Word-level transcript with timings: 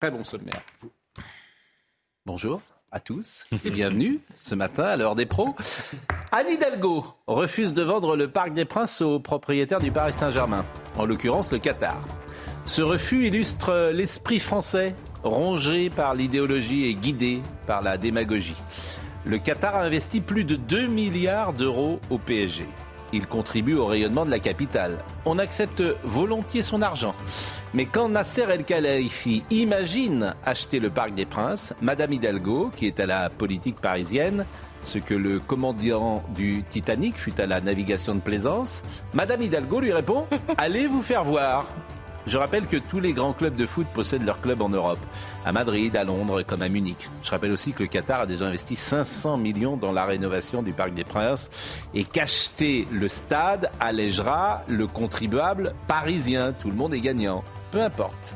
Très 0.00 0.10
bon 0.10 0.24
sommaire. 0.24 0.62
Bonjour 2.24 2.62
à 2.90 3.00
tous 3.00 3.44
et 3.66 3.68
bienvenue 3.68 4.20
ce 4.34 4.54
matin 4.54 4.84
à 4.84 4.96
l'heure 4.96 5.14
des 5.14 5.26
pros. 5.26 5.54
Anne 6.32 6.48
Hidalgo 6.48 7.04
refuse 7.26 7.74
de 7.74 7.82
vendre 7.82 8.16
le 8.16 8.26
Parc 8.30 8.54
des 8.54 8.64
Princes 8.64 9.02
aux 9.02 9.20
propriétaires 9.20 9.78
du 9.78 9.92
Paris 9.92 10.14
Saint-Germain, 10.14 10.64
en 10.96 11.04
l'occurrence 11.04 11.52
le 11.52 11.58
Qatar. 11.58 12.00
Ce 12.64 12.80
refus 12.80 13.26
illustre 13.26 13.90
l'esprit 13.92 14.40
français, 14.40 14.94
rongé 15.22 15.90
par 15.90 16.14
l'idéologie 16.14 16.86
et 16.86 16.94
guidé 16.94 17.42
par 17.66 17.82
la 17.82 17.98
démagogie. 17.98 18.56
Le 19.26 19.36
Qatar 19.36 19.76
a 19.76 19.82
investi 19.82 20.22
plus 20.22 20.44
de 20.44 20.56
2 20.56 20.86
milliards 20.86 21.52
d'euros 21.52 22.00
au 22.08 22.16
PSG. 22.16 22.66
Il 23.12 23.26
contribue 23.26 23.74
au 23.74 23.86
rayonnement 23.86 24.24
de 24.24 24.30
la 24.30 24.38
capitale. 24.38 24.98
On 25.24 25.38
accepte 25.38 25.82
volontiers 26.04 26.62
son 26.62 26.82
argent. 26.82 27.14
Mais 27.74 27.86
quand 27.86 28.08
Nasser 28.08 28.46
El 28.50 28.64
Khelaifi 28.64 29.44
imagine 29.50 30.34
acheter 30.44 30.80
le 30.80 30.90
Parc 30.90 31.14
des 31.14 31.26
Princes, 31.26 31.72
Madame 31.80 32.12
Hidalgo, 32.12 32.70
qui 32.74 32.86
est 32.86 33.00
à 33.00 33.06
la 33.06 33.30
politique 33.30 33.80
parisienne, 33.80 34.44
ce 34.82 34.98
que 34.98 35.14
le 35.14 35.40
commandant 35.40 36.22
du 36.34 36.62
Titanic 36.68 37.16
fut 37.16 37.40
à 37.40 37.46
la 37.46 37.60
navigation 37.60 38.14
de 38.14 38.20
plaisance, 38.20 38.82
Madame 39.12 39.42
Hidalgo 39.42 39.80
lui 39.80 39.92
répond 39.92 40.26
Allez 40.58 40.86
vous 40.86 41.02
faire 41.02 41.24
voir. 41.24 41.66
Je 42.26 42.36
rappelle 42.38 42.66
que 42.66 42.76
tous 42.76 43.00
les 43.00 43.12
grands 43.12 43.32
clubs 43.32 43.56
de 43.56 43.66
foot 43.66 43.86
possèdent 43.92 44.24
leur 44.24 44.40
club 44.40 44.60
en 44.62 44.68
Europe, 44.68 44.98
à 45.44 45.52
Madrid, 45.52 45.96
à 45.96 46.04
Londres 46.04 46.42
comme 46.42 46.62
à 46.62 46.68
Munich. 46.68 47.08
Je 47.22 47.30
rappelle 47.30 47.52
aussi 47.52 47.72
que 47.72 47.82
le 47.82 47.88
Qatar 47.88 48.20
a 48.20 48.26
déjà 48.26 48.46
investi 48.46 48.76
500 48.76 49.38
millions 49.38 49.76
dans 49.76 49.92
la 49.92 50.04
rénovation 50.04 50.62
du 50.62 50.72
Parc 50.72 50.92
des 50.92 51.04
Princes 51.04 51.50
et 51.94 52.04
qu'acheter 52.04 52.86
le 52.92 53.08
stade 53.08 53.70
allégera 53.80 54.62
le 54.68 54.86
contribuable 54.86 55.74
parisien. 55.86 56.52
Tout 56.52 56.68
le 56.68 56.76
monde 56.76 56.94
est 56.94 57.00
gagnant. 57.00 57.42
Peu 57.70 57.80
importe. 57.80 58.34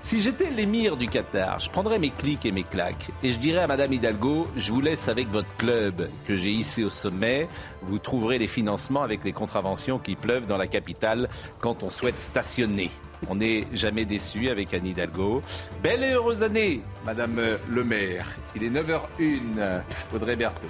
Si 0.00 0.22
j'étais 0.22 0.50
l'émir 0.50 0.96
du 0.96 1.08
Qatar, 1.08 1.58
je 1.58 1.68
prendrais 1.70 1.98
mes 1.98 2.10
clics 2.10 2.46
et 2.46 2.52
mes 2.52 2.62
claques 2.62 3.10
et 3.22 3.32
je 3.32 3.38
dirais 3.38 3.62
à 3.62 3.66
Madame 3.66 3.92
Hidalgo, 3.92 4.46
je 4.56 4.70
vous 4.70 4.80
laisse 4.80 5.08
avec 5.08 5.28
votre 5.28 5.54
club 5.56 6.08
que 6.26 6.36
j'ai 6.36 6.50
hissé 6.50 6.84
au 6.84 6.90
sommet. 6.90 7.48
Vous 7.82 7.98
trouverez 7.98 8.38
les 8.38 8.46
financements 8.46 9.02
avec 9.02 9.24
les 9.24 9.32
contraventions 9.32 9.98
qui 9.98 10.14
pleuvent 10.14 10.46
dans 10.46 10.56
la 10.56 10.68
capitale 10.68 11.28
quand 11.60 11.82
on 11.82 11.90
souhaite 11.90 12.20
stationner. 12.20 12.90
On 13.28 13.36
n'est 13.36 13.66
jamais 13.72 14.04
déçu 14.04 14.48
avec 14.50 14.72
Anne 14.72 14.86
Hidalgo. 14.86 15.42
Belle 15.82 16.04
et 16.04 16.12
heureuse 16.12 16.42
année, 16.42 16.82
Madame 17.04 17.40
le 17.68 17.84
maire. 17.84 18.36
Il 18.54 18.62
est 18.62 18.70
9h01. 18.70 19.82
Audrey 20.14 20.36
Berthaud. 20.36 20.68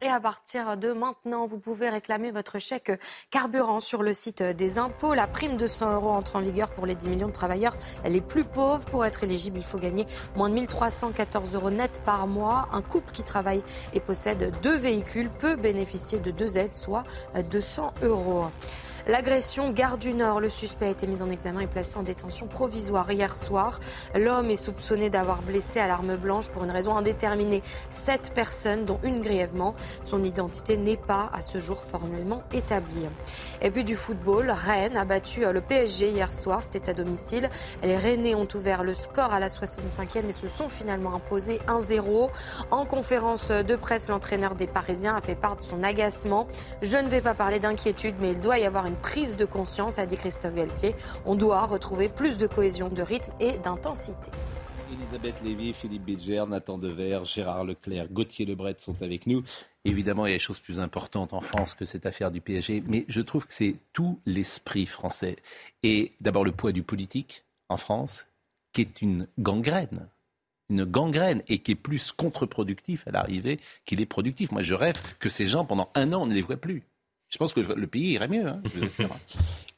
Et 0.00 0.06
à 0.06 0.20
partir 0.20 0.76
de 0.76 0.92
maintenant, 0.92 1.46
vous 1.46 1.58
pouvez 1.58 1.90
réclamer 1.90 2.30
votre 2.30 2.60
chèque 2.60 2.92
carburant 3.30 3.80
sur 3.80 4.04
le 4.04 4.14
site 4.14 4.44
des 4.44 4.78
impôts. 4.78 5.12
La 5.12 5.26
prime 5.26 5.56
de 5.56 5.66
100 5.66 5.94
euros 5.94 6.10
entre 6.10 6.36
en 6.36 6.40
vigueur 6.40 6.70
pour 6.70 6.86
les 6.86 6.94
10 6.94 7.08
millions 7.08 7.26
de 7.26 7.32
travailleurs 7.32 7.76
les 8.04 8.20
plus 8.20 8.44
pauvres. 8.44 8.84
Pour 8.84 9.04
être 9.04 9.24
éligible, 9.24 9.58
il 9.58 9.64
faut 9.64 9.78
gagner 9.78 10.06
moins 10.36 10.50
de 10.50 10.54
1314 10.54 11.56
euros 11.56 11.70
net 11.70 12.00
par 12.04 12.28
mois. 12.28 12.68
Un 12.70 12.82
couple 12.82 13.10
qui 13.10 13.24
travaille 13.24 13.64
et 13.92 13.98
possède 13.98 14.54
deux 14.62 14.76
véhicules 14.76 15.30
peut 15.30 15.56
bénéficier 15.56 16.20
de 16.20 16.30
deux 16.30 16.58
aides, 16.58 16.76
soit 16.76 17.02
200 17.50 17.94
euros. 18.02 18.46
L'agression 19.08 19.70
gare 19.70 19.96
du 19.96 20.12
Nord, 20.12 20.38
le 20.38 20.50
suspect 20.50 20.84
a 20.84 20.90
été 20.90 21.06
mis 21.06 21.22
en 21.22 21.30
examen 21.30 21.60
et 21.60 21.66
placé 21.66 21.96
en 21.96 22.02
détention 22.02 22.46
provisoire 22.46 23.10
hier 23.10 23.36
soir. 23.36 23.80
L'homme 24.14 24.50
est 24.50 24.56
soupçonné 24.56 25.08
d'avoir 25.08 25.40
blessé 25.40 25.80
à 25.80 25.88
l'arme 25.88 26.16
blanche 26.16 26.50
pour 26.50 26.62
une 26.62 26.70
raison 26.70 26.94
indéterminée 26.94 27.62
sept 27.90 28.32
personnes, 28.34 28.84
dont 28.84 29.00
une 29.02 29.22
grièvement. 29.22 29.74
Son 30.02 30.22
identité 30.22 30.76
n'est 30.76 30.98
pas 30.98 31.30
à 31.32 31.40
ce 31.40 31.58
jour 31.58 31.82
formellement 31.82 32.42
établie. 32.52 33.06
Et 33.62 33.70
puis 33.70 33.82
du 33.82 33.96
football, 33.96 34.50
Rennes 34.50 34.98
a 34.98 35.06
battu 35.06 35.40
le 35.40 35.62
PSG 35.62 36.10
hier 36.10 36.34
soir, 36.34 36.62
c'était 36.62 36.90
à 36.90 36.92
domicile. 36.92 37.48
Les 37.82 37.96
Rennais 37.96 38.34
ont 38.34 38.48
ouvert 38.54 38.84
le 38.84 38.92
score 38.92 39.32
à 39.32 39.40
la 39.40 39.48
65e 39.48 40.28
et 40.28 40.32
se 40.32 40.48
sont 40.48 40.68
finalement 40.68 41.14
imposés 41.14 41.60
1-0. 41.66 42.28
En 42.70 42.84
conférence 42.84 43.48
de 43.48 43.74
presse, 43.74 44.10
l'entraîneur 44.10 44.54
des 44.54 44.66
Parisiens 44.66 45.16
a 45.16 45.22
fait 45.22 45.34
part 45.34 45.56
de 45.56 45.62
son 45.62 45.82
agacement. 45.82 46.46
Je 46.82 46.98
ne 46.98 47.08
vais 47.08 47.22
pas 47.22 47.32
parler 47.32 47.58
d'inquiétude, 47.58 48.16
mais 48.20 48.32
il 48.32 48.40
doit 48.40 48.58
y 48.58 48.66
avoir 48.66 48.84
une 48.84 48.97
prise 48.98 49.36
de 49.36 49.44
conscience, 49.44 49.98
a 49.98 50.06
dit 50.06 50.16
Christophe 50.16 50.54
Galtier. 50.54 50.94
On 51.24 51.34
doit 51.34 51.64
retrouver 51.66 52.08
plus 52.08 52.36
de 52.36 52.46
cohésion, 52.46 52.88
de 52.88 53.02
rythme 53.02 53.32
et 53.40 53.58
d'intensité. 53.58 54.30
Elisabeth 54.92 55.42
Lévy, 55.42 55.72
Philippe 55.72 56.04
Bilger, 56.04 56.44
Nathan 56.48 56.78
Dever, 56.78 57.20
Gérard 57.24 57.64
Leclerc, 57.64 58.08
Gauthier 58.10 58.46
Lebret 58.46 58.76
sont 58.78 58.96
avec 59.02 59.26
nous. 59.26 59.42
Évidemment, 59.84 60.26
il 60.26 60.30
y 60.30 60.32
a 60.32 60.36
des 60.36 60.40
choses 60.40 60.60
plus 60.60 60.78
importantes 60.78 61.32
en 61.32 61.40
France 61.40 61.74
que 61.74 61.84
cette 61.84 62.06
affaire 62.06 62.30
du 62.30 62.40
PSG, 62.40 62.82
mais 62.86 63.04
je 63.08 63.20
trouve 63.20 63.46
que 63.46 63.52
c'est 63.52 63.76
tout 63.92 64.18
l'esprit 64.26 64.86
français. 64.86 65.36
Et 65.82 66.12
d'abord 66.20 66.44
le 66.44 66.52
poids 66.52 66.72
du 66.72 66.82
politique 66.82 67.44
en 67.68 67.76
France, 67.76 68.26
qui 68.72 68.82
est 68.82 69.02
une 69.02 69.26
gangrène. 69.38 70.08
Une 70.70 70.84
gangrène 70.84 71.42
et 71.48 71.58
qui 71.60 71.72
est 71.72 71.74
plus 71.74 72.12
contre-productif 72.12 73.06
à 73.08 73.10
l'arrivée 73.10 73.60
qu'il 73.86 74.00
est 74.00 74.06
productif. 74.06 74.52
Moi, 74.52 74.62
je 74.62 74.74
rêve 74.74 74.96
que 75.18 75.28
ces 75.28 75.46
gens, 75.46 75.64
pendant 75.64 75.88
un 75.94 76.12
an, 76.12 76.22
on 76.22 76.26
ne 76.26 76.34
les 76.34 76.42
voit 76.42 76.56
plus. 76.56 76.82
Je 77.30 77.36
pense 77.38 77.52
que 77.54 77.60
le 77.60 77.86
pays 77.86 78.12
irait 78.12 78.28
mieux. 78.28 78.46
Hein, 78.46 78.62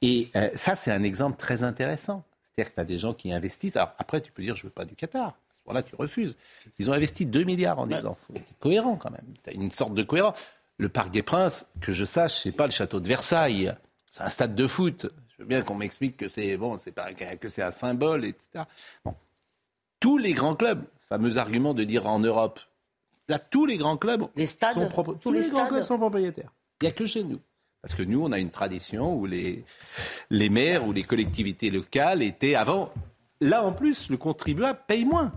et 0.03 0.31
euh, 0.37 0.51
ça, 0.55 0.75
c'est 0.75 0.91
un 0.93 1.03
exemple 1.03 1.37
très 1.37 1.63
intéressant. 1.63 2.25
C'est-à-dire 2.45 2.71
que 2.71 2.75
tu 2.77 2.81
as 2.81 2.85
des 2.85 2.99
gens 2.99 3.15
qui 3.15 3.33
investissent. 3.33 3.77
Alors 3.77 3.93
après, 3.99 4.21
tu 4.21 4.33
peux 4.33 4.43
dire, 4.43 4.57
je 4.57 4.63
ne 4.63 4.69
veux 4.69 4.73
pas 4.73 4.85
du 4.85 4.95
Qatar. 4.95 5.29
À 5.29 5.35
ce 5.55 5.61
moment-là, 5.67 5.83
tu 5.83 5.95
refuses. 5.97 6.37
Ils 6.79 6.91
ont 6.91 6.93
investi 6.93 7.27
2 7.27 7.45
milliards 7.45 7.79
en 7.79 7.87
10 7.87 8.07
ans. 8.07 8.17
Être 8.35 8.59
cohérent 8.59 8.97
quand 8.97 9.11
même. 9.11 9.35
Tu 9.43 9.51
as 9.51 9.53
une 9.53 9.71
sorte 9.71 9.95
de 9.95 10.03
cohérence. 10.03 10.39
Le 10.79 10.89
Parc 10.89 11.11
des 11.11 11.23
Princes, 11.23 11.67
que 11.81 11.93
je 11.93 12.05
sache, 12.05 12.41
c'est 12.43 12.53
pas 12.53 12.67
le 12.67 12.73
château 12.73 13.01
de 13.01 13.09
Versailles. 13.09 13.75
C'est 14.11 14.23
un 14.23 14.29
stade 14.31 14.55
de 14.55 14.67
foot. 14.67 15.07
Je 15.29 15.43
veux 15.43 15.45
bien 15.49 15.63
qu'on 15.63 15.75
m'explique 15.75 16.17
que 16.17 16.29
c'est 16.29 16.57
bon, 16.57 16.79
c'est 16.79 16.93
pas 16.93 17.13
que 17.13 17.49
c'est 17.49 17.63
un 17.63 17.71
symbole, 17.71 18.25
etc. 18.25 18.65
Bon. 19.05 19.15
Tous 20.01 20.17
les 20.19 20.33
grands 20.33 20.55
clubs, 20.55 20.83
fameux 21.09 21.37
argument 21.37 21.75
de 21.75 21.85
dire 21.85 22.07
en 22.07 22.19
Europe, 22.19 22.61
là, 23.29 23.39
tous 23.39 23.67
les 23.67 23.77
grands 23.77 23.97
clubs 23.99 24.25
Les 24.37 24.47
stades, 24.47 24.75
sont 24.75 24.89
propres- 24.89 25.13
tous 25.15 25.19
tous 25.21 25.33
les 25.33 25.43
les 25.43 25.49
grands 25.51 25.61
stades. 25.67 25.73
clubs 25.75 25.85
sont 25.85 25.99
propriétaires. 25.99 26.51
Il 26.81 26.87
n'y 26.87 26.89
a 26.89 26.93
que 26.93 27.07
chez 27.07 27.25
nous. 27.25 27.39
Parce 27.83 27.95
que 27.95 28.03
nous, 28.03 28.23
on 28.25 28.33
a 28.33 28.39
une 28.39 28.51
tradition 28.51 29.15
où 29.15 29.27
les, 29.27 29.65
les 30.31 30.49
maires 30.51 30.87
ou 30.87 30.93
les 30.93 31.03
collectivités 31.03 31.71
locales 31.71 32.23
étaient 32.23 32.55
avant. 32.55 32.91
Là, 33.41 33.63
en 33.65 33.73
plus, 33.73 34.11
le 34.11 34.17
contribuable 34.17 34.81
paye 34.87 35.05
moins. 35.05 35.33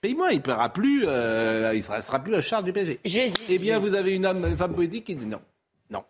Paye 0.00 0.14
moins. 0.14 0.30
Il 0.30 0.36
ne 0.38 0.42
paiera 0.42 0.70
plus, 0.72 1.04
euh, 1.06 1.72
il 1.74 1.82
sera, 1.82 2.02
sera 2.02 2.18
plus 2.22 2.34
à 2.34 2.40
charge 2.42 2.64
du 2.64 2.72
PSG. 2.72 3.00
Eh 3.48 3.58
bien, 3.58 3.78
vous 3.78 3.94
avez 3.94 4.14
une, 4.14 4.26
homme- 4.26 4.44
une 4.46 4.56
femme 4.56 4.74
politique 4.74 5.04
qui 5.04 5.16
dit 5.16 5.24
non. 5.26 5.40
Non. 5.90 6.04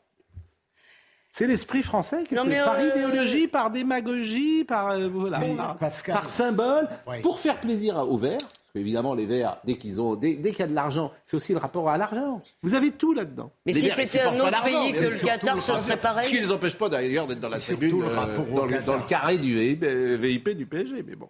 C'est 1.30 1.46
l'esprit 1.46 1.82
français. 1.82 2.24
mais, 2.30 2.60
par 2.62 2.74
euh, 2.78 2.88
idéologie, 2.90 3.46
par 3.48 3.70
démagogie, 3.70 4.64
par, 4.64 4.90
euh, 4.90 5.08
voilà, 5.08 5.38
Mais, 5.38 5.54
par, 5.54 5.76
Pascal- 5.78 6.14
par 6.14 6.28
symbole, 6.28 6.88
Ouais. 7.06 7.20
pour 7.20 7.38
faire 7.40 7.60
plaisir 7.60 7.96
aux 7.96 8.16
Verts. 8.16 8.38
Parce 8.74 8.82
qu'évidemment, 8.82 9.14
les 9.14 9.24
Verts, 9.26 9.58
dès 9.64 9.76
qu'ils 9.76 10.00
ont, 10.00 10.16
dès, 10.16 10.34
dès 10.34 10.50
qu'il 10.50 10.58
y 10.58 10.62
a 10.64 10.66
de 10.66 10.74
l'argent, 10.74 11.12
c'est 11.22 11.36
aussi 11.36 11.52
le 11.52 11.60
rapport 11.60 11.88
à 11.88 11.96
l'argent. 11.96 12.42
Vous 12.64 12.74
avez 12.74 12.90
tout 12.90 13.14
là-dedans. 13.14 13.52
Mais 13.64 13.72
Les 13.72 13.82
si 13.82 13.90
c'était 13.92 14.22
un 14.22 14.32
autre 14.40 14.64
pays 14.64 14.92
que 14.92 15.04
le 15.04 15.24
Qatar, 15.24 15.60
ce 15.60 15.66
serait 15.66 15.80
Ce 15.80 15.84
qui 15.86 15.90
ne 15.92 15.96
pareil. 15.96 16.40
les 16.40 16.50
empêche 16.50 16.74
pas 16.76 16.88
d'ailleurs 16.88 17.28
d'être 17.28 17.38
dans 17.38 17.48
la 17.50 17.60
tribune, 17.60 18.00
le 18.00 18.06
euh, 18.06 18.08
rapport 18.18 18.52
au 18.52 18.56
dans, 18.56 18.64
le, 18.64 18.70
Qatar. 18.72 18.86
dans 18.86 18.96
le 19.00 19.06
carré 19.08 19.38
du 19.38 19.56
VIP, 19.56 19.84
euh, 19.84 20.18
VIP 20.20 20.48
du 20.56 20.66
PSG. 20.66 21.04
Mais 21.06 21.14
bon. 21.14 21.28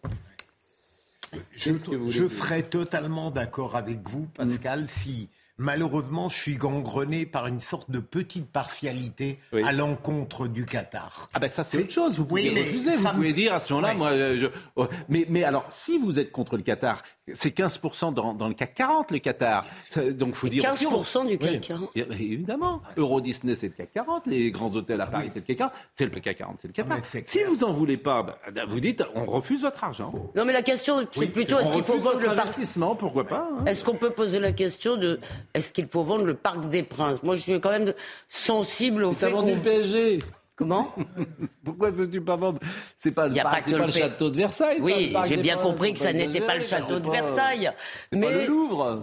Je, 1.54 1.72
je 2.08 2.28
serais 2.28 2.62
totalement 2.62 3.30
d'accord 3.30 3.76
avec 3.76 4.08
vous, 4.08 4.26
Pascal, 4.34 4.86
si 4.88 5.28
malheureusement 5.56 6.28
je 6.28 6.34
suis 6.36 6.56
gangrené 6.56 7.26
par 7.26 7.46
une 7.46 7.60
sorte 7.60 7.88
de 7.88 8.00
petite 8.00 8.50
partialité 8.50 9.38
Oui. 9.52 9.62
à 9.64 9.70
l'encontre 9.72 10.48
du 10.48 10.66
Qatar. 10.66 11.28
Ah 11.32 11.38
ben 11.38 11.48
ça 11.48 11.62
c'est 11.62 11.78
autre 11.78 11.90
chose. 11.92 12.18
Vous 12.18 12.26
Oui, 12.30 12.48
pouvez 12.48 12.54
mais 12.54 12.62
refuser. 12.68 12.96
Vous 12.96 13.04
me- 13.06 13.12
pouvez 13.12 13.32
dire 13.32 13.52
à 13.54 13.60
ce 13.60 13.72
moment-là, 13.72 13.92
Ouais. 13.92 13.98
moi, 13.98 14.08
euh, 14.10 14.36
je... 14.36 14.46
oh, 14.74 14.86
mais 15.08 15.26
mais 15.28 15.44
alors 15.44 15.64
si 15.70 15.96
vous 15.98 16.18
êtes 16.18 16.32
contre 16.32 16.56
le 16.56 16.62
Qatar, 16.64 17.02
c'est 17.32 17.56
15% 17.56 18.12
dans, 18.12 18.34
dans 18.34 18.48
le 18.48 18.54
CAC 18.54 18.74
40 18.74 19.10
le 19.10 19.18
Qatar. 19.18 19.64
Euh, 19.96 20.12
Donc 20.12 20.34
faut 20.34 20.48
dire 20.48 20.62
15% 20.62 21.26
du 21.26 21.38
CAC 21.38 21.50
Oui. 21.50 21.60
40. 21.60 21.90
Eh 21.94 22.02
ben, 22.04 22.18
Évidemment. 22.20 22.82
Euro 22.96 23.20
Disney 23.20 23.54
c'est 23.54 23.68
le 23.68 23.72
CAC 23.74 23.92
40, 23.92 24.26
les 24.26 24.50
grands 24.50 24.74
hôtels 24.74 25.00
à 25.00 25.06
Paris 25.06 25.30
c'est 25.32 25.40
le 25.40 25.44
CAC 25.44 25.56
40, 25.58 25.72
c'est 25.94 26.04
le 26.04 26.20
CAC 26.20 26.36
40, 26.36 26.58
c'est 26.60 26.68
le 26.68 26.72
Qatar. 26.72 26.98
Si 27.26 27.42
vous 27.44 27.64
en 27.64 27.72
voulez 27.72 27.96
pas, 27.96 28.22
ben, 28.52 28.64
vous 28.68 28.80
dites 28.80 29.02
on 29.14 29.24
refuse 29.24 29.62
votre 29.62 29.82
argent. 29.84 30.12
Non, 30.34 30.44
mais 30.44 30.52
la 30.52 30.62
question, 30.62 31.06
c'est 31.12 31.32
plutôt 31.32 31.58
est-ce 31.58 31.72
qu'il 31.72 31.84
faut 31.84 31.98
vendre 31.98 32.20
le 32.20 32.34
parc 32.34 32.54
pourquoi 32.98 33.24
pas 33.24 33.48
hein. 33.52 33.64
Est-ce 33.66 33.84
qu'on 33.84 33.94
peut 33.94 34.10
poser 34.10 34.38
la 34.38 34.52
question 34.52 34.96
de 34.96 35.20
est-ce 35.54 35.72
qu'il 35.72 35.86
faut 35.86 36.02
vendre 36.02 36.24
le 36.24 36.34
Parc 36.34 36.68
des 36.68 36.82
Princes? 36.82 37.22
Moi, 37.22 37.34
je 37.34 37.40
suis 37.42 37.60
quand 37.60 37.70
même 37.70 37.92
sensible 38.28 39.04
au 39.04 39.12
fait 39.12 39.30
le 39.30 39.60
PSG 39.60 40.22
Comment 40.56 40.92
Pourquoi 41.64 41.90
ne 41.90 41.96
veux-tu 41.96 42.20
pas 42.20 42.36
vendre 42.36 42.60
C'est 42.96 43.10
pas, 43.10 43.26
le, 43.26 43.34
parc- 43.34 43.70
pas 43.70 43.78
pas 43.78 43.90
château 43.90 44.30
de 44.30 44.36
Versailles. 44.36 44.78
Oui, 44.80 45.12
j'ai 45.26 45.36
bien 45.38 45.56
Princes, 45.56 45.66
compris 45.66 45.92
que 45.94 45.98
ça 45.98 46.12
n'était 46.12 46.40
pas 46.40 46.56
le 46.56 46.62
château 46.64 47.00
de 47.00 47.10
Versailles. 47.10 47.72
pas 48.10 48.16
le 48.16 48.46
Louvre. 48.46 49.02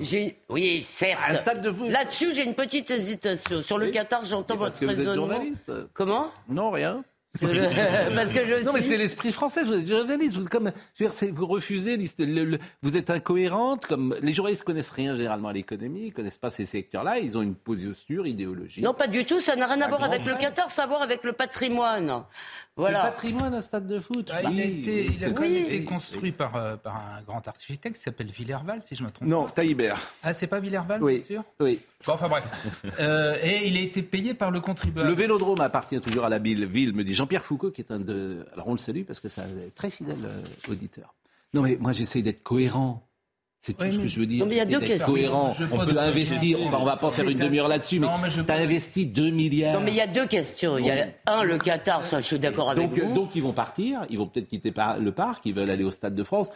Oui, 0.50 0.82
certes. 0.84 1.22
Un 1.28 1.36
stade 1.36 1.62
de 1.62 1.72
foot. 1.72 1.90
Là-dessus, 1.90 2.34
j'ai 2.34 2.44
une 2.44 2.54
petite 2.56 2.90
hésitation. 2.90 3.62
Sur 3.62 3.78
le 3.78 3.88
Oui. 3.88 3.92
Qatar, 3.92 4.24
j'entends 4.24 4.54
Mais 4.56 4.60
votre 4.62 4.80
que 4.80 4.86
vous 4.86 4.92
êtes 4.92 4.98
raisonnement. 5.00 5.28
journaliste. 5.28 5.72
Comment 5.94 6.32
Non, 6.48 6.72
rien. 6.72 7.04
Le- 7.42 8.14
Parce 8.16 8.34
que 8.34 8.46
je 8.46 8.66
Non, 8.66 8.74
mais 8.74 8.82
c'est 8.82 8.98
l'esprit 8.98 9.32
français. 9.32 9.64
Vous 9.64 9.74
êtes 9.74 9.88
journaliste. 9.88 10.38
Vous, 10.38 10.46
comme, 10.46 10.72
vous 11.32 11.46
refusez, 11.48 11.96
l'hist- 11.96 12.20
le- 12.20 12.44
le- 12.44 12.60
vous 12.82 12.98
êtes 12.98 13.10
incohérente. 13.10 13.86
Comme 13.86 14.16
les 14.22 14.34
journalistes 14.34 14.64
connaissent 14.64 14.92
rien 14.92 15.16
généralement 15.16 15.48
à 15.48 15.54
l'économie, 15.54 16.08
ils 16.08 16.14
connaissent 16.14 16.38
pas 16.38 16.50
ces 16.50 16.66
secteurs-là. 16.66 17.20
Ils 17.20 17.38
ont 17.38 17.42
une 17.42 17.56
posture 17.56 18.28
idéologique. 18.28 18.84
Non, 18.84 18.94
pas 18.94 19.08
du 19.08 19.24
tout. 19.24 19.40
Ça 19.40 19.56
n'a 19.56 19.66
rien 19.68 19.82
à 19.82 19.88
voir 19.88 20.04
avec 20.04 20.26
le 20.26 20.36
Qatar, 20.36 20.70
ça 20.70 20.82
a 20.82 20.86
à 20.86 20.88
voir 20.88 21.02
avec 21.02 21.24
le 21.24 21.32
patrimoine. 21.34 22.24
C'est 22.78 22.82
le 22.84 22.88
Voilà. 22.90 23.02
patrimoine, 23.02 23.54
un 23.54 23.60
stade 23.62 23.86
de 23.86 24.00
foot. 24.00 24.32
Ah, 24.34 24.44
il, 24.44 24.60
a 24.62 24.64
été, 24.64 25.06
il 25.06 25.12
a 25.12 25.28
c'est- 25.28 25.34
quand 25.34 25.42
même 25.42 25.52
Oui. 25.52 25.58
été 25.60 25.84
construit 25.84 26.32
par, 26.32 26.56
euh, 26.56 26.78
par 26.78 26.96
un 26.96 27.22
grand 27.22 27.46
architecte 27.46 27.98
qui 27.98 28.02
s'appelle 28.02 28.28
Villerval, 28.32 28.82
si 28.82 28.96
je 28.96 29.04
me 29.04 29.12
trompe 29.12 29.28
Non, 29.28 29.44
pas. 29.46 29.52
Taïbert. 29.52 29.98
Ah, 30.24 30.34
c'est 30.34 30.48
pas 30.48 30.60
Villerval, 30.62 31.04
Oui. 31.04 31.18
bien 31.18 31.24
sûr 31.26 31.44
Oui. 31.60 31.82
Bon, 32.06 32.14
Enfin 32.14 32.30
bref. 32.30 32.46
Euh, 33.00 33.36
et 33.44 33.68
il 33.68 33.78
a 33.78 33.82
été 33.82 34.02
payé 34.02 34.34
par 34.34 34.52
le 34.52 34.62
contribuable. 34.62 35.08
Le 35.10 35.14
vélodrome 35.14 35.60
appartient 35.60 36.00
toujours 36.00 36.24
à 36.24 36.30
la 36.30 36.40
ville, 36.40 36.66
ville 36.66 36.94
me 36.94 37.04
dit 37.04 37.14
Jean-Pierre 37.14 37.44
Foucault, 37.44 37.72
qui 37.72 37.82
est 37.82 37.92
un 37.92 38.00
de. 38.00 38.46
Alors 38.54 38.68
on 38.70 38.72
le 38.74 38.78
salue 38.80 39.04
parce 39.04 39.20
que 39.20 39.28
c'est 39.28 39.42
un 39.42 39.48
très 39.76 39.90
fidèle 39.90 40.18
euh, 40.24 40.42
auditeur. 40.72 41.14
Non, 41.54 41.64
mais 41.64 41.78
moi 41.80 41.92
j'essaye 41.92 42.24
d'être 42.24 42.42
cohérent. 42.42 43.06
C'est 43.62 43.74
tout 43.74 43.86
Oui, 43.86 43.94
ce 43.94 44.00
que 44.00 44.08
je 44.08 44.20
veux 44.20 44.26
dire. 44.26 44.40
Non, 44.40 44.48
mais 44.48 44.56
il 44.56 44.58
y 44.58 44.62
a 44.62 44.66
deux 44.66 44.80
questions. 44.80 45.14
cohérent. 45.14 45.56
Je 45.58 45.66
On 45.72 45.86
peut 45.86 45.96
investir. 46.00 46.60
On 46.62 46.70
va, 46.70 46.80
on 46.80 46.84
va 46.84 46.98
pas 46.98 47.12
faire 47.12 47.30
une 47.30 47.38
demi-heure 47.38 47.68
là-dessus, 47.68 48.00
mais 48.00 48.08
tu 48.08 48.52
as 48.52 48.56
investi 48.56 49.06
2 49.06 49.30
milliards. 49.30 49.80
Non, 49.80 49.86
mais 49.86 49.92
il 49.92 49.98
y 49.98 50.02
a 50.02 50.08
deux 50.08 50.26
questions. 50.26 50.80
Il 50.80 50.88
y 50.88 50.90
a 50.92 51.06
un, 51.28 51.44
le 51.44 51.60
Qatar, 51.60 52.04
ça, 52.08 52.20
je 52.22 52.26
suis 52.26 52.40
d'accord 52.40 52.72
avec 52.72 52.90
donc, 52.90 52.98
vous. 52.98 53.14
donc 53.14 53.36
ils 53.36 53.44
vont 53.44 53.54
partir, 53.54 54.04
ils 54.10 54.18
vont 54.18 54.26
peut-être 54.26 54.48
quitter 54.48 54.74
le 55.00 55.12
parc, 55.12 55.46
ils 55.46 55.54
veulent 55.54 55.70
aller 55.70 55.84
au 55.84 55.92
Stade 55.92 56.16
de 56.16 56.24
France. 56.24 56.50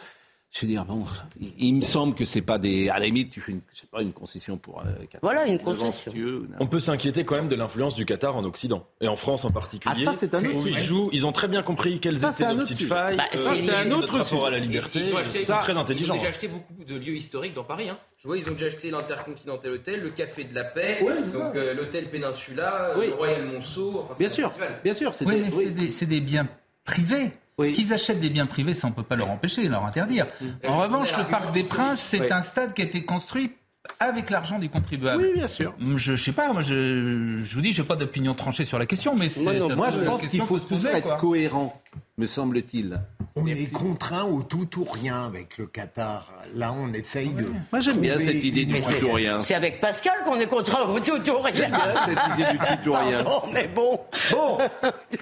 Je 0.58 0.62
veux 0.64 0.68
dire, 0.72 0.86
bon, 0.86 1.04
il, 1.38 1.52
il 1.58 1.74
me 1.74 1.82
semble 1.82 2.14
que 2.14 2.24
c'est 2.24 2.40
pas 2.40 2.58
des. 2.58 2.88
À 2.88 2.98
la 2.98 3.04
limite, 3.06 3.30
tu 3.30 3.42
fais 3.42 3.52
une, 3.52 3.60
je 3.70 3.80
sais 3.80 3.86
pas, 3.90 4.00
une 4.00 4.14
concession 4.14 4.56
pour. 4.56 4.80
euh, 4.80 4.84
Qatar. 5.04 5.20
Voilà, 5.22 5.44
une 5.46 5.58
concession. 5.58 6.12
On 6.60 6.66
peut 6.66 6.80
s'inquiéter 6.80 7.24
quand 7.24 7.34
même 7.34 7.48
de 7.48 7.56
l'influence 7.56 7.94
du 7.94 8.06
Qatar 8.06 8.34
en 8.36 8.44
Occident 8.44 8.86
et 9.02 9.08
en 9.08 9.16
France 9.16 9.44
en 9.44 9.50
particulier. 9.50 10.04
Ah, 10.06 10.12
ça, 10.12 10.18
c'est 10.18 10.34
un 10.34 10.44
autre 10.44 10.64
où 10.64 10.66
ils 10.66 10.78
jouent, 10.78 11.10
ils 11.12 11.26
ont 11.26 11.32
très 11.32 11.48
bien 11.48 11.62
compris 11.62 12.00
quelles 12.00 12.18
Ça, 12.18 12.28
étaient 12.28 12.36
c'est 12.38 12.44
un 12.44 12.48
nos 12.54 12.60
autre 12.60 12.62
petites 12.64 12.78
sujet. 12.78 12.88
failles. 12.88 13.16
Bah, 13.18 13.24
euh, 13.34 13.54
c'est 13.56 13.74
un 13.74 13.90
autre 13.90 14.16
rapport 14.16 14.46
à 14.46 14.50
la 14.50 14.58
liberté. 14.58 15.00
Ils 15.00 15.12
ont, 15.12 15.18
acheté, 15.18 15.40
ils 15.40 15.46
sont 15.46 15.58
très 15.58 15.72
ils 15.72 15.76
ont 15.76 15.80
intelligents. 15.80 16.14
déjà 16.14 16.28
acheté 16.28 16.48
beaucoup 16.48 16.84
de 16.84 16.94
lieux 16.94 17.16
historiques 17.16 17.54
dans 17.54 17.64
Paris. 17.64 17.90
Hein. 17.90 17.98
Je 18.16 18.26
vois, 18.26 18.38
ils 18.38 18.48
ont 18.48 18.52
déjà 18.52 18.66
acheté 18.66 18.90
l'Intercontinental 18.90 19.72
Hotel, 19.72 20.00
le 20.00 20.08
Café 20.10 20.44
de 20.44 20.54
la 20.54 20.64
Paix, 20.64 21.00
Ouais, 21.02 21.14
donc 21.34 21.54
euh, 21.54 21.74
l'Hôtel 21.74 22.08
Peninsula, 22.10 22.94
Oui. 22.98 23.08
le 23.08 23.14
Royal 23.14 23.44
Monceau. 23.46 24.00
Enfin, 24.02 24.14
c'est 24.14 24.24
Bien 24.24 24.28
sûr, 24.30 24.50
bien 24.82 24.94
sûr. 24.94 25.12
Oui, 25.20 25.26
mais 25.42 25.42
oui. 25.42 25.50
c'est 25.50 25.70
des, 25.70 25.90
c'est 25.90 26.06
des 26.06 26.20
biens 26.22 26.48
privés. 26.84 27.32
Oui. 27.58 27.72
Qu'ils 27.72 27.92
achètent 27.94 28.20
des 28.20 28.28
biens 28.28 28.46
privés, 28.46 28.74
ça 28.74 28.86
on 28.86 28.92
peut 28.92 29.02
pas 29.02 29.16
leur 29.16 29.30
empêcher, 29.30 29.66
leur 29.68 29.84
interdire. 29.86 30.26
Euh, 30.42 30.68
En 30.68 30.78
je 30.78 30.82
revanche, 30.84 31.16
le 31.16 31.24
Parc 31.24 31.52
des 31.52 31.62
Princes, 31.62 32.00
c'est 32.00 32.20
Oui. 32.20 32.26
un 32.30 32.42
stade 32.42 32.74
qui 32.74 32.82
a 32.82 32.84
été 32.84 33.04
construit 33.04 33.52
avec 34.00 34.28
l'argent 34.30 34.58
des 34.58 34.68
contribuables. 34.68 35.22
Oui, 35.22 35.32
bien 35.34 35.48
sûr. 35.48 35.72
Je, 35.80 35.96
je 35.96 36.16
sais 36.22 36.32
pas, 36.32 36.52
moi 36.52 36.60
je, 36.60 37.40
je 37.42 37.54
vous 37.54 37.60
dis, 37.62 37.72
j'ai 37.72 37.84
pas 37.84 37.96
d'opinion 37.96 38.34
tranchée 38.34 38.64
sur 38.66 38.78
la 38.78 38.84
question, 38.84 39.14
mais 39.16 39.28
c'est. 39.30 39.40
Moi 39.42 39.54
non 39.54 39.68
ça 39.68 39.76
Moi, 39.76 39.90
je 39.90 40.00
pense 40.00 40.26
qu'il 40.26 40.40
faut 40.40 40.58
poser, 40.58 40.66
toujours 40.66 40.90
être 40.90 41.04
quoi. 41.06 41.16
cohérent, 41.16 41.80
me 42.18 42.26
semble-t-il. 42.26 43.00
On 43.36 43.46
est 43.46 43.70
contraint 43.72 44.24
au 44.24 44.42
tout 44.42 44.68
ou 44.80 44.84
rien 44.84 45.24
avec 45.24 45.56
le 45.58 45.66
Qatar. 45.66 46.32
Là, 46.54 46.72
on 46.72 46.92
essaye 46.94 47.30
de. 47.30 47.46
Moi, 47.72 47.80
j'aime 47.80 48.00
bien 48.00 48.18
cette 48.18 48.42
idée 48.44 48.64
du 48.64 48.80
tout 48.82 49.06
ou 49.06 49.12
rien. 49.12 49.42
C'est 49.42 49.54
avec 49.54 49.80
Pascal 49.80 50.14
qu'on 50.24 50.38
est 50.40 50.46
contre 50.46 50.88
au 50.90 50.98
tout 51.00 51.30
ou 51.30 51.38
rien. 51.38 51.54
J'aime 51.54 51.70
bien 51.70 51.94
cette 52.06 52.38
idée 52.38 52.58
du 52.58 52.82
tout 52.82 52.90
ou 52.90 52.94
rien. 52.94 53.22
Pardon, 53.24 53.46
mais 53.52 53.68
bon. 53.68 54.00
Bon, 54.32 54.58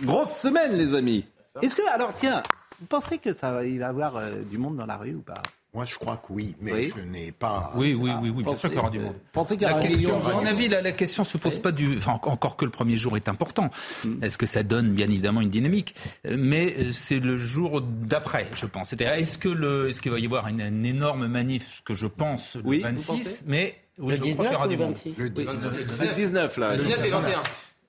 grosse 0.03 0.31
semaine, 0.37 0.73
les 0.77 0.95
amis. 0.95 1.25
Est-ce 1.63 1.77
que, 1.77 1.83
alors, 1.93 2.15
tiens, 2.15 2.43
vous 2.81 2.87
pensez 2.87 3.19
que 3.19 3.33
ça 3.33 3.53
va, 3.53 3.65
il 3.65 3.79
va 3.79 3.87
y 3.87 3.89
avoir 3.89 4.17
euh, 4.17 4.43
du 4.51 4.59
monde 4.59 4.77
dans 4.77 4.87
la 4.87 4.97
rue 4.97 5.15
ou 5.15 5.21
pas? 5.23 5.41
Moi, 5.73 5.85
je 5.85 5.97
crois 5.97 6.17
que 6.19 6.33
oui, 6.33 6.55
mais 6.61 6.73
Oui. 6.73 6.93
je 6.97 7.03
n'ai 7.03 7.33
pas. 7.33 7.73
Oui, 7.75 7.95
oui, 7.95 8.13
oui, 8.23 8.33
oui, 8.35 8.45
bien 8.45 8.55
sûr 8.55 8.69
qu'il 8.69 8.79
y 8.79 8.81
aura 8.81 8.91
du 8.91 9.01
monde. 9.01 9.17
Pensez 9.33 9.57
qu'il 9.57 9.67
y 9.67 9.71
La 9.71 9.73
aura 9.77 9.81
question, 9.83 10.25
à 10.25 10.35
mon 10.35 10.47
avis, 10.47 10.69
la, 10.69 10.81
la 10.83 10.93
question 10.93 11.25
se 11.25 11.37
pose 11.37 11.59
pas 11.59 11.73
du. 11.73 11.97
Enfin, 11.97 12.13
encore 12.23 12.57
que 12.57 12.65
le 12.65 12.71
premier 12.71 12.97
jour 12.97 13.17
est 13.17 13.29
important. 13.29 13.71
Mm. 14.05 14.23
Est-ce 14.23 14.39
que 14.39 14.47
ça 14.47 14.63
donne 14.63 14.93
bien 14.93 15.07
évidemment 15.07 15.41
une 15.41 15.51
dynamique? 15.51 15.97
Euh, 16.29 16.37
Mais 16.39 16.77
euh, 16.79 16.93
c'est 16.93 17.19
le 17.19 17.37
jour 17.37 17.81
d'après, 17.83 18.47
je 18.55 18.67
pense. 18.67 18.91
C'est-à-dire, 18.91 19.15
est-ce 19.15 19.37
que 19.37 19.49
le, 19.49 19.89
est-ce 19.89 20.01
qu'il 20.01 20.13
va 20.13 20.21
y 20.21 20.27
avoir 20.27 20.47
une, 20.47 20.61
une 20.61 20.87
énorme 20.87 21.27
manif, 21.27 21.79
ce 21.79 21.83
que 21.83 21.95
je 21.95 22.07
pense, 22.07 22.55
le 22.55 22.63
Oui, 22.65 22.79
vous 22.79 22.85
26 22.85 23.07
pensez? 23.09 23.41
Mais 23.49 23.75
oui, 23.99 24.11
Le 24.11 24.15
je 24.17 24.21
crois 24.33 24.45
qu'il 24.47 24.53
y 24.53 24.55
19 24.55 24.55
aura 24.55 24.67
ou 24.67 24.69
du 24.69 24.77
le 24.77 24.85
monde. 24.85 24.93
26 24.95 25.19
Le 25.19 25.25
Le 25.25 25.31
19. 25.31 25.55
19, 25.57 25.77
le 25.77 25.85
19, 25.85 26.15
19 26.15 26.57
là. 26.59 26.77
Le 26.77 26.83
19 26.85 27.05
et 27.05 27.09
21. 27.09 27.43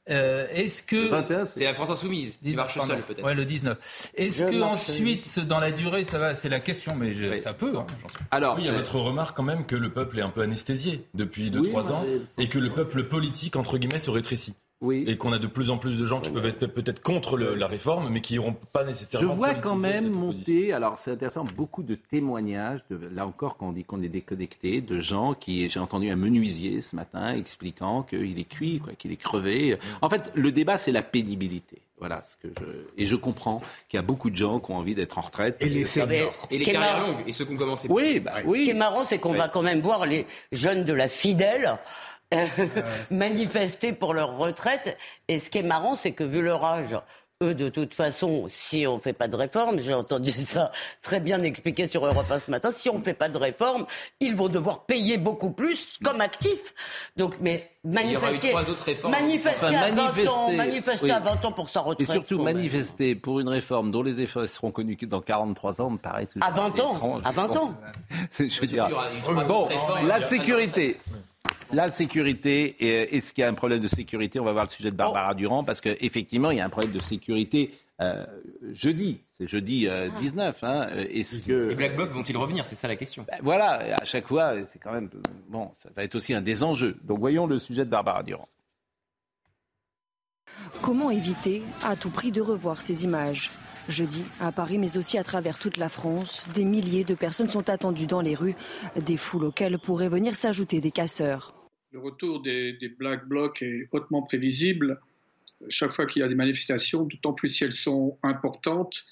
Euh, 0.09 0.45
est-ce 0.51 0.83
que 0.83 1.07
21, 1.09 1.45
C'est 1.45 1.59
c'est. 1.59 1.63
la 1.65 1.73
France 1.73 1.89
Insoumise 1.89 2.37
qui 2.43 2.55
marche 2.55 2.77
seule 2.79 3.01
peut-être. 3.01 3.23
Ouais, 3.23 3.33
le 3.33 3.43
19. 3.45 4.11
Est-ce 4.15 4.45
Je 4.45 4.51
que 4.51 4.61
ensuite, 4.61 5.39
dans 5.39 5.57
la 5.59 5.71
durée, 5.71 6.03
ça 6.03 6.19
va 6.19 6.35
C'est 6.35 6.49
la 6.49 6.59
question, 6.59 6.95
mais 6.95 7.11
je- 7.13 7.27
Oui. 7.27 7.41
ça 7.41 7.53
peut. 7.53 7.73
hein, 7.75 7.85
j'en 8.01 8.07
sais 8.09 8.15
Alors, 8.29 8.55
Oui, 8.55 8.61
il 8.63 8.65
y 8.65 8.69
a 8.69 8.73
euh, 8.73 8.77
votre 8.77 8.99
remarque 8.99 9.35
quand 9.35 9.43
même 9.43 9.65
que 9.65 9.75
le 9.75 9.91
peuple 9.91 10.19
est 10.19 10.21
un 10.21 10.29
peu 10.29 10.41
anesthésié 10.41 11.05
depuis 11.15 11.49
2-3 11.49 11.61
Oui, 11.61 11.71
moi, 11.71 11.91
ans 11.97 12.05
j'ai- 12.37 12.43
et 12.43 12.49
que 12.49 12.59
le 12.59 12.71
peuple 12.71 13.05
politique, 13.05 13.55
entre 13.55 13.77
guillemets, 13.79 13.97
se 13.99 14.11
rétrécit. 14.11 14.53
Oui. 14.81 15.05
Et 15.07 15.17
qu'on 15.17 15.31
a 15.31 15.39
de 15.39 15.47
plus 15.47 15.69
en 15.69 15.77
plus 15.77 15.97
de 15.97 16.05
gens 16.05 16.19
qui 16.21 16.29
peuvent 16.29 16.45
être 16.45 16.67
peut-être 16.67 17.01
contre 17.01 17.37
le- 17.37 17.55
la 17.55 17.67
réforme, 17.67 18.09
mais 18.09 18.21
qui 18.21 18.33
n'iront 18.33 18.53
pas 18.53 18.83
Je 18.83 18.89
nécessairement. 18.89 19.33
vois 19.33 19.53
quand 19.55 19.75
même 19.75 20.09
monter, 20.09 20.73
alors 20.73 20.97
c'est 20.97 21.11
intéressant, 21.11 21.45
beaucoup 21.55 21.81
de 21.83 21.95
témoignages, 21.95 22.79
de, 22.89 22.99
là 23.13 23.25
encore 23.25 23.57
quand 23.57 23.67
on 23.69 23.71
dit 23.71 23.83
qu'on 23.83 24.01
est 24.01 24.09
déconnecté, 24.09 24.81
de 24.81 24.99
gens 24.99 25.33
qui, 25.33 25.69
j'ai 25.69 25.79
entendu 25.79 26.09
un 26.09 26.15
menuisier 26.15 26.81
ce 26.81 26.95
matin 26.95 27.33
expliquant 27.35 28.03
qu'il 28.03 28.37
est 28.39 28.49
cuit, 28.49 28.79
quoi, 28.79 28.93
qu'il 28.93 29.11
est 29.11 29.15
crevé. 29.17 29.77
En 30.01 30.09
fait, 30.09 30.31
le 30.35 30.51
débat 30.51 30.77
c'est 30.77 30.91
la 30.91 31.01
pénibilité. 31.03 31.79
Voilà 31.97 32.21
ce 32.23 32.35
que 32.35 32.53
je 32.59 32.65
et 33.01 33.05
je 33.05 33.15
comprends 33.15 33.61
qu'il 33.87 33.97
y 33.97 33.99
a 33.99 34.05
beaucoup 34.05 34.29
de 34.29 34.35
gens 34.35 34.59
qui 34.59 34.71
ont 34.71 34.75
envie 34.77 34.95
d'être 34.95 35.17
en 35.17 35.21
retraite. 35.21 35.55
Et 35.61 35.69
les 35.69 35.85
seniors. 35.85 36.33
Et 36.51 36.57
les 36.57 36.65
carrières 36.65 36.97
marrant- 36.99 37.07
longues, 37.13 37.23
et 37.25 37.31
ceux 37.31 37.45
qui 37.45 37.53
ont 37.53 37.57
commencé. 37.57 37.87
Oui, 37.89 38.19
bah 38.19 38.33
Ce 38.39 38.41
qui 38.41 38.47
oui. 38.49 38.69
est 38.69 38.73
marrant, 38.73 39.05
c'est 39.05 39.17
qu'on 39.17 39.31
Oui. 39.31 39.37
va 39.37 39.47
quand 39.47 39.61
même 39.61 39.79
voir 39.79 40.05
les 40.05 40.27
jeunes 40.51 40.83
de 40.83 40.91
la 40.91 41.07
fidèle 41.07 41.77
euh, 42.35 42.67
manifester 43.11 43.93
pour 43.93 44.13
leur 44.13 44.37
retraite. 44.37 44.97
Et 45.27 45.39
ce 45.39 45.49
qui 45.49 45.59
est 45.59 45.63
marrant, 45.63 45.95
c'est 45.95 46.11
que 46.11 46.23
vu 46.23 46.41
leur 46.41 46.63
âge, 46.63 46.95
eux, 47.43 47.53
de 47.53 47.67
toute 47.67 47.93
façon, 47.93 48.45
si 48.47 48.87
on 48.87 48.95
ne 48.95 49.01
fait 49.01 49.11
pas 49.11 49.27
de 49.27 49.35
réforme, 49.35 49.79
j'ai 49.79 49.93
entendu 49.93 50.31
ça 50.31 50.71
très 51.01 51.19
bien 51.19 51.37
expliqué 51.39 51.85
sur 51.85 52.05
Europe 52.05 52.31
1 52.31 52.39
ce 52.39 52.49
matin, 52.49 52.71
si 52.71 52.89
on 52.89 52.97
ne 52.99 53.03
fait 53.03 53.13
pas 53.13 53.27
de 53.27 53.37
réforme, 53.37 53.85
ils 54.21 54.33
vont 54.35 54.47
devoir 54.47 54.85
payer 54.85 55.17
beaucoup 55.17 55.49
plus 55.51 55.85
comme 56.01 56.21
actifs. 56.21 56.73
Donc, 57.17 57.35
mais 57.41 57.71
y 57.83 57.89
aura 57.89 57.97
eu 57.97 58.15
manifester, 58.15 58.49
trois 58.51 58.69
autres 58.69 58.83
réformes. 58.85 59.11
manifester, 59.11 59.65
Enfin, 59.65 59.75
à 59.75 59.91
20 59.91 59.99
ans, 59.99 60.05
manifester, 60.05 60.55
manifester 60.55 61.05
oui. 61.05 61.11
à 61.11 61.19
20 61.19 61.45
ans 61.45 61.51
pour 61.51 61.69
sa 61.69 61.81
Et 61.81 61.83
retraite. 61.83 62.09
surtout 62.09 62.37
quand 62.37 62.43
même. 62.45 62.55
manifester 62.55 63.15
pour 63.15 63.41
une 63.41 63.49
réforme 63.49 63.91
dont 63.91 64.01
les 64.01 64.21
effets 64.21 64.47
seront 64.47 64.71
connus 64.71 64.95
que 64.95 65.05
dans 65.05 65.19
43 65.21 65.81
ans 65.81 65.89
me 65.89 65.97
paraît 65.97 66.27
tout 66.27 66.39
À 66.41 66.51
20 66.51 66.79
ans, 66.79 66.93
étrange. 66.93 67.21
à 67.25 67.31
20 67.31 67.57
ans. 67.57 67.73
Je 68.39 68.61
veux 68.61 68.67
dire. 68.67 68.87
Bon, 69.45 69.67
la 70.07 70.21
sécurité. 70.21 70.97
La 71.73 71.89
sécurité, 71.89 72.75
et 72.79 73.15
est-ce 73.15 73.33
qu'il 73.33 73.41
y 73.41 73.45
a 73.45 73.49
un 73.49 73.53
problème 73.53 73.81
de 73.81 73.87
sécurité? 73.87 74.39
On 74.39 74.45
va 74.45 74.53
voir 74.53 74.65
le 74.65 74.69
sujet 74.69 74.91
de 74.91 74.95
Barbara 74.95 75.33
Durand, 75.33 75.63
parce 75.63 75.81
qu'effectivement, 75.81 76.51
il 76.51 76.57
y 76.57 76.61
a 76.61 76.65
un 76.65 76.69
problème 76.69 76.93
de 76.93 76.99
sécurité 76.99 77.71
euh, 78.01 78.25
jeudi. 78.71 79.21
C'est 79.29 79.47
jeudi 79.47 79.87
euh, 79.87 80.09
19. 80.19 80.63
Hein. 80.63 80.87
Euh, 80.91 81.07
Est-ce 81.09 81.41
que. 81.41 81.69
Les 81.69 81.75
Black 81.75 81.95
Blocs 81.95 82.11
vont-ils 82.11 82.37
revenir? 82.37 82.65
C'est 82.65 82.75
ça 82.75 82.87
la 82.87 82.95
question. 82.95 83.25
Ben 83.27 83.37
voilà, 83.41 83.97
à 83.99 84.05
chaque 84.05 84.27
fois, 84.27 84.53
c'est 84.65 84.79
quand 84.79 84.91
même. 84.91 85.09
Bon, 85.49 85.71
ça 85.73 85.89
va 85.95 86.03
être 86.03 86.15
aussi 86.15 86.33
un 86.33 86.41
des 86.41 86.63
enjeux. 86.63 86.97
Donc 87.03 87.19
voyons 87.19 87.47
le 87.47 87.57
sujet 87.57 87.85
de 87.85 87.89
Barbara 87.89 88.23
Durand. 88.23 88.47
Comment 90.81 91.09
éviter 91.09 91.63
à 91.83 91.95
tout 91.95 92.09
prix 92.09 92.31
de 92.31 92.41
revoir 92.41 92.81
ces 92.81 93.05
images? 93.05 93.51
Jeudi, 93.87 94.23
à 94.41 94.51
Paris, 94.51 94.77
mais 94.79 94.97
aussi 94.97 95.17
à 95.17 95.23
travers 95.23 95.59
toute 95.59 95.77
la 95.77 95.89
France, 95.89 96.47
des 96.53 96.65
milliers 96.65 97.03
de 97.03 97.13
personnes 97.13 97.49
sont 97.49 97.69
attendues 97.69 98.07
dans 98.07 98.21
les 98.21 98.33
rues, 98.33 98.55
des 98.95 99.15
foules 99.15 99.45
auxquelles 99.45 99.77
pourraient 99.77 100.09
venir 100.09 100.35
s'ajouter 100.35 100.81
des 100.81 100.91
casseurs. 100.91 101.54
Le 101.95 102.01
retour 102.01 102.41
des, 102.41 102.73
des 102.73 102.89
Black 102.89 103.25
Blocs 103.25 103.61
est 103.61 103.87
hautement 103.93 104.21
prévisible. 104.21 104.99
Chaque 105.69 105.93
fois 105.93 106.05
qu'il 106.05 106.19
y 106.19 106.23
a 106.23 106.27
des 106.27 106.35
manifestations, 106.35 107.05
d'autant 107.05 107.31
plus 107.31 107.47
si 107.47 107.63
elles 107.63 107.71
sont 107.71 108.17
importantes, 108.21 109.05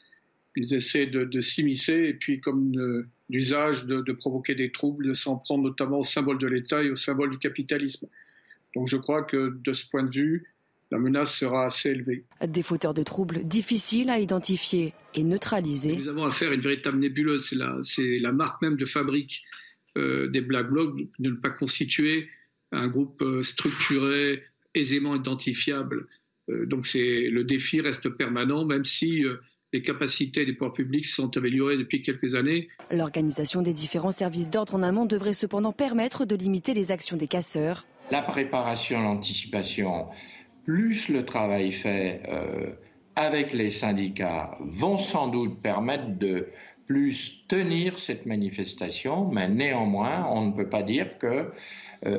ils 0.58 0.74
essaient 0.74 1.06
de, 1.06 1.24
de 1.24 1.40
s'immiscer 1.40 1.94
et 1.94 2.14
puis, 2.14 2.42
comme 2.42 2.78
euh, 2.78 3.08
d'usage, 3.30 3.86
de, 3.86 4.02
de 4.02 4.12
provoquer 4.12 4.54
des 4.54 4.70
troubles, 4.70 5.08
de 5.08 5.14
s'en 5.14 5.38
prendre 5.38 5.64
notamment 5.64 6.00
au 6.00 6.04
symbole 6.04 6.40
de 6.40 6.48
l'État 6.48 6.84
et 6.84 6.90
au 6.90 6.98
symbole 6.98 7.30
du 7.30 7.38
capitalisme. 7.38 8.10
Donc 8.76 8.90
je 8.90 8.98
crois 8.98 9.24
que 9.24 9.58
de 9.64 9.72
ce 9.72 9.90
point 9.90 10.04
de 10.04 10.14
vue, 10.14 10.52
la 10.92 10.98
menace 10.98 11.38
sera 11.38 11.68
assez 11.68 11.92
élevée. 11.92 12.26
Des 12.46 12.64
fauteurs 12.64 12.94
de 12.94 13.04
troubles 13.04 13.46
difficiles 13.46 14.10
à 14.10 14.20
identifier 14.20 14.94
et 15.16 15.24
neutraliser. 15.24 15.96
Nous 15.96 16.10
avons 16.10 16.26
affaire 16.26 16.52
à 16.52 16.54
une 16.54 16.60
véritable 16.60 17.00
nébuleuse. 17.00 17.46
C'est 17.46 17.56
la, 17.56 17.78
c'est 17.82 18.18
la 18.18 18.34
marque 18.34 18.62
même 18.62 18.76
de 18.76 18.84
fabrique 18.84 19.46
euh, 19.96 20.28
des 20.28 20.42
Black 20.42 20.70
Blocs 20.70 20.98
de 21.20 21.30
ne 21.30 21.36
pas 21.38 21.50
constituer 21.50 22.28
un 22.74 22.88
groupe 22.88 23.22
euh, 23.22 23.44
structuré, 23.44 24.44
aisément 24.76 25.16
identifiable. 25.16 26.08
Euh, 26.50 26.66
donc 26.66 26.86
c'est, 26.86 27.30
le 27.30 27.44
défi 27.44 27.82
reste 27.82 28.10
permanent, 28.10 28.66
même 28.66 28.86
si 28.86 29.24
euh, 29.24 29.38
les 29.72 29.82
capacités 29.82 30.46
des 30.46 30.54
pouvoirs 30.54 30.74
publics 30.74 31.06
se 31.06 31.16
sont 31.16 31.36
améliorées 31.38 31.78
depuis 31.78 32.02
quelques 32.02 32.36
années. 32.36 32.70
L'organisation 32.92 33.62
des 33.62 33.74
différents 33.74 34.12
services 34.12 34.50
d'ordre 34.50 34.76
en 34.76 34.84
amont 34.84 35.06
devrait 35.06 35.34
cependant 35.34 35.72
permettre 35.72 36.26
de 36.26 36.36
limiter 36.36 36.74
les 36.74 36.92
actions 36.92 37.18
des 37.18 37.28
casseurs. 37.28 37.86
La 38.12 38.22
préparation, 38.22 39.02
l'anticipation, 39.02 40.08
plus 40.66 41.10
le 41.10 41.26
travail 41.26 41.72
fait 41.72 42.22
euh, 42.30 42.72
avec 43.16 43.54
les 43.54 43.72
syndicats 43.72 44.58
vont 44.62 44.98
sans 44.98 45.28
doute 45.28 45.62
permettre 45.62 46.18
de 46.18 46.48
plus 46.86 47.46
tenir 47.48 47.98
cette 47.98 48.26
manifestation, 48.26 49.30
mais 49.30 49.48
néanmoins, 49.48 50.28
on 50.30 50.48
ne 50.48 50.52
peut 50.52 50.70
pas 50.70 50.84
dire 50.84 51.18
que 51.18 51.28
euh, 51.28 51.44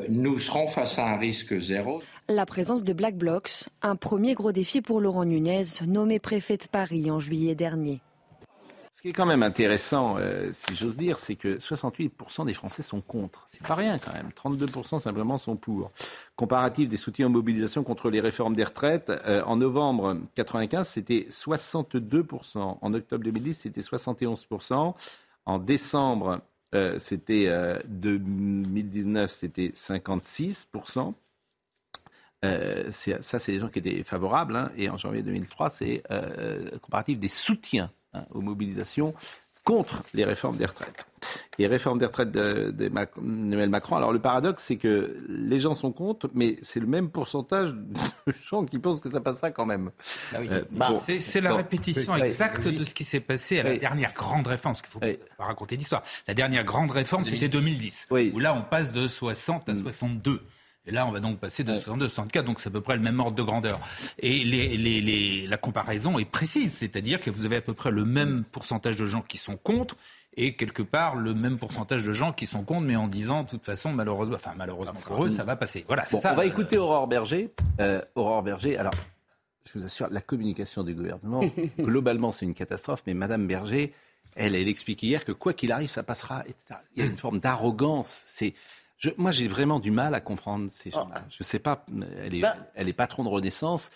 nous 0.09 0.38
serons 0.38 0.67
face 0.67 0.99
à 0.99 1.07
un 1.07 1.17
risque 1.17 1.59
zéro. 1.59 2.03
La 2.29 2.47
présence 2.47 2.85
de 2.85 2.93
Black 2.93 3.17
Blocs, 3.17 3.64
un 3.83 3.97
premier 3.97 4.35
gros 4.35 4.53
défi 4.53 4.81
pour 4.81 5.00
Laurent 5.00 5.25
Nunez, 5.25 5.64
nommé 5.87 6.19
préfet 6.19 6.57
de 6.57 6.67
Paris 6.67 7.11
en 7.11 7.21
juillet 7.21 7.55
dernier. 7.55 8.00
Ce 8.95 9.03
qui 9.03 9.09
est 9.09 9.12
quand 9.12 9.26
même 9.26 9.43
intéressant, 9.43 10.17
euh, 10.19 10.50
si 10.53 10.76
j'ose 10.76 10.97
dire, 10.97 11.19
c'est 11.19 11.35
que 11.35 11.59
68% 11.59 12.47
des 12.47 12.55
Français 12.55 12.83
sont 12.83 13.00
contre. 13.00 13.45
C'est 13.49 13.67
pas 13.67 13.75
rien 13.75 13.99
quand 13.99 14.12
même. 14.12 14.31
32% 14.31 15.00
simplement 15.00 15.37
sont 15.37 15.57
pour. 15.57 15.91
Comparatif 16.37 16.88
des 16.88 16.97
soutiens 16.97 17.26
en 17.26 17.31
mobilisation 17.31 17.83
contre 17.83 18.09
les 18.09 18.21
réformes 18.21 18.55
des 18.55 18.62
retraites, 18.62 19.11
euh, 19.26 19.43
en 19.47 19.57
novembre 19.57 20.17
95, 20.37 20.88
c'était 20.88 21.26
62%. 21.29 22.79
En 22.81 22.95
octobre 22.95 23.25
2010, 23.25 23.55
c'était 23.55 23.81
71%. 23.81 24.95
En 25.45 25.59
décembre, 25.59 26.41
euh, 26.75 26.99
c'était 26.99 27.49
2019, 27.87 29.31
c'était 29.31 29.69
56%. 29.69 31.14
ça, 32.43 33.38
c'est 33.38 33.52
les 33.52 33.59
gens 33.59 33.69
qui 33.69 33.78
étaient 33.78 34.02
favorables. 34.02 34.57
Hein. 34.57 34.71
et 34.76 34.88
en 34.90 34.97
janvier 34.97 35.23
2003, 35.23 35.71
c'est 35.71 36.02
comparatif 36.83 37.19
des 37.19 37.28
soutiens 37.28 37.90
Hein, 38.14 38.26
aux 38.31 38.40
mobilisations 38.40 39.12
contre 39.64 40.02
les 40.12 40.25
réformes 40.25 40.56
des 40.56 40.66
retraites. 40.66 41.06
Et 41.59 41.66
réformes 41.66 41.99
des 41.99 42.04
retraites 42.04 42.30
d'Emmanuel 42.30 43.66
de, 43.66 43.66
Macron. 43.66 43.97
Alors 43.97 44.12
le 44.12 44.18
paradoxe, 44.18 44.62
c'est 44.64 44.76
que 44.76 45.16
les 45.28 45.59
gens 45.59 45.75
sont 45.75 45.90
contre, 45.90 46.28
mais 46.35 46.56
c'est 46.62 46.80
le 46.80 46.87
même 46.87 47.09
pourcentage 47.09 47.71
de 47.71 48.33
gens 48.44 48.64
qui 48.64 48.78
pensent 48.78 49.00
que 49.00 49.11
ça 49.11 49.23
passera 49.23 49.50
quand 49.50 49.64
même. 49.64 49.90
Ah 50.33 50.38
euh, 50.38 50.64
bah, 50.71 50.90
c'est 51.21 51.40
la 51.40 51.54
répétition 51.54 52.14
exacte 52.16 52.68
de 52.68 52.85
ce 52.85 52.94
qui 52.94 53.04
s'est 53.04 53.21
passé 53.21 53.59
à 53.59 53.62
la 53.62 53.76
dernière 53.78 54.12
grande 54.12 54.47
réforme, 54.47 54.75
parce 54.75 54.83
qu'il 54.83 54.90
faut 54.90 55.00
pas 55.00 55.44
raconter 55.44 55.76
l'histoire. 55.76 56.02
La 56.28 56.35
dernière 56.35 56.64
grande 56.64 56.90
réforme, 56.90 57.25
c'était 57.25 57.49
2010, 57.49 58.09
où 58.11 58.38
là 58.38 58.54
on 58.54 58.62
passe 58.62 58.92
de 58.92 59.09
60 59.09 59.68
à 59.71 59.75
62. 59.75 60.42
Et 60.87 60.91
là, 60.91 61.07
on 61.07 61.11
va 61.11 61.21
donc 61.21 61.38
passer 61.38 61.64
de 61.64 61.73
62 61.73 62.05
à 62.05 62.09
64, 62.09 62.45
donc 62.45 62.61
c'est 62.61 62.69
à 62.69 62.73
peu 62.73 62.83
près 62.83 62.97
le 62.97 63.03
même 63.03 63.19
ordre 63.19 63.35
de 63.35 63.43
grandeur. 63.43 63.81
Et 64.19 64.45
les, 64.45 64.76
les, 64.76 65.00
les, 65.00 65.47
la 65.47 65.57
comparaison 65.57 66.19
est 66.19 66.26
précise, 66.26 66.75
c'est-à-dire 66.75 67.21
que 67.21 67.31
vous 67.31 67.47
avez 67.47 67.57
à 67.57 67.61
peu 67.62 67.73
près 67.73 67.91
le 67.91 68.05
même 68.05 68.45
pourcentage 68.45 68.97
de 68.97 69.07
gens 69.07 69.23
qui 69.23 69.38
sont 69.38 69.57
contre 69.57 69.97
et 70.37 70.57
quelque 70.57 70.83
part 70.83 71.14
le 71.14 71.33
même 71.33 71.59
pourcentage 71.59 72.05
de 72.05 72.12
gens 72.12 72.33
qui 72.33 72.47
sont 72.47 72.64
contre, 72.64 72.83
mais 72.83 72.97
en 72.97 73.09
disant 73.09 73.45
de 73.45 73.49
toute 73.49 73.64
façon, 73.64 73.93
malheureusement, 73.93 74.37
enfin 74.37 74.53
malheureusement 74.57 75.00
pour 75.07 75.25
eux, 75.25 75.31
ça 75.31 75.45
va 75.45 75.57
passer. 75.57 75.85
Voilà, 75.87 76.05
c'est 76.07 76.19
ça. 76.19 76.33
On 76.33 76.37
va 76.37 76.45
écouter 76.45 76.76
Aurore 76.76 77.07
Berger. 77.07 77.50
Euh, 77.81 78.03
Aurore 78.14 78.43
Berger, 78.43 78.76
alors 78.76 78.93
je 79.67 79.79
vous 79.79 79.87
assure, 79.87 80.09
la 80.11 80.21
communication 80.21 80.83
du 80.83 80.95
gouvernement, 80.95 81.43
globalement, 81.79 82.33
c'est 82.33 82.45
une 82.45 82.55
catastrophe, 82.55 83.03
mais 83.07 83.14
Madame 83.14 83.47
Berger, 83.47 83.93
elle, 84.37 84.55
elle 84.55 84.69
explique 84.69 85.03
hier 85.03 85.25
que 85.25 85.33
quoi 85.33 85.53
qu'il 85.55 85.73
arrive, 85.73 85.91
ça 85.91 86.03
passera. 86.03 86.45
Il 86.95 87.03
y 87.03 87.07
a 87.07 87.09
une 87.09 87.17
forme 87.17 87.38
d'arrogance. 87.38 88.25
C'est 88.26 88.55
moi, 89.16 89.30
j'ai 89.30 89.49
vraiment 89.49 89.80
du 89.80 89.90
mal 89.90 90.14
à 90.14 90.20
comprendre 90.20 90.68
ces 90.70 90.90
oh. 90.92 90.96
gens-là. 90.96 91.25
Je 91.30 91.38
ne 91.40 91.44
sais 91.44 91.58
pas, 91.58 91.84
elle 92.23 92.34
est, 92.34 92.40
bah. 92.40 92.56
elle 92.75 92.88
est 92.88 92.94
patron 92.94 93.25
de 93.25 93.28
Renaissance. 93.28 93.90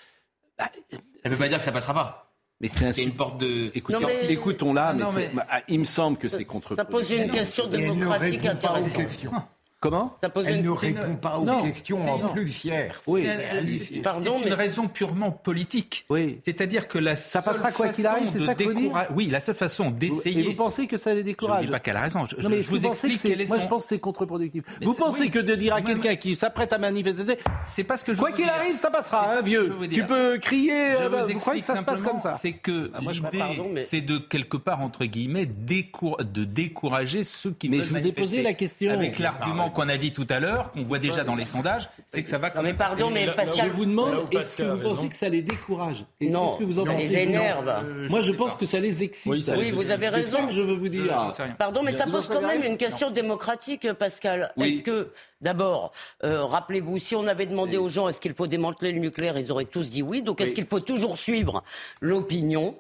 Bah, 0.59 0.71
elle 0.91 0.99
ne 1.25 1.31
veut 1.31 1.37
pas 1.37 1.49
dire 1.49 1.59
que 1.59 1.65
ça 1.65 1.73
passera 1.73 1.95
pas. 1.95 2.35
Mais 2.61 2.69
c'est 2.69 3.05
une 3.05 3.15
porte 3.15 3.39
de. 3.39 3.71
Écoutons-la, 3.75 4.93
mais, 4.95 5.05
mais, 5.33 5.43
il 5.69 5.79
me 5.79 5.85
semble 5.85 6.19
que 6.19 6.27
c'est 6.29 6.45
contre. 6.45 6.75
Ça 6.75 6.85
pose 6.85 7.11
une 7.11 7.31
question 7.31 7.69
démocratique 7.69 8.45
intéressante. 8.45 9.49
Comment 9.81 10.13
Elle 10.45 10.63
ne 10.63 10.71
répond 10.71 11.15
pas 11.15 11.39
aux 11.39 11.63
questions 11.63 12.01
en 12.01 12.29
plus 12.31 12.65
hier. 12.65 13.01
Oui, 13.07 13.29
c'est 13.65 14.47
une 14.47 14.53
raison 14.53 14.89
purement 14.89 15.31
politique. 15.31 16.05
Oui. 16.11 16.41
C'est-à-dire 16.45 16.89
que 16.89 16.99
la 16.99 17.15
ça 17.15 17.43
passera 17.43 17.71
quoi 17.71 17.89
qu'il 17.89 18.07
arrive, 18.07 18.29
c'est 18.29 18.45
ça 18.45 18.55
que 18.57 18.65
vous 18.65 18.93
Oui, 19.15 19.27
la 19.27 19.39
seule 19.39 19.55
façon 19.55 19.91
d'essayer. 19.91 20.41
Et 20.41 20.43
vous 20.43 20.55
pensez 20.55 20.89
que 20.89 20.97
ça 20.97 21.15
les 21.15 21.23
décourage 21.23 21.59
Je 21.59 21.63
ne 21.63 21.67
dis 21.67 21.73
pas 21.73 21.79
qu'elle 21.79 21.97
a 21.97 22.01
raison. 22.01 22.25
Je, 22.25 22.43
non, 22.43 22.49
mais 22.49 22.63
je 22.63 22.71
vous 22.71 22.87
explique 22.87 23.25
est 23.25 23.49
Moi, 23.49 23.59
je 23.59 23.67
pense 23.67 23.85
que 23.85 23.89
c'est 23.91 23.99
contre-productif. 24.01 24.65
Vous 24.83 24.95
pensez 24.95 25.31
que 25.31 25.39
de 25.39 25.55
dire 25.55 25.75
à 25.75 25.83
quelqu'un 25.83 26.17
qui 26.17 26.35
s'apprête 26.35 26.73
à 26.73 26.79
manifester, 26.79 27.39
c'est 27.65 27.85
parce 27.85 28.03
que 28.03 28.15
je 28.15 28.19
quoi 28.19 28.33
qu'il 28.33 28.49
arrive, 28.49 28.77
ça 28.77 28.91
passera, 28.91 29.35
hein, 29.35 29.41
vieux. 29.43 29.77
Tu 29.91 30.05
peux 30.05 30.39
crier. 30.39 30.97
Je 30.99 31.03
euh, 31.05 31.09
vous 31.09 31.31
explique 31.31 31.61
que 31.61 31.67
ça 31.67 31.77
se 31.77 31.85
passe 31.85 32.03
comme 32.03 32.19
ça 32.19 32.33
C'est 32.33 32.53
que 32.53 32.91
ah, 32.95 33.01
l'idée, 33.01 33.81
c'est 33.81 34.01
de 34.01 34.19
quelque 34.19 34.57
part 34.57 34.81
entre 34.81 35.05
guillemets 35.05 35.47
de 35.47 36.45
décourager 36.45 37.23
ceux 37.23 37.53
qui. 37.53 37.69
Mais 37.69 37.83
je 37.83 37.95
vous 37.95 38.07
ai 38.07 38.13
posé 38.13 38.43
la 38.43 38.55
question 38.55 38.91
avec 38.91 39.21
l'argument 39.21 39.68
qu'on 39.71 39.89
a 39.89 39.97
dit 39.97 40.13
tout 40.13 40.27
à 40.31 40.41
l'heure, 40.41 40.73
qu'on 40.73 40.83
voit 40.83 40.99
déjà 40.99 41.25
dans 41.25 41.35
les 41.35 41.45
sondages, 41.45 41.89
c'est 42.07 42.23
que 42.23 42.29
ça 42.29 42.39
va. 42.39 42.53
Non 42.55 42.63
mais 42.63 42.75
pardon, 42.75 43.11
mais 43.11 43.27
Pascal, 43.27 43.69
je 43.69 43.73
vous 43.73 43.87
demande, 43.87 44.27
est-ce 44.33 44.57
que 44.57 44.63
vous 44.63 44.81
pensez 44.81 45.09
que 45.09 45.17
ça 45.17 45.29
les 45.29 45.43
décourage 45.43 46.05
Non, 46.21 46.57
que 46.57 46.65
vous 46.65 46.79
en 46.79 46.85
ça 46.85 46.95
les 46.95 47.17
énerve. 47.17 47.85
Moi, 48.09 48.21
je 48.21 48.33
pense 48.33 48.57
que 48.57 48.67
ça 48.67 48.81
les 48.81 49.03
excite. 49.03 49.33
Oui, 49.57 49.71
vous 49.71 49.91
avez 49.91 50.09
raison. 50.09 50.29
C'est 50.37 50.43
ça 50.43 50.47
que 50.49 50.53
je 50.53 50.61
veux 50.63 50.75
vous 50.75 50.89
dire. 50.89 51.33
Pardon, 51.59 51.83
mais 51.83 51.93
ça 51.93 52.05
pose 52.05 52.29
quand 52.29 52.43
même 52.43 52.63
une 52.63 52.77
question 52.77 53.11
démocratique, 53.11 53.93
Pascal. 53.93 54.53
Est-ce 54.59 54.83
que 54.83 55.13
D'abord, 55.41 55.93
euh, 56.25 56.45
rappelez-vous, 56.45 56.99
si 56.99 57.15
on 57.15 57.27
avait 57.29 57.47
demandé 57.47 57.77
aux 57.77 57.89
gens 57.89 58.09
est-ce 58.09 58.21
qu'il 58.21 58.35
faut 58.35 58.49
démanteler 58.49 58.91
le 58.91 58.99
nucléaire, 58.99 59.39
ils 59.39 59.53
auraient 59.53 59.67
tous 59.67 59.89
dit 59.89 60.03
oui. 60.03 60.23
Donc 60.23 60.41
est-ce 60.41 60.53
qu'il 60.53 60.67
faut 60.67 60.81
toujours 60.81 61.17
suivre 61.19 61.63
l'opinion 62.01 62.75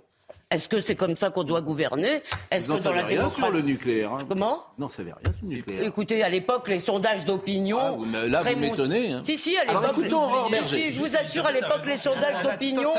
est-ce 0.50 0.68
que 0.68 0.80
c'est 0.80 0.94
comme 0.94 1.14
ça 1.14 1.28
qu'on 1.30 1.44
doit 1.44 1.60
gouverner? 1.60 2.22
Est-ce 2.50 2.68
que 2.68 2.82
dans 2.82 2.92
la 2.92 3.02
rien 3.02 3.28
sur 3.28 3.50
le 3.50 3.60
nucléaire. 3.60 4.12
Hein. 4.12 4.24
Comment? 4.26 4.64
Non, 4.78 4.88
ça 4.88 5.02
veut 5.02 5.12
rien 5.12 5.32
sur 5.34 5.42
le 5.42 5.48
nucléaire. 5.56 5.82
Écoutez, 5.82 6.22
à 6.22 6.28
l'époque, 6.30 6.68
les 6.68 6.78
sondages 6.78 7.24
d'opinion. 7.26 8.02
Ah, 8.14 8.26
là, 8.26 8.40
vous 8.40 8.56
m'étonnez. 8.56 9.12
Hein. 9.12 9.22
Si, 9.24 9.36
si, 9.36 9.58
à 9.58 9.64
l'époque. 9.66 9.96
Si, 10.66 10.90
je 10.90 10.98
vous 10.98 11.16
assure, 11.16 11.46
à 11.46 11.52
l'époque, 11.52 11.84
les 11.84 11.96
sondages 11.96 12.42
d'opinion. 12.42 12.92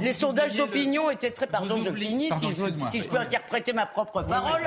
Les 0.00 0.12
sondages 0.12 0.56
d'opinion 0.56 1.10
étaient 1.10 1.30
très. 1.30 1.46
Pardon, 1.46 1.80
je 1.84 1.92
finis, 1.92 2.30
si, 2.40 2.48
je, 2.50 2.90
si 2.90 3.00
je 3.00 3.08
peux 3.08 3.18
interpréter 3.18 3.72
ma 3.72 3.86
propre 3.86 4.22
parole. 4.22 4.62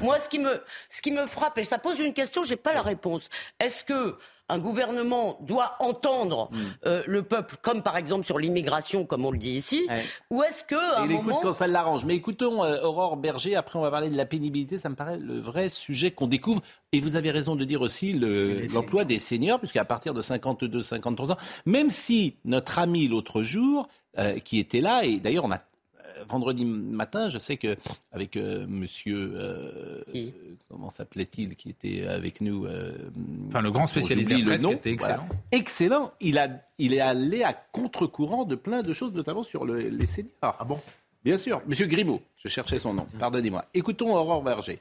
Moi, 0.00 0.18
ce 0.18 0.28
qui, 0.28 0.38
me, 0.38 0.62
ce 0.88 1.02
qui 1.02 1.10
me 1.10 1.26
frappe, 1.26 1.58
et 1.58 1.64
ça 1.64 1.78
pose 1.78 1.98
une 1.98 2.14
question, 2.14 2.44
j'ai 2.44 2.56
pas 2.56 2.74
la 2.74 2.82
réponse. 2.82 3.28
Est-ce 3.58 3.84
que 3.84 4.16
un 4.52 4.58
gouvernement 4.58 5.38
doit 5.40 5.76
entendre 5.80 6.50
hmm. 6.52 6.56
euh, 6.86 7.02
le 7.06 7.22
peuple, 7.22 7.56
comme 7.62 7.82
par 7.82 7.96
exemple 7.96 8.24
sur 8.26 8.38
l'immigration, 8.38 9.04
comme 9.06 9.24
on 9.24 9.30
le 9.30 9.38
dit 9.38 9.52
ici, 9.52 9.86
ou 10.30 10.42
est-ce 10.42 10.64
que 10.64 11.04
il 11.04 11.12
écoute 11.12 11.34
quand 11.42 11.52
ça 11.52 11.66
l'arrange. 11.66 12.04
Mais 12.04 12.14
écoutons 12.14 12.62
euh, 12.62 12.82
Aurore 12.82 13.16
Berger. 13.16 13.56
Après, 13.56 13.78
on 13.78 13.82
va 13.82 13.90
parler 13.90 14.10
de 14.10 14.16
la 14.16 14.26
pénibilité. 14.26 14.78
Ça 14.78 14.88
me 14.88 14.94
paraît 14.94 15.18
le 15.18 15.40
vrai 15.40 15.68
sujet 15.68 16.10
qu'on 16.10 16.26
découvre. 16.26 16.62
Et 16.92 17.00
vous 17.00 17.16
avez 17.16 17.30
raison 17.30 17.56
de 17.56 17.64
dire 17.64 17.80
aussi 17.80 18.12
l'emploi 18.12 19.04
des 19.04 19.18
seniors, 19.18 19.58
puisqu'à 19.58 19.84
partir 19.84 20.12
de 20.12 20.20
52, 20.20 20.82
53 20.82 21.32
ans, 21.32 21.36
même 21.64 21.90
si 21.90 22.36
notre 22.44 22.78
ami 22.78 23.08
l'autre 23.08 23.42
jour, 23.42 23.88
euh, 24.18 24.38
qui 24.38 24.58
était 24.58 24.82
là, 24.82 25.04
et 25.04 25.18
d'ailleurs 25.18 25.44
on 25.44 25.52
a 25.52 25.60
vendredi 26.28 26.64
matin, 26.64 27.28
je 27.28 27.38
sais 27.38 27.56
que 27.56 27.76
avec 28.12 28.36
euh, 28.36 28.66
Monsieur, 28.68 29.32
euh, 29.34 30.02
comment 30.68 30.90
s'appelait-il, 30.90 31.56
qui 31.56 31.70
était 31.70 32.06
avec 32.06 32.40
nous, 32.40 32.66
euh, 32.66 32.92
enfin 33.48 33.60
le 33.60 33.70
grand 33.70 33.86
spécialiste 33.86 34.30
le 34.30 34.56
nom, 34.56 34.70
qui 34.70 34.74
était 34.74 34.92
excellent. 34.92 35.28
Excellent. 35.50 36.12
Il 36.20 36.38
a, 36.38 36.48
il 36.78 36.94
est 36.94 37.00
allé 37.00 37.42
à 37.42 37.52
contre-courant 37.52 38.44
de 38.44 38.54
plein 38.54 38.82
de 38.82 38.92
choses, 38.92 39.12
notamment 39.12 39.42
sur 39.42 39.64
les 39.64 40.06
seniors. 40.06 40.32
Ah 40.42 40.64
bon? 40.64 40.80
Bien 41.24 41.36
sûr, 41.36 41.62
Monsieur 41.66 41.86
Grimaud. 41.86 42.20
Je 42.36 42.48
cherchais 42.48 42.78
son 42.78 42.94
nom. 42.94 43.06
Pardonnez-moi. 43.18 43.64
Écoutons 43.74 44.14
Aurore 44.14 44.42
Berger. 44.42 44.80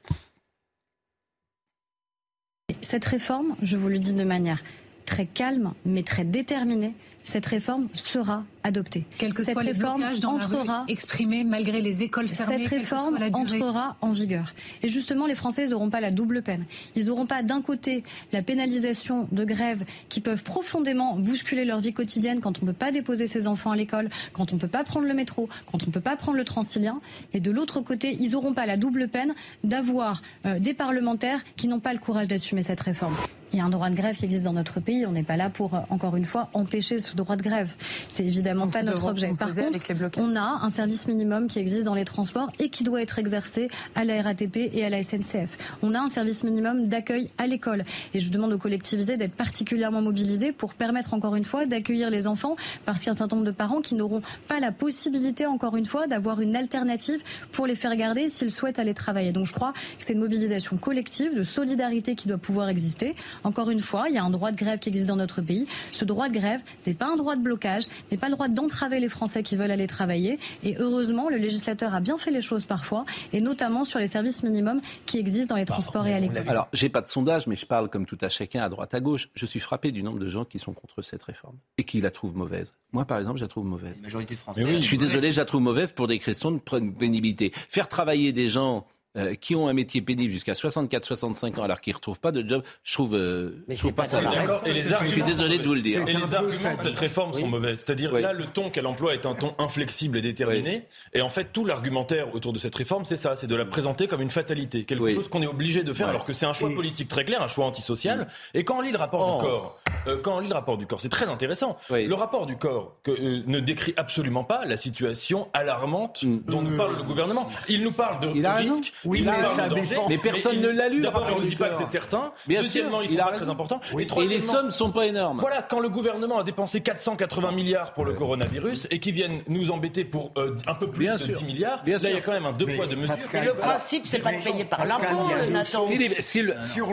Cette 2.81 3.05
réforme, 3.05 3.55
je 3.61 3.77
vous 3.77 3.89
le 3.89 3.99
dis 3.99 4.13
de 4.13 4.23
manière 4.23 4.63
très 5.05 5.25
calme, 5.25 5.73
mais 5.85 6.03
très 6.03 6.23
déterminée, 6.23 6.93
cette 7.23 7.45
réforme 7.45 7.87
sera 7.93 8.43
adoptée. 8.63 9.05
Quel 9.17 9.33
que 9.33 9.43
cette 9.43 9.53
soit 9.53 9.63
réforme 9.63 10.03
les 10.13 10.19
dans 10.19 10.33
entrera 10.33 10.85
exprimés 10.87 11.43
malgré 11.43 11.81
les 11.81 12.03
écoles 12.03 12.27
fermées. 12.27 12.59
Cette 12.59 12.69
réforme 12.69 13.17
entrera 13.33 13.95
en 14.01 14.11
vigueur. 14.11 14.53
Et 14.83 14.89
justement, 14.89 15.25
les 15.25 15.35
Français 15.35 15.65
n'auront 15.67 15.89
pas 15.89 16.01
la 16.01 16.11
double 16.11 16.41
peine. 16.41 16.65
Ils 16.95 17.07
n'auront 17.07 17.25
pas 17.25 17.43
d'un 17.43 17.61
côté 17.61 18.03
la 18.31 18.41
pénalisation 18.41 19.27
de 19.31 19.43
grèves 19.43 19.83
qui 20.09 20.21
peuvent 20.21 20.43
profondément 20.43 21.15
bousculer 21.15 21.65
leur 21.65 21.79
vie 21.79 21.93
quotidienne 21.93 22.39
quand 22.39 22.59
on 22.59 22.65
ne 22.65 22.71
peut 22.71 22.77
pas 22.77 22.91
déposer 22.91 23.27
ses 23.27 23.47
enfants 23.47 23.71
à 23.71 23.75
l'école, 23.75 24.09
quand 24.33 24.51
on 24.51 24.55
ne 24.55 24.61
peut 24.61 24.67
pas 24.67 24.83
prendre 24.83 25.07
le 25.07 25.13
métro, 25.13 25.49
quand 25.71 25.83
on 25.83 25.87
ne 25.87 25.91
peut 25.91 26.01
pas 26.01 26.15
prendre 26.15 26.37
le 26.37 26.45
transilien. 26.45 26.99
Et 27.33 27.39
de 27.39 27.51
l'autre 27.51 27.81
côté, 27.81 28.17
ils 28.19 28.31
n'auront 28.31 28.53
pas 28.53 28.65
la 28.65 28.77
double 28.77 29.07
peine 29.07 29.33
d'avoir 29.63 30.21
euh, 30.45 30.59
des 30.59 30.73
parlementaires 30.73 31.43
qui 31.55 31.67
n'ont 31.67 31.79
pas 31.79 31.93
le 31.93 31.99
courage 31.99 32.27
d'assumer 32.27 32.63
cette 32.63 32.81
réforme. 32.81 33.15
Il 33.53 33.59
y 33.59 33.61
a 33.61 33.65
un 33.65 33.69
droit 33.69 33.89
de 33.89 33.95
grève 33.95 34.15
qui 34.15 34.23
existe 34.23 34.45
dans 34.45 34.53
notre 34.53 34.79
pays. 34.79 35.05
On 35.05 35.11
n'est 35.11 35.23
pas 35.23 35.35
là 35.35 35.49
pour, 35.49 35.75
euh, 35.75 35.79
encore 35.89 36.15
une 36.15 36.23
fois, 36.23 36.49
empêcher 36.53 36.99
ce 36.99 37.15
droit 37.15 37.35
de 37.35 37.41
grève. 37.41 37.75
C'est 38.07 38.23
évidemment 38.23 38.50
évidemment 38.51 38.71
pas 38.71 38.83
notre 38.83 39.05
objet. 39.05 39.33
Par 39.37 39.53
contre, 39.53 40.19
on 40.19 40.35
a 40.35 40.59
un 40.63 40.69
service 40.69 41.07
minimum 41.07 41.47
qui 41.47 41.59
existe 41.59 41.83
dans 41.83 41.93
les 41.93 42.05
transports 42.05 42.51
et 42.59 42.69
qui 42.69 42.83
doit 42.83 43.01
être 43.01 43.19
exercé 43.19 43.69
à 43.95 44.05
la 44.05 44.21
RATP 44.21 44.57
et 44.73 44.85
à 44.85 44.89
la 44.89 45.03
SNCF. 45.03 45.57
On 45.81 45.93
a 45.93 45.99
un 45.99 46.07
service 46.07 46.43
minimum 46.43 46.87
d'accueil 46.87 47.29
à 47.37 47.47
l'école. 47.47 47.85
Et 48.13 48.19
je 48.19 48.31
demande 48.31 48.53
aux 48.53 48.57
collectivités 48.57 49.17
d'être 49.17 49.33
particulièrement 49.33 50.01
mobilisées 50.01 50.51
pour 50.51 50.73
permettre 50.73 51.13
encore 51.13 51.35
une 51.35 51.45
fois 51.45 51.65
d'accueillir 51.65 52.09
les 52.09 52.27
enfants 52.27 52.55
parce 52.85 52.99
qu'il 52.99 53.07
y 53.07 53.09
a 53.09 53.13
un 53.13 53.15
certain 53.15 53.35
nombre 53.35 53.47
de 53.47 53.55
parents 53.55 53.81
qui 53.81 53.95
n'auront 53.95 54.21
pas 54.47 54.59
la 54.59 54.71
possibilité 54.71 55.45
encore 55.45 55.75
une 55.75 55.85
fois 55.85 56.07
d'avoir 56.07 56.41
une 56.41 56.55
alternative 56.55 57.21
pour 57.51 57.67
les 57.67 57.75
faire 57.75 57.95
garder 57.95 58.29
s'ils 58.29 58.51
souhaitent 58.51 58.79
aller 58.79 58.93
travailler. 58.93 59.31
Donc 59.31 59.45
je 59.45 59.53
crois 59.53 59.73
que 59.73 59.79
c'est 59.99 60.13
une 60.13 60.19
mobilisation 60.19 60.77
collective 60.77 61.35
de 61.35 61.43
solidarité 61.43 62.15
qui 62.15 62.27
doit 62.27 62.37
pouvoir 62.37 62.69
exister. 62.69 63.15
Encore 63.43 63.69
une 63.69 63.81
fois, 63.81 64.05
il 64.09 64.15
y 64.15 64.17
a 64.17 64.23
un 64.23 64.29
droit 64.29 64.51
de 64.51 64.57
grève 64.57 64.79
qui 64.79 64.89
existe 64.89 65.07
dans 65.07 65.15
notre 65.15 65.41
pays. 65.41 65.67
Ce 65.91 66.05
droit 66.05 66.29
de 66.29 66.33
grève 66.33 66.61
n'est 66.85 66.93
pas 66.93 67.07
un 67.07 67.15
droit 67.15 67.35
de 67.35 67.41
blocage, 67.41 67.83
n'est 68.11 68.17
pas 68.17 68.27
le 68.27 68.35
droit 68.35 68.40
d'entraver 68.49 68.99
les 68.99 69.09
Français 69.09 69.43
qui 69.43 69.55
veulent 69.55 69.71
aller 69.71 69.87
travailler. 69.87 70.39
Et 70.63 70.75
heureusement, 70.77 71.29
le 71.29 71.37
législateur 71.37 71.93
a 71.93 71.99
bien 71.99 72.17
fait 72.17 72.31
les 72.31 72.41
choses 72.41 72.65
parfois, 72.65 73.05
et 73.33 73.41
notamment 73.41 73.85
sur 73.85 73.99
les 73.99 74.07
services 74.07 74.43
minimums 74.43 74.81
qui 75.05 75.19
existent 75.19 75.55
dans 75.55 75.59
les 75.59 75.65
transports 75.65 76.07
et 76.07 76.13
à 76.13 76.19
l'école. 76.19 76.47
Alors, 76.47 76.67
j'ai 76.73 76.89
pas 76.89 77.01
de 77.01 77.07
sondage, 77.07 77.47
mais 77.47 77.55
je 77.55 77.65
parle 77.65 77.89
comme 77.89 78.05
tout 78.05 78.17
à 78.21 78.29
chacun, 78.29 78.63
à 78.63 78.69
droite, 78.69 78.93
à 78.93 78.99
gauche. 78.99 79.29
Je 79.35 79.45
suis 79.45 79.59
frappé 79.59 79.91
du 79.91 80.03
nombre 80.03 80.19
de 80.19 80.29
gens 80.29 80.45
qui 80.45 80.59
sont 80.59 80.73
contre 80.73 81.01
cette 81.01 81.23
réforme 81.23 81.57
et 81.77 81.83
qui 81.83 82.01
la 82.01 82.11
trouvent 82.11 82.35
mauvaise. 82.35 82.73
Moi, 82.91 83.05
par 83.05 83.19
exemple, 83.19 83.39
je 83.39 83.45
la 83.45 83.49
trouve 83.49 83.65
mauvaise. 83.65 83.95
La 83.97 84.03
majorité 84.03 84.35
de 84.35 84.39
Français. 84.39 84.65
je 84.65 84.85
suis 84.85 84.97
désolé, 84.97 85.31
je 85.31 85.37
la 85.37 85.45
trouve 85.45 85.61
mauvaise 85.61 85.91
pour 85.91 86.07
des 86.07 86.19
questions 86.19 86.51
de 86.51 86.59
pénibilité. 86.59 87.51
Faire 87.69 87.87
travailler 87.87 88.33
des 88.33 88.49
gens 88.49 88.85
euh, 89.17 89.35
qui 89.35 89.55
ont 89.55 89.67
un 89.67 89.73
métier 89.73 90.01
pénible 90.01 90.31
jusqu'à 90.31 90.53
64-65 90.53 91.59
ans 91.59 91.63
alors 91.63 91.81
qu'ils 91.81 91.91
ne 91.91 91.97
retrouvent 91.97 92.21
pas 92.21 92.31
de 92.31 92.47
job, 92.47 92.63
je 92.83 92.93
trouve, 92.93 93.15
euh, 93.15 93.63
je 93.67 93.77
trouve 93.77 93.93
pas, 93.93 94.05
ça 94.05 94.21
Et 94.65 94.71
les 94.71 94.83
je 94.83 95.05
suis 95.05 95.23
désolé 95.23 95.59
de 95.59 95.67
vous 95.67 95.73
le 95.73 95.81
dire. 95.81 96.07
Et 96.07 96.13
les 96.13 96.33
arguments 96.33 96.75
de 96.75 96.81
cette 96.81 96.97
réforme 96.97 97.33
sont 97.33 97.47
mauvais. 97.47 97.75
C'est-à-dire 97.75 98.13
là, 98.13 98.31
le 98.31 98.45
ton 98.45 98.69
qu'elle 98.69 98.87
emploie 98.87 99.13
est 99.13 99.25
un 99.25 99.35
ton 99.35 99.53
inflexible 99.57 100.17
et 100.17 100.21
déterminé. 100.21 100.85
Et 101.13 101.21
en 101.21 101.29
fait, 101.29 101.51
tout 101.51 101.65
l'argumentaire 101.65 102.33
autour 102.33 102.53
de 102.53 102.59
cette 102.59 102.75
réforme, 102.75 103.03
c'est 103.03 103.17
ça, 103.17 103.35
c'est 103.35 103.47
de 103.47 103.55
la 103.55 103.65
présenter 103.65 104.07
comme 104.07 104.21
une 104.21 104.31
fatalité, 104.31 104.85
quelque 104.85 105.13
chose 105.13 105.27
qu'on 105.27 105.41
est 105.41 105.47
obligé 105.47 105.83
de 105.83 105.91
faire, 105.91 106.07
alors 106.07 106.23
que 106.23 106.31
c'est 106.31 106.45
un 106.45 106.53
choix 106.53 106.73
politique 106.73 107.09
très 107.09 107.25
clair, 107.25 107.41
un 107.41 107.49
choix 107.49 107.65
antisocial. 107.65 108.27
Et 108.53 108.63
quand 108.63 108.77
on 108.77 108.81
lit 108.81 108.91
le 108.91 108.97
rapport 108.97 109.25
du 109.25 109.33
oh. 109.33 109.41
corps, 109.41 109.80
euh, 110.07 110.17
quand 110.21 110.37
on 110.37 110.39
lit 110.39 110.47
le 110.47 110.53
rapport 110.53 110.77
du 110.77 110.87
corps, 110.87 111.01
c'est 111.01 111.09
très 111.09 111.29
intéressant. 111.29 111.77
Le 111.89 112.13
rapport 112.13 112.45
du 112.45 112.57
corps 112.57 112.97
que, 113.03 113.11
ne 113.11 113.59
décrit 113.59 113.93
absolument 113.97 114.43
pas 114.43 114.65
la 114.65 114.77
situation 114.77 115.49
alarmante 115.53 116.23
mm. 116.23 116.39
dont 116.47 116.61
nous 116.61 116.77
parle 116.77 116.97
le 116.97 117.03
gouvernement. 117.03 117.49
Il 117.69 117.83
nous 117.83 117.91
parle 117.91 118.19
de, 118.19 118.27
de 118.39 118.47
risques 118.47 118.93
oui, 119.05 119.23
mais 119.25 119.45
ça 119.45 119.69
dépend. 119.69 120.07
Mais 120.09 120.17
personne 120.17 120.61
ne 120.61 120.69
l'a 120.69 120.89
lu. 120.89 121.01
D'abord, 121.01 121.27
il 121.37 121.43
ne 121.43 121.47
dit 121.47 121.55
pas 121.55 121.69
que 121.69 121.77
c'est 121.77 121.91
certain. 121.91 122.31
Bien 122.47 122.61
Deuxièmement, 122.61 123.01
ils 123.01 123.09
sont 123.09 123.17
pas 123.17 123.31
très 123.31 123.49
importants. 123.49 123.81
Et 123.97 124.27
les 124.27 124.39
sommes 124.39 124.67
ne 124.67 124.71
sont 124.71 124.91
pas 124.91 125.05
énormes. 125.07 125.39
Voilà, 125.39 125.61
quand 125.61 125.79
le 125.79 125.89
gouvernement 125.89 126.39
a 126.39 126.43
dépensé 126.43 126.81
480 126.81 127.51
milliards 127.51 127.93
pour 127.93 128.05
le 128.05 128.13
coronavirus 128.13 128.87
et 128.91 128.99
qui 128.99 129.11
viennent 129.11 129.41
nous 129.47 129.71
embêter 129.71 130.05
pour 130.05 130.31
euh, 130.37 130.55
un 130.67 130.73
peu 130.73 130.87
plus 130.87 131.07
de 131.07 131.33
10 131.33 131.43
milliards, 131.43 131.83
là, 131.85 131.97
il 132.01 132.11
y 132.11 132.15
a 132.15 132.21
quand 132.21 132.31
même 132.31 132.45
un 132.45 132.53
deux 132.53 132.65
poids, 132.65 132.87
deux 132.87 132.95
mesures. 132.95 133.15
le 133.43 133.53
principe, 133.53 134.07
c'est 134.07 134.19
pas 134.19 134.33
de 134.33 134.43
payer 134.43 134.65
par 134.65 134.85
l'impôt, 134.85 135.29
Nathan. 135.49 135.87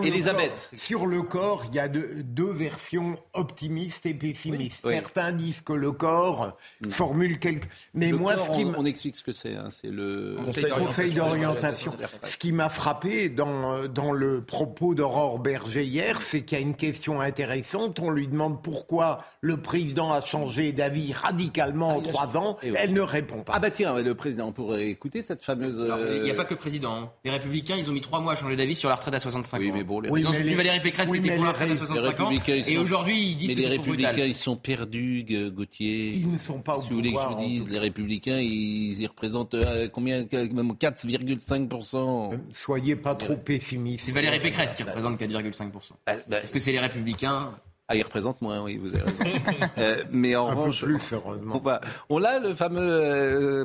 Elisabeth. 0.03 0.71
Sur 0.77 1.07
le 1.07 1.23
corps, 1.23 1.65
il 1.69 1.75
y 1.75 1.79
a 1.79 1.89
deux 1.89 2.53
versions 2.53 2.98
optimistes 3.33 4.07
et 4.07 4.15
pessimistes. 4.15 4.87
Certains 4.87 5.33
disent 5.33 5.61
que 5.61 5.73
le 5.73 5.93
corps 5.93 6.55
mm. 6.81 6.91
formule 6.91 7.39
quelque. 7.39 7.69
Mais 7.95 8.13
moi, 8.13 8.37
ce 8.37 8.51
qui 8.51 8.65
on 8.77 8.85
explique 8.85 9.17
ce 9.17 9.23
que 9.23 9.33
c'est. 9.33 9.55
Hein, 9.55 9.69
c'est 9.71 9.91
le 9.91 10.39
Conseil 10.75 11.13
d'orientation 11.13 11.93
ce 12.23 12.37
qui 12.37 12.53
m'a 12.53 12.69
frappé 12.69 13.29
dans, 13.29 13.87
dans 13.87 14.13
le 14.13 14.43
propos 14.43 14.95
d'Aurore 14.95 15.39
Berger 15.39 15.85
hier, 15.85 16.21
c'est 16.23 16.43
qu'il 16.43 16.59
y 16.59 16.61
a 16.61 16.65
une 16.65 16.75
question 16.75 17.21
intéressante. 17.21 18.01
On 18.01 18.11
lui 18.11 18.29
demande 18.29 18.63
pourquoi 18.63 19.25
le 19.41 19.57
président 19.57 20.13
a 20.13 20.21
changé 20.21 20.73
d'avis 20.73 21.13
radicalement 21.13 21.97
en 21.97 22.03
ah, 22.05 22.09
trois 22.09 22.37
ans. 22.37 22.59
Elle 22.63 22.93
ne 22.93 23.01
répond 23.01 23.43
pas. 23.43 23.55
Ah 23.57 23.59
bah 23.59 23.71
tiens, 23.71 24.01
le 24.01 24.15
président, 24.15 24.49
on 24.49 24.53
pourrait 24.53 24.89
écouter 24.89 25.23
cette 25.23 25.43
fameuse... 25.43 25.79
Il 26.17 26.23
n'y 26.23 26.31
a 26.31 26.35
pas 26.35 26.45
que 26.45 26.55
le 26.55 26.59
président. 26.59 26.95
Hein. 26.95 27.11
Les 27.25 27.31
Républicains, 27.31 27.77
ils 27.77 27.89
ont 27.89 27.93
mis 27.93 28.01
trois 28.01 28.21
mois 28.21 28.33
à 28.33 28.37
changer 28.37 28.57
d'avis 28.57 28.75
sur 28.75 28.89
la 28.89 28.97
retraite 28.97 29.15
à 29.15 29.21
65 29.21 29.61
oui, 29.61 29.73
Mais 29.73 29.85
bon, 29.85 30.01
les... 30.01 30.09
Ils 30.09 30.27
ont 30.27 30.33
soutenu 30.33 30.55
Valérie 30.55 30.81
Pécresse 30.81 31.11
qui 31.11 31.19
était 31.19 31.35
pour 31.35 31.45
la 31.45 31.51
retraite 31.51 31.71
à 31.71 31.77
65 31.77 32.21
ans. 32.21 32.31
Et 32.31 32.79
aujourd'hui, 32.89 33.31
ils 33.31 33.37
disent 33.37 33.51
mais 33.51 33.57
que 33.63 33.69
les 33.69 33.77
Républicains, 33.77 34.25
ils 34.25 34.35
sont 34.35 34.57
perdus, 34.57 35.25
Gauthier. 35.55 36.15
Ils 36.15 36.33
ne 36.33 36.39
sont 36.39 36.61
pas 36.61 36.77
au 36.77 36.83
Si 36.83 36.89
vous 36.89 36.97
voulez 36.97 37.13
que 37.13 37.21
je 37.21 37.29
vous 37.29 37.37
dise, 37.37 37.69
les 37.69 37.79
Républicains, 37.79 38.41
ils, 38.41 39.07
représentent 39.07 39.55
euh, 39.55 39.87
combien 39.89 40.25
4,5% 40.25 42.41
Soyez 42.53 42.97
pas 42.97 43.15
trop 43.15 43.37
pessimiste. 43.37 44.07
C'est 44.07 44.13
Valérie 44.13 44.41
Pécresse 44.41 44.75
qui 44.75 44.83
représente 44.83 45.21
4,5%. 45.21 45.71
Bah, 46.07 46.15
bah, 46.29 46.43
Est-ce 46.43 46.53
que 46.53 46.59
c'est 46.59 46.73
les 46.73 46.81
Républicains 46.81 47.55
ah, 47.91 47.97
il 47.97 48.03
représente 48.03 48.43
moins, 48.43 48.63
oui, 48.63 48.77
vous 48.77 48.95
avez 48.95 49.05
raison. 49.05 49.19
euh, 49.79 50.05
mais 50.11 50.37
en 50.37 50.47
Un 50.47 50.51
revanche, 50.51 50.83
peu 50.83 50.99
plus, 50.99 51.15
heureusement. 51.15 51.63
On, 51.65 51.79
on 52.11 52.23
a 52.23 52.39
le 52.39 52.53
fameux. 52.53 52.83
Euh, 52.83 53.65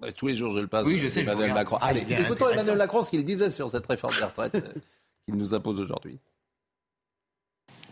bah, 0.00 0.10
tous 0.12 0.28
les 0.28 0.36
jours, 0.36 0.54
je 0.54 0.60
le 0.60 0.68
passe. 0.68 0.86
Oui, 0.86 0.98
je 0.98 1.06
sais. 1.06 1.20
Emmanuel 1.20 1.52
Macron. 1.52 1.76
Allez, 1.80 2.06
écoutons 2.08 2.48
Emmanuel 2.48 2.78
Macron 2.78 3.02
ce 3.02 3.10
qu'il 3.10 3.24
disait 3.24 3.50
sur 3.50 3.68
cette 3.68 3.86
réforme 3.86 4.14
des 4.14 4.24
retraites 4.24 4.54
euh, 4.54 4.60
qu'il 5.26 5.34
nous 5.34 5.52
impose 5.52 5.78
aujourd'hui. 5.78 6.18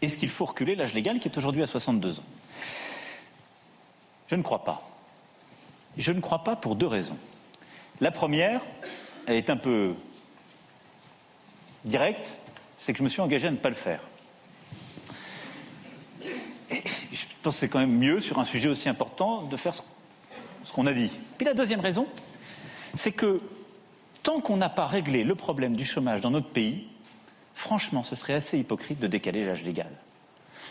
Est-ce 0.02 0.16
qu'il 0.18 0.28
faut 0.28 0.44
reculer 0.44 0.76
l'âge 0.76 0.94
légal 0.94 1.18
qui 1.18 1.28
est 1.28 1.38
aujourd'hui 1.38 1.62
à 1.62 1.66
62 1.66 2.20
ans 2.20 2.24
Je 4.28 4.34
ne 4.34 4.42
crois 4.42 4.64
pas. 4.64 4.82
Je 5.96 6.12
ne 6.12 6.20
crois 6.20 6.44
pas 6.44 6.56
pour 6.56 6.76
deux 6.76 6.86
raisons. 6.86 7.16
La 8.00 8.10
première, 8.10 8.60
elle 9.26 9.36
est 9.36 9.48
un 9.48 9.56
peu 9.56 9.94
direct, 11.84 12.36
c'est 12.76 12.92
que 12.92 12.98
je 12.98 13.04
me 13.04 13.08
suis 13.08 13.22
engagé 13.22 13.48
à 13.48 13.50
ne 13.50 13.56
pas 13.56 13.70
le 13.70 13.74
faire. 13.74 14.00
Je 16.70 17.24
pense 17.42 17.54
que 17.54 17.60
c'est 17.60 17.68
quand 17.68 17.78
même 17.78 17.96
mieux, 17.96 18.20
sur 18.20 18.38
un 18.38 18.44
sujet 18.44 18.68
aussi 18.68 18.88
important, 18.88 19.42
de 19.42 19.56
faire 19.56 19.72
ce 19.72 20.72
qu'on 20.72 20.86
a 20.86 20.92
dit. 20.92 21.10
Puis 21.38 21.46
la 21.46 21.54
deuxième 21.54 21.80
raison, 21.80 22.06
c'est 22.96 23.12
que 23.12 23.40
tant 24.22 24.40
qu'on 24.40 24.56
n'a 24.56 24.68
pas 24.68 24.86
réglé 24.86 25.24
le 25.24 25.34
problème 25.34 25.76
du 25.76 25.84
chômage 25.84 26.20
dans 26.20 26.30
notre 26.30 26.48
pays, 26.48 26.88
franchement, 27.56 28.04
ce 28.04 28.14
serait 28.14 28.34
assez 28.34 28.58
hypocrite 28.58 29.00
de 29.00 29.08
décaler 29.08 29.44
l'âge 29.44 29.64
légal. 29.64 29.90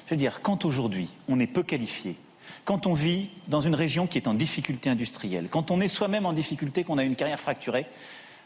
Je 0.06 0.12
veux 0.12 0.18
dire, 0.18 0.42
quand 0.42 0.64
aujourd'hui 0.64 1.10
on 1.28 1.40
est 1.40 1.48
peu 1.48 1.64
qualifié, 1.64 2.16
quand 2.64 2.86
on 2.88 2.94
vit 2.94 3.30
dans 3.48 3.60
une 3.60 3.76
région 3.76 4.08
qui 4.08 4.18
est 4.18 4.28
en 4.28 4.34
difficulté 4.34 4.90
industrielle, 4.90 5.50
quand 5.50 5.72
on 5.72 5.82
est 5.82 5.88
soi-même 5.90 6.26
en 6.26 6.34
difficulté, 6.34 6.84
qu'on 6.84 6.98
a 6.98 7.04
une 7.04 7.16
carrière 7.16 7.40
fracturée, 7.40 7.88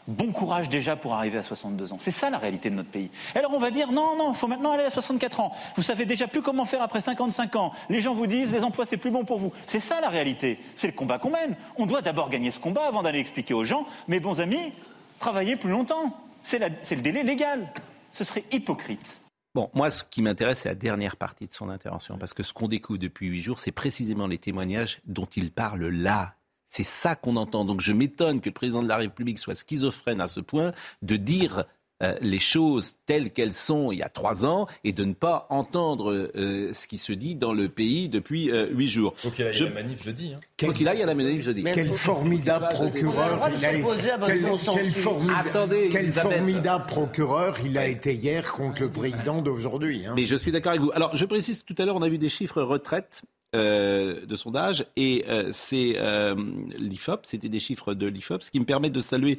Bon 0.08 0.32
courage 0.32 0.68
déjà 0.68 0.96
pour 0.96 1.14
arriver 1.14 1.38
à 1.38 1.42
62 1.42 1.92
ans. 1.92 1.96
C'est 2.00 2.10
ça 2.10 2.30
la 2.30 2.38
réalité 2.38 2.70
de 2.70 2.74
notre 2.74 2.88
pays. 2.88 3.10
Alors 3.34 3.52
on 3.54 3.60
va 3.60 3.70
dire 3.70 3.92
non, 3.92 4.16
non, 4.16 4.32
il 4.32 4.36
faut 4.36 4.48
maintenant 4.48 4.72
aller 4.72 4.82
à 4.82 4.90
64 4.90 5.40
ans. 5.40 5.52
Vous 5.76 5.82
savez 5.82 6.06
déjà 6.06 6.26
plus 6.26 6.42
comment 6.42 6.64
faire 6.64 6.82
après 6.82 7.00
55 7.00 7.54
ans. 7.56 7.72
Les 7.90 8.00
gens 8.00 8.14
vous 8.14 8.26
disent 8.26 8.52
les 8.52 8.64
emplois 8.64 8.86
c'est 8.86 8.96
plus 8.96 9.10
bon 9.10 9.24
pour 9.24 9.38
vous. 9.38 9.52
C'est 9.66 9.78
ça 9.78 10.00
la 10.00 10.08
réalité. 10.08 10.58
C'est 10.74 10.86
le 10.86 10.94
combat 10.94 11.18
qu'on 11.18 11.30
mène. 11.30 11.54
On 11.76 11.86
doit 11.86 12.00
d'abord 12.00 12.30
gagner 12.30 12.50
ce 12.50 12.58
combat 12.58 12.86
avant 12.86 13.02
d'aller 13.02 13.20
expliquer 13.20 13.54
aux 13.54 13.64
gens, 13.64 13.86
mes 14.08 14.20
bons 14.20 14.40
amis, 14.40 14.72
travaillez 15.18 15.56
plus 15.56 15.70
longtemps. 15.70 16.16
C'est 16.42 16.58
le 16.58 17.02
délai 17.02 17.22
légal. 17.22 17.70
Ce 18.12 18.24
serait 18.24 18.44
hypocrite. 18.52 19.16
Bon, 19.54 19.68
moi, 19.74 19.90
ce 19.90 20.04
qui 20.04 20.22
m'intéresse, 20.22 20.60
c'est 20.60 20.68
la 20.68 20.74
dernière 20.74 21.16
partie 21.16 21.46
de 21.46 21.52
son 21.52 21.70
intervention, 21.70 22.18
parce 22.18 22.34
que 22.34 22.42
ce 22.42 22.52
qu'on 22.52 22.68
découvre 22.68 22.98
depuis 22.98 23.28
huit 23.28 23.40
jours, 23.40 23.58
c'est 23.58 23.72
précisément 23.72 24.28
les 24.28 24.38
témoignages 24.38 25.00
dont 25.06 25.26
il 25.26 25.50
parle 25.50 25.86
là, 25.88 26.36
c'est 26.68 26.84
ça 26.84 27.16
qu'on 27.16 27.34
entend. 27.34 27.64
Donc 27.64 27.80
je 27.80 27.92
m'étonne 27.92 28.40
que 28.40 28.48
le 28.48 28.54
président 28.54 28.82
de 28.82 28.88
la 28.88 28.96
République 28.96 29.40
soit 29.40 29.56
schizophrène 29.56 30.20
à 30.20 30.28
ce 30.28 30.38
point 30.38 30.72
de 31.02 31.16
dire 31.16 31.64
euh, 32.02 32.16
les 32.20 32.38
choses 32.38 32.96
telles 33.06 33.30
qu'elles 33.30 33.52
sont 33.52 33.92
il 33.92 33.98
y 33.98 34.02
a 34.02 34.08
trois 34.08 34.46
ans 34.46 34.66
et 34.84 34.92
de 34.92 35.04
ne 35.04 35.12
pas 35.12 35.46
entendre 35.50 36.30
euh, 36.34 36.72
ce 36.72 36.86
qui 36.86 36.98
se 36.98 37.12
dit 37.12 37.34
dans 37.34 37.52
le 37.52 37.68
pays 37.68 38.08
depuis 38.08 38.50
euh, 38.50 38.68
huit 38.70 38.88
jours. 38.88 39.14
Faut 39.16 39.30
qu'il 39.30 39.46
aille 39.46 39.54
je... 39.54 39.64
à 39.64 39.68
la 39.68 39.74
manif 39.74 40.04
jeudi. 40.04 40.32
Hein. 40.34 40.40
Faut 40.60 40.72
qu'il 40.72 40.88
aille 40.88 41.02
à 41.02 41.06
la 41.06 41.14
manif 41.14 41.42
jeudi. 41.42 41.64
Quel 41.72 41.92
formidable 41.92 42.68
procureur 42.70 43.50
il 43.56 43.64
a 43.64 43.72
été. 43.74 43.82
Quel, 44.30 44.92
formidable, 44.92 45.78
quel 45.90 46.12
formidable 46.12 46.86
procureur 46.86 47.56
il 47.64 47.76
a 47.76 47.86
été 47.86 48.14
hier 48.14 48.50
contre 48.52 48.82
le 48.82 48.90
président 48.90 49.42
d'aujourd'hui. 49.42 50.06
Hein. 50.06 50.14
Mais 50.16 50.24
je 50.24 50.36
suis 50.36 50.52
d'accord 50.52 50.70
avec 50.70 50.82
vous. 50.82 50.92
Alors 50.94 51.16
je 51.16 51.24
précise 51.24 51.62
tout 51.64 51.74
à 51.78 51.84
l'heure, 51.84 51.96
on 51.96 52.02
a 52.02 52.08
vu 52.08 52.18
des 52.18 52.28
chiffres 52.28 52.62
retraite 52.62 53.22
euh, 53.56 54.26
de 54.26 54.36
sondage 54.36 54.86
et 54.94 55.24
euh, 55.28 55.48
c'est 55.50 55.94
euh, 55.96 56.36
l'IFOP, 56.78 57.22
c'était 57.24 57.48
des 57.48 57.58
chiffres 57.58 57.94
de 57.94 58.06
l'IFOP, 58.06 58.44
ce 58.44 58.50
qui 58.52 58.60
me 58.60 58.64
permet 58.64 58.90
de 58.90 59.00
saluer 59.00 59.38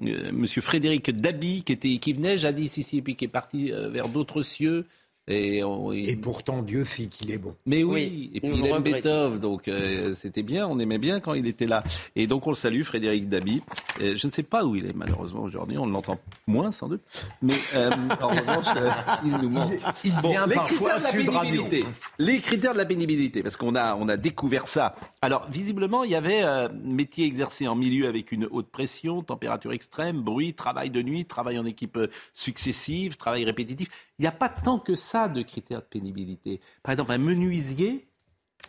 Monsieur 0.00 0.60
Frédéric 0.60 1.12
Dabi 1.12 1.62
qui 1.62 1.72
était 1.72 1.96
qui 1.98 2.12
venait 2.12 2.38
jadis 2.38 2.76
ici 2.76 2.98
et 2.98 3.02
puis 3.02 3.14
qui 3.14 3.26
est 3.26 3.28
parti 3.28 3.70
vers 3.70 4.08
d'autres 4.08 4.42
cieux 4.42 4.84
et, 5.30 6.16
pourtant, 6.16 6.62
Dieu 6.62 6.84
sait 6.84 7.06
qu'il 7.06 7.30
est 7.30 7.38
bon. 7.38 7.54
Mais 7.64 7.84
oui, 7.84 8.30
et 8.34 8.40
puis 8.40 8.50
il 8.52 8.66
aime 8.66 8.82
Beethoven, 8.82 9.38
donc 9.38 9.68
euh, 9.68 10.14
c'était 10.14 10.42
bien, 10.42 10.66
on 10.66 10.78
aimait 10.78 10.98
bien 10.98 11.20
quand 11.20 11.34
il 11.34 11.46
était 11.46 11.66
là. 11.66 11.84
Et 12.16 12.26
donc 12.26 12.46
on 12.46 12.50
le 12.50 12.56
salue, 12.56 12.82
Frédéric 12.82 13.28
Dabi. 13.28 13.62
je 14.00 14.26
ne 14.26 14.32
sais 14.32 14.42
pas 14.42 14.64
où 14.64 14.74
il 14.74 14.86
est 14.86 14.96
malheureusement 14.96 15.42
aujourd'hui, 15.42 15.78
on 15.78 15.86
l'entend 15.86 16.18
moins 16.46 16.72
sans 16.72 16.88
doute. 16.88 17.02
Mais 17.42 17.54
euh, 17.74 17.90
en 18.20 18.28
revanche, 18.28 18.66
euh, 18.76 18.90
il 19.24 19.36
nous 19.36 19.50
manque. 19.50 19.72
Il, 20.04 20.12
vient 20.20 20.46
les 20.46 20.56
critères 20.56 20.98
de 20.98 21.04
la 21.04 21.12
pénibilité. 21.12 21.84
Les 22.18 22.40
critères 22.40 22.72
de 22.72 22.78
la 22.78 22.86
pénibilité, 22.86 23.42
parce 23.42 23.56
qu'on 23.56 23.76
a, 23.76 23.94
on 23.94 24.08
a 24.08 24.16
découvert 24.16 24.66
ça. 24.66 24.96
Alors 25.22 25.46
visiblement, 25.48 26.02
il 26.02 26.10
y 26.10 26.16
avait 26.16 26.42
métier 26.82 27.26
exercé 27.26 27.68
en 27.68 27.76
milieu 27.76 28.08
avec 28.08 28.32
une 28.32 28.46
haute 28.50 28.68
pression, 28.70 29.22
température 29.22 29.72
extrême, 29.72 30.22
bruit, 30.22 30.54
travail 30.54 30.90
de 30.90 31.02
nuit, 31.02 31.24
travail 31.24 31.58
en 31.58 31.66
équipe 31.66 31.98
successive, 32.34 33.16
travail 33.16 33.44
répétitif. 33.44 33.88
Il 34.18 34.22
n'y 34.22 34.28
a 34.28 34.32
pas 34.32 34.50
tant 34.50 34.78
que 34.78 34.94
ça 34.94 35.19
de 35.28 35.42
critères 35.42 35.80
de 35.80 35.86
pénibilité. 35.86 36.60
Par 36.82 36.92
exemple, 36.92 37.12
un 37.12 37.18
menuisier, 37.18 38.06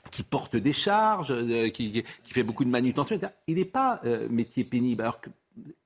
qui 0.10 0.24
porte 0.24 0.56
des 0.56 0.74
charges, 0.74 1.34
qui, 1.72 2.04
fait 2.24 2.44
beaucoup 2.44 2.66
de 2.66 2.70
manutention, 2.70 3.20
Il 3.48 3.56
n'est 3.56 3.66
pas 3.66 4.02
métier 4.30 4.64
pénible. 4.64 5.04
Alors 5.04 5.22
que 5.22 5.30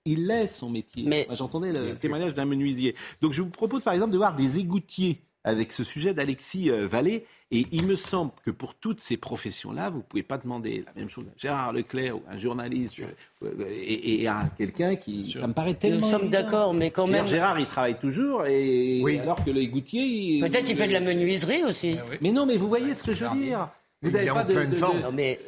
il 0.06 0.28
laisse 0.28 0.58
son 0.58 0.70
métier. 0.70 1.26
J'entendais 1.32 1.74
le 1.74 1.96
témoignage 1.96 2.34
d'un 2.34 2.46
menuisier. 2.46 2.96
Donc 3.22 3.34
je 3.34 3.42
vous 3.42 3.50
propose 3.50 3.84
par 3.84 3.94
exemple 3.94 4.14
de 4.14 4.18
voir 4.18 4.36
des 4.36 4.60
égoutiers 4.60 5.22
avec 5.46 5.72
ce 5.72 5.84
sujet 5.84 6.14
d'Alexis 6.14 6.70
euh, 6.70 6.88
Vallée. 6.88 7.24
Et 7.52 7.68
il 7.72 7.86
me 7.86 7.96
semble 7.96 8.32
que 8.44 8.50
pour 8.50 8.74
toutes 8.74 9.00
ces 9.00 9.16
professions-là, 9.16 9.92
vous 9.92 10.00
ne 10.00 10.04
pouvez 10.04 10.24
pas 10.24 10.40
demander 10.40 10.84
la 10.86 10.94
même 11.00 11.08
chose 11.08 11.26
à 11.28 11.38
Gérard 11.38 11.72
Leclerc 11.72 12.18
ou 12.18 12.24
à 12.28 12.34
un 12.34 12.38
journaliste 12.38 13.00
euh, 13.44 13.66
et, 13.70 14.28
à 14.28 14.50
quelqu'un 14.58 14.96
qui. 14.96 15.32
Ça 15.40 15.48
me 15.48 15.54
paraît 15.54 15.76
tellement. 15.76 16.08
Nous 16.08 16.12
sommes 16.12 16.30
d'accord, 16.30 16.74
mais 16.74 16.90
quand 16.90 17.08
même. 17.08 17.28
Gérard, 17.28 17.60
il 17.60 17.68
travaille 17.68 18.00
toujours, 18.00 18.46
et 18.48 19.20
alors 19.22 19.46
que 19.46 19.52
le 19.52 19.64
goutier. 19.68 20.40
Peut-être 20.42 20.70
il 20.70 20.76
fait 20.76 20.88
de 20.88 20.94
la 20.94 21.00
menuiserie 21.00 21.64
aussi. 21.64 21.96
Ah 22.00 22.16
mais 22.20 22.32
non, 22.32 22.48
mais 22.48 22.58
vous 22.58 22.68
voyez 22.68 22.94
ce 22.94 23.04
que 23.04 23.14
je 23.14 23.26
veux 23.26 23.38
dire. 23.38 23.70
Vous 24.02 24.12
n'avez 24.12 24.28
pas 24.28 24.44
de, 24.44 24.80
Non, 24.80 25.12
mais, 25.12 25.40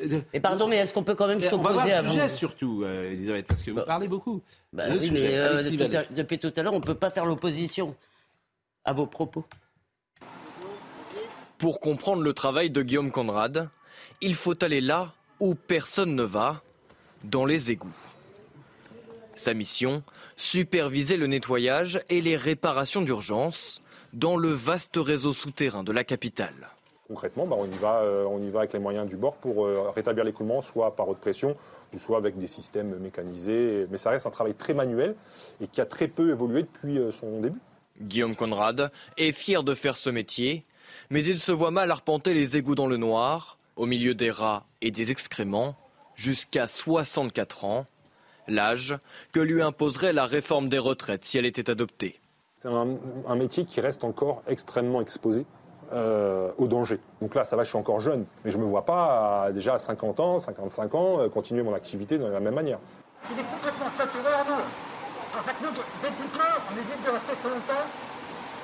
pardon, 0.41 0.67
mais 0.67 0.77
est-ce 0.77 0.93
qu'on 0.93 1.03
peut 1.03 1.15
quand 1.15 1.27
même 1.27 1.41
s'opposer 1.41 1.93
à 1.93 2.01
vous 2.01 2.09
sujet 2.09 2.29
surtout, 2.29 2.83
euh, 2.83 3.11
Elisabeth, 3.11 3.45
parce 3.47 3.61
que 3.61 3.71
vous 3.71 3.77
bah, 3.77 3.83
parlez 3.85 4.07
beaucoup. 4.07 4.41
Bah 4.71 4.85
oui, 4.99 5.11
mais 5.11 5.37
depuis, 6.11 6.39
tout 6.39 6.53
à 6.55 6.63
l'heure, 6.63 6.73
on 6.73 6.79
ne 6.79 6.83
peut 6.83 6.95
pas 6.95 7.09
faire 7.09 7.25
l'opposition 7.25 7.95
à 8.85 8.93
vos 8.93 9.05
propos. 9.05 9.43
Pour 11.57 11.79
comprendre 11.79 12.21
le 12.21 12.33
travail 12.33 12.69
de 12.69 12.83
Guillaume 12.83 13.09
Conrad, 13.09 13.69
il 14.21 14.35
faut 14.35 14.63
aller 14.63 14.79
là 14.79 15.13
où 15.39 15.55
personne 15.55 16.15
ne 16.15 16.21
va, 16.21 16.61
dans 17.23 17.45
les 17.45 17.71
égouts. 17.71 17.95
Sa 19.33 19.55
mission, 19.55 20.03
superviser 20.35 21.17
le 21.17 21.25
nettoyage 21.25 21.99
et 22.09 22.21
les 22.21 22.35
réparations 22.35 23.01
d'urgence 23.01 23.81
dans 24.13 24.37
le 24.37 24.49
vaste 24.49 24.97
réseau 24.97 25.33
souterrain 25.33 25.83
de 25.83 25.91
la 25.91 26.03
capitale. 26.03 26.69
Concrètement, 27.07 27.47
bah, 27.47 27.55
on, 27.57 27.65
y 27.65 27.77
va, 27.77 28.01
euh, 28.01 28.25
on 28.25 28.39
y 28.43 28.49
va 28.51 28.59
avec 28.59 28.73
les 28.73 28.79
moyens 28.79 29.07
du 29.07 29.17
bord 29.17 29.35
pour 29.37 29.65
euh, 29.65 29.89
rétablir 29.95 30.25
l'écoulement, 30.25 30.61
soit 30.61 30.95
par 30.95 31.09
haute 31.09 31.19
pression, 31.19 31.55
ou 31.91 31.97
soit 31.97 32.17
avec 32.17 32.37
des 32.37 32.47
systèmes 32.47 32.97
mécanisés. 32.99 33.87
Mais 33.89 33.97
ça 33.97 34.11
reste 34.11 34.27
un 34.27 34.31
travail 34.31 34.53
très 34.53 34.75
manuel 34.75 35.15
et 35.59 35.67
qui 35.67 35.81
a 35.81 35.85
très 35.85 36.07
peu 36.07 36.29
évolué 36.29 36.63
depuis 36.63 36.99
euh, 36.99 37.09
son 37.09 37.39
début. 37.39 37.59
Guillaume 37.99 38.35
Conrad 38.35 38.91
est 39.17 39.31
fier 39.31 39.63
de 39.63 39.73
faire 39.73 39.97
ce 39.97 40.11
métier 40.11 40.65
mais 41.09 41.23
il 41.23 41.39
se 41.39 41.51
voit 41.51 41.71
mal 41.71 41.91
arpenter 41.91 42.33
les 42.33 42.57
égouts 42.57 42.75
dans 42.75 42.87
le 42.87 42.97
noir, 42.97 43.57
au 43.75 43.85
milieu 43.85 44.13
des 44.13 44.31
rats 44.31 44.65
et 44.81 44.91
des 44.91 45.11
excréments, 45.11 45.75
jusqu'à 46.15 46.67
64 46.67 47.65
ans, 47.65 47.85
l'âge 48.47 48.97
que 49.31 49.39
lui 49.39 49.61
imposerait 49.61 50.13
la 50.13 50.25
réforme 50.25 50.69
des 50.69 50.79
retraites 50.79 51.25
si 51.25 51.37
elle 51.37 51.45
était 51.45 51.69
adoptée. 51.69 52.19
C'est 52.55 52.69
un, 52.69 53.35
métier 53.35 53.65
qui 53.65 53.81
reste 53.81 54.03
encore 54.03 54.41
extrêmement 54.47 54.99
exposé 54.99 55.45
euh, 55.93 56.51
au 56.57 56.67
danger. 56.67 56.99
Donc 57.21 57.35
là, 57.35 57.43
ça 57.43 57.55
va, 57.55 57.63
je 57.63 57.69
suis 57.69 57.77
encore 57.77 57.99
jeune, 57.99 58.25
mais 58.43 58.49
je 58.49 58.57
ne 58.57 58.63
me 58.63 58.67
vois 58.67 58.83
pas 58.83 59.51
déjà 59.53 59.75
à 59.75 59.77
50 59.77 60.19
ans, 60.19 60.39
55 60.39 60.95
ans, 60.95 61.19
euh, 61.19 61.29
continuer 61.29 61.61
mon 61.61 61.75
activité 61.75 62.17
de 62.17 62.25
la 62.25 62.39
même 62.39 62.55
manière. 62.55 62.79
Il 63.31 63.39
est 63.39 63.43
complètement 63.43 63.91
saturé 63.95 64.33
à 64.33 64.43
nous. 64.43 65.39
En 65.39 65.43
fait, 65.43 65.55
nous, 65.61 65.69
d'équipement, 66.01 66.43
on 66.71 66.73
évite 66.73 67.05
de 67.05 67.11
rester 67.11 67.35
trop 67.43 67.49
longtemps. 67.49 67.85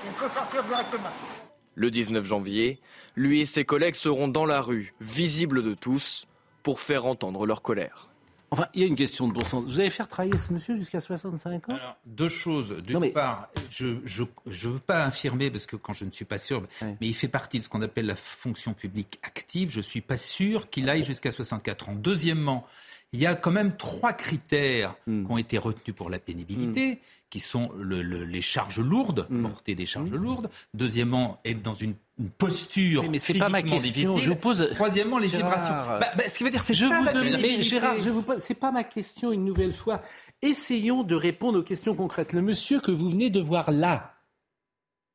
Il 0.06 0.12
faut 0.14 0.30
sortir 0.30 0.64
directement. 0.64 1.43
Le 1.76 1.90
19 1.92 2.26
janvier, 2.26 2.80
lui 3.16 3.42
et 3.42 3.46
ses 3.46 3.66
collègues 3.66 3.96
seront 3.96 4.28
dans 4.28 4.46
la 4.46 4.62
rue, 4.62 4.94
visibles 5.02 5.64
de 5.64 5.74
tous, 5.74 6.28
pour 6.62 6.80
faire 6.80 7.06
entendre 7.06 7.46
leur 7.46 7.62
colère. 7.62 8.10
Enfin, 8.52 8.68
il 8.76 8.82
y 8.82 8.84
a 8.84 8.88
une 8.88 8.96
question 8.96 9.28
de 9.28 9.34
bon 9.34 9.44
sens. 9.44 9.64
Vous 9.64 9.80
allez 9.80 9.90
faire 9.90 10.08
travailler 10.08 10.38
ce 10.38 10.54
monsieur 10.54 10.76
jusqu'à 10.76 11.00
65 11.00 11.70
ans? 11.70 11.74
Alors, 11.74 11.98
deux 12.06 12.30
choses. 12.30 12.76
D'une 12.84 13.12
part, 13.12 13.50
je 13.72 13.88
ne 13.88 14.68
veux 14.70 14.78
pas 14.78 15.06
affirmer, 15.06 15.50
parce 15.50 15.66
que 15.66 15.76
quand 15.76 15.94
je 15.94 16.06
ne 16.06 16.12
suis 16.12 16.26
pas 16.26 16.38
sûr, 16.38 16.62
mais 16.84 17.08
il 17.08 17.16
fait 17.16 17.28
partie 17.28 17.58
de 17.58 17.64
ce 17.64 17.70
qu'on 17.70 17.82
appelle 17.82 18.06
la 18.06 18.16
fonction 18.16 18.76
publique 18.76 19.20
active. 19.24 19.72
Je 19.72 19.78
ne 19.78 19.82
suis 19.82 20.02
pas 20.02 20.18
sûr 20.18 20.70
qu'il 20.70 20.88
aille 20.88 21.04
jusqu'à 21.04 21.32
64 21.32 21.90
ans. 21.90 21.96
Deuxièmement, 21.96 22.68
il 23.14 23.20
y 23.20 23.26
a 23.26 23.36
quand 23.36 23.52
même 23.52 23.78
trois 23.78 24.14
critères 24.14 24.96
hmm. 25.08 25.26
qui 25.26 25.32
ont 25.32 25.38
été 25.38 25.58
retenus 25.58 25.96
pour 25.96 26.10
la 26.10 26.20
pénibilité. 26.20 26.94
Hmm 26.94 26.98
qui 27.34 27.40
sont 27.40 27.72
les 27.80 28.42
charges 28.42 28.80
lourdes, 28.80 29.26
mm. 29.28 29.42
porter 29.42 29.74
des 29.74 29.88
charges 29.88 30.12
lourdes. 30.12 30.52
Deuxièmement, 30.76 31.40
être 31.44 31.64
dans 31.64 31.74
une, 31.74 31.96
posture 32.38 33.10
mais 33.10 33.18
c'est 33.18 33.40
pas 33.40 33.50
ma 33.50 33.64
question. 33.64 34.20
Je 34.20 34.34
pose. 34.34 34.70
Troisièmement, 34.76 35.18
les 35.18 35.30
vibrations. 35.30 35.74
Bah, 35.74 36.12
bah, 36.16 36.30
ce 36.30 36.38
qui 36.38 36.44
veut 36.44 36.52
dire, 36.52 36.62
c'est 36.62 36.76
je 36.76 36.86
ça, 36.86 37.02
vous 37.02 37.42
Mais 37.42 37.60
Gérard, 37.64 37.98
je 37.98 38.12
vous 38.12 38.22
pose. 38.22 38.38
C'est 38.38 38.54
pas 38.54 38.72
ma 38.72 38.84
question 38.84 39.32
une 39.32 39.46
nouvelle 39.46 39.74
fois. 39.74 40.00
Essayons 40.44 41.02
de 41.02 41.16
répondre 41.16 41.58
aux 41.58 41.64
questions 41.64 41.96
concrètes. 41.96 42.34
Le 42.34 42.44
monsieur 42.44 42.80
que 42.80 42.92
vous 42.92 43.10
venez 43.10 43.32
de 43.32 43.40
voir 43.40 43.72
là, 43.72 44.14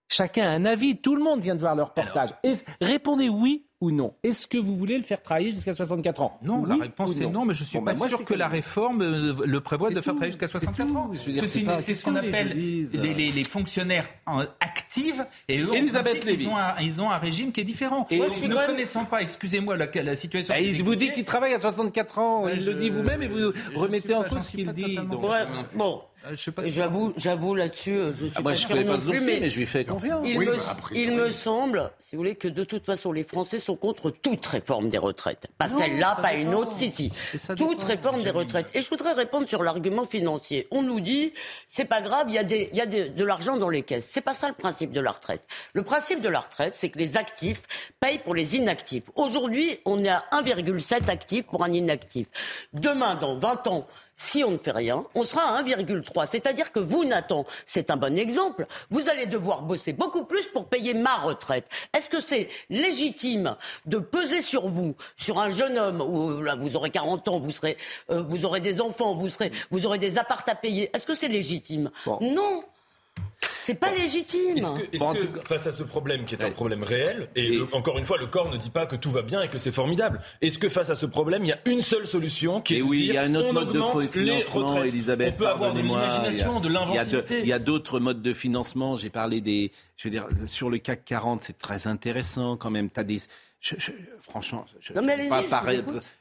chacun 0.08 0.42
a 0.42 0.50
un 0.50 0.64
avis. 0.64 0.96
Tout 0.96 1.14
le 1.14 1.22
monde 1.22 1.40
vient 1.40 1.54
de 1.54 1.60
voir 1.60 1.76
leur 1.76 1.90
reportage. 1.90 2.30
répondez 2.80 3.28
oui 3.28 3.67
ou 3.80 3.90
non? 3.90 4.14
Est-ce 4.22 4.46
que 4.46 4.58
vous 4.58 4.76
voulez 4.76 4.96
le 4.96 5.04
faire 5.04 5.22
travailler 5.22 5.52
jusqu'à 5.52 5.72
64 5.72 6.22
ans? 6.22 6.38
Non, 6.42 6.64
la 6.64 6.76
réponse 6.76 7.18
est 7.20 7.26
non, 7.26 7.44
mais 7.44 7.54
je 7.54 7.62
ne 7.62 7.68
suis 7.68 7.78
pas 7.80 7.92
bah, 7.92 8.08
sûr 8.08 8.24
que 8.24 8.34
la 8.34 8.48
réforme 8.48 9.02
euh, 9.02 9.34
le 9.46 9.60
prévoit 9.60 9.90
de 9.90 9.94
le 9.94 10.02
faire 10.02 10.14
travailler 10.14 10.32
jusqu'à 10.32 10.48
64 10.48 10.96
ans. 10.96 11.10
C'est 11.14 11.94
ce 11.94 12.02
qu'on 12.02 12.16
appelle 12.16 12.56
les, 12.56 13.44
fonctionnaires 13.44 14.08
actifs 14.60 15.20
et 15.48 15.60
eux, 15.60 15.70
Elisabeth 15.74 16.24
ils, 16.28 16.48
ont 16.48 16.56
un, 16.56 16.76
ils 16.80 17.00
ont 17.00 17.10
un 17.10 17.18
régime 17.18 17.52
qui 17.52 17.60
est 17.60 17.64
différent. 17.64 18.06
Et 18.10 18.18
ne 18.18 18.66
connaissant 18.66 19.04
pas, 19.04 19.22
excusez-moi, 19.22 19.76
la, 19.76 19.86
la, 20.02 20.16
situation. 20.16 20.54
Bah, 20.54 20.60
il 20.60 20.82
vous 20.82 20.96
dit 20.96 21.12
qu'il 21.12 21.24
travaille 21.24 21.54
à 21.54 21.60
64 21.60 22.18
ans, 22.18 22.48
il 22.48 22.64
le 22.64 22.74
dit 22.74 22.90
vous-même 22.90 23.22
et 23.22 23.28
vous 23.28 23.52
remettez 23.74 24.14
en 24.14 24.24
cause 24.24 24.42
ce 24.42 24.56
qu'il 24.56 24.72
dit. 24.72 24.98
Bon, 25.74 26.02
j'avoue, 26.66 27.12
j'avoue 27.16 27.54
là-dessus, 27.54 27.94
euh, 27.94 28.12
je 28.12 28.26
suis 28.26 28.34
ah, 28.36 28.42
pas 28.42 28.54
sûr 28.54 28.84
non 28.84 28.98
plus, 28.98 29.20
mais, 29.20 29.48
je 29.48 29.58
lui 29.58 29.66
fais 29.66 29.84
confiance. 29.84 30.26
Il, 30.26 30.38
me, 30.38 30.56
bah, 30.56 30.76
il 30.94 31.12
me 31.12 31.30
semble, 31.30 31.90
si 32.00 32.16
vous 32.16 32.20
voulez, 32.20 32.34
que 32.34 32.48
de 32.48 32.64
toute 32.64 32.84
façon, 32.84 33.12
les 33.12 33.24
Français 33.24 33.58
sont 33.58 33.76
contre 33.76 34.10
toute 34.10 34.44
réforme 34.46 34.88
des 34.88 34.98
retraites. 34.98 35.46
Pas 35.58 35.68
celle-là, 35.68 36.16
pas 36.20 36.34
une 36.34 36.54
autre, 36.54 36.72
si, 36.76 36.90
si. 36.90 37.12
Toute 37.56 37.82
réforme 37.82 38.22
des 38.22 38.30
retraites. 38.30 38.70
Et 38.74 38.80
je 38.80 38.88
voudrais 38.88 39.12
répondre 39.12 39.48
sur 39.48 39.62
l'argument 39.62 40.04
financier. 40.04 40.66
On 40.70 40.82
nous 40.82 41.00
dit, 41.00 41.32
c'est 41.66 41.84
pas 41.84 42.02
grave, 42.02 42.26
il 42.28 42.34
y 42.34 42.38
a, 42.38 42.44
des, 42.44 42.70
il 42.72 42.78
y 42.78 42.80
a 42.80 42.86
de 42.86 43.24
l'argent 43.24 43.56
dans 43.56 43.68
les 43.68 43.82
caisses. 43.82 44.08
C'est 44.10 44.20
pas 44.20 44.34
ça 44.34 44.48
le 44.48 44.54
principe 44.54 44.90
de 44.90 45.00
la 45.00 45.10
retraite. 45.10 45.46
Le 45.72 45.82
principe 45.82 46.20
de 46.20 46.28
la 46.28 46.40
retraite, 46.40 46.74
c'est 46.74 46.90
que 46.90 46.98
les 46.98 47.16
actifs 47.16 47.62
payent 48.00 48.18
pour 48.18 48.34
les 48.34 48.56
inactifs. 48.56 49.04
Aujourd'hui, 49.14 49.78
on 49.84 50.02
est 50.04 50.08
à 50.08 50.24
1,7 50.32 51.10
actifs 51.10 51.46
pour 51.46 51.64
un 51.64 51.72
inactif. 51.72 52.26
Demain, 52.72 53.14
dans 53.14 53.38
20 53.38 53.66
ans, 53.68 53.86
si 54.18 54.44
on 54.44 54.50
ne 54.50 54.58
fait 54.58 54.72
rien, 54.72 55.04
on 55.14 55.24
sera 55.24 55.56
à 55.56 55.62
1,3. 55.62 56.26
C'est-à-dire 56.28 56.72
que 56.72 56.80
vous, 56.80 57.04
Nathan, 57.04 57.46
c'est 57.64 57.90
un 57.90 57.96
bon 57.96 58.18
exemple, 58.18 58.66
vous 58.90 59.08
allez 59.08 59.26
devoir 59.26 59.62
bosser 59.62 59.92
beaucoup 59.92 60.24
plus 60.24 60.46
pour 60.48 60.66
payer 60.66 60.92
ma 60.92 61.16
retraite. 61.16 61.66
Est-ce 61.96 62.10
que 62.10 62.20
c'est 62.20 62.48
légitime 62.68 63.56
de 63.86 63.98
peser 63.98 64.42
sur 64.42 64.68
vous, 64.68 64.96
sur 65.16 65.40
un 65.40 65.48
jeune 65.48 65.78
homme, 65.78 66.00
où 66.00 66.42
là 66.42 66.56
vous 66.56 66.74
aurez 66.76 66.90
40 66.90 67.28
ans, 67.28 67.38
vous, 67.38 67.52
serez, 67.52 67.76
euh, 68.10 68.22
vous 68.22 68.44
aurez 68.44 68.60
des 68.60 68.80
enfants, 68.80 69.14
vous, 69.14 69.30
serez, 69.30 69.52
vous 69.70 69.86
aurez 69.86 69.98
des 69.98 70.18
appartements 70.18 70.38
à 70.48 70.54
payer? 70.54 70.90
Est-ce 70.94 71.06
que 71.06 71.14
c'est 71.14 71.28
légitime? 71.28 71.90
Non 72.20 72.62
c'est 73.68 73.74
pas 73.74 73.90
légitime. 73.90 74.56
Est-ce 74.56 75.26
que, 75.26 75.40
face 75.46 75.66
à 75.66 75.72
ce 75.72 75.82
problème 75.82 76.24
qui 76.24 76.34
est 76.34 76.42
un 76.42 76.50
problème 76.50 76.82
réel, 76.82 77.28
et, 77.36 77.60
encore 77.72 77.98
une 77.98 78.06
fois, 78.06 78.16
le 78.16 78.26
corps 78.26 78.50
ne 78.50 78.56
dit 78.56 78.70
pas 78.70 78.86
que 78.86 78.96
tout 78.96 79.10
va 79.10 79.20
bien 79.20 79.42
et 79.42 79.48
que 79.48 79.58
c'est 79.58 79.72
formidable. 79.72 80.22
Est-ce 80.40 80.58
que 80.58 80.70
face 80.70 80.88
à 80.88 80.94
ce 80.94 81.04
problème, 81.04 81.44
il 81.44 81.48
y 81.48 81.52
a 81.52 81.60
une 81.66 81.82
seule 81.82 82.06
solution 82.06 82.62
qui 82.62 82.78
est 82.78 82.82
oui, 82.82 83.00
il 83.08 83.14
y 83.14 83.18
a 83.18 83.22
un 83.22 83.34
autre 83.34 83.52
mode 83.52 83.72
de 83.72 84.08
financement, 84.08 84.82
Elisabeth. 84.82 85.34
On 85.34 85.38
peut 85.38 85.48
avoir 85.48 85.74
de 85.74 85.80
l'imagination, 85.80 86.60
de 86.60 86.68
l'inventivité. 86.68 87.40
Il 87.40 87.48
y 87.48 87.52
a 87.52 87.58
d'autres 87.58 88.00
modes 88.00 88.22
de 88.22 88.32
financement. 88.32 88.96
J'ai 88.96 89.10
parlé 89.10 89.42
des, 89.42 89.70
je 89.98 90.08
veux 90.08 90.12
dire, 90.12 90.26
sur 90.46 90.70
le 90.70 90.78
CAC 90.78 91.04
40, 91.04 91.42
c'est 91.42 91.58
très 91.58 91.88
intéressant 91.88 92.56
quand 92.56 92.70
même. 92.70 92.88
T'as 92.88 93.04
des 93.04 93.18
je, 93.60 93.74
franchement, 94.20 94.64
je, 94.78 94.92
non, 94.92 95.02
mais 95.02 95.28
pas, 95.28 95.42
pas, 95.42 95.64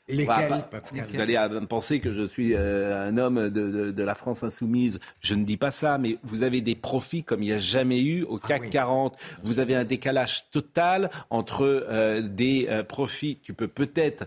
Lesquels, 0.07 0.63
vous 1.07 1.19
allez 1.19 1.37
penser 1.69 1.99
que 1.99 2.11
je 2.11 2.25
suis 2.25 2.55
euh, 2.55 3.07
un 3.07 3.15
homme 3.17 3.51
de, 3.51 3.91
de, 3.91 4.03
la 4.03 4.15
France 4.15 4.41
insoumise. 4.41 4.99
Je 5.21 5.35
ne 5.35 5.43
dis 5.43 5.57
pas 5.57 5.69
ça, 5.69 5.99
mais 5.99 6.17
vous 6.23 6.41
avez 6.41 6.61
des 6.61 6.75
profits 6.75 7.23
comme 7.23 7.36
il 7.43 7.47
n'y 7.47 7.53
a 7.53 7.59
jamais 7.59 8.01
eu 8.01 8.23
au 8.23 8.37
CAC 8.37 8.63
ah 8.65 8.69
40. 8.69 9.17
Vous 9.43 9.59
avez 9.59 9.75
un 9.75 9.83
décalage 9.83 10.49
total 10.51 11.09
entre 11.29 11.63
euh, 11.63 12.21
des 12.21 12.67
euh, 12.69 12.83
profits. 12.83 13.39
Tu 13.41 13.53
peux 13.53 13.67
peut-être, 13.67 14.25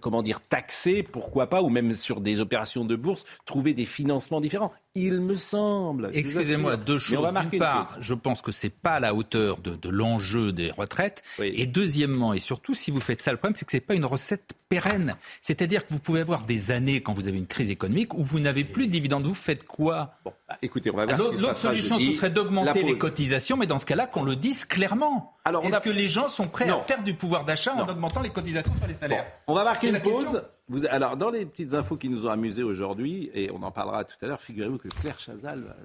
comment 0.00 0.22
dire, 0.22 0.40
taxer, 0.40 1.02
pourquoi 1.02 1.48
pas, 1.48 1.62
ou 1.62 1.68
même 1.68 1.94
sur 1.94 2.20
des 2.20 2.40
opérations 2.40 2.84
de 2.84 2.96
bourse, 2.96 3.24
trouver 3.44 3.74
des 3.74 3.86
financements 3.86 4.40
différents. 4.40 4.72
Il 4.98 5.20
me 5.20 5.34
semble. 5.34 6.10
Excusez-moi, 6.14 6.78
deux 6.78 6.98
choses. 6.98 7.28
D'une 7.50 7.58
part, 7.58 7.98
je 8.00 8.14
pense 8.14 8.40
que 8.40 8.50
c'est 8.50 8.70
pas 8.70 8.92
à 8.92 9.00
la 9.00 9.14
hauteur 9.14 9.58
de, 9.58 9.76
de 9.76 9.88
l'enjeu 9.90 10.52
des 10.52 10.70
retraites. 10.70 11.22
Et 11.38 11.66
deuxièmement, 11.66 12.32
et 12.32 12.38
surtout, 12.40 12.74
si 12.74 12.90
vous 12.90 13.00
faites 13.00 13.20
ça, 13.20 13.30
le 13.30 13.36
problème, 13.36 13.54
c'est 13.54 13.66
que 13.66 13.72
c'est 13.72 13.80
pas 13.80 13.94
une 13.94 14.06
recette 14.06 14.54
pérenne. 14.70 15.14
C'est-à-dire 15.42 15.86
que 15.86 15.92
vous 15.92 15.98
pouvez 16.00 16.20
avoir 16.22 16.46
des 16.46 16.70
années 16.70 17.02
quand 17.02 17.12
vous 17.12 17.28
avez 17.28 17.36
une 17.36 17.46
crise 17.46 17.68
économique 17.70 18.14
où 18.14 18.24
vous 18.24 18.40
n'avez 18.40 18.64
plus 18.64 18.86
de 18.86 18.92
dividendes. 18.92 19.24
Vous 19.26 19.34
faites 19.34 19.64
quoi? 19.64 20.14
Bon, 20.24 20.32
bah, 20.48 20.56
Écoutez, 20.62 20.90
on 20.90 20.96
va 20.96 21.04
voir. 21.04 21.18
L'autre 21.18 21.56
solution, 21.56 21.98
ce 21.98 22.12
serait 22.12 22.30
d'augmenter 22.30 22.82
les 22.82 22.96
cotisations, 22.96 23.58
mais 23.58 23.66
dans 23.66 23.78
ce 23.78 23.86
cas-là, 23.86 24.06
qu'on 24.06 24.24
le 24.24 24.34
dise 24.34 24.64
clairement. 24.64 25.36
Alors, 25.44 25.62
Est-ce 25.64 25.80
que 25.80 25.90
les 25.90 26.08
gens 26.08 26.30
sont 26.30 26.48
prêts 26.48 26.68
à 26.70 26.76
perdre 26.76 27.04
du 27.04 27.12
pouvoir 27.14 27.44
d'achat 27.44 27.74
en 27.74 27.86
augmentant 27.86 28.22
les 28.22 28.30
cotisations 28.30 28.74
sur 28.78 28.86
les 28.86 28.94
salaires? 28.94 29.26
On 29.46 29.54
va 29.54 29.64
marquer 29.64 29.90
une 29.90 30.00
pause. 30.00 30.42
Vous, 30.68 30.84
alors, 30.86 31.16
dans 31.16 31.30
les 31.30 31.46
petites 31.46 31.74
infos 31.74 31.96
qui 31.96 32.08
nous 32.08 32.26
ont 32.26 32.30
amusés 32.30 32.62
aujourd'hui, 32.64 33.30
et 33.34 33.50
on 33.52 33.62
en 33.62 33.70
parlera 33.70 34.04
tout 34.04 34.16
à 34.22 34.26
l'heure, 34.26 34.40
figurez-vous 34.40 34.78
que 34.78 34.88
Claire 34.88 35.18
Chazal 35.20 35.60
va, 35.62 35.76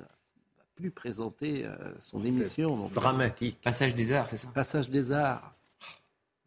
plus 0.75 0.89
présenter 0.89 1.65
euh, 1.65 1.75
son 1.99 2.23
émission. 2.23 2.89
dramatique. 2.93 3.59
Passage 3.61 3.93
des 3.93 4.13
arts, 4.13 4.27
c'est 4.29 4.37
ça? 4.37 4.47
Passage 4.53 4.89
des 4.89 5.11
arts. 5.11 5.53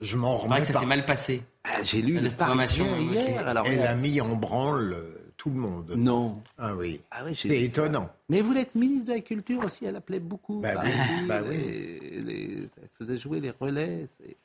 Je 0.01 0.17
m'en 0.17 0.37
remets 0.37 0.61
que 0.61 0.67
ça 0.67 0.81
s'est 0.81 0.87
mal 0.87 1.07
passé. 1.07 1.43
Ah, 1.63 1.83
J'ai 1.85 2.03
lu 2.03 2.19
le 2.19 2.31
Parisien 2.31 2.99
hier. 2.99 3.47
Alors, 3.47 3.65
Elle 3.67 3.83
a 3.87 3.95
mis 3.95 4.21
en 4.21 4.35
branle 4.35 4.97
tout 5.37 5.51
le 5.51 5.57
monde. 5.57 5.93
Non. 5.97 6.43
Ah 6.59 6.75
oui. 6.75 7.01
Ah 7.13 7.23
oui, 7.25 7.35
C'est 7.37 7.49
ça. 7.49 7.55
étonnant. 7.55 8.11
Mais 8.29 8.41
vous 8.41 8.53
l'êtes 8.53 8.75
ministre 8.75 9.09
de 9.09 9.13
la 9.13 9.21
Culture 9.21 9.65
aussi, 9.65 9.85
elle 9.85 9.95
appelait 9.97 10.19
beaucoup. 10.21 10.61
Bah 10.61 10.73
Paris, 10.75 10.91
oui, 11.21 11.27
bah 11.29 11.41
oui. 11.49 11.57
les- 11.57 12.21
les- 12.23 12.69
elle 12.83 12.89
faisait 12.99 13.17
jouer 13.17 13.39
les 13.41 13.51
relais. 13.51 14.07
c'est- 14.09 14.37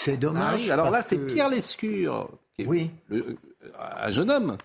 C'est 0.00 0.16
dommage. 0.16 0.44
arrive. 0.60 0.72
Alors 0.72 0.90
là, 0.90 1.02
c'est 1.02 1.16
que- 1.16 1.32
Pierre 1.32 1.48
Lescure, 1.48 2.30
qui 2.56 2.62
est 2.62 2.66
Oui. 2.66 2.90
le- 3.08 3.36
un 4.02 4.10
jeune 4.10 4.30
homme, 4.30 4.56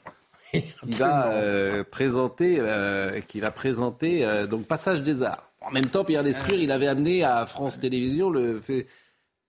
qui 0.52 0.92
va 0.92 1.28
euh, 1.32 1.84
présenter, 1.84 2.58
euh, 2.60 3.20
qui 3.22 3.40
va 3.40 3.50
présenter 3.52 4.26
euh, 4.26 4.46
donc 4.48 4.66
Passage 4.68 5.02
des 5.02 5.24
Arts. 5.24 5.50
En 5.62 5.72
même 5.72 5.88
temps, 5.88 6.04
Pierre 6.04 6.24
Lescure, 6.24 6.58
il 6.60 6.72
avait 6.72 6.88
amené 6.88 7.24
à 7.24 7.46
France 7.46 7.80
Télévisions 7.80 8.30
le, 8.30 8.60
fait- 8.62 8.86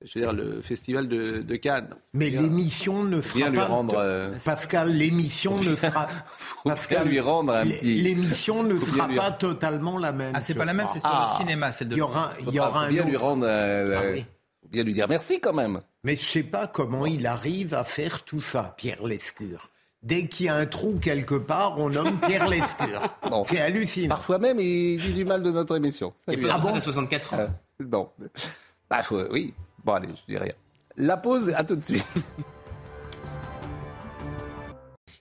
je 0.02 0.18
veux 0.18 0.24
dire, 0.24 0.32
le 0.32 0.62
festival 0.62 1.06
de, 1.08 1.42
de 1.42 1.56
Cannes. 1.56 1.90
Mais 2.14 2.30
l'émission 2.30 3.04
ne 3.04 3.20
bien 3.20 3.22
sera 3.22 3.48
lui 3.50 3.56
pas. 3.58 3.64
rendre, 3.66 3.94
euh, 3.98 4.30
Pascal, 4.44 4.90
l'émission 4.90 5.58
ne 5.60 5.74
sera. 5.74 6.06
bien 6.88 7.04
lui 7.04 7.20
rendre 7.20 7.52
un 7.52 7.66
petit- 7.66 8.00
L'émission 8.02 8.62
ne 8.62 8.78
sera 8.80 9.08
lui- 9.08 9.16
pas 9.16 9.32
totalement 9.32 9.98
la 9.98 10.12
même. 10.12 10.32
Ah, 10.34 10.40
c'est 10.40 10.54
pas 10.54 10.64
la 10.64 10.72
même, 10.72 10.86
c'est 10.92 11.00
sur 11.00 11.10
Ah. 11.12 11.28
le 11.30 11.36
cinéma, 11.44 11.72
celle 11.72 11.88
de. 11.88 11.94
Il 11.96 11.98
y 11.98 12.02
aura, 12.02 12.30
il 12.40 12.50
y 12.54 12.58
aura 12.60 12.70
faut 12.70 12.76
un 12.78 12.88
bien 12.88 13.04
lui 13.04 13.16
autre- 13.16 13.24
rendre, 13.24 13.46
euh, 13.46 13.96
Ah 13.98 14.02
euh, 14.04 14.12
oui. 14.14 14.24
Bien 14.74 14.84
lui 14.84 14.92
dire 14.92 15.06
merci 15.08 15.40
quand 15.40 15.52
même. 15.54 15.80
Mais 16.02 16.16
je 16.16 16.24
sais 16.24 16.42
pas 16.42 16.66
comment 16.66 17.06
il 17.06 17.26
arrive 17.26 17.72
à 17.74 17.84
faire 17.84 18.24
tout 18.24 18.42
ça, 18.42 18.74
Pierre 18.76 19.02
Lescure. 19.06 19.70
Dès 20.02 20.26
qu'il 20.26 20.46
y 20.46 20.48
a 20.50 20.54
un 20.56 20.66
trou 20.66 20.98
quelque 21.00 21.34
part, 21.34 21.78
on 21.78 21.88
nomme 21.88 22.20
Pierre 22.20 22.48
Lescure. 22.48 23.00
Bon. 23.30 23.44
C'est 23.48 23.60
hallucinant. 23.60 24.08
Parfois 24.08 24.38
même, 24.38 24.60
il 24.60 25.00
dit 25.00 25.14
du 25.14 25.24
mal 25.24 25.42
de 25.42 25.50
notre 25.50 25.76
émission. 25.76 26.12
Ça 26.26 26.32
Et 26.34 26.36
puis 26.36 26.50
après, 26.50 26.72
à 26.76 26.80
64 26.80 27.34
ans. 27.34 27.38
Euh, 27.38 27.48
non. 27.80 28.10
Bah, 28.90 29.02
faut- 29.02 29.26
oui. 29.32 29.54
Bon, 29.82 29.92
allez, 29.94 30.08
je 30.08 30.32
dis 30.32 30.38
rien. 30.38 30.52
La 30.96 31.16
pause, 31.16 31.48
à 31.56 31.64
tout 31.64 31.76
de 31.76 31.80
suite. 31.82 32.06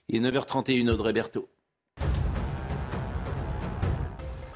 Il 0.08 0.24
est 0.24 0.30
9h31, 0.30 0.90
Audrey 0.90 1.12
Berthaud. 1.14 1.48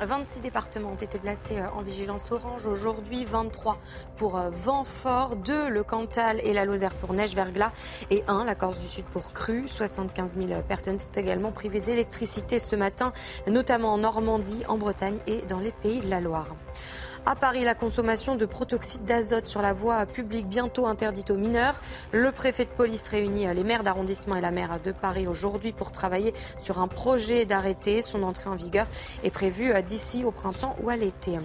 26 0.06 0.40
départements 0.40 0.92
ont 0.92 0.96
été 0.96 1.18
placés 1.18 1.58
euh, 1.58 1.70
en 1.76 1.82
vigilance 1.82 2.30
orange 2.30 2.66
aujourd'hui, 2.66 3.24
23 3.24 3.78
pour 4.16 4.38
euh, 4.38 4.50
vent 4.50 4.84
fort, 4.84 5.36
2 5.36 5.68
le 5.68 5.82
Cantal 5.82 6.40
et 6.44 6.52
la 6.52 6.64
Lozère 6.64 6.94
pour 6.94 7.12
neige 7.12 7.34
verglas 7.34 7.72
et 8.10 8.22
1 8.28 8.44
la 8.44 8.54
Corse 8.54 8.78
du 8.78 8.86
Sud 8.86 9.04
pour 9.06 9.32
crue. 9.32 9.66
75 9.66 10.36
000 10.36 10.62
personnes 10.66 10.98
sont 10.98 11.12
également 11.12 11.50
privées 11.50 11.80
d'électricité 11.80 12.58
ce 12.58 12.76
matin, 12.76 13.12
notamment 13.46 13.94
en 13.94 13.98
Normandie, 13.98 14.62
en 14.68 14.76
Bretagne 14.76 15.18
et 15.26 15.42
dans 15.48 15.60
les 15.60 15.72
pays 15.72 16.00
de 16.00 16.08
la 16.08 16.20
Loire. 16.20 16.46
À 17.26 17.34
Paris, 17.34 17.64
la 17.64 17.74
consommation 17.74 18.36
de 18.36 18.46
protoxyde 18.46 19.04
d'azote 19.04 19.46
sur 19.46 19.60
la 19.60 19.72
voie 19.72 20.06
publique 20.06 20.48
bientôt 20.48 20.86
interdite 20.86 21.30
aux 21.30 21.36
mineurs. 21.36 21.80
Le 22.12 22.32
préfet 22.32 22.64
de 22.64 22.70
police 22.70 23.08
réunit 23.08 23.46
les 23.54 23.64
maires 23.64 23.82
d'arrondissement 23.82 24.36
et 24.36 24.40
la 24.40 24.50
maire 24.50 24.78
de 24.82 24.92
Paris 24.92 25.26
aujourd'hui 25.26 25.72
pour 25.72 25.92
travailler 25.92 26.32
sur 26.58 26.78
un 26.78 26.88
projet 26.88 27.44
d'arrêté. 27.44 28.00
Son 28.00 28.22
entrée 28.22 28.48
en 28.48 28.54
vigueur 28.54 28.86
est 29.24 29.30
prévue 29.30 29.72
d'ici 29.82 30.24
au 30.24 30.30
printemps 30.30 30.76
ou 30.82 30.88
à 30.88 30.96
l'été. 30.96 31.38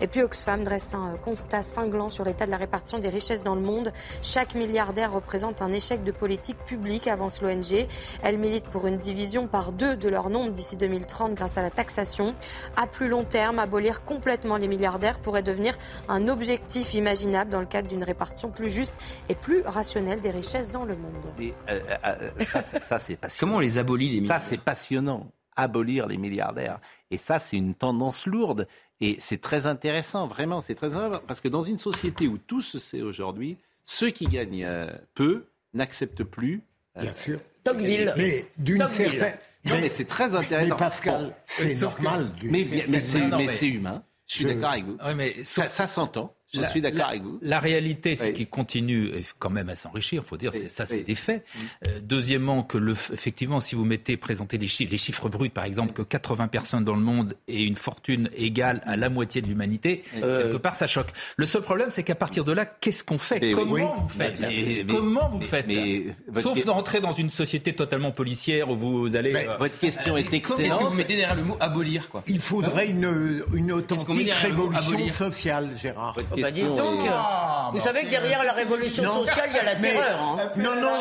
Et 0.00 0.06
puis 0.06 0.22
Oxfam 0.22 0.64
dresse 0.64 0.94
un 0.94 1.16
constat 1.16 1.62
cinglant 1.62 2.10
sur 2.10 2.24
l'état 2.24 2.46
de 2.46 2.50
la 2.50 2.56
répartition 2.56 2.98
des 2.98 3.08
richesses 3.08 3.44
dans 3.44 3.54
le 3.54 3.60
monde. 3.60 3.92
Chaque 4.22 4.54
milliardaire 4.54 5.12
représente 5.12 5.62
un 5.62 5.72
échec 5.72 6.02
de 6.02 6.12
politique 6.12 6.58
publique, 6.64 7.06
avance 7.06 7.42
l'ONG. 7.42 7.86
Elle 8.22 8.38
milite 8.38 8.64
pour 8.64 8.86
une 8.86 8.96
division 8.96 9.46
par 9.46 9.72
deux 9.72 9.96
de 9.96 10.08
leur 10.08 10.30
nombre 10.30 10.50
d'ici 10.50 10.76
2030 10.76 11.34
grâce 11.34 11.58
à 11.58 11.62
la 11.62 11.70
taxation. 11.70 12.34
À 12.76 12.86
plus 12.86 13.08
long 13.08 13.24
terme, 13.24 13.58
abolir 13.58 14.04
complètement 14.04 14.56
les 14.56 14.68
milliardaires 14.68 15.17
pourrait 15.18 15.42
devenir 15.42 15.76
un 16.08 16.28
objectif 16.28 16.94
imaginable 16.94 17.50
dans 17.50 17.60
le 17.60 17.66
cadre 17.66 17.88
d'une 17.88 18.04
répartition 18.04 18.50
plus 18.50 18.70
juste 18.70 18.96
et 19.28 19.34
plus 19.34 19.62
rationnelle 19.62 20.20
des 20.20 20.30
richesses 20.30 20.72
dans 20.72 20.84
le 20.84 20.96
monde. 20.96 21.26
Et, 21.40 21.52
euh, 21.68 21.80
euh, 22.06 22.30
euh, 22.40 22.44
ça, 22.62 22.62
c'est- 22.98 23.18
ça. 23.28 23.28
Comment 23.40 23.56
on 23.56 23.60
les 23.60 23.78
abolit, 23.78 24.20
les 24.20 24.26
Ça, 24.26 24.38
c'est 24.38 24.58
passionnant. 24.58 25.26
Abolir 25.56 26.06
les 26.06 26.18
milliardaires. 26.18 26.78
Et 27.10 27.18
ça, 27.18 27.40
c'est 27.40 27.56
une 27.56 27.74
tendance 27.74 28.26
lourde. 28.26 28.68
Et 29.00 29.16
c'est 29.20 29.40
très 29.40 29.66
intéressant, 29.66 30.28
vraiment. 30.28 30.60
C'est 30.62 30.76
très 30.76 30.94
intéressant. 30.94 31.20
Parce 31.26 31.40
que 31.40 31.48
dans 31.48 31.62
une 31.62 31.78
société 31.80 32.28
où 32.28 32.38
tout 32.38 32.60
se 32.60 32.78
sait 32.78 33.02
aujourd'hui, 33.02 33.56
ceux 33.84 34.10
qui 34.10 34.26
gagnent 34.26 34.64
euh, 34.64 34.86
peu 35.14 35.46
n'acceptent 35.74 36.22
plus. 36.22 36.62
euh, 36.96 37.02
Bien 37.02 37.14
sûr. 37.16 37.40
Tocqueville. 37.64 38.14
Mais 38.16 38.46
d'une 38.56 38.86
certaine. 38.88 39.36
Non, 39.64 39.74
mais 39.80 39.88
c'est 39.88 40.04
très 40.04 40.36
intéressant. 40.36 40.74
Mais 40.74 40.78
Pascal, 40.78 41.34
c'est 41.44 41.68
que- 41.74 41.80
normal. 41.80 42.32
d'une 42.34 42.52
Mais, 42.52 42.66
mais 42.88 43.00
c'est 43.00 43.68
humain. 43.68 44.02
Je 44.28 44.34
suis 44.34 44.44
Je- 44.44 44.48
d'accord 44.50 44.70
avec 44.70 44.84
vous. 44.84 44.96
Oui, 45.04 45.14
mais 45.16 45.42
Ça, 45.44 45.68
ça 45.68 45.86
s'entend. 45.88 46.36
Je 46.54 46.62
La- 46.62 46.70
suis 46.70 46.80
d'accord 46.80 46.98
la- 47.00 47.06
avec 47.08 47.22
vous. 47.22 47.38
La 47.42 47.60
réalité, 47.60 48.16
c'est 48.16 48.28
Oui. 48.28 48.32
qu'il 48.32 48.48
continue 48.48 49.08
euh, 49.12 49.20
quand 49.38 49.50
même 49.50 49.68
à 49.68 49.74
s'enrichir, 49.76 50.24
faut 50.24 50.38
dire, 50.38 50.50
Oui, 50.54 50.64
ça 50.70 50.86
c'est 50.86 50.96
oui. 50.98 51.04
des 51.04 51.14
faits. 51.14 51.44
Euh, 51.86 52.00
deuxièmement, 52.02 52.62
que 52.62 52.78
le, 52.78 52.92
effectivement, 52.92 53.60
si 53.60 53.74
vous 53.74 53.84
mettez, 53.84 54.16
présentez 54.16 54.56
les 54.56 54.66
chiffres, 54.66 54.90
les 54.90 54.96
chiffres 54.96 55.28
bruts, 55.28 55.50
par 55.50 55.64
exemple, 55.64 55.92
que 55.92 56.00
80 56.00 56.48
personnes 56.48 56.84
dans 56.84 56.94
le 56.96 57.02
monde 57.02 57.34
aient 57.48 57.64
une 57.64 57.76
fortune 57.76 58.30
égale 58.34 58.80
à 58.84 58.96
la 58.96 59.10
moitié 59.10 59.42
de 59.42 59.46
l'humanité, 59.46 60.02
Euh, 60.22 60.44
quelque 60.44 60.56
part 60.56 60.74
ça 60.74 60.86
choque. 60.86 61.08
Le 61.36 61.44
seul 61.44 61.60
problème, 61.60 61.90
c'est 61.90 62.02
qu'à 62.02 62.14
partir 62.14 62.44
de 62.44 62.52
là, 62.52 62.64
qu'est-ce 62.64 63.04
qu'on 63.04 63.18
fait? 63.18 63.40
Mais 63.42 63.52
oui. 63.52 63.54
Comment 63.54 63.72
Oui. 63.74 63.82
vous 64.00 64.08
faites? 64.08 64.40
Mais- 64.40 64.84
mais- 64.86 64.94
Comment 64.94 65.28
vous 65.28 65.38
mais- 65.40 65.44
faites? 65.44 66.42
Sauf 66.42 66.64
d'entrer 66.64 67.00
dans 67.00 67.12
une 67.12 67.28
société 67.28 67.74
totalement 67.74 68.10
policière 68.10 68.70
où 68.70 68.76
vous 68.76 69.16
allez. 69.16 69.34
Mais 69.34 69.46
euh, 69.48 69.56
Votre 69.58 69.78
question 69.78 70.16
est 70.16 70.24
Qu'est-ce 70.24 70.40
que 70.42 70.52
vous 70.54 70.60
excellente. 70.62 70.94
mettez 70.94 71.16
derrière 71.16 71.36
le 71.36 71.44
mot 71.44 71.56
abolir, 71.60 72.08
quoi? 72.08 72.22
Il 72.26 72.40
faudrait 72.40 72.86
une, 72.88 73.42
une 73.52 73.70
authentique 73.72 74.32
révolution 74.32 75.08
sociale, 75.10 75.70
Gérard. 75.78 76.16
Question 76.42 76.76
donc, 76.76 77.06
Ah, 77.10 77.70
vous 77.74 77.80
savez 77.80 78.02
que 78.04 78.10
derrière 78.10 78.44
la 78.44 78.52
révolution 78.52 79.02
Non. 79.02 79.24
sociale, 79.26 79.48
il 79.50 79.56
y 79.56 79.58
a 79.58 79.62
la 79.64 79.74
Mais- 79.76 79.92
terreur. 79.92 80.20
hein. 80.22 80.50
Non, 80.56 80.74
non, 80.80 81.00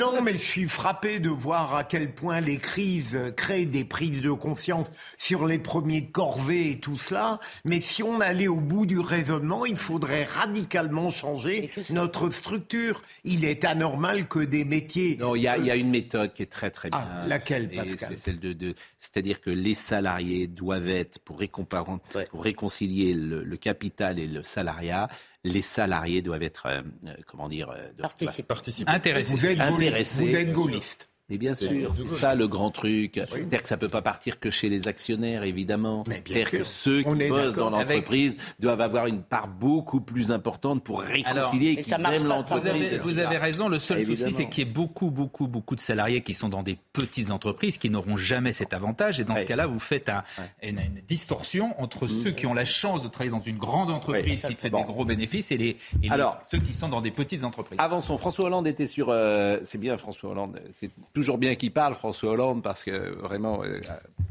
non, 0.00 0.22
mais 0.22 0.32
je 0.32 0.38
suis 0.44 0.68
frappé 0.68 1.18
de 1.18 1.28
voir 1.28 1.74
à 1.74 1.84
quel 1.84 2.12
point 2.14 2.40
les 2.40 2.58
crises 2.58 3.18
créent 3.36 3.66
des 3.66 3.84
prises 3.84 4.22
de 4.22 4.30
conscience 4.30 4.90
sur 5.18 5.46
les 5.46 5.58
premiers 5.58 6.00
de 6.00 6.10
corvée 6.10 6.70
et 6.70 6.78
tout 6.80 6.98
cela. 6.98 7.38
Mais 7.64 7.80
si 7.80 8.02
on 8.02 8.20
allait 8.20 8.48
au 8.48 8.60
bout 8.60 8.86
du 8.86 8.98
raisonnement, 8.98 9.66
il 9.66 9.76
faudrait 9.76 10.24
radicalement 10.24 11.10
changer 11.10 11.70
notre 11.90 12.30
structure. 12.30 13.02
Il 13.24 13.44
est 13.44 13.64
anormal 13.64 14.26
que 14.28 14.38
des 14.40 14.64
métiers. 14.64 15.16
Non, 15.20 15.34
il 15.36 15.42
y, 15.42 15.48
a, 15.48 15.58
il 15.58 15.66
y 15.66 15.70
a 15.70 15.76
une 15.76 15.90
méthode 15.90 16.32
qui 16.32 16.42
est 16.42 16.46
très 16.50 16.70
très 16.70 16.90
bien. 16.90 16.98
Ah, 17.20 17.26
laquelle, 17.26 17.68
Pascal 17.70 18.10
C'est 18.12 18.16
celle 18.16 18.38
de, 18.40 18.52
de- 18.52 18.74
c'est-à-dire 18.98 19.40
que 19.40 19.50
les 19.50 19.74
salariés 19.74 20.46
doivent 20.46 20.88
être 20.88 21.18
pour, 21.20 21.36
Ouais. 22.14 22.26
pour 22.30 22.42
réconcilier 22.42 23.14
le, 23.14 23.42
le 23.44 23.56
capital 23.56 24.18
et 24.18 24.26
le 24.26 24.42
salariat. 24.42 24.75
Les 25.44 25.62
salariés 25.62 26.22
doivent 26.22 26.42
être, 26.42 26.66
euh, 26.66 26.82
euh, 27.06 27.14
comment 27.26 27.48
dire, 27.48 27.70
euh, 27.70 27.76
doivent- 27.92 28.00
Participe. 28.16 28.46
Participe. 28.48 28.88
intéressé. 28.88 29.34
Vous 29.34 29.46
êtes, 29.46 29.58
gaulliste, 29.58 30.14
vous 30.20 30.34
êtes 30.34 30.52
gaulliste. 30.52 31.08
Mais 31.28 31.38
bien 31.38 31.56
sûr, 31.56 31.92
c'est 31.96 32.06
ça 32.06 32.36
le 32.36 32.46
grand 32.46 32.70
truc. 32.70 33.14
C'est-à-dire 33.14 33.60
que 33.62 33.68
ça 33.68 33.76
peut 33.76 33.88
pas 33.88 34.00
partir 34.02 34.38
que 34.38 34.48
chez 34.50 34.68
les 34.68 34.86
actionnaires, 34.86 35.42
évidemment. 35.42 36.04
Mais 36.06 36.20
bien 36.20 36.36
C'est-à-dire 36.36 36.58
que 36.60 36.64
ceux 36.64 37.02
qui 37.02 37.28
bossent 37.28 37.56
dans 37.56 37.70
l'entreprise 37.70 38.36
doivent 38.60 38.80
avoir 38.80 39.06
une 39.08 39.22
part 39.22 39.48
beaucoup 39.48 40.00
plus 40.00 40.30
importante 40.30 40.84
pour 40.84 41.00
réconcilier 41.00 41.70
et 41.78 41.82
qu'ils 41.82 41.92
aiment 41.94 42.18
Vous 42.18 42.24
l'entreprise. 42.28 42.66
avez, 42.70 42.98
vous 42.98 43.18
avez 43.18 43.38
raison. 43.38 43.68
Le 43.68 43.80
seul 43.80 44.04
souci, 44.06 44.30
c'est 44.30 44.48
qu'il 44.48 44.66
y 44.66 44.70
ait 44.70 44.72
beaucoup, 44.72 45.10
beaucoup, 45.10 45.48
beaucoup 45.48 45.74
de 45.74 45.80
salariés 45.80 46.20
qui 46.20 46.32
sont 46.32 46.48
dans 46.48 46.62
des 46.62 46.78
petites 46.92 47.32
entreprises 47.32 47.76
qui 47.78 47.90
n'auront 47.90 48.16
jamais 48.16 48.52
cet 48.52 48.72
avantage. 48.72 49.18
Et 49.18 49.24
dans 49.24 49.34
ce 49.34 49.42
cas-là, 49.42 49.66
vous 49.66 49.80
faites 49.80 50.08
un- 50.08 50.22
une, 50.62 50.78
une 50.78 51.00
distorsion 51.08 51.74
entre 51.82 52.06
ceux 52.06 52.30
qui 52.30 52.46
ont 52.46 52.54
la 52.54 52.64
chance 52.64 53.02
de 53.02 53.08
travailler 53.08 53.32
dans 53.32 53.40
une 53.40 53.58
grande 53.58 53.90
entreprise 53.90 54.44
Ouais. 54.44 54.50
qui 54.50 54.54
fait 54.54 54.70
Bon. 54.70 54.78
des 54.82 54.84
gros 54.86 55.04
bénéfices 55.04 55.50
et, 55.50 55.56
les, 55.56 55.68
et 55.70 55.76
les- 56.02 56.08
Alors- 56.10 56.38
ceux 56.48 56.58
qui 56.58 56.72
sont 56.72 56.88
dans 56.88 57.00
des 57.00 57.10
petites 57.10 57.42
entreprises. 57.42 57.78
Avançons. 57.80 58.16
François 58.16 58.44
Hollande 58.44 58.68
était 58.68 58.86
sur. 58.86 59.08
euh, 59.10 59.58
c'est 59.64 59.78
bien 59.78 59.96
François 59.96 60.30
Hollande. 60.30 60.60
C'est 60.80 60.90
toujours 61.16 61.38
bien 61.38 61.54
qu'il 61.54 61.72
parle, 61.72 61.94
François 61.94 62.32
Hollande, 62.32 62.62
parce 62.62 62.84
que 62.84 62.90
vraiment, 62.90 63.64
euh, 63.64 63.78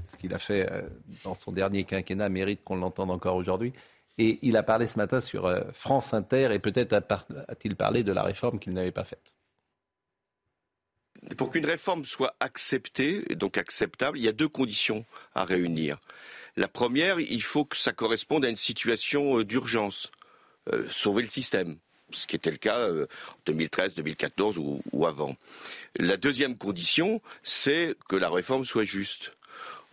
ce 0.05 0.17
qu'il 0.17 0.35
a 0.35 0.37
fait 0.37 0.71
euh, 0.71 0.83
dans 1.23 1.33
son 1.33 1.51
dernier 1.51 1.83
quinquennat 1.83 2.29
mérite 2.29 2.63
qu'on 2.63 2.75
l'entende 2.75 3.09
encore 3.09 3.37
aujourd'hui. 3.37 3.73
Et 4.19 4.37
il 4.43 4.55
a 4.55 4.61
parlé 4.61 4.85
ce 4.85 4.99
matin 4.99 5.19
sur 5.19 5.47
euh, 5.47 5.61
France 5.73 6.13
Inter 6.13 6.49
et 6.53 6.59
peut-être 6.59 6.93
a-t-il 6.93 7.75
parlé 7.75 8.03
de 8.03 8.11
la 8.11 8.21
réforme 8.21 8.59
qu'il 8.59 8.73
n'avait 8.73 8.91
pas 8.91 9.03
faite. 9.03 9.35
Pour 11.39 11.49
qu'une 11.49 11.65
réforme 11.65 12.05
soit 12.05 12.35
acceptée, 12.39 13.23
donc 13.33 13.57
acceptable, 13.57 14.19
il 14.19 14.23
y 14.23 14.27
a 14.27 14.31
deux 14.31 14.47
conditions 14.47 15.05
à 15.33 15.43
réunir. 15.43 15.97
La 16.55 16.67
première, 16.67 17.19
il 17.19 17.41
faut 17.41 17.65
que 17.65 17.77
ça 17.77 17.93
corresponde 17.93 18.45
à 18.45 18.49
une 18.49 18.57
situation 18.57 19.41
d'urgence, 19.41 20.11
sauver 20.91 21.23
le 21.23 21.29
système, 21.29 21.77
ce 22.11 22.27
qui 22.27 22.35
était 22.35 22.51
le 22.51 22.57
cas 22.57 22.79
euh, 22.79 23.07
en 23.29 23.37
2013, 23.47 23.95
2014 23.95 24.57
ou, 24.57 24.81
ou 24.91 25.05
avant. 25.05 25.35
La 25.97 26.17
deuxième 26.17 26.57
condition, 26.57 27.21
c'est 27.43 27.95
que 28.07 28.15
la 28.15 28.29
réforme 28.29 28.65
soit 28.65 28.83
juste. 28.83 29.33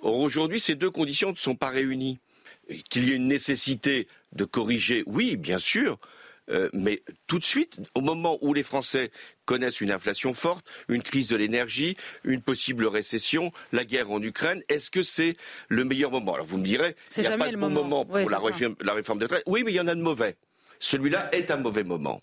Or, 0.00 0.18
aujourd'hui, 0.18 0.60
ces 0.60 0.74
deux 0.74 0.90
conditions 0.90 1.30
ne 1.30 1.36
sont 1.36 1.56
pas 1.56 1.70
réunies. 1.70 2.18
Qu'il 2.90 3.08
y 3.08 3.12
ait 3.12 3.16
une 3.16 3.28
nécessité 3.28 4.08
de 4.32 4.44
corriger, 4.44 5.02
oui, 5.06 5.36
bien 5.36 5.58
sûr, 5.58 5.98
euh, 6.50 6.68
mais 6.72 7.02
tout 7.26 7.38
de 7.38 7.44
suite, 7.44 7.78
au 7.94 8.00
moment 8.00 8.38
où 8.40 8.52
les 8.52 8.62
Français 8.62 9.10
connaissent 9.44 9.80
une 9.80 9.90
inflation 9.90 10.34
forte, 10.34 10.66
une 10.88 11.02
crise 11.02 11.28
de 11.28 11.36
l'énergie, 11.36 11.96
une 12.24 12.42
possible 12.42 12.86
récession, 12.86 13.52
la 13.72 13.84
guerre 13.84 14.10
en 14.10 14.22
Ukraine, 14.22 14.62
est-ce 14.68 14.90
que 14.90 15.02
c'est 15.02 15.36
le 15.68 15.84
meilleur 15.84 16.10
moment? 16.10 16.34
Alors 16.34 16.46
vous 16.46 16.58
me 16.58 16.64
direz, 16.64 16.96
il 17.16 17.20
n'y 17.20 17.26
a 17.26 17.38
pas 17.38 17.46
de 17.46 17.52
le 17.52 17.58
bon 17.58 17.70
moment. 17.70 18.04
moment 18.04 18.04
pour 18.04 18.30
la 18.30 18.38
réforme, 18.38 18.76
la 18.80 18.92
réforme 18.92 19.18
des 19.18 19.26
retraites. 19.26 19.44
Oui, 19.46 19.62
mais 19.64 19.72
il 19.72 19.76
y 19.76 19.80
en 19.80 19.88
a 19.88 19.94
de 19.94 20.02
mauvais. 20.02 20.36
Celui-là 20.82 21.32
est 21.32 21.52
un 21.52 21.58
mauvais 21.58 21.84
moment. 21.84 22.20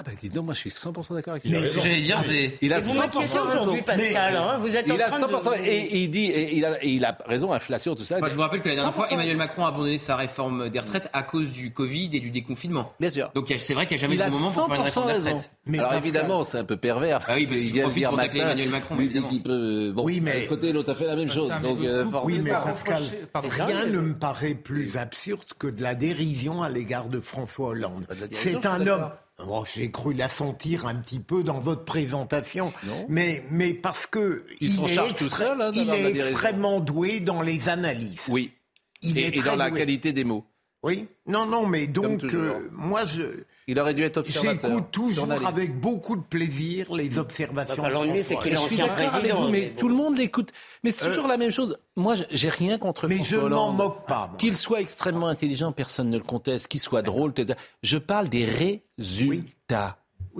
Ah 0.00 0.02
bah 0.04 0.12
dis 0.20 0.28
donc, 0.28 0.44
moi 0.44 0.54
je 0.54 0.60
suis 0.60 0.70
100% 0.70 1.12
d'accord 1.12 1.32
avec 1.32 1.44
lui. 1.44 1.54
J'allais 1.82 2.00
dire, 2.00 2.22
il 2.62 2.72
a 2.72 2.78
100% 2.78 3.18
raison. 3.18 3.82
Pascal, 3.82 4.36
hein, 4.36 4.58
vous 4.60 4.76
êtes 4.76 4.86
il 4.86 4.92
en 4.92 4.96
a 4.96 5.08
100% 5.08 5.60
et, 5.64 6.02
il 6.02 6.08
dit, 6.08 6.26
et 6.26 6.54
il, 6.54 6.64
a, 6.64 6.84
il 6.84 7.04
a 7.04 7.18
raison, 7.26 7.52
inflation, 7.52 7.96
tout 7.96 8.04
ça. 8.04 8.20
Moi, 8.20 8.28
je 8.28 8.34
vous 8.34 8.40
rappelle 8.40 8.62
que 8.62 8.68
la 8.68 8.76
dernière 8.76 8.94
fois, 8.94 9.10
Emmanuel 9.10 9.36
Macron 9.36 9.64
a 9.64 9.70
abandonné 9.70 9.98
sa 9.98 10.14
réforme 10.14 10.68
des 10.68 10.78
retraites 10.78 11.10
à 11.12 11.24
cause 11.24 11.50
du 11.50 11.72
Covid 11.72 12.10
et 12.12 12.20
du 12.20 12.30
déconfinement. 12.30 12.92
Bien 13.00 13.10
sûr. 13.10 13.32
Donc 13.34 13.52
c'est 13.58 13.74
vrai 13.74 13.88
qu'il 13.88 13.96
n'y 13.96 14.04
a 14.04 14.06
jamais 14.06 14.16
de 14.16 14.30
bon 14.30 14.38
moment 14.38 14.52
pour 14.52 14.66
faire 14.68 14.76
une 14.76 14.82
réforme 14.82 15.06
des 15.08 15.14
retraites. 15.14 15.50
Mais 15.66 15.80
Alors 15.80 15.94
évidemment, 15.94 16.44
c'est 16.44 16.58
un 16.58 16.64
peu 16.64 16.76
pervers. 16.76 17.18
Ah 17.26 17.32
oui, 17.34 17.48
parce 17.48 17.60
qu'il 17.60 17.72
vient 17.72 17.88
dire 17.88 18.12
matin, 18.12 18.38
Emmanuel 18.38 18.70
Macron. 18.70 18.94
Lui 18.94 19.10
dit 19.10 19.24
qu'il 19.24 19.42
peut. 19.42 19.90
Bon, 19.92 20.04
oui, 20.04 20.20
mais 20.20 20.46
côté, 20.46 20.72
l'autre 20.72 20.92
a 20.92 20.94
fait 20.94 21.06
la 21.06 21.16
même 21.16 21.28
chose. 21.28 21.50
Donc, 21.60 21.80
oui, 22.22 22.38
mais 22.40 22.52
Pascal, 22.52 23.02
rien 23.34 23.86
ne 23.86 24.00
me 24.00 24.14
paraît 24.14 24.54
plus 24.54 24.96
absurde 24.96 25.42
que 25.58 25.66
de 25.66 25.82
la 25.82 25.96
dérision 25.96 26.62
à 26.62 26.68
l'égard 26.68 27.08
de 27.08 27.18
François 27.18 27.70
Hollande. 27.70 28.06
C'est 28.30 28.64
un 28.64 28.86
homme. 28.86 29.10
Oh, 29.46 29.64
J'ai 29.72 29.90
cru 29.90 30.14
la 30.14 30.28
sentir 30.28 30.86
un 30.86 30.96
petit 30.96 31.20
peu 31.20 31.44
dans 31.44 31.60
votre 31.60 31.84
présentation, 31.84 32.72
mais 33.08 33.44
mais 33.50 33.72
parce 33.72 34.06
que 34.06 34.44
il, 34.60 34.72
est, 34.84 35.16
tout 35.16 35.30
seul, 35.30 35.60
hein, 35.62 35.70
il 35.74 35.90
est 35.90 36.16
extrêmement 36.16 36.80
doué 36.80 37.20
dans 37.20 37.40
les 37.40 37.68
analyses. 37.68 38.20
Oui. 38.28 38.52
Il 39.00 39.16
et, 39.16 39.26
est 39.26 39.36
et 39.36 39.42
dans 39.42 39.54
la 39.54 39.70
qualité 39.70 40.12
des 40.12 40.24
mots. 40.24 40.44
Oui. 40.82 41.08
Non, 41.26 41.44
non, 41.46 41.66
mais 41.66 41.86
donc 41.86 42.22
euh, 42.24 42.68
moi 42.72 43.04
je. 43.04 43.22
Il 43.66 43.78
aurait 43.78 43.94
dû 43.94 44.02
être 44.02 44.18
observateur. 44.18 44.70
J'écoute 44.70 44.90
toujours 44.92 45.30
avec 45.30 45.78
beaucoup 45.78 46.16
de 46.16 46.22
plaisir 46.22 46.92
les 46.94 47.18
observations. 47.18 47.82
Enfin, 47.82 47.90
L'ennui, 47.90 48.22
c'est 48.22 48.36
qu'il 48.38 48.52
est 48.52 48.56
ancien 48.56 48.88
président. 48.88 49.42
Vous, 49.42 49.48
mais, 49.50 49.74
tout 49.76 49.88
le 49.88 49.94
monde 49.94 50.16
l'écoute. 50.16 50.52
Mais 50.84 50.92
c'est 50.92 51.06
toujours 51.06 51.26
la 51.26 51.36
même 51.36 51.50
chose. 51.50 51.76
Moi, 51.96 52.14
j'ai 52.30 52.48
rien 52.48 52.78
contre 52.78 53.08
mais 53.08 53.16
François 53.16 53.40
je 53.40 53.44
m'en 53.46 53.72
moque 53.72 54.06
pas. 54.06 54.32
Qu'il 54.38 54.56
soit 54.56 54.80
extrêmement 54.80 55.26
intelligent, 55.26 55.72
personne 55.72 56.08
ne 56.08 56.16
le 56.16 56.24
conteste. 56.24 56.68
Qu'il 56.68 56.80
soit 56.80 57.02
drôle, 57.02 57.34
je 57.82 57.98
parle 57.98 58.28
des 58.28 58.44
résultats. 58.44 59.28
Oui, 59.28 59.44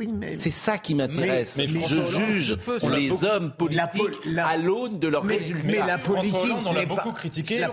mais... 0.07 0.39
C'est 0.39 0.51
ça 0.51 0.79
qui 0.79 0.95
m'intéresse. 0.95 1.61
Je 1.61 1.77
juge 1.77 2.59
les 2.91 3.25
hommes 3.25 3.53
politiques 3.53 4.03
à 4.39 4.57
l'aune 4.57 4.99
de 4.99 5.09
leurs 5.09 5.25
résultats. 5.25 5.61
Mais 5.65 5.79
la 5.79 5.99
politique 5.99 6.35
n'est 6.75 6.87
pas... 6.87 7.13
critiqué. 7.15 7.59
La, 7.59 7.71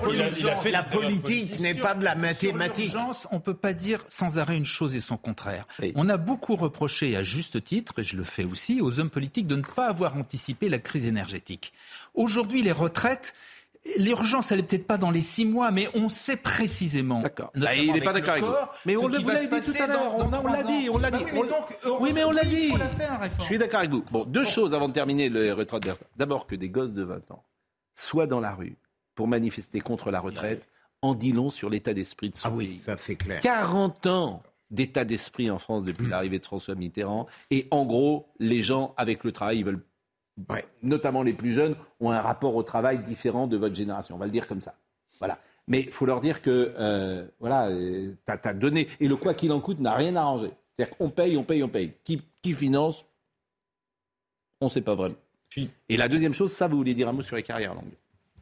la 0.71 0.83
politique 0.83 1.59
n'est 1.59 1.75
pas 1.75 1.93
de 1.93 2.03
la 2.03 2.15
mathématique. 2.15 2.95
on 3.31 3.35
ne 3.35 3.41
peut 3.41 3.53
pas 3.53 3.73
dire 3.73 4.03
sans 4.07 4.37
arrêt 4.39 4.57
une 4.57 4.65
chose 4.65 4.95
et 4.95 5.01
son 5.01 5.17
contraire. 5.17 5.67
On 5.95 6.09
a 6.09 6.17
beaucoup 6.17 6.55
reproché, 6.55 7.15
à 7.15 7.23
juste 7.23 7.63
titre, 7.63 7.99
et 7.99 8.03
je 8.03 8.15
le 8.15 8.23
fais 8.23 8.43
aussi, 8.43 8.81
aux 8.81 8.99
hommes 8.99 9.09
politiques 9.09 9.47
de 9.47 9.55
ne 9.55 9.61
pas 9.61 9.87
avoir 9.87 10.17
anticipé 10.17 10.69
la 10.69 10.79
crise 10.79 11.05
énergétique. 11.05 11.73
Aujourd'hui, 12.13 12.61
les 12.61 12.71
retraites, 12.71 13.33
L'urgence, 13.97 14.51
elle 14.51 14.57
n'est 14.57 14.63
peut-être 14.63 14.87
pas 14.87 14.97
dans 14.97 15.11
les 15.11 15.21
six 15.21 15.45
mois, 15.45 15.71
mais 15.71 15.87
on 15.93 16.09
sait 16.09 16.37
précisément. 16.37 17.21
D'accord. 17.21 17.51
Bah, 17.55 17.75
il 17.75 17.93
n'est 17.93 18.01
pas 18.01 18.13
d'accord 18.13 18.31
avec 18.31 18.43
vous. 18.43 18.53
Mais 18.85 18.97
on, 18.97 19.01
vous 19.01 19.07
l'a 19.09 19.19
dit 19.19 19.47
tout 19.47 19.81
à 19.81 19.87
l'heure. 19.87 20.15
On, 20.17 20.47
l'a 20.47 20.63
dit, 20.63 20.89
on 20.89 20.97
l'a 20.97 21.11
dit. 21.11 21.23
oui, 21.99 22.11
mais 22.13 22.23
on 22.23 22.31
l'a 22.31 22.43
dit. 22.43 22.73
Je 23.39 23.43
suis 23.43 23.57
d'accord 23.57 23.79
avec 23.79 23.91
vous. 23.91 24.03
Bon, 24.11 24.25
deux 24.25 24.43
choses 24.43 24.73
avant 24.73 24.87
de 24.87 24.93
terminer 24.93 25.29
le 25.29 25.53
retraite. 25.53 25.87
D'abord, 26.17 26.47
que 26.47 26.55
des 26.55 26.69
gosses 26.69 26.93
de 26.93 27.03
20 27.03 27.31
ans 27.31 27.43
soient 27.93 28.27
dans 28.27 28.39
la 28.39 28.53
rue 28.53 28.77
pour 29.13 29.27
manifester 29.27 29.79
contre 29.79 30.11
la 30.11 30.19
retraite, 30.19 30.67
en 31.01 31.13
dit 31.13 31.31
long 31.31 31.49
sur 31.49 31.69
l'état 31.69 31.93
d'esprit 31.93 32.31
de 32.31 32.37
son 32.37 32.49
ah 32.49 32.51
oui, 32.51 32.81
ça 32.83 32.97
c'est 32.97 33.15
clair. 33.15 33.39
40 33.41 34.07
ans 34.07 34.43
d'état 34.71 35.05
d'esprit 35.05 35.49
en 35.49 35.59
France 35.59 35.83
depuis 35.83 36.07
l'arrivée 36.07 36.39
de 36.39 36.45
François 36.45 36.75
Mitterrand. 36.75 37.27
Et 37.51 37.67
en 37.71 37.85
gros, 37.85 38.33
les 38.39 38.63
gens, 38.63 38.93
avec 38.97 39.23
le 39.23 39.31
travail, 39.31 39.59
ils 39.59 39.65
veulent 39.65 39.85
notamment 40.81 41.23
les 41.23 41.33
plus 41.33 41.53
jeunes, 41.53 41.75
ont 41.99 42.11
un 42.11 42.21
rapport 42.21 42.55
au 42.55 42.63
travail 42.63 42.99
différent 42.99 43.47
de 43.47 43.57
votre 43.57 43.75
génération. 43.75 44.15
On 44.15 44.17
va 44.19 44.25
le 44.25 44.31
dire 44.31 44.47
comme 44.47 44.61
ça. 44.61 44.73
Voilà. 45.19 45.39
Mais 45.67 45.81
il 45.81 45.91
faut 45.91 46.05
leur 46.05 46.21
dire 46.21 46.41
que, 46.41 46.73
euh, 46.77 47.25
voilà, 47.39 47.69
euh, 47.69 48.13
tu 48.25 48.47
as, 48.47 48.53
donné. 48.53 48.87
Et 48.99 49.07
le 49.07 49.15
quoi 49.15 49.33
qu'il 49.33 49.51
en 49.51 49.59
coûte 49.59 49.79
n'a 49.79 49.95
rien 49.95 50.15
arrangé. 50.15 50.51
C'est-à-dire 50.75 50.97
qu'on 50.97 51.09
paye, 51.09 51.37
on 51.37 51.43
paye, 51.43 51.63
on 51.63 51.69
paye. 51.69 51.93
Qui, 52.03 52.21
qui 52.41 52.53
finance? 52.53 53.05
On 54.61 54.65
ne 54.65 54.69
sait 54.69 54.81
pas 54.81 54.95
vraiment. 54.95 55.15
Puis, 55.49 55.71
et 55.89 55.97
la 55.97 56.07
deuxième 56.07 56.33
chose, 56.33 56.51
ça, 56.51 56.67
vous 56.67 56.77
voulez 56.77 56.93
dire 56.93 57.07
un 57.07 57.13
mot 57.13 57.23
sur 57.23 57.35
les 57.35 57.43
carrières 57.43 57.73
longues? 57.73 57.95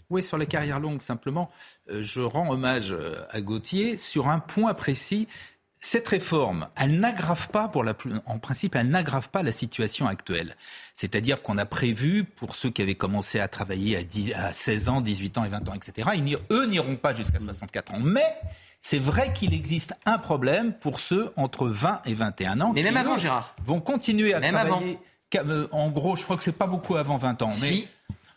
Oui, 0.09 0.21
sur 0.21 0.37
les 0.37 0.45
carrières 0.45 0.79
longues, 0.79 1.01
simplement, 1.01 1.49
euh, 1.89 2.03
je 2.03 2.21
rends 2.21 2.51
hommage 2.51 2.95
à 3.29 3.41
Gauthier 3.41 3.97
sur 3.97 4.27
un 4.27 4.39
point 4.39 4.73
précis 4.73 5.27
cette 5.85 6.07
réforme, 6.07 6.69
elle 6.77 6.99
n'aggrave 7.01 7.49
pas, 7.49 7.67
pour 7.67 7.83
la, 7.83 7.93
en 8.25 8.39
principe, 8.39 8.75
elle 8.75 8.87
n'aggrave 8.87 9.27
pas 9.29 9.43
la 9.43 9.51
situation 9.51 10.07
actuelle. 10.07 10.55
C'est-à-dire 10.95 11.41
qu'on 11.41 11.57
a 11.57 11.65
prévu, 11.65 12.23
pour 12.23 12.55
ceux 12.55 12.69
qui 12.69 12.81
avaient 12.81 12.95
commencé 12.95 13.41
à 13.41 13.49
travailler 13.49 13.97
à, 13.97 14.45
à 14.47 14.53
16 14.53 14.87
ans, 14.89 15.01
18 15.01 15.37
ans 15.39 15.43
et 15.43 15.49
20 15.49 15.67
ans, 15.67 15.73
etc., 15.73 16.09
ils 16.15 16.37
eux 16.51 16.65
n'iront 16.67 16.95
pas 16.95 17.13
jusqu'à 17.13 17.37
64 17.37 17.95
ans. 17.95 17.99
Mais 17.99 18.37
c'est 18.79 18.97
vrai 18.97 19.33
qu'il 19.33 19.53
existe 19.53 19.93
un 20.05 20.17
problème 20.17 20.73
pour 20.73 21.01
ceux 21.01 21.33
entre 21.35 21.67
20 21.67 22.01
et 22.05 22.13
21 22.13 22.61
ans. 22.61 22.71
Mais 22.73 22.81
même 22.81 22.95
avant, 22.95 23.17
Gérard. 23.17 23.53
Vont 23.65 23.81
continuer 23.81 24.33
à 24.33 24.39
travailler. 24.39 24.99
Euh, 25.35 25.67
en 25.71 25.89
gros, 25.89 26.15
je 26.15 26.23
crois 26.23 26.37
que 26.37 26.43
c'est 26.43 26.53
pas 26.53 26.67
beaucoup 26.67 26.95
avant 26.95 27.17
20 27.17 27.41
ans. 27.41 27.47
Mais... 27.47 27.53
Si. 27.53 27.87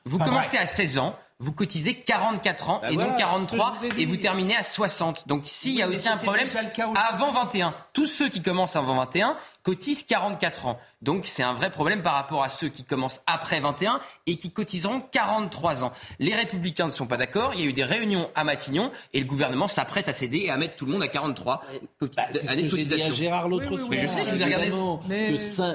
Vous 0.05 0.19
commencez 0.19 0.57
à 0.57 0.67
16 0.67 0.99
ans, 0.99 1.19
vous 1.39 1.53
cotisez 1.53 1.95
44 1.95 2.71
ans 2.71 2.79
bah 2.81 2.91
et 2.91 2.97
non 2.97 3.15
43 3.15 3.77
et 3.99 4.07
vous 4.07 4.17
terminez 4.17 4.57
à 4.57 4.63
60. 4.63 5.29
Donc 5.29 5.43
s'il 5.45 5.75
y 5.75 5.83
a 5.83 5.89
aussi 5.89 6.09
un 6.09 6.17
problème 6.17 6.49
avant 6.95 7.31
21, 7.31 7.75
tous 7.93 8.07
ceux 8.07 8.31
qui 8.31 8.41
commencent 8.41 8.77
avant 8.77 8.95
21 8.97 9.37
cotisent 9.63 10.05
44 10.05 10.67
ans. 10.67 10.81
Donc 11.03 11.27
c'est 11.27 11.43
un 11.43 11.53
vrai 11.53 11.71
problème 11.71 12.01
par 12.01 12.15
rapport 12.15 12.43
à 12.43 12.49
ceux 12.49 12.69
qui 12.69 12.85
commencent 12.85 13.21
après 13.27 13.61
21 13.61 14.01
et 14.27 14.39
qui 14.39 14.51
cotiseront 14.51 15.01
43 15.01 15.85
ans. 15.85 15.93
Les 16.21 16.35
républicains 16.35 16.87
ne 16.87 16.91
sont 16.91 17.07
pas 17.07 17.19
d'accord, 17.19 17.53
il 17.53 17.61
y 17.61 17.65
a 17.65 17.67
eu 17.67 17.75
des 17.75 17.85
réunions 17.85 18.31
à 18.35 18.45
Matignon 18.45 18.91
et 19.13 19.21
le 19.21 19.27
gouvernement 19.27 19.69
s'apprête 19.69 20.09
à 20.09 20.15
céder 20.15 20.39
et 20.39 20.51
à 20.51 20.57
mettre 20.57 20.77
tout 20.77 20.87
le 20.87 20.93
monde 20.93 21.03
à 21.03 21.09
43 21.09 21.65
bah, 22.01 22.23
années 22.49 22.63
de 22.63 22.71
cotisation. 22.71 23.15
Gérard 23.15 23.49
l'autre 23.49 23.77
soir. 23.77 23.91
Mais 23.91 23.99
je 23.99 24.07
sais, 24.07 24.25
je 24.25 24.31
vous 24.31 24.41
ai 24.41 24.45
regardé. 24.45 24.71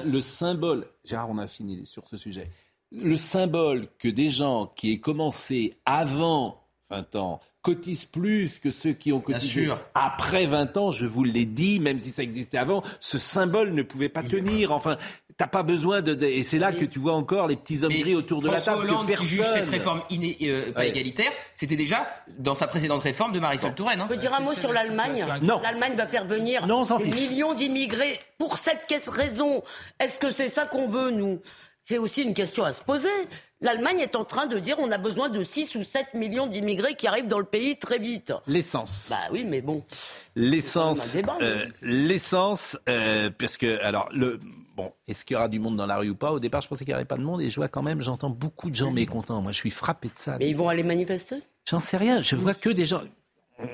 le 0.04 0.20
symbole, 0.20 0.86
Gérard 1.04 1.30
on 1.30 1.38
a 1.38 1.46
fini 1.46 1.86
sur 1.86 2.08
ce 2.08 2.16
sujet 2.16 2.50
le 2.94 3.16
symbole 3.16 3.86
que 3.98 4.08
des 4.08 4.30
gens 4.30 4.72
qui 4.76 4.92
aient 4.92 5.00
commencé 5.00 5.74
avant 5.86 6.62
20 6.90 7.16
ans 7.16 7.40
cotisent 7.62 8.04
plus 8.04 8.58
que 8.58 8.70
ceux 8.70 8.92
qui 8.92 9.12
ont 9.12 9.20
cotisé 9.20 9.68
après 9.94 10.46
20 10.46 10.76
ans, 10.76 10.90
je 10.90 11.06
vous 11.06 11.22
l'ai 11.22 11.44
dit, 11.44 11.78
même 11.78 11.98
si 11.98 12.10
ça 12.10 12.22
existait 12.22 12.58
avant, 12.58 12.82
ce 12.98 13.18
symbole 13.18 13.72
ne 13.72 13.82
pouvait 13.82 14.08
pas 14.08 14.24
tenir. 14.24 14.72
Enfin, 14.72 14.98
t'as 15.36 15.46
pas 15.46 15.62
besoin 15.62 16.02
de, 16.02 16.20
et 16.24 16.42
c'est 16.42 16.58
là 16.58 16.72
que 16.72 16.84
tu 16.84 16.98
vois 16.98 17.14
encore 17.14 17.46
les 17.46 17.56
petits 17.56 17.84
hommes 17.84 17.92
gris 17.92 18.16
autour 18.16 18.42
de 18.42 18.48
la 18.48 18.60
table. 18.60 18.82
Hollande 18.82 19.06
que 19.06 19.12
personne... 19.12 19.26
qui 19.26 19.34
juge 19.36 19.44
cette 19.44 19.68
réforme 19.68 20.02
euh, 20.10 20.72
pas 20.72 20.86
égalitaire, 20.86 21.30
c'était 21.54 21.76
déjà 21.76 22.06
dans 22.38 22.56
sa 22.56 22.66
précédente 22.66 23.02
réforme 23.02 23.32
de 23.32 23.38
Marisol 23.38 23.74
Touraine. 23.74 24.00
Hein. 24.00 24.04
On 24.06 24.08
peut 24.08 24.16
dire 24.16 24.34
un 24.34 24.40
mot 24.40 24.54
sur 24.54 24.72
l'Allemagne? 24.72 25.24
Non. 25.42 25.60
L'Allemagne 25.62 25.94
va 25.96 26.08
faire 26.08 26.26
venir 26.26 26.66
des 26.66 27.10
millions 27.10 27.54
d'immigrés 27.54 28.18
pour 28.38 28.58
cette 28.58 28.88
raison. 29.08 29.62
Est-ce 30.00 30.18
que 30.18 30.32
c'est 30.32 30.48
ça 30.48 30.66
qu'on 30.66 30.88
veut, 30.88 31.10
nous? 31.10 31.40
C'est 31.84 31.98
aussi 31.98 32.22
une 32.22 32.34
question 32.34 32.64
à 32.64 32.72
se 32.72 32.80
poser. 32.82 33.08
L'Allemagne 33.60 34.00
est 34.00 34.16
en 34.16 34.24
train 34.24 34.46
de 34.46 34.58
dire 34.58 34.76
on 34.78 34.90
a 34.90 34.98
besoin 34.98 35.28
de 35.28 35.44
6 35.44 35.76
ou 35.76 35.84
7 35.84 36.14
millions 36.14 36.46
d'immigrés 36.46 36.94
qui 36.96 37.06
arrivent 37.06 37.28
dans 37.28 37.38
le 37.38 37.44
pays 37.44 37.76
très 37.76 37.98
vite. 37.98 38.32
L'essence. 38.46 39.06
Bah 39.08 39.28
oui, 39.30 39.44
mais 39.44 39.60
bon. 39.60 39.84
L'essence. 40.34 41.16
Euh, 41.40 41.66
l'essence, 41.80 42.76
euh, 42.88 43.30
parce 43.30 43.56
que, 43.56 43.80
alors, 43.82 44.08
le, 44.12 44.40
bon, 44.76 44.92
est-ce 45.06 45.24
qu'il 45.24 45.34
y 45.34 45.36
aura 45.36 45.48
du 45.48 45.60
monde 45.60 45.76
dans 45.76 45.86
la 45.86 45.96
rue 45.98 46.10
ou 46.10 46.16
pas? 46.16 46.32
Au 46.32 46.40
départ, 46.40 46.60
je 46.60 46.68
pensais 46.68 46.84
qu'il 46.84 46.92
n'y 46.92 46.96
aurait 46.96 47.04
pas 47.04 47.16
de 47.16 47.22
monde 47.22 47.40
et 47.40 47.50
je 47.50 47.56
vois 47.56 47.68
quand 47.68 47.82
même, 47.82 48.00
j'entends 48.00 48.30
beaucoup 48.30 48.68
de 48.68 48.74
gens 48.74 48.90
mécontents. 48.90 49.40
Moi, 49.42 49.52
je 49.52 49.58
suis 49.58 49.70
frappé 49.70 50.08
de 50.08 50.18
ça. 50.18 50.38
Mais 50.38 50.50
ils 50.50 50.56
vont 50.56 50.68
aller 50.68 50.82
manifester? 50.82 51.36
J'en 51.64 51.80
sais 51.80 51.96
rien. 51.96 52.22
Je 52.22 52.34
vois 52.34 52.54
que 52.54 52.70
des 52.70 52.86
gens 52.86 53.02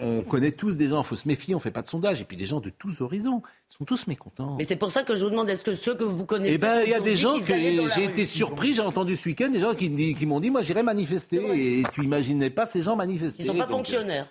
on 0.02 0.22
connaît 0.22 0.52
tous 0.52 0.76
des 0.76 0.88
gens, 0.88 1.02
il 1.02 1.06
faut 1.06 1.16
se 1.16 1.26
méfier, 1.28 1.54
on 1.54 1.58
ne 1.58 1.62
fait 1.62 1.70
pas 1.70 1.82
de 1.82 1.86
sondage, 1.86 2.20
et 2.20 2.24
puis 2.24 2.36
des 2.36 2.46
gens 2.46 2.60
de 2.60 2.70
tous 2.70 3.00
horizons, 3.00 3.42
ils 3.70 3.76
sont 3.76 3.84
tous 3.84 4.06
mécontents. 4.06 4.56
Mais 4.58 4.64
c'est 4.64 4.76
pour 4.76 4.92
ça 4.92 5.02
que 5.02 5.14
je 5.14 5.24
vous 5.24 5.30
demande, 5.30 5.48
est-ce 5.48 5.64
que 5.64 5.74
ceux 5.74 5.94
que 5.94 6.04
vous 6.04 6.24
connaissez... 6.24 6.54
Eh 6.54 6.58
ben, 6.58 6.82
il 6.84 6.90
y 6.90 6.94
a 6.94 7.00
des 7.00 7.16
gens 7.16 7.38
que 7.38 7.44
j'ai 7.46 8.04
été 8.04 8.26
surpris, 8.26 8.74
j'ai 8.74 8.82
entendu 8.82 9.16
ce 9.16 9.28
week-end, 9.28 9.48
des 9.50 9.60
gens 9.60 9.74
qui, 9.74 10.14
qui 10.14 10.26
m'ont 10.26 10.40
dit, 10.40 10.50
moi 10.50 10.62
j'irai 10.62 10.82
manifester, 10.82 11.38
et 11.54 11.82
tu 11.92 12.02
imaginais 12.02 12.50
pas 12.50 12.66
ces 12.66 12.82
gens 12.82 12.96
manifester. 12.96 13.44
Ils 13.44 13.46
ne 13.48 13.52
sont 13.52 13.58
pas 13.58 13.68
fonctionnaires. 13.68 14.26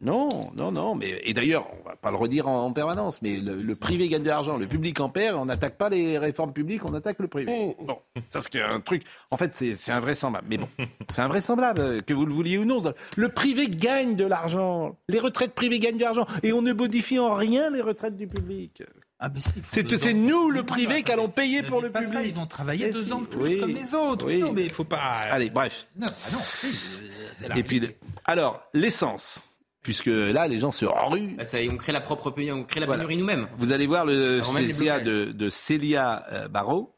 Non, 0.00 0.50
non, 0.58 0.72
non. 0.72 0.94
Mais 0.94 1.20
et 1.24 1.34
d'ailleurs, 1.34 1.66
on 1.78 1.88
va 1.88 1.96
pas 1.96 2.10
le 2.10 2.16
redire 2.16 2.48
en, 2.48 2.72
permanence, 2.72 3.20
mais 3.20 3.38
le, 3.38 3.74
privé 3.74 4.08
gagne 4.08 4.22
de 4.22 4.28
l'argent, 4.28 4.56
le 4.56 4.66
public 4.66 4.98
en 5.00 5.08
perd. 5.08 5.36
On 5.36 5.44
n'attaque 5.44 5.76
pas 5.76 5.88
les 5.88 6.18
réformes 6.18 6.52
publiques, 6.52 6.84
on 6.84 6.94
attaque 6.94 7.18
le 7.18 7.28
privé. 7.28 7.74
Mm. 7.78 7.84
Bon, 7.84 7.98
sauf 8.28 8.48
qu'il 8.48 8.60
y 8.60 8.62
a 8.62 8.72
un 8.72 8.80
truc. 8.80 9.02
En 9.30 9.36
fait, 9.36 9.54
c'est 9.54 9.92
invraisemblable. 9.92 10.46
Mais 10.48 10.58
bon, 10.58 10.68
c'est 11.08 11.22
invraisemblable 11.22 12.02
que 12.02 12.14
vous 12.14 12.24
le 12.24 12.32
vouliez 12.32 12.58
ou 12.58 12.64
non. 12.64 12.80
Le 13.16 13.28
privé 13.28 13.68
gagne 13.68 14.16
de 14.16 14.24
l'argent. 14.24 14.96
Les 15.08 15.18
retraites 15.18 15.54
privées 15.54 15.78
gagnent 15.78 15.98
de 15.98 16.04
l'argent 16.04 16.26
et 16.42 16.52
on 16.52 16.62
ne 16.62 16.72
modifie 16.72 17.18
en 17.18 17.34
rien 17.34 17.70
les 17.70 17.82
retraites 17.82 18.16
du 18.16 18.26
public. 18.26 18.82
Ah 19.22 19.28
c'est 19.66 20.14
nous, 20.14 20.50
le 20.50 20.62
privé, 20.62 21.02
qui 21.02 21.12
allons 21.12 21.28
payer 21.28 21.62
pour 21.62 21.82
le 21.82 21.90
public. 21.90 22.10
ils 22.24 22.32
vont 22.32 22.46
travailler 22.46 22.90
deux 22.90 23.12
ans 23.12 23.20
de 23.20 23.26
plus 23.26 23.60
comme 23.60 23.74
les 23.74 23.94
autres. 23.94 24.26
Oui. 24.26 24.40
Non, 24.40 24.52
mais 24.52 24.62
il 24.62 24.70
faut 24.70 24.84
pas. 24.84 24.96
Allez, 24.98 25.50
bref. 25.50 25.86
Non, 25.94 26.06
ah 26.08 26.30
non. 26.32 27.54
et 27.54 27.62
puis, 27.62 27.82
alors, 28.24 28.62
l'essence. 28.72 29.42
Puisque 29.82 30.06
là, 30.06 30.46
les 30.46 30.58
gens 30.58 30.72
se 30.72 30.84
ruent. 30.84 31.36
Bah, 31.36 31.44
on 31.70 31.76
crée 31.76 31.92
la 31.92 32.00
propre 32.00 32.32
on 32.52 32.64
crée 32.64 32.80
la 32.80 32.86
pénurie 32.86 33.16
nous-mêmes. 33.16 33.48
Vous 33.56 33.72
allez 33.72 33.86
voir 33.86 34.04
le 34.04 34.40
CCA 34.40 35.00
de, 35.00 35.32
de 35.32 35.48
Célia 35.48 36.24
euh, 36.32 36.48
Barrault, 36.48 36.90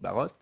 Barotte. 0.00 0.34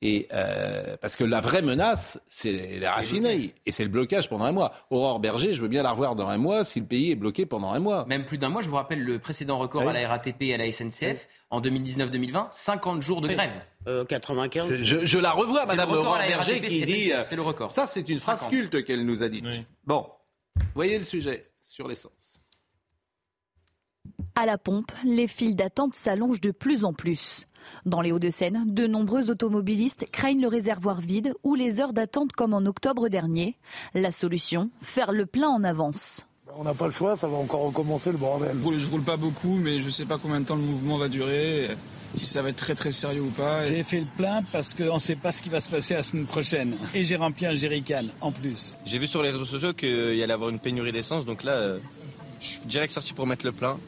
Et 0.00 0.28
euh, 0.32 0.96
parce 1.00 1.16
que 1.16 1.24
la 1.24 1.40
vraie 1.40 1.62
menace, 1.62 2.20
c'est 2.28 2.52
les 2.52 2.86
raffineries 2.86 3.52
et 3.66 3.72
c'est 3.72 3.82
le 3.82 3.88
blocage 3.90 4.28
pendant 4.28 4.44
un 4.44 4.52
mois. 4.52 4.72
Aurore 4.90 5.18
Berger, 5.18 5.54
je 5.54 5.60
veux 5.60 5.66
bien 5.66 5.82
la 5.82 5.90
revoir 5.90 6.14
dans 6.14 6.28
un 6.28 6.38
mois 6.38 6.62
si 6.62 6.78
le 6.78 6.86
pays 6.86 7.10
est 7.10 7.16
bloqué 7.16 7.46
pendant 7.46 7.72
un 7.72 7.80
mois. 7.80 8.06
Même 8.06 8.24
plus 8.24 8.38
d'un 8.38 8.48
mois. 8.48 8.62
Je 8.62 8.68
vous 8.68 8.76
rappelle 8.76 9.02
le 9.02 9.18
précédent 9.18 9.58
record 9.58 9.88
à 9.88 9.92
la 9.92 10.06
RATP 10.06 10.42
et 10.42 10.54
à 10.54 10.56
la 10.56 10.70
SNCF 10.70 11.26
en 11.50 11.60
2019-2020, 11.60 12.46
50 12.52 13.02
jours 13.02 13.20
de 13.20 13.28
grève. 13.28 13.50
95. 14.08 14.82
Je, 14.82 15.04
je, 15.04 15.18
la 15.18 15.32
revois, 15.32 15.64
Madame 15.66 15.90
Aurore 15.90 16.18
Berger, 16.18 16.60
qui 16.60 16.82
dit. 16.82 17.12
C'est 17.24 17.36
le 17.36 17.42
record. 17.42 17.72
Ça, 17.72 17.86
c'est 17.86 18.08
une 18.08 18.18
phrase 18.18 18.46
culte 18.48 18.84
qu'elle 18.84 19.04
nous 19.04 19.24
a 19.24 19.28
dite. 19.28 19.46
Bon, 19.84 20.06
voyez 20.74 20.98
le 20.98 21.04
sujet 21.04 21.44
sur 21.62 21.88
l'essence. 21.88 22.40
À 24.34 24.46
la 24.46 24.58
pompe, 24.58 24.92
les 25.04 25.26
files 25.26 25.56
d'attente 25.56 25.94
s'allongent 25.94 26.40
de 26.40 26.52
plus 26.52 26.84
en 26.84 26.92
plus. 26.92 27.46
Dans 27.84 28.00
les 28.00 28.12
Hauts-de-Seine, 28.12 28.72
de 28.72 28.86
nombreux 28.86 29.30
automobilistes 29.30 30.06
craignent 30.12 30.40
le 30.40 30.48
réservoir 30.48 31.00
vide 31.00 31.34
ou 31.42 31.54
les 31.54 31.80
heures 31.80 31.92
d'attente 31.92 32.32
comme 32.32 32.54
en 32.54 32.64
octobre 32.64 33.08
dernier. 33.08 33.58
La 33.94 34.12
solution, 34.12 34.70
faire 34.80 35.12
le 35.12 35.26
plein 35.26 35.48
en 35.48 35.64
avance. 35.64 36.24
On 36.56 36.64
n'a 36.64 36.74
pas 36.74 36.86
le 36.86 36.92
choix, 36.92 37.16
ça 37.16 37.28
va 37.28 37.36
encore 37.36 37.62
recommencer 37.62 38.10
le 38.10 38.18
bordel. 38.18 38.56
Je 38.78 38.90
roule 38.90 39.02
pas 39.02 39.16
beaucoup, 39.16 39.56
mais 39.56 39.80
je 39.80 39.86
ne 39.86 39.90
sais 39.90 40.06
pas 40.06 40.18
combien 40.18 40.40
de 40.40 40.46
temps 40.46 40.56
le 40.56 40.62
mouvement 40.62 40.98
va 40.98 41.08
durer, 41.08 41.68
si 42.14 42.24
ça 42.24 42.42
va 42.42 42.50
être 42.50 42.56
très 42.56 42.74
très 42.74 42.92
sérieux 42.92 43.22
ou 43.22 43.30
pas. 43.30 43.64
J'ai 43.64 43.82
fait 43.82 44.00
le 44.00 44.06
plein 44.16 44.42
parce 44.52 44.74
qu'on 44.74 44.94
ne 44.94 44.98
sait 44.98 45.16
pas 45.16 45.32
ce 45.32 45.42
qui 45.42 45.48
va 45.48 45.60
se 45.60 45.70
passer 45.70 45.94
la 45.94 46.02
semaine 46.02 46.26
prochaine. 46.26 46.76
Et 46.94 47.04
j'ai 47.04 47.16
rempli 47.16 47.46
un 47.46 47.54
jerrycan 47.54 48.04
en 48.20 48.32
plus. 48.32 48.76
J'ai 48.84 48.98
vu 48.98 49.06
sur 49.06 49.22
les 49.22 49.30
réseaux 49.30 49.44
sociaux 49.44 49.72
qu'il 49.74 50.14
y 50.14 50.22
allait 50.22 50.32
avoir 50.32 50.50
une 50.50 50.60
pénurie 50.60 50.92
d'essence, 50.92 51.24
donc 51.24 51.44
là, 51.44 51.52
euh, 51.52 51.78
je 52.40 52.46
suis 52.46 52.60
direct 52.66 52.92
sorti 52.92 53.12
pour 53.12 53.26
mettre 53.26 53.44
le 53.44 53.52
plein 53.52 53.78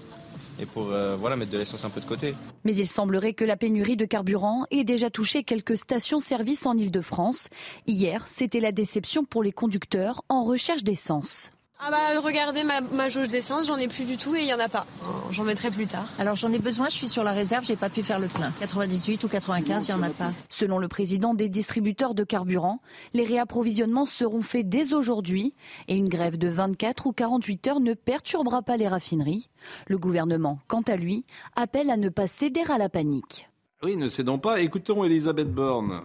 et 0.61 0.67
pour 0.67 0.91
euh, 0.91 1.17
voilà, 1.17 1.37
mettre 1.37 1.51
de 1.51 1.59
l'essence 1.59 1.85
un 1.85 1.91
peu 1.91 2.01
de 2.01 2.07
côté. 2.07 2.35
Mais 2.65 2.75
il 2.75 2.87
semblerait 2.87 3.33
que 3.33 3.45
la 3.45 3.57
pénurie 3.57 3.97
de 3.97 4.05
carburant 4.05 4.67
ait 4.71 4.85
déjà 4.85 5.11
touché 5.11 5.43
quelques 5.43 5.79
stations-service 5.79 6.67
en 6.67 6.77
Ile-de-France. 6.77 7.49
Hier, 7.87 8.27
c'était 8.29 8.61
la 8.61 8.73
déception 8.73 9.25
pour 9.25 9.43
les 9.43 9.53
conducteurs 9.53 10.23
en 10.29 10.45
recherche 10.45 10.85
d'essence. 10.85 11.53
Ah 11.83 11.91
bah 11.91 12.21
regardez 12.23 12.63
ma, 12.63 13.09
jauge 13.09 13.31
d'essence, 13.31 13.67
j'en 13.67 13.79
ai 13.79 13.89
plus 13.89 14.05
du 14.05 14.19
tout 14.19 14.37
et 14.37 14.41
il 14.41 14.47
y 14.47 14.53
en 14.53 14.61
a 14.61 14.69
pas. 14.69 14.87
J'en 15.31 15.45
mettrai 15.45 15.71
plus 15.71 15.87
tard. 15.87 16.07
Alors 16.19 16.37
j'en 16.37 16.53
ai 16.53 16.59
besoin, 16.59 16.91
je 16.91 16.95
suis 16.95 17.09
sur 17.09 17.25
la 17.25 17.33
réserve, 17.33 17.65
j'ai 17.65 17.77
pas 17.77 17.89
pu 17.89 18.03
faire 18.03 18.19
le 18.19 18.27
plein. 18.29 18.53
98 18.61 19.25
ou 19.25 19.29
95, 19.29 19.89
il 19.89 19.91
y 19.91 19.95
en 19.95 20.03
a 20.03 20.11
pas. 20.11 20.33
Selon 20.51 20.77
le 20.77 20.89
président 20.89 21.33
des 21.33 21.49
distributeurs 21.49 22.15
de 22.15 22.23
carburant, 22.23 22.81
les 23.15 23.25
réapprovisionnements 23.25 24.05
seront 24.05 24.43
faits 24.43 24.69
dès 24.69 24.93
aujourd'hui 24.93 25.55
et 25.89 25.97
une 25.97 26.11
grève 26.11 26.37
de 26.37 26.49
24 26.49 27.07
ou 27.07 27.13
48 27.13 27.69
heures 27.69 27.81
ne 27.81 27.95
perturbera 27.95 28.61
pas 28.61 28.77
les 28.77 28.87
raffineries. 28.87 29.49
Le 29.87 29.97
gouvernement, 29.97 30.59
quant 30.69 30.83
à 30.83 30.97
lui, 30.97 31.25
appelle 31.57 31.91
à 31.91 31.97
ne 31.97 32.11
pas 32.11 32.27
céder 32.27 32.63
à 32.69 32.77
la 32.77 32.91
panique. 32.91 33.49
Oui, 33.83 33.97
ne 33.97 34.09
cédons 34.09 34.39
pas. 34.39 34.61
Écoutons 34.61 35.03
Elisabeth 35.05 35.51
Borne. 35.51 36.03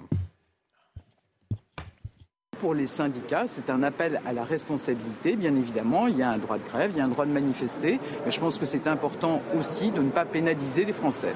Pour 2.60 2.74
les 2.74 2.88
syndicats, 2.88 3.48
c'est 3.48 3.70
un 3.70 3.84
appel 3.84 4.22
à 4.26 4.34
la 4.34 4.44
responsabilité, 4.44 5.36
bien 5.36 5.56
évidemment. 5.56 6.08
Il 6.08 6.18
y 6.18 6.24
a 6.24 6.32
un 6.32 6.38
droit 6.38 6.58
de 6.58 6.64
grève, 6.64 6.92
il 6.94 6.98
y 6.98 7.02
a 7.02 7.06
un 7.06 7.10
droit 7.10 7.26
de 7.26 7.32
manifester. 7.32 8.00
Mais 8.24 8.32
je 8.32 8.40
pense 8.40 8.58
que 8.58 8.66
c'est 8.66 8.88
important 8.88 9.42
aussi 9.58 9.92
de 9.92 10.02
ne 10.02 10.10
pas 10.10 10.26
pénaliser 10.26 10.86
les 10.86 10.94
Français. 10.94 11.34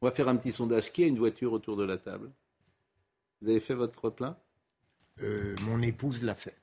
On 0.00 0.06
va 0.06 0.12
faire 0.12 0.28
un 0.28 0.36
petit 0.36 0.52
sondage. 0.52 0.92
Qui 0.92 1.04
a 1.04 1.06
une 1.06 1.18
voiture 1.18 1.52
autour 1.52 1.76
de 1.76 1.84
la 1.84 1.96
table? 1.96 2.30
Vous 3.40 3.48
avez 3.50 3.60
fait 3.60 3.74
votre 3.74 4.10
plein? 4.10 4.36
Euh, 5.22 5.54
Mon 5.66 5.80
épouse 5.80 6.22
l'a 6.22 6.34
fait. 6.34 6.56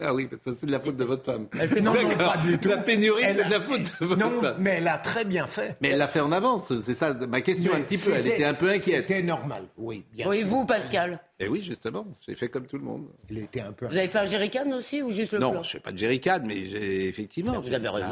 Ah 0.00 0.14
oui, 0.14 0.28
ça 0.44 0.52
c'est 0.58 0.66
de 0.66 0.72
la 0.72 0.80
faute 0.80 0.96
de 0.96 1.04
votre 1.04 1.24
femme. 1.24 1.46
Elle 1.58 1.68
fait 1.68 1.80
non, 1.80 1.92
non, 1.94 2.08
pas 2.16 2.36
du 2.38 2.58
tout. 2.58 2.68
La 2.68 2.78
pénurie, 2.78 3.22
c'est 3.24 3.44
de 3.44 3.50
la 3.50 3.60
faute 3.60 3.82
de 4.00 4.06
votre 4.06 4.20
non, 4.20 4.40
femme. 4.40 4.56
mais 4.60 4.76
elle 4.78 4.88
a 4.88 4.98
très 4.98 5.24
bien 5.24 5.46
fait. 5.46 5.76
Mais 5.80 5.90
elle 5.90 5.98
l'a 5.98 6.08
fait 6.08 6.20
en 6.20 6.32
avance, 6.32 6.74
c'est 6.80 6.94
ça 6.94 7.14
ma 7.14 7.40
question 7.40 7.72
un 7.74 7.80
petit 7.80 7.98
peu. 7.98 8.12
Elle 8.14 8.26
était 8.26 8.44
un 8.44 8.54
peu 8.54 8.68
inquiète. 8.70 9.06
C'était 9.08 9.22
normal, 9.22 9.64
oui. 9.76 10.04
Bien 10.12 10.28
oui, 10.28 10.42
vous, 10.42 10.64
Pascal 10.66 11.20
Eh 11.38 11.48
oui, 11.48 11.62
justement, 11.62 12.06
j'ai 12.26 12.34
fait 12.34 12.48
comme 12.48 12.66
tout 12.66 12.78
le 12.78 12.84
monde. 12.84 13.06
Elle 13.30 13.38
était 13.38 13.60
un 13.60 13.72
peu. 13.72 13.86
Vous 13.86 13.96
avez 13.96 14.08
fait 14.08 14.18
un 14.18 14.24
jerrycan 14.24 14.70
aussi 14.72 15.02
ou 15.02 15.10
juste 15.10 15.32
le 15.32 15.38
Non, 15.38 15.52
plan 15.52 15.62
je 15.62 15.70
fais 15.70 15.80
pas 15.80 15.92
de 15.92 15.98
jerrycan, 15.98 16.40
mais 16.44 16.66
j'ai 16.66 17.08
effectivement. 17.08 17.60
Vous 17.60 17.72
avez 17.72 17.88
raison. 17.88 18.08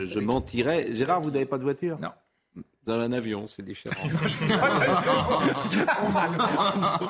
je, 0.00 0.06
je 0.06 0.18
mentirais. 0.20 0.88
Gérard, 0.94 1.20
vous 1.20 1.30
n'avez 1.30 1.46
pas 1.46 1.58
de 1.58 1.64
voiture? 1.64 1.98
Non. 2.00 2.10
Dans 2.84 2.98
un 2.98 3.12
avion, 3.12 3.46
c'est 3.46 3.64
différent. 3.64 4.08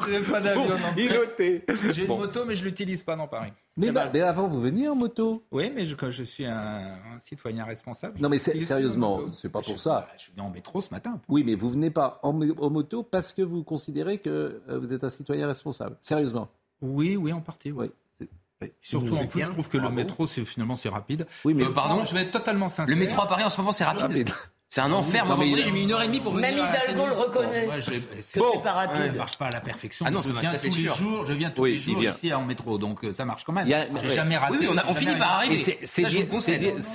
J'ai 0.07 0.21
pas 0.21 0.41
d'avion. 0.41 0.77
Piloté. 0.95 1.65
J'ai 1.93 2.05
une 2.05 2.09
moto, 2.09 2.45
mais 2.45 2.55
je 2.55 2.63
l'utilise 2.65 3.03
pas 3.03 3.17
dans 3.17 3.27
Paris. 3.27 3.53
Mais, 3.79 3.91
bah, 3.91 4.11
mais, 4.13 4.21
avant, 4.21 4.49
vous 4.49 4.61
veniez 4.61 4.87
en 4.89 4.95
moto 4.95 5.43
Oui, 5.51 5.73
mais 5.75 5.87
je, 5.87 5.97
je 6.11 6.23
suis 6.25 6.45
un, 6.45 6.99
un, 7.15 7.21
citoyen 7.21 7.65
responsable. 7.65 8.21
Non, 8.21 8.29
mais 8.29 8.39
sérieusement, 8.39 9.21
c'est 9.33 9.49
pas 9.49 9.63
pour 9.63 9.79
ça. 9.79 10.09
Je 10.17 10.25
suis 10.25 10.33
venu 10.33 10.47
en 10.47 10.51
métro 10.51 10.83
ce 10.83 10.91
matin. 10.91 11.19
Oui, 11.29 11.43
mais 11.45 11.55
vous 11.55 11.71
venez 11.71 11.91
pas 11.91 12.21
en, 12.23 12.39
en, 12.39 12.71
moto 12.71 13.03
parce 13.03 13.33
que 13.33 13.41
vous 13.41 13.65
considérez 13.65 14.19
que 14.19 14.61
euh, 14.69 14.79
vous 14.79 14.93
êtes 14.93 15.05
un 15.05 15.11
citoyen 15.11 15.47
responsable. 15.47 15.97
Sérieusement 16.03 16.51
Oui, 16.83 17.17
oui, 17.17 17.33
en 17.33 17.41
partie, 17.41 17.73
oui. 17.73 17.91
oui. 18.21 18.73
Surtout 18.83 19.15
en 19.15 19.27
plus, 19.27 19.39
bien. 19.39 19.47
je 19.47 19.53
trouve 19.53 19.69
que 19.69 19.79
Bravo. 19.79 19.91
le 19.91 20.03
métro, 20.03 20.27
c'est 20.27 20.45
finalement 20.45 20.77
c'est 20.77 20.91
rapide. 20.91 21.27
Oui, 21.47 21.55
mais 21.55 21.65
euh, 21.65 21.71
pardon, 21.71 22.05
je 22.05 22.15
vais 22.15 22.23
être 22.23 22.31
totalement 22.31 22.69
sincère. 22.69 22.95
Le 22.95 23.01
métro 23.01 23.23
à 23.23 23.27
Paris 23.27 23.45
en 23.45 23.51
ce 23.51 23.57
moment, 23.59 23.73
c'est 23.73 23.85
rapide. 23.85 24.03
Ah, 24.05 24.09
mais... 24.09 24.25
C'est 24.73 24.81
un 24.81 24.91
enfer. 24.93 25.27
Moi, 25.27 25.35
vendredi, 25.35 25.63
j'ai 25.65 25.71
mis 25.71 25.83
une 25.83 25.93
heure 25.93 26.01
et 26.01 26.07
demie 26.07 26.19
pour 26.21 26.33
venir. 26.33 26.49
Même 26.49 26.67
Hidalgo 26.67 27.07
le 27.07 27.13
reconnaît. 27.13 27.67
Moi, 27.67 27.75
que 27.77 28.39
bon, 28.39 28.53
c'est 28.55 28.63
pas 28.63 28.73
rapide. 28.73 29.07
Ça 29.09 29.13
marche 29.13 29.37
pas 29.37 29.47
à 29.49 29.51
la 29.51 29.61
perfection. 29.61 30.07
Ah 30.09 30.11
non, 30.11 30.23
je 30.23 30.33
ça, 30.33 30.41
viens 30.41 30.53
ça, 30.53 30.59
tous 30.61 30.65
les 30.65 30.83
sûr. 30.83 30.95
jours. 30.95 31.27
Je 31.27 31.33
viens 31.35 31.51
tous 31.51 31.63
oui, 31.65 31.73
les 31.73 31.79
jours 31.79 32.03
ici 32.03 32.33
en 32.33 32.43
métro, 32.43 32.79
donc 32.79 33.05
euh, 33.05 33.13
ça 33.13 33.27
marche 33.27 33.45
quand 33.45 33.53
même. 33.53 33.71
A... 33.71 33.85
J'ai 34.03 34.09
jamais 34.09 34.39
raté. 34.39 34.57
Oui, 34.59 34.69
on, 34.71 34.79
a, 34.79 34.85
on 34.89 34.95
finit 34.95 35.15
par 35.17 35.33
arriver. 35.33 35.79
C'est 35.85 36.05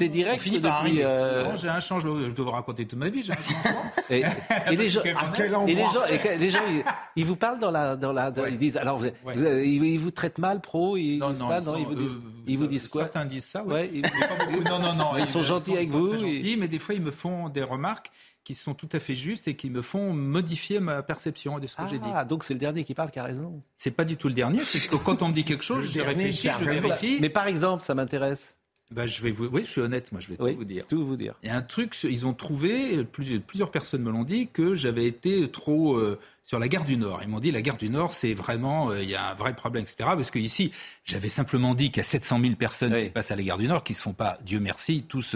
direct. 0.09 0.39
On 0.39 0.39
finit 0.39 0.59
par 0.59 0.77
arriver. 0.77 1.03
Euh... 1.05 1.55
J'ai 1.55 1.69
un 1.69 1.79
changement. 1.79 2.17
Je 2.19 2.33
devrais 2.33 2.53
raconter 2.53 2.87
toute 2.87 2.97
ma 2.97 3.09
vie. 3.09 3.21
J'ai 3.21 3.33
un 3.33 3.35
changement. 3.35 3.83
et, 4.09 4.23
et, 4.71 4.75
les 4.75 4.89
gens, 4.89 5.01
à 5.15 5.27
quel 5.31 5.53
et 5.67 5.75
les 5.75 5.83
gens, 5.83 6.05
et 6.09 6.37
les 6.39 6.49
gens 6.49 6.59
ils, 6.67 6.83
ils, 7.15 7.25
vous 7.25 7.35
parlent 7.35 7.59
dans 7.59 7.69
la, 7.69 7.95
dans 7.95 8.11
la, 8.11 8.31
ouais. 8.31 8.53
ils 8.53 8.57
disent 8.57 8.77
alors, 8.77 8.99
ouais. 8.99 9.13
vous, 9.23 9.43
vous, 9.43 9.85
ils 9.85 9.99
vous 9.99 10.09
traitent 10.09 10.39
mal 10.39 10.61
pro, 10.61 10.97
non, 10.97 11.33
non, 11.33 11.77
ils 11.77 11.85
vous 11.85 11.93
disent, 11.93 12.15
euh, 12.15 12.36
ils 12.47 12.57
vous 12.57 12.67
disent 12.67 12.87
quoi 12.87 13.03
Certains 13.03 13.25
disent 13.25 13.45
ça, 13.45 13.63
ouais. 13.63 13.89
non, 14.65 14.79
non, 14.79 14.95
non. 14.95 15.17
Ils 15.17 15.27
sont 15.27 15.43
gentils 15.43 15.75
avec 15.75 15.89
vous. 15.89 16.13
Mais 16.57 16.67
des 16.67 16.79
fois, 16.79 16.95
ils 16.95 17.01
me 17.01 17.11
font 17.11 17.49
des 17.49 17.63
remarques 17.63 18.11
qui 18.43 18.55
sont 18.55 18.73
tout 18.73 18.87
à 18.93 18.99
fait 18.99 19.13
justes 19.13 19.49
et 19.49 19.57
qui 19.57 19.69
me 19.69 19.81
font 19.81 20.13
modifier 20.13 20.79
ma 20.79 21.03
perception 21.03 21.59
de 21.59 21.67
ce 21.67 21.75
que 21.75 21.81
ah, 21.81 21.87
j'ai 21.87 21.99
dit. 21.99 22.07
Ah, 22.13 22.23
donc 22.23 22.45
c'est 22.45 22.53
le 22.53 22.59
dernier 22.61 22.85
qui 22.85 22.93
parle 22.93 23.11
qui 23.11 23.19
a 23.19 23.23
raison. 23.23 23.61
C'est 23.75 23.91
pas 23.91 24.05
du 24.05 24.15
tout 24.15 24.29
le 24.29 24.33
dernier, 24.33 24.59
c'est 24.59 24.87
que 24.87 24.95
quand 24.95 25.21
on 25.21 25.27
me 25.27 25.33
dit 25.33 25.43
quelque 25.43 25.65
chose, 25.65 25.91
je 25.91 25.99
réfléchis, 25.99 26.49
je 26.57 26.63
vérifie. 26.63 27.17
Mais 27.19 27.29
par 27.29 27.47
exemple, 27.47 27.83
ça 27.83 27.93
m'intéresse. 27.93 28.55
Bah, 28.91 29.05
je 29.05 29.21
vais 29.21 29.31
vous... 29.31 29.47
Oui, 29.47 29.63
je 29.65 29.71
suis 29.71 29.81
honnête, 29.81 30.13
moi, 30.13 30.21
je 30.21 30.29
vais 30.29 30.37
oui, 30.39 30.53
tout 30.53 30.59
vous 30.59 30.65
dire. 30.65 30.87
Tout 30.87 31.05
vous 31.05 31.17
dire. 31.17 31.35
Il 31.43 31.49
y 31.49 31.51
a 31.51 31.57
un 31.57 31.61
truc, 31.61 31.93
ils 32.03 32.25
ont 32.25 32.33
trouvé, 32.33 33.03
plusieurs, 33.03 33.41
plusieurs 33.41 33.69
personnes 33.69 34.01
me 34.01 34.11
l'ont 34.11 34.23
dit, 34.23 34.47
que 34.47 34.75
j'avais 34.75 35.05
été 35.05 35.51
trop 35.51 35.97
euh, 35.97 36.17
sur 36.47 36.59
la 36.59 36.69
gare 36.69 36.85
du 36.85 36.95
Nord. 36.95 37.19
Ils 37.23 37.27
m'ont 37.27 37.41
dit 37.41 37.51
la 37.51 37.61
gare 37.61 37.75
du 37.75 37.89
Nord, 37.89 38.13
c'est 38.13 38.33
vraiment, 38.33 38.89
euh, 38.89 39.03
il 39.03 39.09
y 39.09 39.15
a 39.15 39.31
un 39.31 39.33
vrai 39.33 39.53
problème, 39.53 39.83
etc. 39.83 40.11
Parce 40.15 40.31
que 40.31 40.39
ici, 40.39 40.71
j'avais 41.03 41.27
simplement 41.27 41.75
dit 41.75 41.91
qu'il 41.91 41.97
y 41.97 41.99
a 41.99 42.03
700 42.05 42.39
000 42.39 42.55
personnes 42.55 42.93
oui. 42.93 43.03
qui 43.03 43.09
passent 43.09 43.31
à 43.31 43.35
la 43.35 43.43
gare 43.43 43.57
du 43.57 43.67
Nord, 43.67 43.83
qui 43.83 43.91
ne 43.91 43.97
se 43.97 44.01
font 44.01 44.13
pas, 44.13 44.37
Dieu 44.45 44.61
merci, 44.61 45.03
tous 45.03 45.35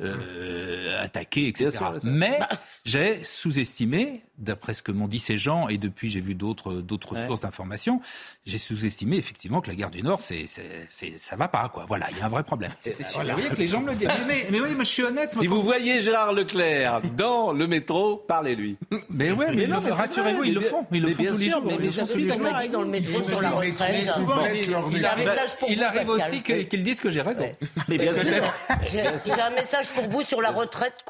euh, 0.00 1.02
attaquer, 1.02 1.48
etc. 1.48 1.70
Sûr, 1.72 1.80
sûr. 1.80 1.98
Mais 2.04 2.36
bah. 2.38 2.48
j'ai 2.84 3.24
sous-estimé, 3.24 4.22
d'après 4.38 4.72
ce 4.74 4.82
que 4.82 4.92
m'ont 4.92 5.08
dit 5.08 5.18
ces 5.18 5.36
gens, 5.36 5.68
et 5.68 5.78
depuis 5.78 6.10
j'ai 6.10 6.20
vu 6.20 6.34
d'autres 6.34 6.74
d'autres 6.74 7.16
ouais. 7.16 7.26
sources 7.26 7.40
d'informations, 7.40 8.00
j'ai 8.46 8.58
sous-estimé 8.58 9.16
effectivement 9.16 9.60
que 9.60 9.68
la 9.68 9.74
gare 9.74 9.90
du 9.90 10.02
Nord, 10.04 10.20
c'est 10.20 10.46
ça 10.46 11.36
va 11.36 11.48
pas, 11.48 11.68
quoi. 11.70 11.86
Voilà, 11.88 12.06
il 12.12 12.18
y 12.18 12.20
a 12.20 12.26
un 12.26 12.28
vrai 12.28 12.44
problème. 12.44 12.72
C'est 12.78 12.94
voilà, 13.14 13.34
vous 13.34 13.40
voyez 13.40 13.54
que 13.54 13.60
les 13.60 13.66
gens 13.66 13.80
me 13.80 13.90
le 13.90 13.96
disent. 13.96 14.08
Mais, 14.28 14.44
mais, 14.44 14.46
mais, 14.52 14.60
oui, 14.60 14.74
mais 14.76 14.84
je 14.84 14.90
suis 14.90 15.02
honnête. 15.02 15.30
Si 15.30 15.46
vous 15.48 15.62
voyez 15.62 16.00
Gérard 16.00 16.32
Leclerc 16.32 17.02
dans 17.16 17.52
le 17.52 17.66
métro, 17.66 18.16
parlez-lui. 18.16 18.76
Mais 19.10 19.32
ouais, 19.32 19.46
mais, 19.50 19.56
mais 19.56 19.66
non, 19.66 19.80
rassurez-vous, 19.80 20.44
ils 20.52 20.54
le 20.54 20.60
font. 20.60 20.86
Ils 20.92 21.02
le 21.02 21.08
font 21.08 21.24
tous 21.24 21.38
les 21.38 21.50
jours. 21.50 21.62
Mais 21.64 21.76
les 21.78 21.92
jours. 21.92 22.06
dans 22.72 22.82
le 22.82 22.88
métro 22.88 23.28
sur 23.28 23.40
la 23.40 23.50
retraite. 23.50 24.08
Il 25.68 25.82
arrive 25.82 26.08
aussi 26.08 26.42
qu'ils 26.42 26.82
disent 26.82 27.00
que 27.00 27.10
j'ai 27.10 27.22
raison. 27.22 27.50
Mais 27.88 27.98
bien 27.98 28.14
sûr. 28.14 28.42
J'ai 28.90 29.40
un 29.40 29.50
message 29.50 29.90
pour 29.90 30.04
vous 30.08 30.22
sur 30.22 30.40
la 30.40 30.50
retraite 30.50 31.04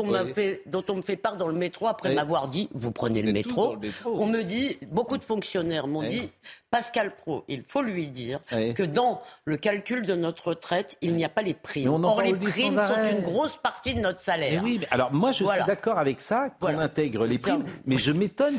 dont 0.66 0.84
on 0.88 0.96
me 0.96 1.02
fait 1.02 1.16
part 1.16 1.36
dans 1.36 1.48
le 1.48 1.54
métro 1.54 1.88
après 1.88 2.14
m'avoir 2.14 2.48
dit, 2.48 2.68
vous 2.72 2.92
prenez 2.92 3.22
le 3.22 3.32
métro. 3.32 3.76
On 4.04 4.26
me 4.26 4.42
dit, 4.42 4.78
beaucoup 4.90 5.18
de 5.18 5.24
fonctionnaires 5.24 5.86
m'ont 5.86 6.02
dit, 6.02 6.30
Pascal 6.70 7.14
Pro, 7.14 7.44
il 7.48 7.62
faut 7.68 7.82
lui 7.82 8.08
dire 8.08 8.40
oui. 8.50 8.72
que 8.72 8.82
dans 8.82 9.20
le 9.44 9.58
calcul 9.58 10.06
de 10.06 10.14
notre 10.14 10.48
retraite, 10.48 10.96
il 11.02 11.14
n'y 11.14 11.24
a 11.24 11.28
pas 11.28 11.42
les 11.42 11.52
primes. 11.52 11.86
Or, 12.02 12.22
les 12.22 12.34
primes 12.34 12.74
sont 12.74 13.10
une 13.10 13.20
grosse 13.20 13.58
partie 13.58 13.94
de 13.94 14.00
notre 14.00 14.20
salaire. 14.20 14.62
Oui, 14.64 14.78
mais 14.80 14.88
alors 14.90 15.12
moi, 15.12 15.32
je 15.32 15.44
voilà. 15.44 15.64
suis 15.64 15.68
d'accord 15.68 15.98
avec 15.98 16.22
ça, 16.22 16.48
qu'on 16.48 16.68
voilà. 16.68 16.80
intègre 16.80 17.26
les 17.26 17.38
primes, 17.38 17.64
mais 17.84 17.98
je 17.98 18.10
m'étonne. 18.10 18.58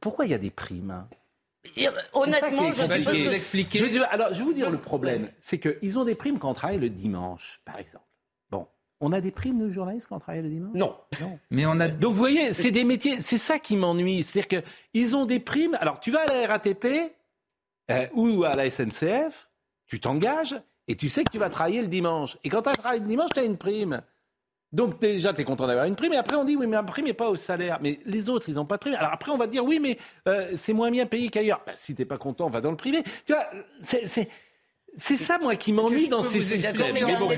Pourquoi 0.00 0.24
il 0.26 0.30
y 0.30 0.34
a 0.34 0.38
des 0.38 0.50
primes? 0.50 1.06
Et, 1.76 1.88
Honnêtement, 2.12 2.72
je 2.72 2.82
vais 2.84 2.98
vous 2.98 3.32
expliquer. 3.32 3.78
Je 3.78 3.84
vais, 3.84 4.04
alors, 4.04 4.32
je 4.32 4.38
vais 4.38 4.44
vous 4.44 4.52
dire 4.52 4.70
le 4.70 4.78
problème, 4.78 5.28
c'est 5.40 5.58
qu'ils 5.58 5.98
ont 5.98 6.04
des 6.04 6.14
primes 6.14 6.38
quand 6.38 6.50
on 6.50 6.54
travaille 6.54 6.78
le 6.78 6.90
dimanche, 6.90 7.60
par 7.64 7.78
exemple. 7.78 8.04
Bon, 8.50 8.68
on 9.00 9.12
a 9.12 9.20
des 9.20 9.32
primes, 9.32 9.58
nous, 9.58 9.70
journalistes, 9.70 10.06
quand 10.08 10.16
on 10.16 10.20
travaille 10.20 10.42
le 10.42 10.50
dimanche? 10.50 10.74
Non. 10.74 10.96
non. 11.20 11.38
Mais 11.50 11.66
on 11.66 11.80
a... 11.80 11.88
Donc, 11.88 12.12
vous 12.12 12.18
voyez, 12.18 12.52
c'est 12.52 12.70
des 12.70 12.84
métiers, 12.84 13.18
c'est 13.18 13.38
ça 13.38 13.58
qui 13.58 13.76
m'ennuie. 13.76 14.22
C'est-à-dire 14.22 14.62
qu'ils 14.62 15.16
ont 15.16 15.26
des 15.26 15.40
primes. 15.40 15.76
Alors, 15.80 16.00
tu 16.00 16.10
vas 16.10 16.20
à 16.20 16.26
la 16.26 16.46
RATP 16.46 16.86
euh, 17.90 18.06
ou 18.14 18.44
à 18.44 18.54
la 18.54 18.70
SNCF, 18.70 19.48
tu 19.86 20.00
t'engages 20.00 20.56
et 20.88 20.96
tu 20.96 21.08
sais 21.08 21.24
que 21.24 21.30
tu 21.30 21.38
vas 21.38 21.50
travailler 21.50 21.82
le 21.82 21.88
dimanche. 21.88 22.36
Et 22.44 22.48
quand 22.48 22.62
tu 22.62 22.68
as 22.68 22.74
travaillé 22.74 23.00
le 23.00 23.08
dimanche, 23.08 23.30
tu 23.34 23.40
as 23.40 23.44
une 23.44 23.56
prime. 23.56 24.02
Donc 24.76 25.00
déjà, 25.00 25.32
tu 25.32 25.40
es 25.40 25.44
content 25.44 25.66
d'avoir 25.66 25.86
une 25.86 25.96
prime. 25.96 26.12
Et 26.12 26.18
après, 26.18 26.36
on 26.36 26.44
dit, 26.44 26.54
oui, 26.54 26.66
mais 26.66 26.76
la 26.76 26.82
prime 26.82 27.06
n'est 27.06 27.14
pas 27.14 27.30
au 27.30 27.36
salaire. 27.36 27.78
Mais 27.80 27.98
les 28.04 28.28
autres, 28.28 28.50
ils 28.50 28.56
n'ont 28.56 28.66
pas 28.66 28.74
de 28.76 28.80
prime. 28.80 28.92
Alors 28.92 29.10
après, 29.10 29.32
on 29.32 29.38
va 29.38 29.46
dire, 29.46 29.64
oui, 29.64 29.80
mais 29.80 29.96
euh, 30.28 30.52
c'est 30.54 30.74
moins 30.74 30.90
bien 30.90 31.06
payé 31.06 31.30
qu'ailleurs. 31.30 31.62
Bah, 31.66 31.72
si 31.76 31.94
tu 31.94 32.02
n'es 32.02 32.06
pas 32.06 32.18
content, 32.18 32.50
va 32.50 32.60
dans 32.60 32.70
le 32.70 32.76
privé. 32.76 33.02
Tu 33.24 33.32
vois, 33.32 33.46
c'est 33.82 34.28
c'est 34.98 35.16
ça, 35.16 35.38
moi, 35.38 35.56
qui 35.56 35.72
m'ennuie 35.72 36.08
dans 36.08 36.22
ces 36.22 36.40
systèmes. 36.40 36.76
Mais 36.94 37.02
bon, 37.02 37.30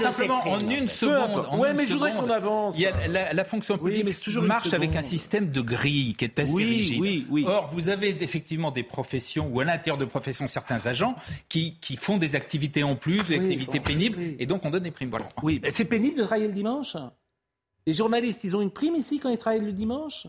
simplement, 0.00 0.40
en 0.46 0.58
une 0.60 0.88
seconde. 0.88 1.58
Ouais, 1.58 1.74
mais 1.74 1.86
je 1.86 1.92
voudrais 1.92 2.14
qu'on 2.14 2.30
avance. 2.30 2.74
Il 2.76 2.82
y 2.82 2.86
a 2.86 3.08
la, 3.08 3.32
la 3.32 3.44
fonction 3.44 3.76
publique 3.76 4.06
oui, 4.06 4.14
toujours 4.14 4.44
marche 4.44 4.72
avec 4.72 4.96
un 4.96 5.02
système 5.02 5.50
de 5.50 5.60
grille 5.60 6.14
qui 6.14 6.24
est 6.24 6.38
assez 6.38 6.52
oui, 6.52 6.64
rigide. 6.64 7.00
Oui, 7.00 7.26
oui. 7.30 7.44
Or, 7.46 7.68
vous 7.72 7.88
avez 7.88 8.16
effectivement 8.22 8.70
des 8.70 8.82
professions, 8.82 9.50
ou 9.52 9.60
à 9.60 9.64
l'intérieur 9.64 9.98
de 9.98 10.04
professions, 10.04 10.46
certains 10.46 10.86
agents 10.86 11.14
qui, 11.48 11.78
qui 11.80 11.96
font 11.96 12.16
des 12.16 12.34
activités 12.34 12.82
en 12.82 12.96
plus, 12.96 13.22
des 13.26 13.36
activités 13.36 13.80
pénibles, 13.80 14.18
et 14.38 14.46
donc 14.46 14.64
on 14.64 14.70
donne 14.70 14.82
des 14.82 14.90
primes. 14.90 15.10
Voilà. 15.10 15.28
Oui, 15.42 15.60
c'est 15.70 15.84
pénible 15.84 16.16
de 16.16 16.24
travailler 16.24 16.48
le 16.48 16.54
dimanche? 16.54 16.96
Les 17.86 17.94
journalistes, 17.94 18.44
ils 18.44 18.56
ont 18.56 18.60
une 18.60 18.70
prime 18.70 18.94
ici 18.96 19.18
quand 19.18 19.30
ils 19.30 19.38
travaillent 19.38 19.60
le 19.64 19.72
dimanche? 19.72 20.26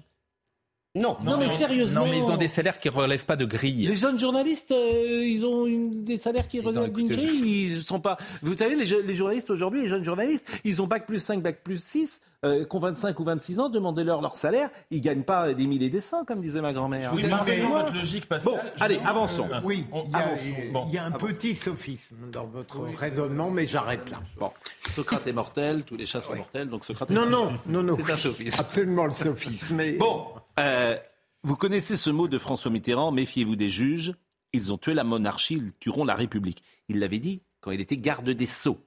Non. 0.95 1.17
non, 1.23 1.37
mais 1.37 1.55
sérieusement. 1.55 2.05
Non, 2.05 2.11
mais 2.11 2.17
ils 2.17 2.31
ont 2.31 2.37
des 2.37 2.47
salaires 2.47 2.79
qui 2.79 2.87
ne 2.89 2.93
relèvent 2.93 3.25
pas 3.25 3.35
de 3.35 3.45
grille. 3.45 3.85
Les 3.85 3.95
jeunes 3.95 4.17
journalistes, 4.17 4.71
euh, 4.71 5.23
ils 5.23 5.45
ont 5.45 5.67
une, 5.67 6.03
des 6.03 6.17
salaires 6.17 6.47
qui 6.47 6.59
relèvent 6.59 6.91
d'une 6.91 7.07
grille. 7.07 7.65
Ils 7.67 7.81
sont 7.83 7.99
pas. 7.99 8.17
Vous 8.41 8.55
savez, 8.55 8.75
les, 8.75 9.03
les 9.03 9.15
journalistes 9.15 9.51
aujourd'hui, 9.51 9.83
les 9.83 9.87
jeunes 9.87 10.03
journalistes, 10.03 10.47
ils 10.63 10.81
ont 10.81 10.87
bac 10.87 11.05
plus 11.05 11.19
5, 11.19 11.43
bac 11.43 11.61
plus 11.63 11.81
6, 11.81 12.21
euh, 12.43 12.65
qui 12.65 12.75
ont 12.75 12.79
25 12.79 13.19
ou 13.19 13.23
26 13.23 13.59
ans, 13.59 13.69
demandez-leur 13.69 14.21
leur 14.21 14.35
salaire. 14.35 14.69
Ils 14.89 15.01
gagnent 15.01 15.23
pas 15.23 15.53
des 15.53 15.67
milliers 15.67 15.87
et 15.87 15.89
des 15.91 15.99
cents, 15.99 16.25
comme 16.25 16.41
disait 16.41 16.61
ma 16.61 16.73
grand-mère. 16.73 17.13
Je 17.15 17.27
vous 17.27 17.71
votre 17.71 17.93
logique, 17.93 18.27
Pascal. 18.27 18.53
Bon, 18.53 18.59
allez, 18.79 18.99
avançons. 19.05 19.47
Oui, 19.63 19.85
il 19.93 20.11
y 20.11 20.15
a, 20.15 20.71
bon. 20.71 20.85
il 20.87 20.93
y 20.93 20.97
a 20.97 21.05
un 21.05 21.11
petit 21.11 21.53
sophisme 21.53 22.31
dans 22.31 22.45
votre 22.45 22.81
raisonnement, 22.97 23.51
mais 23.51 23.67
j'arrête 23.67 24.09
là. 24.09 24.21
Bon, 24.39 24.51
Socrate 24.89 25.27
est 25.27 25.33
mortel, 25.33 25.83
tous 25.83 25.97
les 25.97 26.05
chats 26.05 26.21
sont 26.21 26.35
mortels, 26.35 26.69
donc 26.69 26.85
Socrate. 26.85 27.11
Est 27.11 27.13
non, 27.13 27.25
non, 27.25 27.51
non, 27.67 27.83
non. 27.83 27.97
C'est 27.97 28.13
un 28.13 28.17
sophisme. 28.17 28.59
Absolument 28.59 29.05
le 29.05 29.11
sophisme. 29.11 29.75
Mais... 29.75 29.91
Bon. 29.93 30.25
Euh, 30.59 30.97
vous 31.43 31.55
connaissez 31.55 31.95
ce 31.95 32.09
mot 32.09 32.27
de 32.27 32.37
François 32.37 32.69
Mitterrand, 32.69 33.11
méfiez-vous 33.11 33.55
des 33.55 33.69
juges, 33.69 34.13
ils 34.51 34.73
ont 34.73 34.77
tué 34.77 34.93
la 34.93 35.03
monarchie, 35.03 35.55
ils 35.55 35.73
tueront 35.73 36.03
la 36.03 36.15
République. 36.15 36.63
Il 36.89 36.99
l'avait 36.99 37.19
dit 37.19 37.41
quand 37.61 37.71
il 37.71 37.81
était 37.81 37.97
garde 37.97 38.29
des 38.29 38.45
sceaux. 38.45 38.79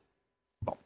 Bon. 0.63 0.77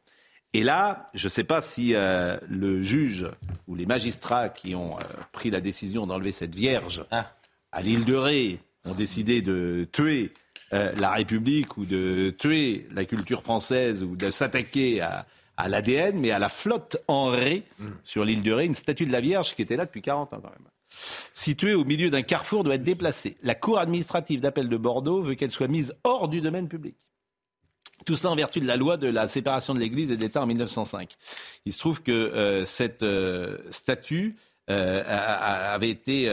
Et 0.53 0.63
là, 0.63 1.09
je 1.13 1.25
ne 1.25 1.29
sais 1.29 1.43
pas 1.43 1.61
si 1.61 1.93
euh, 1.93 2.37
le 2.47 2.83
juge 2.83 3.27
ou 3.67 3.75
les 3.75 3.85
magistrats 3.85 4.49
qui 4.49 4.75
ont 4.75 4.97
euh, 4.97 5.03
pris 5.31 5.49
la 5.49 5.61
décision 5.61 6.07
d'enlever 6.07 6.31
cette 6.31 6.55
vierge 6.55 7.05
ah. 7.11 7.33
à 7.71 7.81
l'île 7.81 8.05
de 8.05 8.15
Ré 8.15 8.59
ont 8.85 8.93
décidé 8.93 9.41
de 9.41 9.87
tuer 9.91 10.31
euh, 10.73 10.93
la 10.95 11.11
République 11.11 11.75
ou 11.77 11.85
de 11.85 12.33
tuer 12.37 12.87
la 12.91 13.03
culture 13.03 13.41
française 13.41 14.03
ou 14.03 14.15
de 14.15 14.29
s'attaquer 14.29 15.01
à, 15.01 15.25
à 15.57 15.67
l'ADN, 15.67 16.17
mais 16.17 16.31
à 16.31 16.39
la 16.39 16.49
flotte 16.49 16.97
en 17.07 17.25
Ré 17.25 17.63
mm. 17.79 17.87
sur 18.03 18.23
l'île 18.23 18.43
de 18.43 18.53
Ré, 18.53 18.65
une 18.65 18.73
statue 18.73 19.05
de 19.05 19.11
la 19.11 19.21
Vierge 19.21 19.53
qui 19.53 19.61
était 19.61 19.75
là 19.75 19.85
depuis 19.85 20.01
40 20.01 20.33
ans 20.33 20.39
quand 20.41 20.49
même 20.49 20.67
située 21.33 21.73
au 21.73 21.85
milieu 21.85 22.09
d'un 22.09 22.23
carrefour, 22.23 22.63
doit 22.63 22.75
être 22.75 22.83
déplacée. 22.83 23.37
La 23.43 23.55
Cour 23.55 23.79
administrative 23.79 24.39
d'appel 24.39 24.69
de 24.69 24.77
Bordeaux 24.77 25.21
veut 25.21 25.35
qu'elle 25.35 25.51
soit 25.51 25.67
mise 25.67 25.95
hors 26.03 26.27
du 26.27 26.41
domaine 26.41 26.67
public. 26.67 26.95
Tout 28.05 28.15
cela 28.15 28.31
en 28.31 28.35
vertu 28.35 28.59
de 28.59 28.67
la 28.67 28.77
loi 28.77 28.97
de 28.97 29.07
la 29.07 29.27
séparation 29.27 29.73
de 29.73 29.79
l'Église 29.79 30.11
et 30.11 30.17
de 30.17 30.21
l'État 30.21 30.41
en 30.41 30.45
1905. 30.45 31.15
Il 31.65 31.73
se 31.73 31.79
trouve 31.79 32.03
que 32.03 32.11
euh, 32.11 32.63
cette 32.63 33.03
euh, 33.03 33.57
statue 33.71 34.35
euh, 34.69 35.03
avait 35.07 35.89
été, 35.89 36.29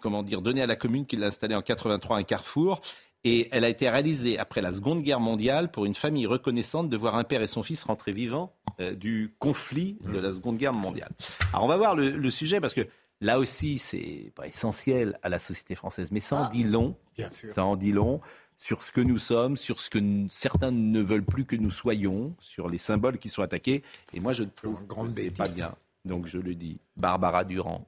comment 0.00 0.22
dire, 0.22 0.40
donnée 0.40 0.62
à 0.62 0.66
la 0.66 0.76
commune 0.76 1.04
qui 1.04 1.16
l'a 1.16 1.26
installée 1.26 1.54
en 1.54 1.62
83 1.62 2.16
un 2.16 2.22
carrefour. 2.22 2.80
Et 3.24 3.48
elle 3.52 3.64
a 3.64 3.68
été 3.68 3.88
réalisée 3.88 4.38
après 4.38 4.60
la 4.60 4.72
Seconde 4.72 5.02
Guerre 5.02 5.20
mondiale 5.20 5.70
pour 5.70 5.84
une 5.84 5.94
famille 5.94 6.26
reconnaissante 6.26 6.88
de 6.88 6.96
voir 6.96 7.14
un 7.14 7.24
père 7.24 7.40
et 7.40 7.46
son 7.46 7.62
fils 7.62 7.84
rentrer 7.84 8.10
vivants 8.10 8.52
du 8.96 9.36
conflit 9.38 9.98
de 10.12 10.18
la 10.18 10.32
Seconde 10.32 10.56
Guerre 10.56 10.72
mondiale. 10.72 11.12
Alors 11.52 11.64
on 11.64 11.68
va 11.68 11.76
voir 11.76 11.94
le 11.94 12.30
sujet 12.30 12.60
parce 12.60 12.74
que 12.74 12.88
Là 13.22 13.38
aussi, 13.38 13.78
c'est 13.78 14.32
pas 14.34 14.48
essentiel 14.48 15.16
à 15.22 15.28
la 15.28 15.38
société 15.38 15.76
française, 15.76 16.10
mais 16.10 16.18
ça 16.18 16.36
en 16.36 16.44
ah. 16.44 16.50
dit 16.52 16.64
long. 16.64 16.96
Ça 17.48 17.64
en 17.64 17.76
dit 17.76 17.92
long 17.92 18.20
sur 18.58 18.82
ce 18.82 18.90
que 18.92 19.00
nous 19.00 19.18
sommes, 19.18 19.56
sur 19.56 19.80
ce 19.80 19.90
que 19.90 19.98
certains 20.28 20.72
ne 20.72 21.00
veulent 21.00 21.24
plus 21.24 21.44
que 21.44 21.56
nous 21.56 21.70
soyons, 21.70 22.34
sur 22.40 22.68
les 22.68 22.78
symboles 22.78 23.18
qui 23.18 23.28
sont 23.28 23.42
attaqués. 23.42 23.82
Et 24.12 24.20
moi, 24.20 24.32
je 24.32 24.42
trouve 24.42 24.86
que 24.86 24.94
c'est 25.16 25.30
pas 25.30 25.48
bien. 25.48 25.74
Donc 26.04 26.26
je 26.26 26.38
le 26.38 26.54
dis. 26.56 26.78
Barbara 26.96 27.44
Durand 27.44 27.86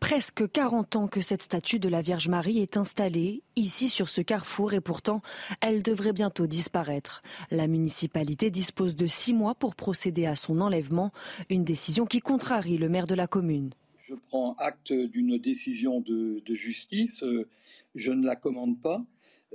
presque 0.00 0.50
40 0.50 0.96
ans 0.96 1.06
que 1.06 1.20
cette 1.20 1.42
statue 1.42 1.78
de 1.78 1.88
la 1.88 2.02
Vierge 2.02 2.28
Marie 2.28 2.58
est 2.58 2.76
installée 2.76 3.42
ici 3.54 3.88
sur 3.88 4.08
ce 4.08 4.22
carrefour 4.22 4.72
et 4.72 4.80
pourtant 4.80 5.22
elle 5.60 5.82
devrait 5.82 6.14
bientôt 6.14 6.46
disparaître. 6.46 7.22
La 7.50 7.66
municipalité 7.66 8.50
dispose 8.50 8.96
de 8.96 9.06
six 9.06 9.34
mois 9.34 9.54
pour 9.54 9.76
procéder 9.76 10.26
à 10.26 10.36
son 10.36 10.60
enlèvement, 10.60 11.12
une 11.50 11.64
décision 11.64 12.06
qui 12.06 12.20
contrarie 12.20 12.78
le 12.78 12.88
maire 12.88 13.06
de 13.06 13.14
la 13.14 13.26
commune. 13.26 13.70
Je 14.00 14.14
prends 14.28 14.54
acte 14.58 14.92
d'une 14.92 15.38
décision 15.38 16.00
de, 16.00 16.42
de 16.44 16.54
justice, 16.54 17.22
je 17.94 18.12
ne 18.12 18.26
la 18.26 18.36
commande 18.36 18.80
pas. 18.80 19.04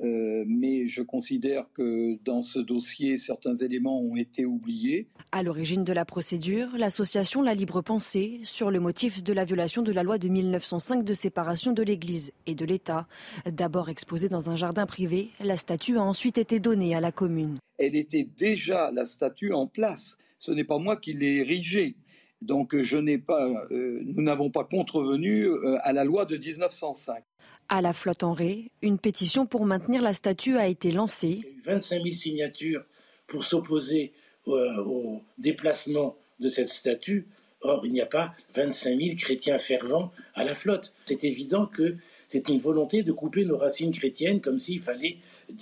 Euh, 0.03 0.43
mais 0.47 0.87
je 0.87 1.01
considère 1.01 1.65
que 1.73 2.17
dans 2.25 2.41
ce 2.41 2.59
dossier, 2.59 3.17
certains 3.17 3.55
éléments 3.55 4.01
ont 4.01 4.15
été 4.15 4.45
oubliés. 4.45 5.07
À 5.31 5.41
l'origine 5.41 5.83
de 5.83 5.93
la 5.93 6.03
procédure, 6.03 6.69
l'association 6.77 7.41
La 7.41 7.53
Libre 7.53 7.81
Pensée, 7.81 8.41
sur 8.43 8.71
le 8.71 8.79
motif 8.79 9.23
de 9.23 9.31
la 9.31 9.45
violation 9.45 9.81
de 9.83 9.93
la 9.93 10.03
loi 10.03 10.17
de 10.17 10.27
1905 10.27 11.05
de 11.05 11.13
séparation 11.13 11.71
de 11.71 11.81
l'Église 11.81 12.33
et 12.45 12.55
de 12.55 12.65
l'État. 12.65 13.07
D'abord 13.49 13.89
exposée 13.89 14.27
dans 14.27 14.49
un 14.49 14.57
jardin 14.57 14.85
privé, 14.85 15.29
la 15.39 15.55
statue 15.55 15.97
a 15.97 16.03
ensuite 16.03 16.37
été 16.37 16.59
donnée 16.59 16.93
à 16.93 16.99
la 16.99 17.11
commune. 17.11 17.57
Elle 17.77 17.95
était 17.95 18.27
déjà, 18.37 18.91
la 18.91 19.05
statue, 19.05 19.53
en 19.53 19.67
place. 19.67 20.17
Ce 20.39 20.51
n'est 20.51 20.63
pas 20.63 20.77
moi 20.77 20.97
qui 20.97 21.13
l'ai 21.13 21.37
érigée. 21.37 21.95
Donc 22.41 22.75
je 22.79 22.97
n'ai 22.97 23.17
pas, 23.17 23.47
euh, 23.71 24.01
nous 24.03 24.21
n'avons 24.21 24.51
pas 24.51 24.65
contrevenu 24.65 25.45
euh, 25.45 25.77
à 25.81 25.93
la 25.93 26.03
loi 26.03 26.25
de 26.25 26.37
1905. 26.37 27.23
À 27.67 27.81
la 27.81 27.93
flotte 27.93 28.23
en 28.23 28.33
Ré, 28.33 28.71
une 28.81 28.99
pétition 28.99 29.45
pour 29.45 29.65
maintenir 29.65 30.01
la 30.01 30.13
statue 30.13 30.57
a 30.57 30.67
été 30.67 30.91
lancée. 30.91 31.41
Il 31.41 31.43
y 31.43 31.47
a 31.47 31.49
eu 31.49 31.61
25 31.65 32.03
000 32.03 32.13
signatures 32.13 32.83
pour 33.27 33.43
s'opposer 33.43 34.13
euh, 34.47 34.83
au, 34.83 35.23
déplacement 35.39 36.15
de 36.39 36.47
cette 36.47 36.67
statue. 36.67 37.27
Or, 37.61 37.83
il 37.85 37.91
n'y 37.91 38.01
a 38.01 38.05
pas 38.05 38.35
25 38.55 38.99
000 38.99 39.15
chrétiens 39.17 39.57
fervents 39.57 40.11
à 40.35 40.43
la 40.43 40.53
flotte. 40.53 40.93
C'est 41.05 41.23
évident 41.23 41.65
que 41.65 41.95
c'est 42.27 42.49
une 42.49 42.59
volonté 42.59 43.01
de 43.01 43.11
couper 43.11 43.45
nos 43.45 43.57
racines 43.57 43.91
chrétiennes 43.91 44.41
comme 44.41 44.59
s'il 44.59 44.81
fallait 44.81 45.17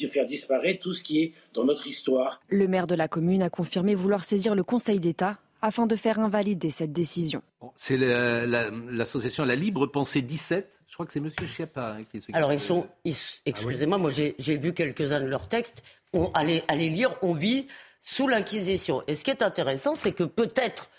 faire 0.10 0.26
disparaître 0.26 0.82
tout 0.82 0.94
ce 0.94 1.02
qui 1.02 1.22
est 1.22 1.34
dans 1.54 1.64
notre 1.64 1.88
histoire. 1.88 2.42
Le 2.50 2.68
maire 2.68 2.88
de 2.88 2.96
la 2.96 3.08
commune 3.08 3.42
a 3.42 3.50
confirmé 3.50 3.96
vouloir 3.96 4.26
saisir 4.26 4.56
le 4.56 4.64
Conseil 4.64 5.00
d'État 5.00 5.40
afin 5.62 5.88
de 5.88 5.96
faire 5.96 6.20
invalider 6.20 6.72
cette 6.72 6.92
décision. 6.92 7.42
C'est 7.76 7.98
l'association 7.98 9.46
la, 9.46 9.56
Libre 9.56 9.88
Pensée 9.88 10.22
17 10.22 10.83
je 10.94 10.96
crois 10.96 11.08
que 11.08 11.14
c'est 11.14 11.18
M. 11.18 11.32
Schiappa 11.48 11.96
hein, 11.98 12.04
qui 12.04 12.18
est 12.18 12.36
Alors, 12.36 12.54
ils 12.54 12.60
sont. 12.60 12.86
Excusez-moi, 13.48 13.98
moi, 13.98 14.12
j'ai 14.12 14.58
vu 14.58 14.74
quelques-uns 14.76 15.22
de 15.22 15.26
leurs 15.26 15.48
textes. 15.48 15.82
On, 16.14 16.30
allez, 16.36 16.62
allez 16.68 16.90
lire, 16.90 17.16
on 17.24 17.34
vit 17.34 17.66
sous 18.00 18.28
l'Inquisition. 18.28 19.02
Et 19.08 19.16
ce 19.16 19.24
qui 19.24 19.32
est 19.32 19.42
intéressant, 19.42 19.96
c'est 19.96 20.12
que 20.12 20.24
peut-être 20.24 20.92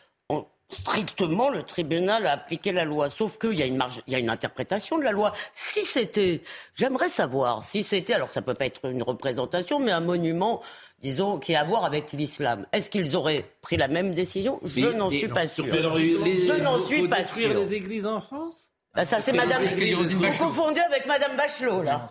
strictement 0.68 1.48
le 1.48 1.62
tribunal 1.62 2.26
a 2.26 2.32
appliqué 2.32 2.72
la 2.72 2.84
loi. 2.84 3.08
Sauf 3.08 3.38
qu'il 3.38 3.54
y 3.54 3.62
a 3.62 3.66
une 3.66 3.76
marge, 3.76 4.02
il 4.08 4.14
y 4.14 4.16
a 4.16 4.18
une 4.18 4.30
interprétation 4.30 4.98
de 4.98 5.04
la 5.04 5.12
loi. 5.12 5.32
Si 5.52 5.84
c'était, 5.84 6.42
j'aimerais 6.74 7.08
savoir, 7.08 7.62
si 7.62 7.84
c'était, 7.84 8.14
alors 8.14 8.30
ça 8.30 8.42
peut 8.42 8.54
pas 8.54 8.66
être 8.66 8.86
une 8.86 9.04
représentation, 9.04 9.78
mais 9.78 9.92
un 9.92 10.00
monument, 10.00 10.60
disons, 11.02 11.38
qui 11.38 11.54
a 11.54 11.60
à 11.60 11.64
voir 11.64 11.84
avec 11.84 12.12
l'islam. 12.12 12.66
Est-ce 12.72 12.90
qu'ils 12.90 13.14
auraient 13.14 13.48
pris 13.62 13.76
la 13.76 13.86
même 13.86 14.12
décision? 14.12 14.58
Je 14.64 14.88
n'en 14.88 15.08
suis 15.08 15.28
pas 15.28 15.46
sûr. 15.46 15.66
Je 15.66 16.60
n'en 16.60 16.84
suis 16.84 17.06
pas 17.06 17.24
sûr. 17.24 17.54
les 17.54 17.74
églises 17.74 18.06
en 18.06 18.20
France? 18.20 18.73
Bah, 18.94 19.04
ça, 19.04 19.20
c'est 19.20 19.32
Madame. 19.32 19.62
Vous 19.62 20.44
confondez 20.44 20.80
avec 20.80 21.06
Madame 21.06 21.36
Bachelot, 21.36 21.82
là. 21.82 22.06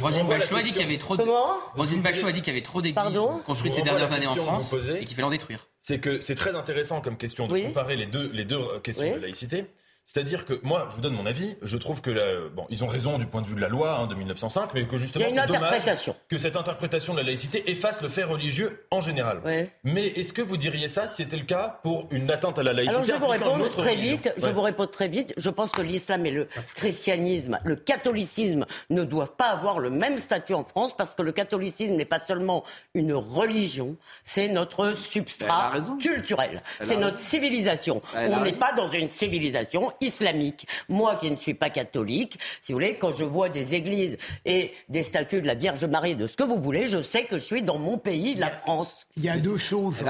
Rosine 0.00 0.26
Bachelot 0.26 0.58
a 0.58 0.62
dit 0.62 0.72
qu'il 0.72 0.82
y 0.82 0.84
avait 0.84 0.98
trop 0.98 1.16
de. 1.16 1.22
Comment 1.22 1.54
Rosine 1.74 2.02
Bachelot 2.02 2.28
a 2.28 2.32
dit 2.32 2.42
qu'il 2.42 2.52
y 2.52 2.56
avait 2.56 2.64
trop 2.64 2.82
d'églises 2.82 3.18
construites 3.46 3.74
ces 3.74 3.82
dernières 3.82 4.12
années 4.12 4.26
en 4.26 4.34
France 4.34 4.74
et 5.00 5.04
qu'il 5.04 5.14
fallait 5.14 5.26
en 5.26 5.30
détruire. 5.30 5.66
C'est 5.80 5.98
que 5.98 6.20
c'est 6.20 6.34
très 6.34 6.54
intéressant 6.54 7.00
comme 7.00 7.16
question 7.16 7.46
de 7.46 7.58
comparer 7.58 7.96
les 7.96 8.06
deux, 8.06 8.30
les 8.32 8.44
deux 8.44 8.60
questions 8.82 9.14
de 9.14 9.20
laïcité. 9.20 9.66
C'est-à-dire 10.08 10.46
que 10.46 10.58
moi, 10.62 10.86
je 10.88 10.94
vous 10.94 11.02
donne 11.02 11.12
mon 11.12 11.26
avis. 11.26 11.56
Je 11.60 11.76
trouve 11.76 12.00
que 12.00 12.48
bon, 12.48 12.64
ils 12.70 12.82
ont 12.82 12.86
raison 12.86 13.18
du 13.18 13.26
point 13.26 13.42
de 13.42 13.46
vue 13.46 13.54
de 13.54 13.60
la 13.60 13.68
loi 13.68 13.94
hein, 13.94 14.06
de 14.06 14.14
1905, 14.14 14.70
mais 14.72 14.86
que 14.86 14.96
justement, 14.96 15.26
c'est 15.28 15.46
dommage 15.46 15.82
que 16.30 16.38
cette 16.38 16.56
interprétation 16.56 17.12
de 17.12 17.18
la 17.18 17.24
laïcité 17.24 17.70
efface 17.70 18.00
le 18.00 18.08
fait 18.08 18.24
religieux 18.24 18.86
en 18.90 19.02
général. 19.02 19.42
Mais 19.84 20.06
est-ce 20.06 20.32
que 20.32 20.40
vous 20.40 20.56
diriez 20.56 20.88
ça 20.88 21.06
si 21.08 21.16
c'était 21.16 21.36
le 21.36 21.44
cas 21.44 21.78
pour 21.82 22.08
une 22.10 22.30
atteinte 22.30 22.58
à 22.58 22.62
la 22.62 22.72
laïcité 22.72 23.12
Alors 23.12 23.20
je 23.20 23.22
vous 23.22 23.30
réponds 23.30 23.68
très 23.68 23.96
vite. 23.96 24.32
Je 24.38 24.48
vous 24.48 24.62
réponds 24.62 24.86
très 24.86 25.08
vite. 25.08 25.34
Je 25.36 25.50
pense 25.50 25.72
que 25.72 25.82
l'islam 25.82 26.24
et 26.24 26.30
le 26.30 26.48
christianisme, 26.74 27.58
le 27.64 27.76
catholicisme 27.76 28.64
ne 28.88 29.04
doivent 29.04 29.36
pas 29.36 29.48
avoir 29.50 29.78
le 29.78 29.90
même 29.90 30.16
statut 30.16 30.54
en 30.54 30.64
France 30.64 30.96
parce 30.96 31.14
que 31.14 31.20
le 31.20 31.32
catholicisme 31.32 31.96
n'est 31.96 32.06
pas 32.06 32.20
seulement 32.20 32.64
une 32.94 33.12
religion, 33.12 33.98
c'est 34.24 34.48
notre 34.48 34.96
substrat 34.96 35.74
culturel, 36.00 36.60
c'est 36.80 36.96
notre 36.96 37.18
civilisation. 37.18 38.00
On 38.14 38.40
n'est 38.40 38.52
pas 38.52 38.72
dans 38.72 38.88
une 38.88 39.10
civilisation 39.10 39.92
islamique. 40.00 40.66
Moi 40.88 41.16
qui 41.16 41.30
ne 41.30 41.36
suis 41.36 41.54
pas 41.54 41.70
catholique, 41.70 42.38
si 42.60 42.72
vous 42.72 42.76
voulez, 42.76 42.96
quand 42.96 43.12
je 43.12 43.24
vois 43.24 43.48
des 43.48 43.74
églises 43.74 44.16
et 44.44 44.72
des 44.88 45.02
statues 45.02 45.42
de 45.42 45.46
la 45.46 45.54
Vierge 45.54 45.84
Marie, 45.84 46.16
de 46.16 46.26
ce 46.26 46.36
que 46.36 46.42
vous 46.42 46.60
voulez, 46.60 46.86
je 46.86 47.02
sais 47.02 47.24
que 47.24 47.38
je 47.38 47.44
suis 47.44 47.62
dans 47.62 47.78
mon 47.78 47.98
pays, 47.98 48.34
la 48.34 48.48
France. 48.48 49.06
Il 49.16 49.24
y 49.24 49.28
a 49.28 49.38
deux 49.38 49.56
choses. 49.56 50.04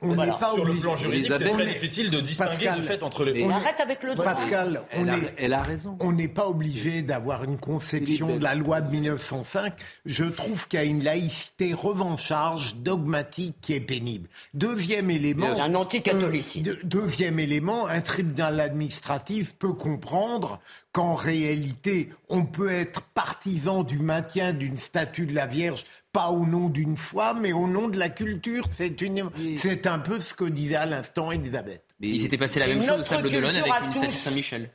On, 0.00 0.14
n'est 0.14 0.26
pas 0.26 0.52
Sur 0.54 0.64
le 0.64 0.74
plan 0.74 0.96
juridique, 0.96 1.32
c'est 1.36 1.48
très 1.48 1.66
difficile 1.66 2.10
de 2.10 2.20
distinguer 2.20 2.70
le 2.76 2.82
fait 2.82 3.02
entre 3.02 3.24
les... 3.24 3.44
On 3.44 3.50
arrête 3.50 3.80
avec 3.80 4.02
le 4.02 4.14
droit. 4.14 4.24
Pascal, 4.24 4.82
on 4.94 5.06
elle, 5.06 5.14
est, 5.14 5.34
elle 5.38 5.52
a 5.52 5.62
raison. 5.62 5.96
On 6.00 6.12
n'est 6.12 6.28
pas 6.28 6.48
obligé 6.48 7.02
d'avoir 7.02 7.44
une 7.44 7.58
conception 7.58 8.36
de 8.36 8.42
la 8.42 8.54
loi 8.54 8.80
de 8.80 8.90
1905. 8.90 9.74
Je 10.04 10.24
trouve 10.24 10.68
qu'il 10.68 10.78
y 10.78 10.82
a 10.82 10.84
une 10.84 11.02
laïcité 11.02 11.74
revancharge, 11.74 12.76
dogmatique, 12.76 13.56
qui 13.60 13.74
est 13.74 13.80
pénible. 13.80 14.28
Deuxième 14.54 15.10
élément... 15.10 15.46
Un 15.60 15.74
anticatholicisme. 15.74 16.70
Euh, 16.70 16.76
deuxième 16.84 17.38
élément, 17.38 17.86
un 17.86 18.00
tribunal 18.00 18.60
administratif 18.60 19.25
peut 19.58 19.72
comprendre 19.72 20.60
qu'en 20.92 21.14
réalité, 21.14 22.10
on 22.28 22.44
peut 22.44 22.70
être 22.70 23.02
partisan 23.02 23.82
du 23.82 23.98
maintien 23.98 24.52
d'une 24.52 24.78
statue 24.78 25.26
de 25.26 25.34
la 25.34 25.46
Vierge 25.46 25.84
pas 26.16 26.30
au 26.30 26.46
nom 26.46 26.70
d'une 26.70 26.96
foi, 26.96 27.34
mais 27.34 27.52
au 27.52 27.68
nom 27.68 27.88
de 27.88 27.98
la 27.98 28.08
culture. 28.08 28.64
C'est 28.70 29.02
une, 29.02 29.28
c'est 29.58 29.86
un 29.86 29.98
peu 29.98 30.18
ce 30.18 30.32
que 30.32 30.46
disait 30.46 30.76
à 30.76 30.86
l'instant 30.86 31.30
Elisabeth. 31.30 31.84
Mais 32.00 32.08
il 32.08 32.20
s'était 32.22 32.38
passé 32.38 32.58
la 32.58 32.68
même 32.68 32.80
chose 32.80 33.00
au 33.00 33.02
Sable 33.02 33.30
d'Olonne 33.30 33.54
avec 33.54 33.82
une 33.84 33.92
statue 33.92 34.14
de 34.14 34.18
Saint-Michel. 34.18 34.70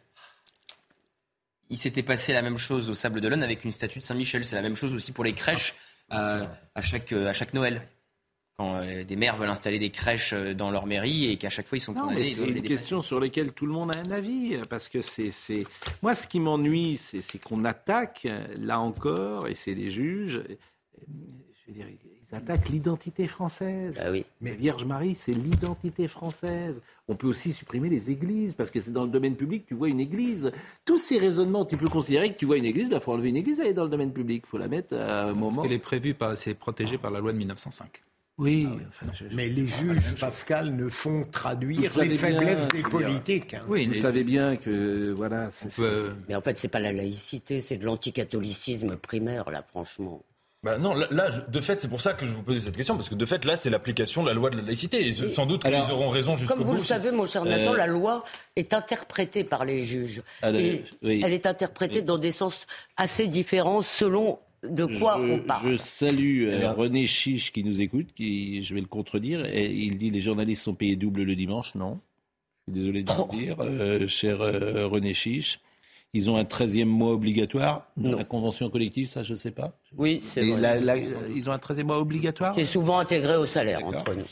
Il 1.72 1.80
s'était 1.80 2.04
passé 2.04 2.34
la 2.34 2.44
même 2.44 2.60
chose 2.60 2.92
au 2.92 2.94
Sable 2.94 3.22
d'Olonne 3.22 3.42
avec 3.42 3.66
une 3.66 3.72
statue 3.72 3.98
de 3.98 4.04
Saint-Michel. 4.04 4.46
C'est 4.46 4.56
la 4.56 4.62
même 4.62 4.76
chose 4.76 4.94
aussi 4.94 5.12
pour 5.12 5.24
les 5.24 5.34
crèches 5.34 5.74
euh, 6.14 6.46
à, 6.76 6.82
chaque, 6.84 7.12
à 7.12 7.34
chaque 7.34 7.56
Noël. 7.56 7.82
Quand 8.62 8.76
euh, 8.76 9.04
des 9.04 9.16
maires 9.16 9.38
veulent 9.38 9.50
installer 9.50 9.80
des 9.80 9.90
crèches 9.90 10.34
euh, 10.34 10.54
dans 10.54 10.70
leur 10.70 10.86
mairie 10.86 11.32
et 11.32 11.38
qu'à 11.38 11.50
chaque 11.50 11.68
fois 11.68 11.78
ils 11.78 11.82
sont 11.82 11.96
condamnés. 11.96 12.24
C'est 12.24 12.48
une 12.48 12.62
question 12.62 13.02
sur 13.02 13.20
laquelle 13.20 13.54
tout 13.54 13.66
le 13.66 13.74
monde 13.74 13.96
a 13.96 14.00
un 14.00 14.12
avis. 14.12 14.58
Parce 14.70 14.88
que 14.88 15.02
c'est. 15.02 15.32
Moi, 16.02 16.14
ce 16.14 16.28
qui 16.28 16.40
m'ennuie, 16.40 16.98
c'est 16.98 17.40
qu'on 17.40 17.66
attaque, 17.66 18.28
là 18.58 18.80
encore, 18.80 19.48
et 19.48 19.56
c'est 19.56 19.74
les 19.74 19.90
juges 19.90 20.44
je 21.72 21.72
veux 21.72 21.74
dire, 21.74 21.86
ils 21.90 22.36
attaquent 22.36 22.70
l'identité 22.70 23.28
française. 23.28 23.96
Ah 24.00 24.12
oui. 24.12 24.26
Mais 24.42 24.56
Vierge 24.56 24.86
Marie, 24.86 25.16
c'est 25.16 25.34
l'identité 25.34 26.08
française. 26.08 26.82
On 27.08 27.16
peut 27.16 27.28
aussi 27.28 27.52
supprimer 27.52 27.90
les 27.90 28.12
églises, 28.12 28.54
parce 28.54 28.72
que 28.72 28.80
c'est 28.80 28.92
dans 28.92 29.04
le 29.04 29.10
domaine 29.10 29.36
public, 29.36 29.66
tu 29.68 29.74
vois 29.74 29.90
une 29.90 30.00
église. 30.00 30.52
Tous 30.86 30.98
ces 30.98 31.18
raisonnements, 31.18 31.66
tu 31.66 31.78
peux 31.78 31.88
considérer 31.88 32.34
que 32.34 32.38
tu 32.38 32.46
vois 32.46 32.58
une 32.58 32.66
église, 32.66 32.88
il 32.88 32.92
bah, 32.92 33.00
faut 33.00 33.12
enlever 33.12 33.30
une 33.30 33.38
église, 33.38 33.60
elle 33.60 33.68
est 33.68 33.74
dans 33.74 33.84
le 33.84 33.90
domaine 33.90 34.14
public. 34.14 34.44
Il 34.46 34.50
faut 34.50 34.58
la 34.58 34.68
mettre 34.68 34.96
à 34.96 35.30
un 35.30 35.34
moment. 35.34 35.64
Elle 35.64 35.74
est 35.74 35.80
prévue, 35.80 36.16
c'est 36.36 36.54
protégé 36.54 36.98
par 36.98 37.12
la 37.12 37.20
loi 37.20 37.32
de 37.32 37.38
1905. 37.38 38.02
Oui, 38.42 38.68
ah 38.72 39.06
mais 39.34 39.50
les 39.50 39.68
juges, 39.68 40.16
Pascal, 40.20 40.76
ne 40.76 40.90
font 40.90 41.26
traduire 41.32 41.92
les 42.00 42.10
faiblesses 42.10 42.68
des 42.70 42.82
politiques. 42.82 43.54
Hein. 43.54 43.62
Oui, 43.68 43.86
vous 43.86 43.94
savez 43.94 44.24
bien 44.24 44.56
que 44.56 45.12
voilà. 45.12 45.50
Mais 46.28 46.34
en 46.34 46.42
fait, 46.42 46.58
c'est 46.58 46.68
pas 46.68 46.80
la 46.80 46.92
laïcité, 46.92 47.62
c'est 47.62 47.78
de 47.78 47.86
l'anticatholicisme 47.86 48.96
primaire, 48.98 49.52
là, 49.52 49.62
franchement. 49.62 50.24
Bah 50.64 50.80
non, 50.80 50.96
là, 50.96 51.30
de 51.30 51.62
fait, 51.62 51.82
c'est 51.82 51.88
pour 51.88 52.02
ça 52.02 52.14
que 52.14 52.26
je 52.26 52.34
vous 52.34 52.42
posais 52.42 52.62
cette 52.62 52.78
question, 52.78 52.96
parce 52.96 53.10
que 53.10 53.16
de 53.16 53.26
fait, 53.26 53.46
là, 53.46 53.56
c'est 53.56 53.70
l'application 53.70 54.24
de 54.24 54.30
la 54.30 54.34
loi 54.34 54.50
de 54.50 54.58
la 54.58 54.64
laïcité. 54.64 55.08
Et 55.08 55.14
sans 55.30 55.46
doute 55.46 55.64
qu'ils 55.64 55.92
auront 55.92 56.10
raison 56.10 56.36
jusqu'au 56.36 56.56
bout. 56.56 56.64
Comme 56.64 56.72
vous 56.72 56.78
le 56.78 56.84
savez, 56.84 57.12
mon 57.12 57.28
cher 57.28 57.46
Nathan, 57.46 57.74
euh, 57.74 57.78
la 57.78 57.88
loi 57.88 58.24
est 58.56 58.74
interprétée 58.74 59.44
par 59.44 59.66
les 59.66 59.86
juges. 59.86 60.24
et 60.44 60.84
elle 61.04 61.34
est 61.34 61.46
interprétée 61.46 62.02
dans 62.02 62.18
des 62.18 62.32
sens 62.32 62.66
assez 62.98 63.28
différents 63.28 63.84
selon 63.84 64.40
de 64.64 64.86
quoi 65.00 65.20
on 65.20 65.40
parle. 65.40 65.72
Je 65.72 65.78
salue 65.78 66.48
euh, 66.48 66.72
René 66.72 67.08
Chiche 67.08 67.52
qui 67.52 67.64
nous 67.64 67.82
écoute, 67.82 68.08
qui, 68.16 68.64
je 68.64 68.74
vais 68.74 68.82
le 68.82 68.88
contredire, 68.88 69.46
et 69.46 69.66
il 69.66 69.98
dit 69.98 70.10
les 70.10 70.22
journalistes 70.22 70.64
sont 70.64 70.76
payés 70.76 70.96
double 70.96 71.24
le 71.24 71.36
dimanche. 71.36 71.76
Non, 71.76 72.00
je 72.68 72.74
suis 72.74 72.82
désolé 72.82 73.04
de 73.04 73.12
vous 73.12 73.28
le 73.32 73.38
dire, 73.38 73.56
euh, 73.60 74.08
cher 74.08 74.40
René 74.40 75.14
Chiche. 75.14 75.60
Ils 76.14 76.30
ont 76.30 76.36
un 76.36 76.44
13e 76.44 76.86
mois 76.86 77.14
obligatoire 77.14 77.88
dans 77.96 78.18
la 78.18 78.26
convention 78.26 78.70
collective, 78.70 79.08
ça 79.08 79.24
je 79.24 79.32
ne 79.32 79.38
sais 79.38 79.52
pas. 79.52 79.78
Oui, 79.98 80.22
c'est 80.22 80.42
vrai. 80.42 80.82
ils 81.34 81.50
ont 81.50 81.54
un 81.54 81.58
13e 81.58 81.84
mois 81.84 82.00
obligatoire 82.00 82.54
Qui 82.54 82.62
est 82.62 82.66
souvent 82.66 83.00
intégré 83.00 83.38
au 83.38 83.46
salaire 83.46 83.86
entre 83.86 84.14
nous. 84.14 84.26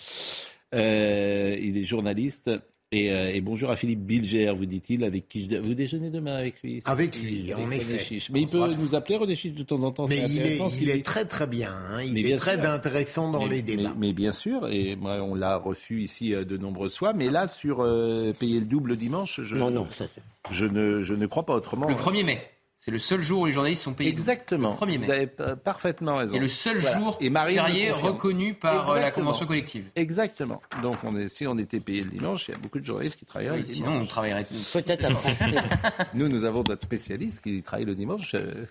Euh, 0.76 1.58
il 1.60 1.78
est 1.78 1.86
journaliste. 1.86 2.52
Euh, 2.96 3.32
et, 3.32 3.42
bonjour 3.42 3.70
à 3.70 3.76
Philippe 3.76 4.00
Bilger, 4.00 4.52
vous 4.52 4.66
dit-il, 4.66 5.04
avec 5.04 5.28
qui 5.28 5.48
je... 5.48 5.58
vous 5.58 5.76
déjeunez 5.76 6.10
demain 6.10 6.36
avec 6.36 6.60
lui. 6.64 6.82
Avec 6.86 7.22
lui, 7.22 7.54
en 7.54 7.70
effet. 7.70 8.18
Mais 8.32 8.42
il 8.42 8.48
peut 8.48 8.74
nous 8.80 8.96
appeler 8.96 9.18
René 9.18 9.36
Chiche 9.36 9.54
de 9.54 9.62
temps 9.62 9.84
en 9.84 9.92
temps. 9.92 10.08
Mais 10.08 10.18
il 10.28 10.42
est, 10.42 10.60
il 10.82 10.90
est, 10.90 11.06
très 11.06 11.26
très 11.26 11.46
bien. 11.46 11.72
Hein. 11.72 12.02
Il 12.02 12.26
est 12.26 12.36
très 12.38 12.66
intéressant 12.66 13.30
dans 13.30 13.46
les 13.46 13.62
débats. 13.62 13.94
Mais, 13.96 14.12
bien 14.12 14.34
sûr, 14.34 14.68
et 14.70 14.96
moi 14.96 15.22
on 15.22 15.36
l'a 15.36 15.58
reçu 15.58 16.02
ici 16.02 16.34
euh, 16.34 16.44
de 16.44 16.58
nombreuses 16.58 16.98
fois. 16.98 17.14
Mais 17.14 17.30
là, 17.30 17.48
sur 17.48 17.82
euh, 17.82 18.34
payer 18.40 18.60
le 18.60 18.66
double 18.66 18.96
dimanche, 18.96 19.40
je, 19.44 19.56
non, 19.56 19.70
non, 19.70 19.88
ça, 19.92 20.06
je, 20.50 20.66
ne, 20.66 21.04
je 21.04 21.14
ne 21.14 21.28
crois 21.28 21.46
pas 21.46 21.54
autrement. 21.54 21.88
Le 21.88 21.94
1er 21.94 22.26
mai. 22.26 22.42
C'est 22.82 22.92
le 22.92 23.00
seul 23.00 23.22
jour 23.22 23.42
où 23.42 23.46
les 23.46 23.52
journalistes 23.52 23.84
sont 23.84 23.94
payés. 23.94 24.10
Exactement. 24.10 24.70
Le 24.70 24.88
1er 24.88 25.00
mai. 25.00 25.06
Vous 25.06 25.12
avez 25.12 25.28
parfaitement 25.58 26.16
raison. 26.16 26.34
Et 26.34 26.40
le 26.40 26.48
seul 26.48 26.80
jour 26.80 27.18
et 27.20 27.30
férié 27.30 27.92
reconnu 27.92 28.54
par 28.54 28.92
euh, 28.92 29.02
la 29.02 29.12
convention 29.12 29.46
collective. 29.46 29.90
Exactement. 29.98 30.62
Donc 30.82 30.96
on 31.04 31.14
est, 31.18 31.28
si 31.28 31.46
on 31.46 31.58
était 31.58 31.82
payé 31.82 32.04
le 32.04 32.10
dimanche, 32.10 32.48
il 32.48 32.52
y 32.52 32.54
a 32.54 32.58
beaucoup 32.58 32.80
de 32.80 32.86
journalistes 32.86 33.18
qui 33.18 33.26
travailleraient 33.26 33.58
le 33.58 33.64
dimanche. 33.64 33.92
Sinon 33.92 34.02
on 34.02 34.06
travaillerait 34.06 34.46
peut-être 34.46 35.04
avant. 35.04 35.22
nous, 36.14 36.30
nous 36.30 36.46
avons 36.46 36.64
notre 36.64 36.84
spécialiste 36.84 37.44
qui 37.44 37.62
travaille 37.62 37.86
le 37.86 37.96
dimanche, 37.96 38.34
euh, 38.36 38.66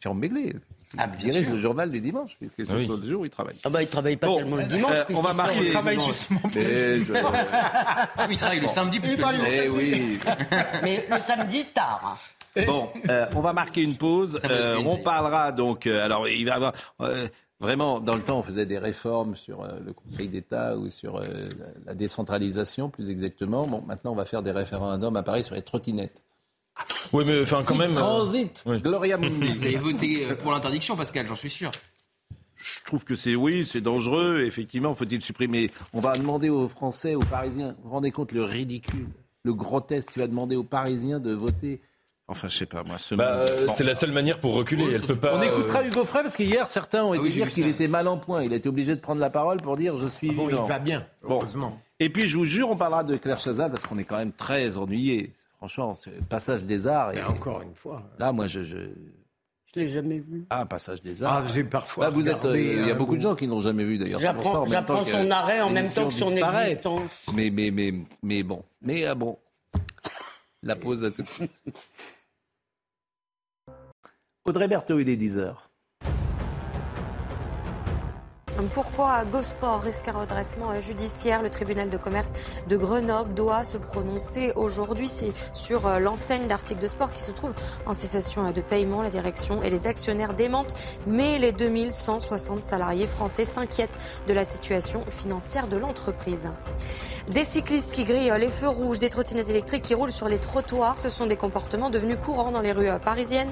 Jérôme 0.00 0.20
Béglé. 0.20 0.54
Ah, 0.96 1.06
bien 1.06 1.32
sûr. 1.32 1.50
le 1.50 1.58
journal 1.58 1.90
du 1.90 2.00
dimanche, 2.00 2.36
puisque 2.38 2.64
c'est 2.66 2.72
ah 2.72 2.96
le 2.96 3.08
jour 3.08 3.22
où 3.22 3.24
il 3.24 3.30
travaille. 3.30 3.56
Ah 3.64 3.68
bah 3.68 3.82
il 3.82 3.88
travaille 3.88 4.16
pas 4.16 4.26
tellement 4.26 4.56
le 4.56 4.64
dimanche. 4.64 4.92
Euh, 4.92 5.04
on 5.14 5.20
va 5.20 5.34
marquer. 5.34 5.66
Il 5.66 5.72
travaille 5.72 6.00
justement. 6.00 6.40
Mais 6.54 7.00
je... 7.00 7.12
ah, 7.24 8.26
il 8.30 8.36
travaille 8.36 8.60
le 8.60 8.68
samedi 8.68 9.00
plus 9.00 9.16
que 9.16 9.22
le 9.22 9.32
dimanche. 9.32 9.48
Eh 9.50 9.68
oui. 9.68 10.18
Mais 10.82 11.06
le 11.10 11.20
samedi 11.20 11.64
tard. 11.74 12.18
Bon, 12.66 12.88
euh, 13.08 13.26
on 13.34 13.40
va 13.40 13.52
marquer 13.52 13.82
une 13.82 13.96
pause. 13.96 14.40
Euh, 14.44 14.76
on 14.84 14.98
parlera 14.98 15.52
donc. 15.52 15.86
Euh, 15.86 16.04
alors, 16.04 16.28
il 16.28 16.44
va 16.44 16.50
y 16.52 16.54
avoir. 16.54 16.72
Vraiment, 17.60 17.98
dans 17.98 18.14
le 18.14 18.22
temps, 18.22 18.38
on 18.38 18.42
faisait 18.42 18.66
des 18.66 18.78
réformes 18.78 19.34
sur 19.34 19.66
le 19.84 19.92
Conseil 19.92 20.28
d'État 20.28 20.76
ou 20.76 20.88
sur 20.90 21.20
la 21.86 21.94
décentralisation, 21.94 22.88
plus 22.88 23.10
exactement. 23.10 23.66
Bon, 23.66 23.82
maintenant, 23.84 24.12
on 24.12 24.14
va 24.14 24.24
faire 24.24 24.44
des 24.44 24.52
référendums 24.52 25.16
à 25.16 25.24
Paris 25.24 25.42
sur 25.42 25.56
les 25.56 25.62
trottinettes. 25.62 26.22
Oui, 27.12 27.24
mais 27.26 27.42
enfin, 27.42 27.62
quand 27.66 27.74
même. 27.74 27.90
Transit, 27.90 28.64
Gloria 28.64 29.16
Mundi. 29.18 29.54
Vous 29.54 29.64
avez 29.64 29.76
voté 29.76 30.28
pour 30.36 30.52
l'interdiction, 30.52 30.94
Pascal, 30.94 31.26
j'en 31.26 31.34
suis 31.34 31.50
sûr. 31.50 31.72
Je 32.58 32.84
trouve 32.84 33.04
que 33.04 33.14
c'est 33.14 33.34
oui, 33.34 33.64
c'est 33.64 33.80
dangereux. 33.80 34.42
Effectivement, 34.42 34.94
faut-il 34.94 35.22
supprimer 35.22 35.70
On 35.92 36.00
va 36.00 36.16
demander 36.16 36.50
aux 36.50 36.68
Français, 36.68 37.14
aux 37.14 37.20
Parisiens. 37.20 37.74
Vous 37.78 37.88
vous 37.88 37.94
rendez 37.94 38.10
compte 38.10 38.32
le 38.32 38.42
ridicule, 38.42 39.08
le 39.44 39.54
grotesque 39.54 40.12
Tu 40.12 40.18
vas 40.18 40.26
demander 40.26 40.56
aux 40.56 40.64
Parisiens 40.64 41.20
de 41.20 41.32
voter 41.32 41.80
Enfin, 42.30 42.48
je 42.48 42.58
sais 42.58 42.66
pas, 42.66 42.84
moi. 42.84 42.98
Ce 42.98 43.14
bah, 43.14 43.46
C'est 43.74 43.84
la 43.84 43.94
seule 43.94 44.12
manière 44.12 44.38
pour 44.38 44.52
reculer. 44.52 44.92
Elle 44.94 45.00
peut 45.00 45.16
pas, 45.16 45.38
On 45.38 45.42
écoutera 45.42 45.82
Hugo 45.82 46.04
Frey 46.04 46.22
parce 46.22 46.36
qu'hier, 46.36 46.68
certains 46.68 47.02
ont 47.02 47.12
ah 47.12 47.16
été 47.16 47.30
dire 47.30 47.50
qu'il 47.50 47.66
était 47.66 47.88
mal 47.88 48.06
en 48.06 48.18
point. 48.18 48.42
Il 48.42 48.52
a 48.52 48.56
été 48.56 48.68
obligé 48.68 48.94
de 48.94 49.00
prendre 49.00 49.20
la 49.20 49.30
parole 49.30 49.62
pour 49.62 49.78
dire 49.78 49.96
je 49.96 50.08
suis 50.08 50.32
bon, 50.32 50.46
Il 50.48 50.56
va 50.56 50.78
bien, 50.78 51.06
heureusement. 51.22 51.80
Et 52.00 52.10
puis, 52.10 52.28
je 52.28 52.36
vous 52.36 52.44
jure, 52.44 52.70
on 52.70 52.76
parlera 52.76 53.02
de 53.02 53.16
Claire 53.16 53.40
Chazal 53.40 53.70
parce 53.70 53.82
qu'on 53.84 53.98
est 53.98 54.04
quand 54.04 54.18
même 54.18 54.32
très 54.32 54.76
ennuyé. 54.76 55.32
Franchement, 55.56 55.96
c'est 55.96 56.10
le 56.10 56.22
passage 56.22 56.64
des 56.64 56.86
arts. 56.86 57.12
Et, 57.14 57.22
encore 57.22 57.62
une 57.62 57.74
fois. 57.74 58.02
Là, 58.18 58.30
moi, 58.32 58.46
je. 58.46 58.62
je... 58.62 58.76
Je 59.74 59.80
l'ai 59.80 59.86
jamais 59.86 60.18
vu. 60.18 60.46
Ah, 60.48 60.64
passage 60.64 61.02
des 61.02 61.22
arts. 61.22 61.44
Ah, 61.44 61.52
j'ai 61.52 61.64
parfois. 61.64 62.06
Là, 62.06 62.10
vous 62.10 62.28
êtes. 62.28 62.44
Euh, 62.44 62.58
il 62.58 62.86
y 62.86 62.90
a 62.90 62.94
beaucoup 62.94 63.16
de 63.16 63.22
gens 63.22 63.34
qui 63.34 63.46
n'ont 63.46 63.60
jamais 63.60 63.84
vu 63.84 63.98
d'ailleurs. 63.98 64.20
J'apprends 64.20 65.04
son 65.04 65.30
arrêt 65.30 65.60
en 65.60 65.70
même 65.70 65.90
temps 65.90 66.08
que 66.08 66.14
son 66.14 66.34
existence. 66.34 67.26
Mais, 67.34 67.50
mais, 67.50 67.70
mais, 67.70 67.92
mais 68.22 68.42
bon. 68.42 68.62
Mais 68.82 69.04
ah, 69.06 69.14
bon. 69.14 69.38
La 70.62 70.76
pause 70.76 71.04
à 71.04 71.10
tout 71.10 71.22
de 71.22 71.28
suite. 71.28 71.52
Audrey 74.48 74.66
Berthaud, 74.66 74.98
il 74.98 75.10
est 75.10 75.16
10h. 75.16 75.67
Pourquoi 78.66 79.24
Gosport 79.24 79.82
risque 79.82 80.08
un 80.08 80.18
redressement 80.18 80.80
judiciaire? 80.80 81.42
Le 81.42 81.50
tribunal 81.50 81.90
de 81.90 81.96
commerce 81.96 82.32
de 82.68 82.76
Grenoble 82.76 83.32
doit 83.32 83.62
se 83.62 83.78
prononcer 83.78 84.52
aujourd'hui 84.56 85.08
sur 85.54 85.86
euh, 85.86 86.00
l'enseigne 86.00 86.48
d'articles 86.48 86.82
de 86.82 86.88
sport 86.88 87.12
qui 87.12 87.22
se 87.22 87.30
trouve 87.30 87.52
en 87.86 87.94
cessation 87.94 88.50
de 88.50 88.60
paiement. 88.60 89.02
La 89.02 89.10
direction 89.10 89.62
et 89.62 89.70
les 89.70 89.86
actionnaires 89.86 90.34
démentent, 90.34 90.74
mais 91.06 91.38
les 91.38 91.52
2160 91.52 92.64
salariés 92.64 93.06
français 93.06 93.44
s'inquiètent 93.44 93.98
de 94.26 94.32
la 94.32 94.44
situation 94.44 95.02
financière 95.08 95.68
de 95.68 95.76
l'entreprise. 95.76 96.48
Des 97.30 97.44
cyclistes 97.44 97.92
qui 97.92 98.04
grillent 98.06 98.32
les 98.38 98.48
feux 98.48 98.68
rouges, 98.68 98.98
des 98.98 99.10
trottinettes 99.10 99.50
électriques 99.50 99.82
qui 99.82 99.94
roulent 99.94 100.10
sur 100.10 100.28
les 100.28 100.38
trottoirs, 100.38 100.98
ce 100.98 101.10
sont 101.10 101.26
des 101.26 101.36
comportements 101.36 101.90
devenus 101.90 102.16
courants 102.16 102.52
dans 102.52 102.62
les 102.62 102.72
rues 102.72 102.88
parisiennes. 103.04 103.50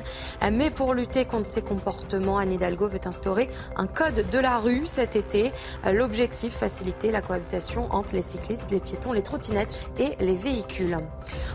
Mais 0.51 0.71
pour 0.71 0.95
lutter 0.95 1.27
contre 1.27 1.47
ces 1.47 1.61
comportements, 1.61 2.39
Anne 2.39 2.53
Hidalgo 2.53 2.89
veut 2.89 3.01
instaurer 3.05 3.51
un 3.77 3.87
code 3.87 4.25
de 4.31 4.39
la 4.39 4.57
rue 4.57 4.87
cet 4.97 5.15
été. 5.15 5.53
L'objectif, 5.93 6.55
faciliter 6.55 7.11
la 7.11 7.21
cohabitation 7.21 7.87
entre 7.93 8.15
les 8.15 8.23
cyclistes, 8.23 8.71
les 8.71 8.81
piétons, 8.81 9.13
les 9.13 9.23
trottinettes 9.23 9.75
et 9.99 10.17
les 10.25 10.35
véhicules. 10.35 10.97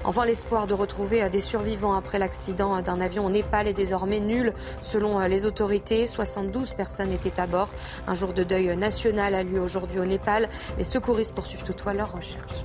Enfin, 0.04 0.26
l'espoir 0.26 0.68
de 0.68 0.76
retrouver 0.76 1.28
des 1.32 1.40
survivants 1.40 1.96
après 1.96 2.20
l'accident 2.20 2.80
d'un 2.84 3.02
avion 3.02 3.26
au 3.26 3.32
Népal 3.32 3.68
est 3.68 3.74
désormais 3.74 4.20
nul 4.20 4.54
selon 4.80 5.20
les 5.22 5.46
autorités. 5.46 6.06
72 6.06 6.76
personnes 6.76 7.12
étaient 7.12 7.40
à 7.40 7.48
bord. 7.48 7.70
Un 8.06 8.14
jour 8.14 8.34
de 8.34 8.44
deuil 8.44 8.78
national 8.78 9.34
a 9.34 9.42
lieu 9.42 9.60
aujourd'hui 9.60 10.00
au 10.00 10.06
Népal. 10.06 10.48
Les 10.78 10.84
secouristes 10.84 11.34
poursuivent 11.34 11.64
toutefois 11.64 11.94
leur 11.94 12.14
recherche. 12.14 12.64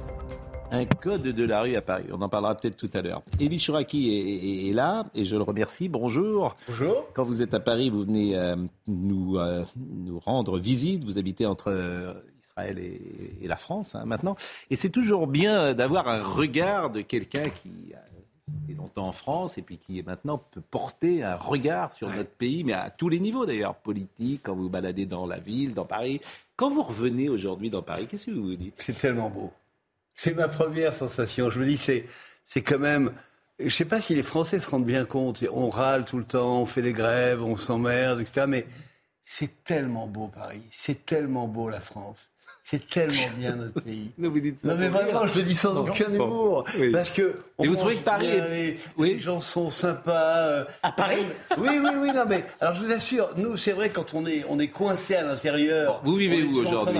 Un 0.70 0.84
code 0.84 1.22
de 1.22 1.44
la 1.44 1.62
rue 1.62 1.76
à 1.76 1.82
Paris. 1.82 2.06
On 2.12 2.20
en 2.22 2.28
parlera 2.28 2.54
peut-être 2.54 2.76
tout 2.76 2.90
à 2.94 3.02
l'heure. 3.02 3.22
Elie 3.40 3.58
Chouraki 3.58 4.68
est, 4.68 4.72
là 4.72 5.04
et 5.14 5.24
je 5.24 5.36
le 5.36 5.42
remercie. 5.42 5.88
Bonjour. 5.88 6.56
Bonjour. 6.68 7.06
Quand 7.14 7.22
vous 7.22 7.42
êtes 7.42 7.54
à 7.54 7.60
Paris, 7.60 7.90
vous 7.90 8.02
venez 8.02 8.36
euh, 8.36 8.56
nous, 8.86 9.38
euh, 9.38 9.64
nous 9.76 10.18
rendre 10.18 10.58
visite. 10.58 11.04
Vous 11.04 11.18
habitez 11.18 11.46
entre 11.46 11.70
euh, 11.70 12.14
Israël 12.40 12.78
et, 12.78 13.46
la 13.46 13.56
France 13.56 13.94
hein, 13.94 14.04
maintenant. 14.06 14.36
Et 14.70 14.76
c'est 14.76 14.90
toujours 14.90 15.26
bien 15.26 15.74
d'avoir 15.74 16.08
un 16.08 16.22
regard 16.22 16.90
de 16.90 17.00
quelqu'un 17.00 17.44
qui 17.44 17.94
été 18.64 18.74
longtemps 18.78 19.08
en 19.08 19.12
France 19.12 19.58
et 19.58 19.62
puis 19.62 19.78
qui 19.78 20.02
maintenant 20.02 20.38
peut 20.38 20.60
porter 20.60 21.22
un 21.22 21.34
regard 21.34 21.92
sur 21.92 22.08
notre 22.08 22.30
pays, 22.30 22.64
mais 22.64 22.72
à 22.72 22.90
tous 22.90 23.08
les 23.08 23.20
niveaux 23.20 23.46
d'ailleurs, 23.46 23.74
politique, 23.74 24.42
quand 24.44 24.54
vous 24.54 24.68
baladez 24.68 25.06
dans 25.06 25.26
la 25.26 25.38
ville, 25.38 25.74
dans 25.74 25.84
Paris. 25.84 26.20
Quand 26.56 26.70
vous 26.70 26.82
revenez 26.82 27.28
aujourd'hui 27.28 27.70
dans 27.70 27.82
Paris, 27.82 28.06
qu'est-ce 28.06 28.26
que 28.26 28.30
vous 28.30 28.44
vous 28.44 28.56
dites? 28.56 28.74
C'est 28.76 28.98
tellement 28.98 29.30
beau. 29.30 29.52
C'est 30.16 30.34
ma 30.34 30.48
première 30.48 30.94
sensation. 30.94 31.50
Je 31.50 31.60
me 31.60 31.66
dis, 31.66 31.76
c'est, 31.76 32.62
quand 32.62 32.78
même. 32.78 33.12
Je 33.58 33.64
ne 33.64 33.70
sais 33.70 33.84
pas 33.84 34.00
si 34.00 34.14
les 34.14 34.22
Français 34.22 34.58
se 34.60 34.68
rendent 34.68 34.86
bien 34.86 35.04
compte. 35.04 35.44
On 35.52 35.68
râle 35.68 36.04
tout 36.04 36.18
le 36.18 36.24
temps, 36.24 36.62
on 36.62 36.66
fait 36.66 36.82
des 36.82 36.92
grèves, 36.92 37.42
on 37.42 37.56
s'emmerde, 37.56 38.20
etc. 38.20 38.46
Mais 38.48 38.66
c'est 39.24 39.62
tellement 39.62 40.06
beau 40.06 40.28
Paris. 40.28 40.62
C'est 40.70 41.04
tellement 41.06 41.46
beau 41.46 41.68
la 41.68 41.80
France. 41.80 42.30
C'est 42.68 42.84
tellement 42.84 43.14
bien 43.38 43.54
notre 43.54 43.80
pays. 43.80 44.10
non, 44.18 44.32
mais 44.76 44.88
vraiment, 44.88 45.24
je 45.24 45.38
le 45.38 45.44
dis 45.44 45.54
sans 45.54 45.76
aucun 45.76 46.12
humour. 46.12 46.64
Parce 46.92 47.12
que. 47.12 47.36
Et 47.62 47.68
vous 47.68 47.76
trouvez 47.76 47.94
que 47.94 48.02
Paris. 48.02 48.26
les, 48.26 48.76
oui. 48.98 49.12
les, 49.12 49.18
gens 49.20 49.38
sont 49.38 49.70
sympas. 49.70 50.38
Euh, 50.38 50.64
à 50.82 50.90
Paris 50.90 51.24
Oui, 51.58 51.78
oui, 51.80 51.90
oui, 52.00 52.08
non, 52.12 52.24
mais. 52.28 52.44
Alors 52.60 52.74
je 52.74 52.82
vous 52.82 52.90
assure, 52.90 53.30
nous, 53.36 53.56
c'est 53.56 53.70
vrai, 53.70 53.90
quand 53.90 54.14
on 54.14 54.26
est, 54.26 54.44
on 54.48 54.58
est 54.58 54.66
coincé 54.66 55.14
à 55.14 55.22
l'intérieur. 55.22 56.00
Vous 56.02 56.16
vivez 56.16 56.42
où 56.42 56.58
aujourd'hui 56.58 56.98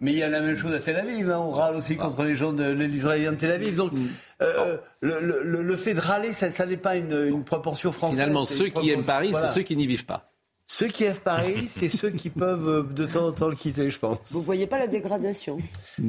Mais 0.00 0.12
il 0.12 0.18
y 0.18 0.22
a 0.22 0.30
la 0.30 0.40
même 0.40 0.56
chose 0.56 0.72
à 0.72 0.78
Tel 0.78 0.96
Aviv. 0.96 1.28
Hein. 1.30 1.40
On 1.40 1.50
râle 1.50 1.76
aussi 1.76 1.98
contre 1.98 2.24
les 2.24 2.34
gens 2.34 2.54
de 2.54 2.70
l'Israélien 2.70 3.32
de 3.32 3.36
Tel 3.36 3.50
Aviv. 3.50 3.76
Donc. 3.76 3.92
Mm. 3.92 4.06
Euh, 4.40 4.78
le, 5.00 5.20
le, 5.20 5.62
le, 5.62 5.76
fait 5.76 5.94
de 5.94 6.00
râler, 6.00 6.32
ça, 6.32 6.50
ça 6.50 6.66
n'est 6.66 6.76
pas 6.76 6.96
une, 6.96 7.12
une, 7.12 7.44
proportion 7.44 7.92
française. 7.92 8.18
Finalement, 8.18 8.44
ceux 8.44 8.70
qui 8.70 8.90
aiment 8.90 9.04
Paris, 9.04 9.32
c'est 9.38 9.48
ceux 9.48 9.62
qui 9.62 9.76
n'y 9.76 9.86
vivent 9.86 10.06
pas. 10.06 10.31
Ceux 10.66 10.88
qui 10.88 11.04
aiment 11.04 11.16
Paris, 11.16 11.66
c'est 11.68 11.88
ceux 11.88 12.10
qui 12.10 12.30
peuvent 12.30 12.68
euh, 12.68 12.82
de 12.82 13.06
temps 13.06 13.26
en 13.26 13.32
temps 13.32 13.48
le 13.48 13.56
quitter, 13.56 13.90
je 13.90 13.98
pense. 13.98 14.32
Vous 14.32 14.42
voyez 14.42 14.66
pas 14.66 14.78
la 14.78 14.86
dégradation? 14.86 15.58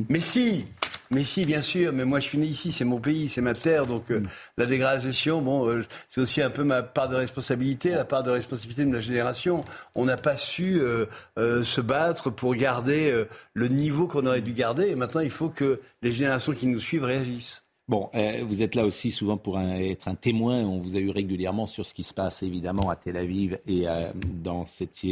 Mais 0.10 0.20
si, 0.20 0.66
mais 1.12 1.24
si, 1.24 1.46
bien 1.46 1.62
sûr. 1.62 1.92
Mais 1.94 2.06
moi, 2.06 2.20
je 2.20 2.28
suis 2.28 2.38
né 2.38 2.46
ici, 2.46 2.72
c'est 2.72 2.86
mon 2.86 3.00
pays, 3.00 3.28
c'est 3.28 3.42
ma 3.42 3.54
terre, 3.54 3.86
donc 3.86 4.12
euh, 4.12 4.24
la 4.58 4.66
dégradation, 4.66 5.42
bon, 5.42 5.68
euh, 5.70 5.86
c'est 6.10 6.22
aussi 6.22 6.42
un 6.42 6.50
peu 6.50 6.64
ma 6.64 6.82
part 6.82 7.10
de 7.10 7.16
responsabilité, 7.16 7.92
la 7.92 8.06
part 8.06 8.24
de 8.24 8.32
responsabilité 8.32 8.86
de 8.86 8.90
ma 8.90 9.00
génération. 9.00 9.66
On 9.96 10.06
n'a 10.06 10.16
pas 10.16 10.38
su 10.38 10.82
se 11.38 11.82
battre 11.82 12.30
pour 12.30 12.56
garder 12.56 13.26
le 13.54 13.68
niveau 13.68 14.08
qu'on 14.08 14.26
aurait 14.26 14.42
dû 14.42 14.54
garder, 14.54 14.88
et 14.88 14.96
maintenant, 14.96 15.22
il 15.22 15.30
faut 15.30 15.50
que 15.50 15.82
les 16.02 16.12
générations 16.12 16.54
qui 16.54 16.68
nous 16.68 16.80
suivent 16.80 17.04
réagissent. 17.04 17.63
Bon, 17.90 18.10
euh, 18.16 18.46
vous 18.48 18.62
êtes 18.62 18.76
là 18.76 18.86
aussi 18.86 19.12
souvent 19.12 19.36
pour 19.36 19.60
être 19.60 20.08
un 20.08 20.16
témoin. 20.16 20.64
On 20.64 20.78
vous 20.78 20.96
a 20.96 21.00
eu 21.00 21.10
régulièrement 21.10 21.68
sur 21.68 21.86
ce 21.86 21.94
qui 21.94 22.04
se 22.04 22.14
passe 22.14 22.42
évidemment 22.42 22.90
à 22.90 22.96
Tel 22.96 23.18
Aviv 23.18 23.60
et 23.68 23.90
euh, 23.90 24.14
dans, 24.42 24.66
cette, 24.66 25.06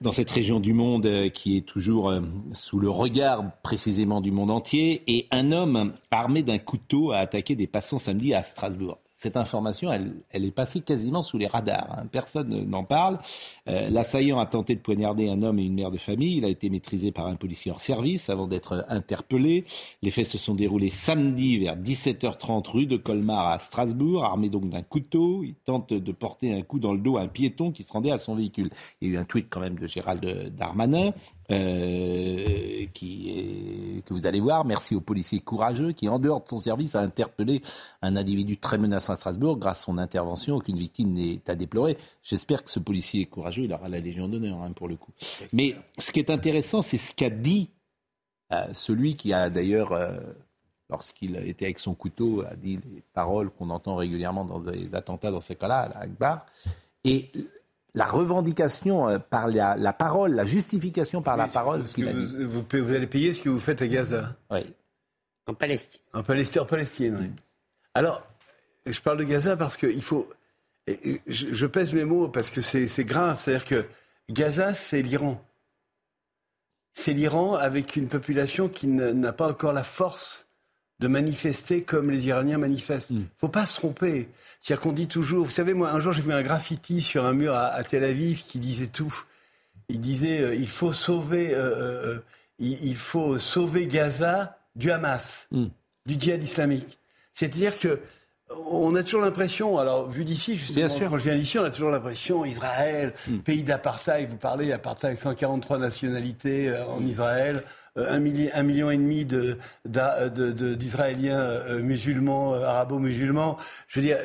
dans 0.00 0.10
cette 0.10 0.30
région 0.30 0.58
du 0.58 0.72
monde 0.72 1.06
euh, 1.06 1.28
qui 1.28 1.56
est 1.56 1.60
toujours 1.60 2.12
sous 2.52 2.80
le 2.80 2.90
regard 2.90 3.44
précisément 3.62 4.20
du 4.20 4.32
monde 4.32 4.50
entier. 4.50 5.04
Et 5.06 5.28
un 5.30 5.52
homme 5.52 5.94
armé 6.10 6.42
d'un 6.42 6.58
couteau 6.58 7.12
a 7.12 7.18
attaqué 7.18 7.54
des 7.54 7.68
passants 7.68 7.98
samedi 7.98 8.34
à 8.34 8.42
Strasbourg 8.42 8.98
cette 9.24 9.38
information, 9.38 9.90
elle, 9.90 10.44
est 10.44 10.50
passée 10.50 10.82
quasiment 10.82 11.22
sous 11.22 11.38
les 11.38 11.46
radars. 11.46 11.88
Hein. 11.96 12.06
Personne 12.12 12.66
n'en 12.66 12.84
parle. 12.84 13.18
Euh, 13.68 13.88
l'assaillant 13.88 14.38
a 14.38 14.44
tenté 14.44 14.74
de 14.74 14.80
poignarder 14.80 15.30
un 15.30 15.42
homme 15.42 15.58
et 15.58 15.64
une 15.64 15.72
mère 15.72 15.90
de 15.90 15.96
famille. 15.96 16.36
Il 16.36 16.44
a 16.44 16.48
été 16.48 16.68
maîtrisé 16.68 17.10
par 17.10 17.26
un 17.26 17.36
policier 17.36 17.70
hors 17.70 17.80
service 17.80 18.28
avant 18.28 18.46
d'être 18.46 18.84
interpellé. 18.90 19.64
Les 20.02 20.10
faits 20.10 20.26
se 20.26 20.36
sont 20.36 20.54
déroulés 20.54 20.90
samedi 20.90 21.56
vers 21.56 21.74
17h30 21.74 22.68
rue 22.68 22.86
de 22.86 22.98
Colmar 22.98 23.48
à 23.48 23.58
Strasbourg, 23.58 24.26
armé 24.26 24.50
donc 24.50 24.68
d'un 24.68 24.82
couteau. 24.82 25.42
Il 25.42 25.54
tente 25.54 25.94
de 25.94 26.12
porter 26.12 26.52
un 26.52 26.60
coup 26.60 26.78
dans 26.78 26.92
le 26.92 26.98
dos 26.98 27.16
à 27.16 27.22
un 27.22 27.28
piéton 27.28 27.72
qui 27.72 27.82
se 27.82 27.94
rendait 27.94 28.10
à 28.10 28.18
son 28.18 28.34
véhicule. 28.34 28.68
Il 29.00 29.08
y 29.08 29.12
a 29.12 29.14
eu 29.14 29.18
un 29.18 29.24
tweet 29.24 29.46
quand 29.48 29.60
même 29.60 29.78
de 29.78 29.86
Gérald 29.86 30.54
Darmanin. 30.54 31.12
Euh, 31.50 32.86
qui 32.94 33.30
est, 33.30 34.06
que 34.06 34.14
vous 34.14 34.26
allez 34.26 34.40
voir. 34.40 34.64
Merci 34.64 34.94
au 34.94 35.00
policier 35.00 35.40
courageux 35.40 35.92
qui, 35.92 36.08
en 36.08 36.18
dehors 36.18 36.42
de 36.42 36.48
son 36.48 36.58
service, 36.58 36.94
a 36.94 37.00
interpellé 37.00 37.60
un 38.00 38.16
individu 38.16 38.56
très 38.56 38.78
menaçant 38.78 39.12
à 39.12 39.16
Strasbourg. 39.16 39.58
Grâce 39.58 39.80
à 39.80 39.84
son 39.84 39.98
intervention, 39.98 40.56
aucune 40.56 40.78
victime 40.78 41.12
n'est 41.12 41.42
à 41.48 41.54
déplorer. 41.54 41.98
J'espère 42.22 42.64
que 42.64 42.70
ce 42.70 42.78
policier 42.78 43.26
courageux, 43.26 43.64
il 43.64 43.72
aura 43.74 43.88
la 43.88 44.00
Légion 44.00 44.28
d'honneur 44.28 44.62
hein, 44.62 44.72
pour 44.72 44.88
le 44.88 44.96
coup. 44.96 45.12
Mais 45.52 45.76
ce 45.98 46.12
qui 46.12 46.20
est 46.20 46.30
intéressant, 46.30 46.80
c'est 46.80 46.98
ce 46.98 47.14
qu'a 47.14 47.30
dit 47.30 47.68
euh, 48.52 48.72
celui 48.72 49.16
qui 49.16 49.32
a 49.32 49.50
d'ailleurs, 49.50 49.92
euh, 49.92 50.16
lorsqu'il 50.88 51.36
était 51.36 51.66
avec 51.66 51.78
son 51.78 51.94
couteau, 51.94 52.42
a 52.42 52.54
dit 52.54 52.78
les 52.94 53.02
paroles 53.12 53.50
qu'on 53.50 53.68
entend 53.70 53.96
régulièrement 53.96 54.44
dans 54.44 54.60
les 54.60 54.94
attentats 54.94 55.30
dans 55.30 55.40
ces 55.40 55.56
cas-là, 55.56 55.90
à 55.94 56.00
Akbar. 56.00 56.46
Et 57.04 57.30
la 57.94 58.06
revendication 58.06 59.08
euh, 59.08 59.18
par 59.18 59.48
la, 59.48 59.92
parole, 59.92 60.34
la 60.34 60.44
justification 60.44 61.22
par 61.22 61.36
la 61.36 61.48
parole. 61.48 61.82
Vous, 61.82 62.64
vous, 62.70 62.94
allez 62.94 63.06
payer 63.06 63.32
ce 63.32 63.42
que 63.42 63.48
vous 63.48 63.60
faites 63.60 63.82
à 63.82 63.86
Gaza. 63.86 64.36
Oui. 64.50 64.60
En 65.46 65.54
Palestine. 65.54 66.00
En 66.12 66.22
Palestine, 66.22 66.62
en 66.62 66.66
Palestine 66.66 67.18
oui. 67.20 67.30
Alors, 67.94 68.26
je 68.86 69.00
parle 69.00 69.18
de 69.18 69.24
Gaza 69.24 69.56
parce 69.56 69.76
qu'il 69.76 70.02
faut. 70.02 70.28
Je, 71.26 71.66
pèse 71.66 71.94
mes 71.94 72.04
mots 72.04 72.28
parce 72.28 72.50
que 72.50 72.60
c'est 72.60 73.04
grave. 73.04 73.38
C'est-à-dire 73.38 73.64
que 73.64 73.86
Gaza, 74.30 74.74
c'est 74.74 75.00
l'Iran. 75.00 75.42
C'est 76.92 77.12
l'Iran 77.12 77.54
avec 77.54 77.96
une 77.96 78.08
population 78.08 78.68
qui 78.68 78.86
n'a 78.86 79.32
pas 79.32 79.48
encore 79.48 79.72
la 79.72 79.84
force 79.84 80.43
de 81.00 81.08
manifester 81.08 81.82
comme 81.82 82.10
les 82.10 82.26
Iraniens 82.28 82.58
manifestent. 82.58 83.10
Il 83.10 83.18
mm. 83.18 83.20
ne 83.20 83.26
faut 83.38 83.48
pas 83.48 83.66
se 83.66 83.76
tromper. 83.76 84.28
C'est-à-dire 84.60 84.82
qu'on 84.82 84.92
dit 84.92 85.08
toujours, 85.08 85.44
vous 85.44 85.50
savez, 85.50 85.74
moi, 85.74 85.90
un 85.90 86.00
jour, 86.00 86.12
j'ai 86.12 86.22
vu 86.22 86.32
un 86.32 86.42
graffiti 86.42 87.02
sur 87.02 87.24
un 87.24 87.32
mur 87.32 87.54
à, 87.54 87.82
Tel 87.84 88.04
Aviv 88.04 88.42
qui 88.42 88.58
disait 88.58 88.86
tout. 88.86 89.14
Il 89.88 90.00
disait, 90.00 90.40
euh, 90.40 90.54
il 90.54 90.68
faut 90.68 90.92
sauver, 90.92 91.54
euh, 91.54 92.14
euh, 92.14 92.18
il, 92.58 92.96
faut 92.96 93.38
sauver 93.38 93.86
Gaza 93.86 94.58
du 94.76 94.90
Hamas, 94.90 95.46
mm. 95.50 95.66
du 96.06 96.14
djihad 96.18 96.42
islamique. 96.42 96.98
C'est-à-dire 97.34 97.78
que 97.78 98.00
on 98.50 98.94
a 98.94 99.02
toujours 99.02 99.22
l'impression, 99.22 99.78
alors 99.78 100.08
vu 100.08 100.24
d'ici, 100.24 100.56
justement, 100.56 101.10
quand 101.10 101.18
je 101.18 101.24
viens 101.24 101.36
d'ici, 101.36 101.58
on 101.58 101.64
a 101.64 101.70
toujours 101.70 101.90
l'impression, 101.90 102.44
Israël, 102.44 103.14
mm. 103.26 103.38
pays 103.38 103.62
d'apartheid, 103.62 104.28
vous 104.28 104.36
parlez 104.36 104.68
d'apartheid, 104.68 105.16
143 105.16 105.78
nationalités 105.78 106.72
en 106.88 107.04
Israël, 107.04 107.64
euh, 107.96 108.10
un, 108.10 108.18
million 108.18 108.90
et 108.90 108.96
demi 108.96 109.24
d'Israéliens 109.84 111.38
euh, 111.38 111.80
musulmans, 111.80 112.54
euh, 112.54 112.64
arabo-musulmans. 112.64 113.56
Je 113.86 114.00
veux 114.00 114.06
dire, 114.06 114.18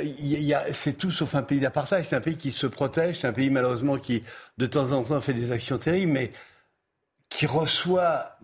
c'est 0.71 0.97
tout 0.97 1.11
sauf 1.11 1.35
un 1.35 1.43
pays 1.43 1.59
d'apartheid. 1.59 2.03
C'est 2.03 2.15
un 2.15 2.21
pays 2.21 2.37
qui 2.37 2.51
se 2.51 2.65
protège. 2.65 3.19
C'est 3.19 3.27
un 3.27 3.33
pays 3.33 3.51
malheureusement 3.51 3.97
qui, 3.97 4.23
de 4.57 4.65
temps 4.65 4.91
en 4.93 5.03
temps, 5.03 5.21
fait 5.21 5.35
des 5.35 5.51
actions 5.51 5.77
terribles, 5.77 6.11
mais 6.11 6.31
qui 7.29 7.45
reçoit 7.45 8.39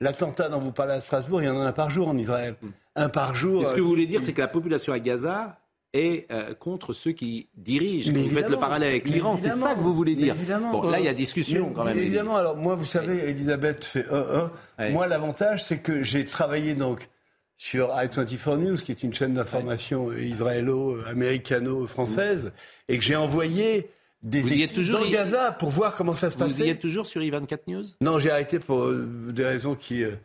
l'attentat 0.00 0.48
dont 0.48 0.60
vous 0.60 0.70
parlez 0.70 0.92
à 0.92 1.00
Strasbourg. 1.00 1.42
Il 1.42 1.46
y 1.46 1.48
en 1.48 1.60
a 1.60 1.64
un 1.64 1.72
par 1.72 1.90
jour 1.90 2.06
en 2.06 2.16
Israël. 2.16 2.54
Mm. 2.62 2.68
Un 2.96 3.08
par 3.08 3.34
jour. 3.34 3.66
Ce 3.66 3.72
que 3.72 3.80
vous 3.80 3.88
voulez 3.88 4.06
dire, 4.06 4.20
c'est 4.22 4.32
que 4.32 4.40
la 4.40 4.48
population 4.48 4.92
à 4.92 4.98
Gaza 4.98 5.58
et 5.94 6.26
euh, 6.32 6.54
contre 6.54 6.92
ceux 6.92 7.12
qui 7.12 7.48
dirigent. 7.56 8.12
vous 8.12 8.28
faites 8.30 8.50
le 8.50 8.58
parallèle 8.58 8.90
avec 8.90 9.08
l'Iran, 9.08 9.38
c'est 9.40 9.50
ça 9.50 9.76
que 9.76 9.80
vous 9.80 9.94
voulez 9.94 10.16
dire. 10.16 10.34
Bon, 10.72 10.82
là, 10.82 10.98
il 10.98 11.04
y 11.04 11.08
a 11.08 11.14
discussion 11.14 11.70
quand 11.72 11.84
même. 11.84 11.98
Évidemment, 11.98 12.36
alors 12.36 12.56
moi, 12.56 12.74
vous 12.74 12.84
savez, 12.84 13.30
Elisabeth 13.30 13.84
fait 13.84 14.04
1-1. 14.10 14.50
Moi, 14.90 15.06
l'avantage, 15.06 15.62
c'est 15.64 15.78
que 15.78 16.02
j'ai 16.02 16.24
travaillé 16.24 16.74
donc 16.74 17.08
sur 17.56 17.90
i24 17.90 18.58
News, 18.58 18.74
qui 18.76 18.90
est 18.90 19.04
une 19.04 19.14
chaîne 19.14 19.34
d'information 19.34 20.12
israélo-américano-française, 20.12 22.52
et 22.88 22.98
que 22.98 23.04
j'ai 23.04 23.14
envoyé 23.14 23.88
des 24.24 24.40
vous 24.40 24.74
toujours, 24.74 25.00
dans 25.00 25.10
Gaza 25.10 25.52
pour 25.52 25.70
voir 25.70 25.94
comment 25.94 26.14
ça 26.14 26.30
se 26.30 26.36
passe. 26.36 26.52
Vous 26.52 26.62
y 26.62 26.70
êtes 26.70 26.80
toujours 26.80 27.06
sur 27.06 27.20
i24 27.20 27.58
News? 27.68 27.84
Non, 28.00 28.18
j'ai 28.18 28.30
arrêté 28.30 28.58
pour 28.58 28.84
euh, 28.84 29.06
des 29.30 29.44
raisons 29.44 29.76
qui... 29.76 30.02
Euh, 30.02 30.16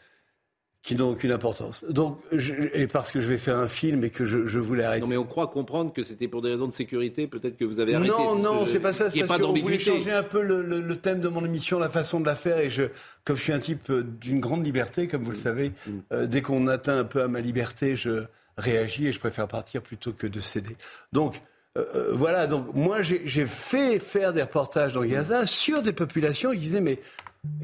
qui 0.81 0.95
n'ont 0.95 1.09
aucune 1.09 1.31
importance. 1.31 1.83
Donc, 1.89 2.19
et 2.73 2.87
parce 2.87 3.11
que 3.11 3.19
je 3.19 3.27
vais 3.27 3.37
faire 3.37 3.57
un 3.57 3.67
film 3.67 4.03
et 4.05 4.09
que 4.09 4.23
je, 4.23 4.47
je 4.47 4.59
voulais 4.59 4.85
arrêter. 4.85 5.01
Non, 5.01 5.07
mais 5.07 5.17
on 5.17 5.25
croit 5.25 5.47
comprendre 5.47 5.91
que 5.91 6.03
c'était 6.03 6.29
pour 6.29 6.41
des 6.41 6.51
raisons 6.51 6.67
de 6.67 6.73
sécurité, 6.73 7.27
peut-être 7.27 7.57
que 7.57 7.65
vous 7.65 7.79
avez 7.81 7.95
arrêté. 7.95 8.09
Non, 8.09 8.35
non, 8.35 8.65
c'est 8.65 8.79
pas 8.79 8.93
ça. 8.93 9.09
C'est 9.09 9.25
parce 9.25 9.41
qu'on 9.41 9.53
voulait 9.53 9.77
changer 9.77 10.11
un 10.11 10.23
peu 10.23 10.41
le, 10.41 10.61
le, 10.61 10.95
thème 10.95 11.19
de 11.19 11.27
mon 11.27 11.43
émission, 11.43 11.79
la 11.79 11.89
façon 11.89 12.21
de 12.21 12.25
la 12.25 12.35
faire. 12.35 12.59
Et 12.59 12.69
je, 12.69 12.83
comme 13.25 13.35
je 13.35 13.41
suis 13.41 13.53
un 13.53 13.59
type 13.59 13.89
euh, 13.89 14.03
d'une 14.03 14.39
grande 14.39 14.65
liberté, 14.65 15.07
comme 15.07 15.23
vous 15.23 15.31
le 15.31 15.37
mm. 15.37 15.41
savez, 15.41 15.69
mm. 15.69 15.91
euh, 16.13 16.27
dès 16.27 16.41
qu'on 16.41 16.67
atteint 16.67 16.97
un 16.97 17.05
peu 17.05 17.21
à 17.21 17.27
ma 17.27 17.41
liberté, 17.41 17.95
je 17.95 18.23
réagis 18.57 19.07
et 19.07 19.11
je 19.11 19.19
préfère 19.19 19.47
partir 19.47 19.81
plutôt 19.81 20.13
que 20.13 20.27
de 20.27 20.39
céder. 20.39 20.77
Donc, 21.11 21.41
euh, 21.77 22.11
voilà, 22.13 22.47
donc 22.47 22.73
moi 22.73 23.01
j'ai 23.01 23.45
fait 23.45 23.99
faire 23.99 24.33
des 24.33 24.41
reportages 24.41 24.93
dans 24.93 25.03
Gaza 25.03 25.45
sur 25.45 25.83
des 25.83 25.93
populations 25.93 26.51
qui 26.51 26.57
disaient 26.57 26.81
mais 26.81 26.99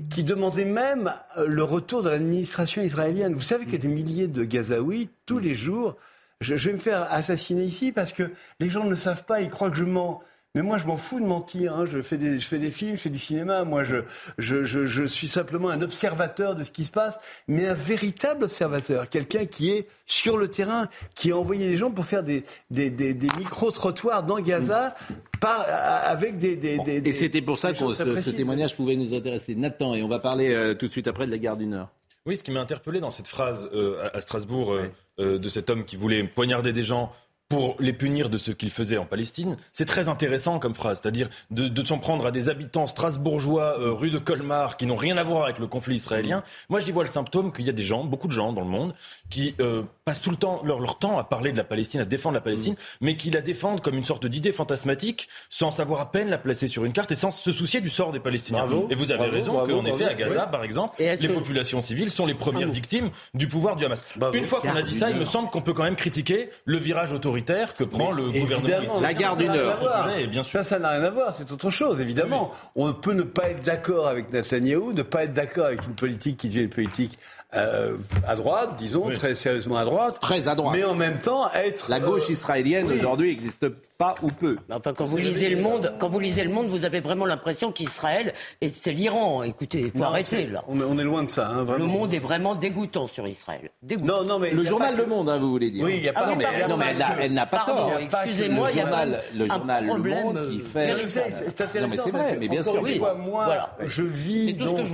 qui 0.09 0.23
demandait 0.23 0.65
même 0.65 1.13
euh, 1.37 1.47
le 1.47 1.63
retour 1.63 2.01
de 2.01 2.09
l'administration 2.09 2.81
israélienne. 2.81 3.33
Vous 3.33 3.41
savez 3.41 3.65
qu'il 3.65 3.73
y 3.73 3.77
a 3.77 3.79
des 3.79 3.87
milliers 3.87 4.27
de 4.27 4.43
Gazaouis 4.43 5.09
tous 5.25 5.39
les 5.39 5.55
jours. 5.55 5.95
Je, 6.41 6.55
vais 6.55 6.73
me 6.73 6.77
faire 6.77 7.11
assassiner 7.11 7.63
ici 7.63 7.91
parce 7.91 8.13
que 8.13 8.31
les 8.59 8.69
gens 8.69 8.83
ne 8.83 8.95
savent 8.95 9.23
pas, 9.23 9.41
ils 9.41 9.49
croient 9.49 9.69
que 9.69 9.77
je 9.77 9.83
mens. 9.83 10.21
Mais 10.55 10.61
moi, 10.61 10.77
je 10.77 10.87
m'en 10.87 10.95
fous 10.95 11.19
de 11.19 11.25
mentir. 11.25 11.75
Hein. 11.75 11.85
Je, 11.85 12.01
fais 12.01 12.17
des, 12.17 12.39
je 12.39 12.47
fais 12.47 12.57
des 12.57 12.71
films, 12.71 12.95
je 12.95 13.01
fais 13.01 13.09
du 13.09 13.19
cinéma. 13.19 13.65
Moi, 13.65 13.83
je, 13.83 13.97
je, 14.37 14.63
je, 14.63 14.85
je, 14.85 15.03
suis 15.03 15.27
simplement 15.27 15.69
un 15.69 15.81
observateur 15.81 16.55
de 16.55 16.63
ce 16.63 16.71
qui 16.71 16.85
se 16.85 16.91
passe, 16.91 17.19
mais 17.47 17.67
un 17.67 17.73
véritable 17.73 18.45
observateur. 18.45 19.09
Quelqu'un 19.09 19.45
qui 19.45 19.71
est 19.71 19.87
sur 20.05 20.37
le 20.37 20.47
terrain, 20.47 20.87
qui 21.13 21.31
a 21.31 21.37
envoyé 21.37 21.67
des 21.67 21.75
gens 21.75 21.91
pour 21.91 22.05
faire 22.05 22.23
des, 22.23 22.45
des, 22.71 22.89
des, 22.89 23.13
des 23.13 23.29
micro-trottoirs 23.37 24.23
dans 24.23 24.39
Gaza. 24.39 24.95
Par, 25.41 25.65
avec 26.05 26.37
des, 26.37 26.55
des, 26.55 26.79
des 26.79 27.09
Et 27.09 27.11
c'était 27.11 27.41
pour 27.41 27.57
ça 27.59 27.73
que 27.73 27.93
ce, 27.93 28.17
ce, 28.17 28.29
témoignage 28.31 28.75
pouvait 28.75 28.95
nous 28.95 29.13
intéresser. 29.13 29.53
Nathan, 29.53 29.93
et 29.93 30.01
on 30.01 30.07
va 30.07 30.19
parler 30.19 30.53
euh, 30.53 30.73
tout 30.73 30.87
de 30.87 30.91
suite 30.91 31.07
après 31.07 31.25
de 31.25 31.31
la 31.31 31.37
gare 31.37 31.57
du 31.57 31.65
Nord. 31.65 31.89
Oui, 32.27 32.35
ce 32.35 32.43
qui 32.43 32.49
m'a 32.49 32.59
interpellé 32.61 32.99
dans 32.99 33.11
cette 33.11 33.27
phrase 33.27 33.69
euh, 33.71 34.09
à 34.11 34.19
Strasbourg 34.19 34.73
euh, 34.73 34.91
euh, 35.19 35.37
de 35.37 35.47
cet 35.47 35.69
homme 35.69 35.85
qui 35.85 35.95
voulait 35.95 36.23
poignarder 36.23 36.73
des 36.73 36.81
gens 36.81 37.11
pour 37.47 37.75
les 37.79 37.93
punir 37.93 38.29
de 38.29 38.39
ce 38.39 38.51
qu'ils 38.51 38.71
faisaient 38.71 38.97
en 38.97 39.05
Palestine, 39.05 39.57
c'est 39.71 39.85
très 39.85 40.09
intéressant 40.09 40.57
comme 40.57 40.73
phrase, 40.73 40.99
c'est-à-dire 41.01 41.29
de, 41.51 41.67
de 41.67 41.85
s'en 41.85 41.99
prendre 41.99 42.25
à 42.25 42.31
des 42.31 42.49
habitants 42.49 42.87
strasbourgeois 42.87 43.79
euh, 43.79 43.91
rue 43.91 44.09
de 44.09 44.17
Colmar 44.17 44.77
qui 44.77 44.87
n'ont 44.87 44.95
rien 44.95 45.17
à 45.17 45.23
voir 45.23 45.43
avec 45.43 45.59
le 45.59 45.67
conflit 45.67 45.95
israélien. 45.95 46.43
Moi, 46.69 46.79
j'y 46.79 46.91
vois 46.91 47.03
le 47.03 47.09
symptôme 47.09 47.53
qu'il 47.53 47.65
y 47.65 47.69
a 47.69 47.73
des 47.73 47.83
gens, 47.83 48.03
beaucoup 48.03 48.27
de 48.27 48.31
gens 48.31 48.51
dans 48.51 48.61
le 48.61 48.67
monde, 48.67 48.95
qui 49.29 49.53
euh, 49.59 49.83
passent 50.05 50.23
tout 50.23 50.31
le 50.31 50.37
temps 50.37 50.61
leur, 50.63 50.79
leur, 50.79 50.97
temps 50.97 51.19
à 51.19 51.23
parler 51.23 51.51
de 51.51 51.57
la 51.57 51.63
Palestine, 51.63 52.01
à 52.01 52.05
défendre 52.05 52.33
la 52.33 52.41
Palestine, 52.41 52.73
mmh. 52.73 52.77
mais 53.01 53.17
qui 53.17 53.29
la 53.29 53.41
défendent 53.41 53.81
comme 53.81 53.95
une 53.95 54.05
sorte 54.05 54.25
d'idée 54.25 54.51
fantasmatique, 54.51 55.27
sans 55.51 55.69
savoir 55.69 56.01
à 56.01 56.11
peine 56.11 56.29
la 56.29 56.39
placer 56.39 56.65
sur 56.67 56.83
une 56.83 56.93
carte 56.93 57.11
et 57.11 57.15
sans 57.15 57.29
se 57.29 57.51
soucier 57.51 57.79
du 57.79 57.91
sort 57.91 58.11
des 58.11 58.19
Palestiniens. 58.19 58.65
Bravo, 58.65 58.87
et 58.89 58.95
vous 58.95 59.11
avez 59.11 59.19
bravo, 59.19 59.33
raison 59.33 59.67
qu'en 59.67 59.85
effet, 59.85 60.05
à 60.05 60.15
Gaza, 60.15 60.45
oui. 60.45 60.51
par 60.51 60.63
exemple, 60.63 60.95
les 60.99 61.15
que... 61.15 61.31
populations 61.31 61.81
civiles 61.81 62.09
sont 62.09 62.25
les 62.25 62.33
premières 62.33 62.61
bravo. 62.61 62.73
victimes 62.73 63.11
du 63.35 63.47
pouvoir 63.47 63.75
du 63.75 63.85
Hamas. 63.85 64.03
Bravo. 64.15 64.35
Une 64.35 64.45
fois 64.45 64.61
qu'on 64.61 64.75
a 64.75 64.81
dit 64.81 64.95
ça, 64.95 65.11
il 65.11 65.17
me 65.17 65.25
semble 65.25 65.51
qu'on 65.51 65.61
peut 65.61 65.73
quand 65.73 65.83
même 65.83 65.95
critiquer 65.95 66.49
le 66.65 66.79
virage 66.79 67.11
autoritaire 67.11 67.34
que 67.43 67.83
prend 67.83 68.13
mais 68.13 68.21
le 68.21 68.39
gouvernement. 68.39 68.99
La 68.99 69.13
gare 69.13 69.37
du 69.37 69.47
Nord. 69.47 69.89
Bien 70.29 70.43
sûr. 70.43 70.59
Ça, 70.59 70.63
ça 70.63 70.79
n'a 70.79 70.89
rien 70.89 71.03
à 71.03 71.09
voir. 71.09 71.33
C'est 71.33 71.51
autre 71.51 71.69
chose, 71.69 72.01
évidemment. 72.01 72.51
Oui. 72.75 72.85
On 72.87 72.93
peut 72.93 73.13
ne 73.13 73.23
pas 73.23 73.49
être 73.49 73.63
d'accord 73.63 74.07
avec 74.07 74.31
Netanyahou, 74.31 74.93
ne 74.93 75.01
pas 75.01 75.23
être 75.23 75.33
d'accord 75.33 75.65
avec 75.65 75.85
une 75.85 75.95
politique 75.95 76.37
qui 76.37 76.47
devient 76.47 76.61
une 76.61 76.69
politique 76.69 77.17
euh, 77.55 77.97
à 78.27 78.35
droite, 78.35 78.71
disons, 78.77 79.07
oui. 79.07 79.13
très 79.13 79.33
sérieusement 79.33 79.77
à 79.77 79.85
droite. 79.85 80.19
Très 80.19 80.47
à 80.47 80.55
droite. 80.55 80.75
Mais 80.75 80.83
en 80.83 80.95
même 80.95 81.19
temps, 81.21 81.49
être. 81.53 81.89
La 81.89 81.99
gauche 81.99 82.27
israélienne 82.29 82.87
oui. 82.89 82.95
aujourd'hui 82.95 83.29
n'existe 83.29 83.67
pas 83.97 84.15
ou 84.21 84.27
peu. 84.27 84.57
Enfin, 84.69 84.93
quand 84.93 85.05
vous 85.05 85.17
lisez 85.17 85.49
le 85.49 85.61
monde, 85.61 85.93
quand 85.99 86.09
vous 86.09 86.19
lisez 86.19 86.43
le 86.43 86.49
monde, 86.49 86.67
vous 86.67 86.85
avez 86.85 86.99
vraiment 86.99 87.25
l'impression 87.25 87.71
qu'Israël 87.71 88.33
et 88.59 88.69
c'est 88.69 88.91
l'Iran. 88.91 89.43
Écoutez, 89.43 89.79
il 89.79 89.91
faut 89.91 89.99
non, 89.99 90.05
arrêter 90.05 90.47
là. 90.47 90.63
On 90.67 90.79
est, 90.79 90.83
on 90.83 90.97
est, 90.99 91.03
loin 91.03 91.23
de 91.23 91.29
ça. 91.29 91.47
Hein, 91.47 91.65
le 91.77 91.85
monde 91.85 92.13
est 92.13 92.19
vraiment 92.19 92.55
dégoûtant 92.55 93.07
sur 93.07 93.25
Israël. 93.27 93.69
Dégoûtant. 93.81 94.23
Non, 94.23 94.23
non, 94.25 94.39
mais 94.39 94.51
le 94.51 94.63
journal 94.63 94.97
Le 94.97 95.05
Monde, 95.05 95.29
hein, 95.29 95.37
vous 95.37 95.49
voulez 95.49 95.71
dire 95.71 95.85
Oui, 95.85 95.95
il 95.97 96.03
y 96.03 96.09
a 96.09 96.13
ah, 96.15 96.23
pas. 96.23 96.31
non, 96.31 96.35
mais, 96.35 96.67
non, 96.67 96.77
mais 96.77 96.95
elle 97.21 97.33
n'a 97.33 97.45
pas 97.45 97.63
tort. 97.65 97.93
Excusez-moi, 97.99 98.71
il 98.71 98.77
y 98.77 98.81
a 98.81 98.83
journal, 98.83 99.21
le 99.33 99.45
journal 99.45 99.85
Le 99.85 99.97
Monde 99.97 100.41
qui 100.49 100.59
fait. 100.59 100.95
C'est 101.07 101.61
intéressant. 101.61 101.79
Non, 101.79 101.87
mais 101.89 101.97
c'est 101.97 102.11
vrai. 102.11 102.37
Mais 102.39 102.47
bien 102.47 102.63
sûr. 102.63 102.85
Une 102.85 102.97
fois, 102.97 103.13
moi, 103.13 103.69
je 103.85 104.01
vis 104.01 104.53
donc. 104.55 104.87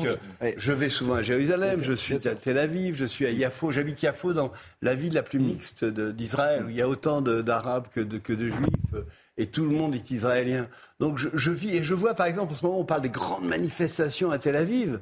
Je 0.58 0.72
vais 0.72 0.90
souvent 0.90 1.16
à 1.16 1.22
Jérusalem. 1.22 1.82
Je 1.82 1.94
suis 1.94 2.28
à 2.28 2.36
Tel 2.36 2.58
Aviv. 2.58 2.96
Je 2.96 3.06
suis 3.06 3.26
à 3.26 3.32
Yafo. 3.32 3.72
J'habite 3.72 4.02
Yafo 4.04 4.34
dans 4.34 4.52
la 4.82 4.94
ville 4.94 5.14
la 5.14 5.24
plus 5.24 5.40
mixte 5.40 5.86
d'Israël 5.86 6.66
où 6.66 6.70
il 6.70 6.76
y 6.76 6.82
a 6.82 6.88
autant 6.88 7.22
d'Arabes 7.22 7.88
que 7.94 8.02
de 8.02 8.48
Juifs 8.48 8.91
et 9.38 9.48
tout 9.48 9.64
le 9.66 9.72
monde 9.72 9.96
est 9.96 10.12
israélien. 10.12 10.68
Donc 11.00 11.18
je, 11.18 11.30
je, 11.34 11.52
vis 11.52 11.76
et 11.76 11.84
je 11.84 11.94
vois 11.94 12.14
par 12.14 12.26
exemple 12.26 12.54
en 12.54 12.56
ce 12.56 12.66
moment 12.66 12.80
on 12.80 12.86
parle 12.86 13.02
des 13.02 13.10
grandes 13.10 13.46
manifestations 13.46 14.32
à 14.32 14.40
Tel 14.40 14.56
Aviv. 14.56 15.00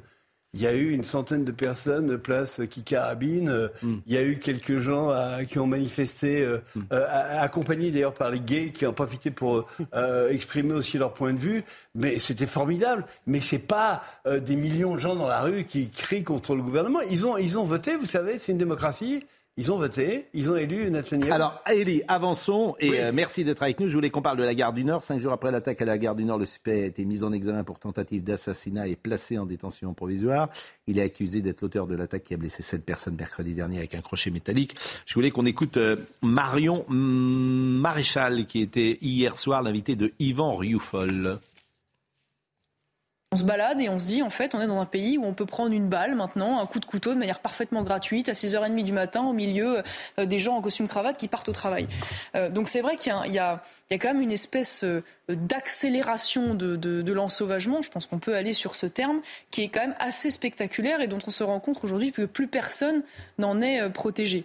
Il 0.52 0.60
y 0.60 0.66
a 0.66 0.74
eu 0.74 0.90
une 0.90 1.04
centaine 1.04 1.44
de 1.44 1.52
personnes 1.52 2.18
place 2.18 2.60
Kikarabine. 2.68 3.70
Mm. 3.82 3.94
Il 4.06 4.12
y 4.12 4.16
a 4.16 4.24
eu 4.24 4.38
quelques 4.38 4.78
gens 4.78 5.10
à, 5.10 5.44
qui 5.44 5.60
ont 5.60 5.66
manifesté, 5.68 6.42
euh, 6.42 6.58
mm. 6.74 6.80
euh, 6.92 7.40
accompagnés 7.40 7.92
d'ailleurs 7.92 8.14
par 8.14 8.30
les 8.30 8.40
gays 8.40 8.72
qui 8.72 8.84
en 8.84 8.92
profité 8.92 9.30
pour 9.30 9.68
euh, 9.94 10.28
exprimer 10.30 10.74
aussi 10.74 10.98
leur 10.98 11.14
point 11.14 11.32
de 11.32 11.38
vue. 11.38 11.62
Mais 11.94 12.18
c'était 12.18 12.46
formidable. 12.46 13.06
Mais 13.28 13.38
c'est 13.38 13.60
pas 13.60 14.02
euh, 14.26 14.40
des 14.40 14.56
millions 14.56 14.94
de 14.94 15.00
gens 15.00 15.14
dans 15.14 15.28
la 15.28 15.40
rue 15.40 15.64
qui 15.64 15.88
crient 15.88 16.24
contre 16.24 16.56
le 16.56 16.62
gouvernement. 16.62 17.00
Ils 17.02 17.26
ont, 17.26 17.36
ils 17.36 17.56
ont 17.56 17.64
voté, 17.64 17.94
vous 17.94 18.06
savez, 18.06 18.40
c'est 18.40 18.50
une 18.50 18.58
démocratie. 18.58 19.22
Ils 19.56 19.70
ont 19.72 19.76
voté, 19.76 20.28
ils 20.32 20.50
ont 20.50 20.56
élu 20.56 20.90
Netanyahu. 20.90 21.30
Alors, 21.32 21.60
Elie, 21.70 22.02
avançons 22.08 22.76
et 22.78 22.90
oui. 22.90 22.98
euh, 22.98 23.12
merci 23.12 23.44
d'être 23.44 23.62
avec 23.62 23.78
nous. 23.78 23.88
Je 23.88 23.94
voulais 23.94 24.08
qu'on 24.08 24.22
parle 24.22 24.38
de 24.38 24.42
la 24.42 24.54
gare 24.54 24.72
du 24.72 24.84
Nord. 24.84 25.02
Cinq 25.02 25.20
jours 25.20 25.32
après 25.32 25.50
l'attaque 25.50 25.82
à 25.82 25.84
la 25.84 25.98
gare 25.98 26.14
du 26.14 26.24
Nord, 26.24 26.38
le 26.38 26.46
suspect 26.46 26.84
a 26.84 26.86
été 26.86 27.04
mis 27.04 27.24
en 27.24 27.32
examen 27.32 27.62
pour 27.62 27.78
tentative 27.78 28.22
d'assassinat 28.22 28.86
et 28.88 28.96
placé 28.96 29.36
en 29.38 29.44
détention 29.46 29.92
provisoire. 29.92 30.48
Il 30.86 30.98
est 30.98 31.02
accusé 31.02 31.42
d'être 31.42 31.60
l'auteur 31.60 31.86
de 31.86 31.94
l'attaque 31.94 32.22
qui 32.22 32.32
a 32.32 32.36
blessé 32.38 32.62
sept 32.62 32.84
personnes 32.84 33.16
mercredi 33.16 33.52
dernier 33.52 33.78
avec 33.78 33.94
un 33.94 34.00
crochet 34.00 34.30
métallique. 34.30 34.76
Je 35.04 35.14
voulais 35.14 35.30
qu'on 35.30 35.44
écoute 35.44 35.76
euh, 35.76 35.96
Marion 36.22 36.86
Maréchal, 36.88 38.46
qui 38.46 38.60
était 38.60 38.98
hier 39.02 39.36
soir 39.36 39.62
l'invité 39.62 39.94
de 39.96 40.12
Yvan 40.20 40.54
Rioufol. 40.54 41.38
On 43.32 43.36
se 43.36 43.44
balade 43.44 43.80
et 43.80 43.88
on 43.88 44.00
se 44.00 44.08
dit, 44.08 44.22
en 44.22 44.30
fait, 44.30 44.56
on 44.56 44.60
est 44.60 44.66
dans 44.66 44.80
un 44.80 44.86
pays 44.86 45.16
où 45.16 45.24
on 45.24 45.34
peut 45.34 45.46
prendre 45.46 45.72
une 45.72 45.88
balle 45.88 46.16
maintenant, 46.16 46.58
un 46.60 46.66
coup 46.66 46.80
de 46.80 46.84
couteau 46.84 47.14
de 47.14 47.18
manière 47.20 47.38
parfaitement 47.38 47.84
gratuite 47.84 48.28
à 48.28 48.32
6h30 48.32 48.82
du 48.82 48.92
matin 48.92 49.22
au 49.22 49.32
milieu 49.32 49.84
euh, 50.18 50.26
des 50.26 50.40
gens 50.40 50.56
en 50.56 50.60
costume 50.60 50.88
cravate 50.88 51.16
qui 51.16 51.28
partent 51.28 51.48
au 51.48 51.52
travail. 51.52 51.86
Euh, 52.34 52.48
donc 52.48 52.68
c'est 52.68 52.80
vrai 52.80 52.96
qu'il 52.96 53.12
y, 53.26 53.28
y, 53.28 53.34
y, 53.34 53.38
a 53.38 53.62
quand 53.92 54.08
même 54.08 54.20
une 54.20 54.32
espèce 54.32 54.82
euh, 54.82 55.04
d'accélération 55.28 56.54
de, 56.54 56.74
de, 56.74 57.02
de 57.02 57.12
l'ensauvagement, 57.12 57.82
je 57.82 57.90
pense 57.92 58.08
qu'on 58.08 58.18
peut 58.18 58.34
aller 58.34 58.52
sur 58.52 58.74
ce 58.74 58.86
terme, 58.86 59.20
qui 59.52 59.62
est 59.62 59.68
quand 59.68 59.82
même 59.82 59.94
assez 60.00 60.32
spectaculaire 60.32 61.00
et 61.00 61.06
dont 61.06 61.20
on 61.24 61.30
se 61.30 61.44
rend 61.44 61.60
compte 61.60 61.84
aujourd'hui 61.84 62.10
que 62.10 62.22
plus 62.22 62.48
personne 62.48 63.04
n'en 63.38 63.60
est 63.60 63.90
protégé. 63.90 64.44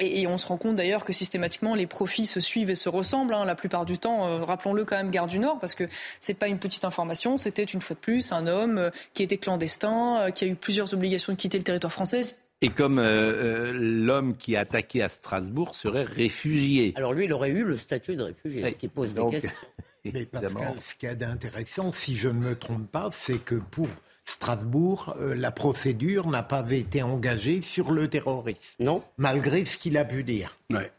Et, 0.00 0.26
on 0.26 0.38
se 0.38 0.46
rend 0.46 0.56
compte 0.56 0.76
d'ailleurs 0.76 1.04
que 1.04 1.12
systématiquement 1.12 1.74
les 1.74 1.86
profits 1.86 2.26
se 2.26 2.40
suivent 2.40 2.70
et 2.70 2.74
se 2.74 2.88
ressemblent. 2.88 3.34
Hein, 3.34 3.44
la 3.44 3.54
plupart 3.54 3.84
du 3.84 3.98
temps, 3.98 4.26
euh, 4.26 4.44
rappelons-le 4.44 4.84
quand 4.84 4.96
même, 4.96 5.10
Gare 5.10 5.26
du 5.26 5.38
Nord, 5.38 5.58
parce 5.60 5.74
que 5.74 5.84
c'est 6.20 6.34
pas 6.34 6.48
une 6.48 6.58
petite 6.58 6.84
information. 6.84 7.38
C'était 7.38 7.64
une 7.64 7.80
fois 7.80 7.94
de 7.94 8.00
plus 8.00 8.32
un 8.32 8.46
homme 8.46 8.78
euh, 8.78 8.90
qui 9.14 9.22
était 9.22 9.38
clandestin, 9.38 10.20
euh, 10.20 10.30
qui 10.30 10.44
a 10.44 10.46
eu 10.46 10.54
plusieurs 10.54 10.92
obligations 10.94 11.32
de 11.32 11.38
quitter 11.38 11.58
le 11.58 11.64
territoire 11.64 11.92
français. 11.92 12.22
Et 12.62 12.68
comme 12.68 12.98
euh, 12.98 13.72
l'homme 13.72 14.36
qui 14.36 14.54
a 14.54 14.60
attaqué 14.60 15.02
à 15.02 15.08
Strasbourg 15.08 15.74
serait 15.74 16.02
réfugié. 16.02 16.92
Alors 16.94 17.14
lui, 17.14 17.24
il 17.24 17.32
aurait 17.32 17.50
eu 17.50 17.64
le 17.64 17.78
statut 17.78 18.16
de 18.16 18.22
réfugié, 18.22 18.62
oui. 18.62 18.72
ce 18.72 18.76
qui 18.76 18.88
pose 18.88 19.14
Donc, 19.14 19.32
des 19.32 19.40
questions. 19.40 19.66
Mais 20.04 20.24
Pascal, 20.26 20.74
ce 20.80 20.94
qu'il 20.94 21.08
y 21.08 21.12
a 21.12 21.14
d'intéressant, 21.14 21.92
si 21.92 22.16
je 22.16 22.28
ne 22.28 22.34
me 22.34 22.54
trompe 22.54 22.90
pas, 22.90 23.08
c'est 23.12 23.38
que 23.38 23.54
pour 23.54 23.88
Strasbourg, 24.30 25.14
euh, 25.20 25.34
la 25.34 25.50
procédure 25.50 26.28
n'a 26.28 26.42
pas 26.42 26.64
été 26.70 27.02
engagée 27.02 27.62
sur 27.62 27.90
le 27.90 28.08
terrorisme. 28.08 28.60
Non. 28.78 29.02
Malgré 29.18 29.64
ce 29.64 29.76
qu'il 29.76 29.98
a 29.98 30.04
pu 30.04 30.22
dire. 30.22 30.56
Ouais. 30.70 30.90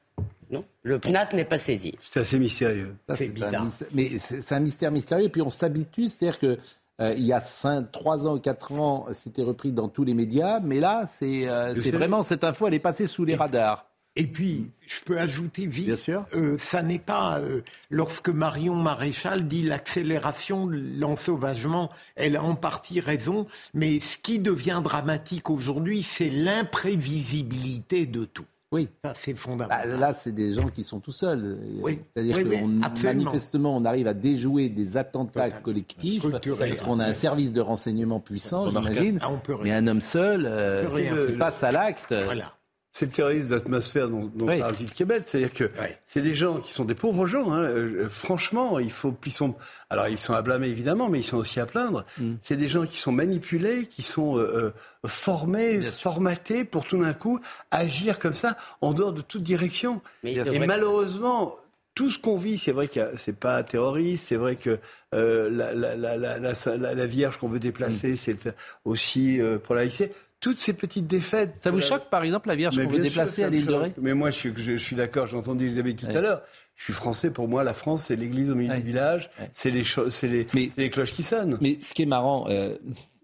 Non. 0.50 0.66
Le 0.84 1.00
PNAT 1.00 1.30
n'est 1.34 1.46
pas 1.46 1.58
saisi. 1.58 1.96
C'est 2.00 2.20
assez 2.20 2.38
mystérieux. 2.38 2.96
C'est 3.16 3.30
bizarre. 3.30 3.64
Un, 3.64 3.70
mais 3.94 4.18
c'est 4.18 4.54
un 4.54 4.60
mystère 4.60 4.92
mystérieux. 4.92 5.26
Et 5.26 5.30
puis 5.30 5.42
on 5.42 5.50
s'habitue, 5.50 6.08
c'est-à-dire 6.08 6.40
que 6.40 6.58
euh, 7.00 7.14
il 7.18 7.26
y 7.26 7.34
a 7.34 7.40
5, 7.40 7.92
3 7.92 8.28
ans, 8.28 8.38
4 8.38 8.72
ans, 8.74 9.08
c'était 9.14 9.44
repris 9.44 9.72
dans 9.72 9.88
tous 9.88 10.04
les 10.04 10.14
médias, 10.14 10.60
mais 10.60 10.80
là, 10.80 11.06
c'est 11.08 11.50
euh, 11.50 11.74
vraiment 11.74 12.22
cette 12.22 12.44
info, 12.44 12.68
elle 12.68 12.74
est 12.74 12.80
passée 12.80 13.08
sous 13.08 13.24
les 13.24 13.36
radars. 13.36 13.86
Et 14.18 14.28
puis, 14.28 14.70
je 14.86 15.00
peux 15.06 15.18
ajouter 15.18 15.68
vite, 15.68 15.86
Bien 15.88 15.96
sûr. 15.96 16.26
Euh, 16.34 16.58
ça 16.58 16.84
n'est 16.84 17.00
pas 17.00 17.40
euh, 17.40 17.62
lorsque 17.90 18.28
Marion 18.28 18.76
Maréchal 18.76 19.48
dit 19.48 19.64
l'accélération, 19.64 20.68
l'ensauvagement, 20.70 21.90
elle 22.16 22.36
a 22.36 22.44
en 22.44 22.56
partie 22.56 23.00
raison, 23.00 23.48
mais 23.74 24.02
ce 24.02 24.18
qui 24.18 24.40
devient 24.40 24.82
dramatique 24.84 25.50
aujourd'hui, 25.50 26.04
c'est 26.04 26.30
l'imprévisibilité 26.30 28.06
de 28.06 28.26
tout. 28.26 28.46
Oui. 28.74 28.90
Ça, 29.04 29.14
c'est 29.16 29.36
fondamental. 29.36 29.90
Bah, 29.90 29.98
là, 29.98 30.14
c'est 30.14 30.32
des 30.32 30.54
gens 30.54 30.68
qui 30.68 30.84
sont 30.84 31.00
tout 31.00 31.12
seuls. 31.12 31.60
Oui. 31.82 32.00
C'est-à-dire 32.16 32.38
oui, 32.38 32.44
que 32.44 33.04
manifestement, 33.04 33.76
on 33.76 33.84
arrive 33.84 34.08
à 34.08 34.14
déjouer 34.14 34.70
des 34.70 34.96
attentats 34.96 35.46
Total. 35.46 35.62
collectifs 35.62 36.26
parce 36.58 36.82
qu'on 36.82 37.00
a 37.00 37.06
un 37.06 37.14
service 37.14 37.52
de 37.52 37.62
renseignement 37.62 38.20
puissant, 38.20 38.70
j'imagine. 38.70 39.20
Ah, 39.22 39.30
mais 39.64 39.72
un 39.72 39.88
homme 39.88 40.02
seul 40.02 40.46
euh, 40.46 41.38
passe 41.38 41.64
à 41.64 41.72
l'acte. 41.72 42.14
Voilà. 42.14 42.54
C'est 42.94 43.06
le 43.06 43.12
terrorisme 43.12 43.50
d'atmosphère 43.50 44.10
dont, 44.10 44.26
dont 44.36 44.48
oui. 44.48 44.60
parle 44.60 44.76
Gilles 44.78 44.92
Kebel. 44.92 45.24
C'est-à-dire 45.26 45.54
que 45.54 45.64
oui. 45.64 45.88
c'est 46.06 46.22
des 46.22 46.36
gens 46.36 46.60
qui 46.60 46.74
sont 46.74 46.84
des 46.84 46.94
pauvres 46.94 47.26
gens. 47.26 47.52
Hein. 47.52 47.62
Euh, 47.62 48.10
franchement, 48.10 48.80
il 48.80 48.92
faut. 48.92 49.16
Ils 49.26 49.32
sont, 49.32 49.56
alors, 49.90 50.10
ils 50.10 50.18
sont 50.18 50.34
à 50.34 50.42
blâmer 50.42 50.68
évidemment, 50.68 51.08
mais 51.08 51.20
ils 51.20 51.24
sont 51.24 51.38
aussi 51.38 51.62
à 51.62 51.66
plaindre. 51.66 52.06
Mm. 52.18 52.34
C'est 52.42 52.58
des 52.58 52.68
gens 52.68 52.86
qui 52.86 52.98
sont 52.98 53.14
manipulés, 53.14 53.86
qui 53.86 54.04
sont 54.04 54.38
euh, 54.38 54.74
formés, 55.06 55.82
formatés 55.82 56.66
pour 56.66 56.86
tout 56.86 56.98
d'un 56.98 57.14
coup 57.14 57.40
agir 57.72 58.20
comme 58.20 58.34
ça 58.34 58.58
en 58.82 58.94
dehors 58.94 59.14
de 59.14 59.22
toute 59.22 59.44
direction. 59.44 60.02
Mais 60.24 60.34
Et 60.34 60.60
malheureusement, 60.60 61.58
tout 61.96 62.10
ce 62.10 62.20
qu'on 62.20 62.36
vit, 62.36 62.58
c'est 62.58 62.72
vrai 62.72 62.88
que 62.88 63.00
c'est 63.18 63.38
pas 63.38 63.64
terroriste, 63.64 64.28
c'est 64.28 64.36
vrai 64.36 64.56
que 64.56 64.80
euh, 65.14 65.50
la, 65.50 65.74
la, 65.74 65.96
la, 65.96 66.38
la, 66.76 67.06
Vierge 67.06 67.38
qu'on 67.38 67.48
veut 67.48 67.60
déplacer, 67.60 68.14
mm. 68.14 68.16
c'est 68.16 68.56
aussi 68.86 69.42
euh, 69.42 69.58
pour 69.58 69.76
la 69.76 69.86
lycée 69.86 70.12
toutes 70.42 70.58
ces 70.58 70.74
petites 70.74 71.08
défaites. 71.08 71.54
Ça 71.58 71.70
vous 71.70 71.78
euh, 71.78 71.82
choque, 71.82 72.10
par 72.10 72.24
exemple, 72.24 72.50
la 72.50 72.56
Vierge 72.56 72.76
qu'on 72.76 72.90
veut 72.90 73.00
déplacer 73.00 73.44
à 73.44 73.50
l'île 73.50 73.68
de 73.68 73.74
Ré 73.74 73.94
Mais 74.02 74.14
moi, 74.14 74.32
je 74.32 74.38
suis, 74.38 74.54
je, 74.58 74.76
je 74.76 74.84
suis 74.84 74.96
d'accord, 74.96 75.28
j'ai 75.28 75.38
entendu 75.38 75.68
Elisabeth 75.68 75.98
tout 75.98 76.08
ouais. 76.08 76.18
à 76.18 76.22
l'heure. 76.22 76.42
Je 76.76 76.84
suis 76.84 76.94
français, 76.94 77.32
pour 77.32 77.48
moi, 77.48 77.64
la 77.64 77.76
France, 77.76 78.06
c'est 78.06 78.16
l'église 78.16 78.50
au 78.50 78.56
milieu 78.56 78.72
ouais. 78.72 78.80
du 78.80 78.88
village, 78.88 79.30
ouais. 79.40 79.50
c'est 79.54 79.70
les, 79.70 80.48
les, 80.54 80.72
les, 80.76 80.90
cloches 80.90 81.14
qui 81.14 81.22
sonnent. 81.22 81.60
Mais 81.62 81.78
ce 81.80 81.94
qui 81.94 82.02
est 82.02 82.08
marrant, 82.08 82.48
euh, 82.50 82.76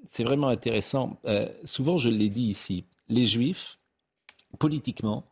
c'est 0.06 0.24
vraiment 0.24 0.48
intéressant, 0.48 1.20
euh, 1.26 1.48
souvent 1.66 1.98
je 1.98 2.10
l'ai 2.10 2.30
dit 2.30 2.46
ici, 2.46 2.86
les 3.10 3.26
juifs, 3.26 3.80
politiquement, 4.60 5.26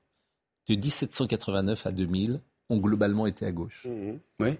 de 0.67 0.73
1789 0.73 1.85
à 1.85 1.91
2000, 1.91 2.41
ont 2.69 2.77
globalement 2.77 3.27
été 3.27 3.45
à 3.45 3.51
gauche. 3.51 3.87
Oui. 4.39 4.57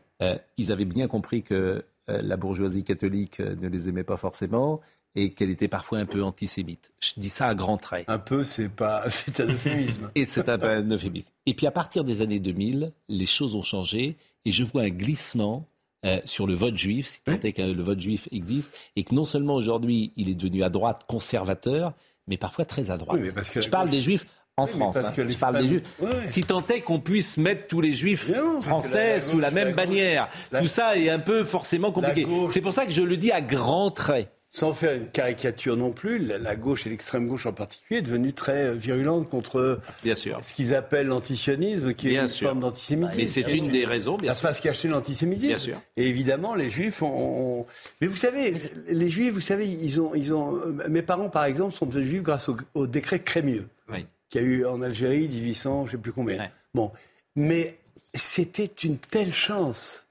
ils 0.57 0.71
avaient 0.71 0.85
bien 0.85 1.07
compris 1.07 1.41
que 1.41 1.83
la 2.07 2.37
bourgeoisie 2.37 2.83
catholique 2.83 3.39
ne 3.39 3.67
les 3.67 3.89
aimait 3.89 4.03
pas 4.03 4.15
forcément 4.15 4.79
et 5.15 5.33
qu'elle 5.33 5.49
était 5.49 5.67
parfois 5.67 5.99
un 5.99 6.05
peu 6.05 6.23
antisémite. 6.23 6.91
Je 6.99 7.13
dis 7.17 7.29
ça 7.29 7.47
à 7.47 7.55
grands 7.55 7.77
traits. 7.77 8.05
Un 8.07 8.19
peu, 8.19 8.43
c'est 8.43 8.69
pas, 8.69 9.03
c'est 9.09 9.39
un 9.39 9.47
euphémisme. 9.47 10.11
et 10.15 10.25
c'est 10.25 10.49
un, 10.49 10.57
euphémisme. 10.89 11.31
Et 11.45 11.53
puis 11.53 11.67
à 11.67 11.71
partir 11.71 12.03
des 12.03 12.21
années 12.21 12.39
2000, 12.39 12.91
les 13.07 13.25
choses 13.25 13.55
ont 13.55 13.63
changé 13.63 14.17
et 14.45 14.51
je 14.51 14.63
vois 14.63 14.83
un 14.83 14.89
glissement 14.89 15.67
euh, 16.05 16.19
sur 16.25 16.45
le 16.45 16.53
vote 16.53 16.77
juif, 16.77 17.07
si 17.07 17.21
tant 17.21 17.39
est 17.39 17.53
que 17.53 17.61
le 17.61 17.81
vote 17.81 17.99
juif 17.99 18.27
existe, 18.31 18.77
et 18.95 19.03
que 19.03 19.15
non 19.15 19.25
seulement 19.25 19.55
aujourd'hui 19.55 20.13
il 20.15 20.29
est 20.29 20.35
devenu 20.35 20.63
à 20.63 20.69
droite 20.69 21.03
conservateur, 21.07 21.93
mais 22.27 22.37
parfois 22.37 22.65
très 22.65 22.91
à 22.91 22.97
droite. 22.97 23.19
je 23.55 23.69
parle 23.69 23.89
des 23.89 24.01
juifs 24.01 24.25
en 24.57 24.67
France. 24.67 24.97
Hein. 24.97 25.11
Je 25.15 25.37
parle 25.37 25.57
des 25.59 25.67
juifs. 25.67 26.01
Si 26.27 26.43
tant 26.43 26.65
est 26.67 26.81
qu'on 26.81 26.99
puisse 26.99 27.37
mettre 27.37 27.67
tous 27.67 27.81
les 27.81 27.93
juifs 27.93 28.31
français 28.61 29.19
sous 29.19 29.39
la 29.39 29.51
même 29.51 29.73
bannière, 29.73 30.29
tout 30.57 30.67
ça 30.67 30.97
est 30.97 31.09
un 31.09 31.19
peu 31.19 31.43
forcément 31.43 31.91
compliqué. 31.91 32.27
C'est 32.51 32.61
pour 32.61 32.73
ça 32.73 32.85
que 32.85 32.91
je 32.91 33.01
le 33.01 33.17
dis 33.17 33.31
à 33.31 33.41
grands 33.41 33.91
traits 33.91 34.31
sans 34.55 34.71
faire 34.71 34.93
une 34.93 35.09
caricature 35.09 35.75
non 35.75 35.91
plus, 35.91 36.17
la, 36.17 36.55
gauche 36.55 36.87
et 36.87 36.89
l'extrême 36.89 37.27
gauche 37.27 37.45
en 37.45 37.51
particulier 37.51 37.99
est 37.99 38.03
devenue 38.03 38.31
très 38.31 38.67
euh, 38.67 38.71
virulente 38.71 39.29
contre 39.29 39.81
bien 40.01 40.15
sûr. 40.15 40.39
ce 40.43 40.53
qu'ils 40.53 40.73
appellent 40.73 41.07
l'antisionisme, 41.07 41.93
qui 41.93 42.15
est 42.15 42.21
une 42.21 42.29
forme 42.29 42.61
d'antisémitisme. 42.61 43.17
Mais 43.17 43.27
c'est 43.27 43.53
une 43.53 43.69
des 43.69 43.85
raisons, 43.85 44.17
bien 44.17 44.29
la 44.29 44.33
face 44.33 44.61
cachée 44.61 44.87
de 44.87 44.93
l'antisémitisme. 44.93 45.47
Bien 45.47 45.57
sûr. 45.57 45.81
Et 45.97 46.07
évidemment, 46.07 46.55
les 46.55 46.69
Juifs 46.69 47.01
ont, 47.01 47.65
Mais 47.99 48.07
vous 48.07 48.15
savez, 48.15 48.53
les 48.87 49.09
Juifs, 49.09 49.33
vous 49.33 49.41
savez, 49.41 49.67
ils 49.67 49.99
ont, 49.99 50.15
ils 50.15 50.33
ont. 50.33 50.61
Mes 50.87 51.01
parents, 51.01 51.27
par 51.29 51.43
exemple, 51.43 51.73
sont 51.73 51.85
devenus 51.85 52.07
Juifs 52.07 52.23
grâce 52.23 52.49
au, 52.75 52.87
décret 52.87 53.19
Crémieux, 53.19 53.67
oui. 53.91 54.05
qui 54.29 54.39
a 54.39 54.41
eu 54.41 54.65
en 54.65 54.81
Algérie 54.81 55.27
1800, 55.27 55.87
je 55.87 55.87
ne 55.87 55.91
sais 55.91 56.01
plus 56.01 56.13
combien. 56.13 56.49
Bon, 56.73 56.93
mais 57.35 57.77
c'était 58.13 58.71
une 58.83 58.99
telle 58.99 59.33
chance, 59.33 60.05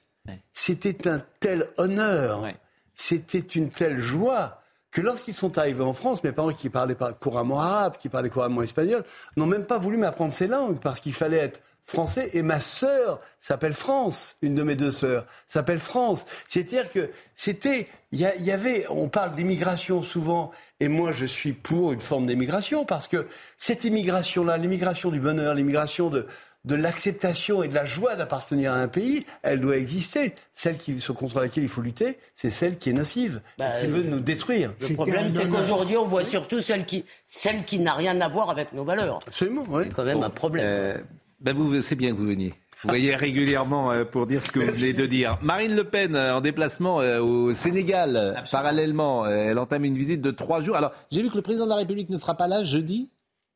c'était 0.53 1.09
un 1.09 1.18
tel 1.40 1.66
honneur 1.78 2.47
c'était 2.95 3.38
une 3.38 3.70
telle 3.70 4.01
joie 4.01 4.61
que 4.90 5.01
lorsqu'ils 5.01 5.34
sont 5.34 5.59
arrivés 5.59 5.82
en 5.82 5.92
France, 5.92 6.22
mes 6.22 6.30
parents 6.32 6.53
qui 6.53 6.70
parlaient 6.70 6.97
couramment 7.20 7.61
arabe, 7.61 7.97
qui 7.99 8.09
parlaient 8.09 8.30
couramment 8.30 8.62
espagnol, 8.62 9.05
n'ont 9.36 9.47
même 9.47 9.66
pas 9.66 9.78
voulu 9.78 9.97
m'apprendre 9.97 10.32
ces 10.32 10.47
langues 10.47 10.78
parce 10.78 11.01
qu'il 11.01 11.12
fallait 11.12 11.38
être 11.38 11.61
français. 11.84 12.30
Et 12.32 12.42
ma 12.42 12.61
sœur 12.61 13.20
s'appelle 13.40 13.72
France, 13.72 14.36
une 14.40 14.55
de 14.55 14.62
mes 14.62 14.76
deux 14.76 14.92
sœurs 14.92 15.26
s'appelle 15.47 15.80
France. 15.80 16.26
C'est-à-dire 16.49 16.90
que 16.90 17.11
c'était, 17.34 17.88
il 18.12 18.20
y, 18.20 18.51
avait, 18.51 18.86
on 18.88 19.09
parle 19.09 19.34
d'immigration 19.34 20.03
souvent, 20.03 20.53
et 20.78 20.88
moi 20.88 21.11
je 21.12 21.26
suis 21.26 21.53
pour 21.53 21.92
une 21.92 22.01
forme 22.01 22.26
d'immigration 22.26 22.84
parce 22.84 23.09
que 23.09 23.26
cette 23.59 23.84
immigration-là, 23.84 24.57
l'immigration 24.57 25.11
du 25.11 25.20
bonheur, 25.20 25.55
l'immigration 25.55 26.09
de, 26.09 26.26
de 26.64 26.74
l'acceptation 26.74 27.62
et 27.62 27.68
de 27.68 27.74
la 27.74 27.84
joie 27.84 28.16
d'appartenir 28.16 28.72
à 28.72 28.76
un 28.76 28.88
pays, 28.88 29.26
elle 29.42 29.60
doit 29.60 29.76
exister. 29.76 30.34
Celle 30.52 30.78
qui, 30.78 30.96
contre 31.14 31.40
laquelle 31.40 31.62
il 31.62 31.68
faut 31.68 31.82
lutter, 31.82 32.18
c'est 32.34 32.50
celle 32.50 32.78
qui 32.78 32.90
est 32.90 32.94
nocive, 32.94 33.42
bah, 33.58 33.72
qui 33.80 33.86
veut 33.86 34.02
nous 34.02 34.20
détruire. 34.20 34.72
Le 34.80 34.94
problème, 34.94 35.28
c'est 35.30 35.48
qu'aujourd'hui, 35.48 35.96
on 35.96 36.06
voit 36.06 36.24
surtout 36.24 36.60
celle 36.60 36.84
qui, 36.86 37.04
celle 37.28 37.64
qui 37.64 37.78
n'a 37.78 37.94
rien 37.94 38.20
à 38.20 38.28
voir 38.28 38.50
avec 38.50 38.72
nos 38.72 38.84
valeurs. 38.84 39.18
Absolument, 39.26 39.64
oui. 39.68 39.84
C'est 39.84 39.94
quand 39.94 40.04
même 40.04 40.22
un 40.22 40.30
problème. 40.30 40.64
Euh, 40.66 40.98
ben 41.40 41.54
vous, 41.54 41.82
c'est 41.82 41.96
bien 41.96 42.12
que 42.12 42.16
vous 42.16 42.26
veniez. 42.26 42.54
Vous 42.82 42.90
voyez 42.90 43.14
régulièrement 43.14 43.90
euh, 43.90 44.04
pour 44.04 44.26
dire 44.26 44.42
ce 44.42 44.50
que 44.50 44.60
vous 44.60 44.72
venez 44.72 44.92
de 44.92 45.06
dire. 45.06 45.38
Marine 45.42 45.74
Le 45.74 45.84
Pen 45.84 46.14
euh, 46.14 46.36
en 46.36 46.40
déplacement 46.40 46.96
au 46.96 47.52
Sénégal. 47.52 48.42
Parallèlement, 48.50 49.26
elle 49.26 49.58
entame 49.58 49.84
une 49.84 49.94
visite 49.94 50.20
de 50.20 50.30
trois 50.30 50.62
jours. 50.62 50.76
Alors, 50.76 50.92
j'ai 51.10 51.22
vu 51.22 51.30
que 51.30 51.36
le 51.36 51.42
président 51.42 51.64
de 51.64 51.70
la 51.70 51.76
République 51.76 52.10
ne 52.10 52.16
sera 52.16 52.34
pas 52.34 52.48
là 52.48 52.62
jeudi, 52.62 53.10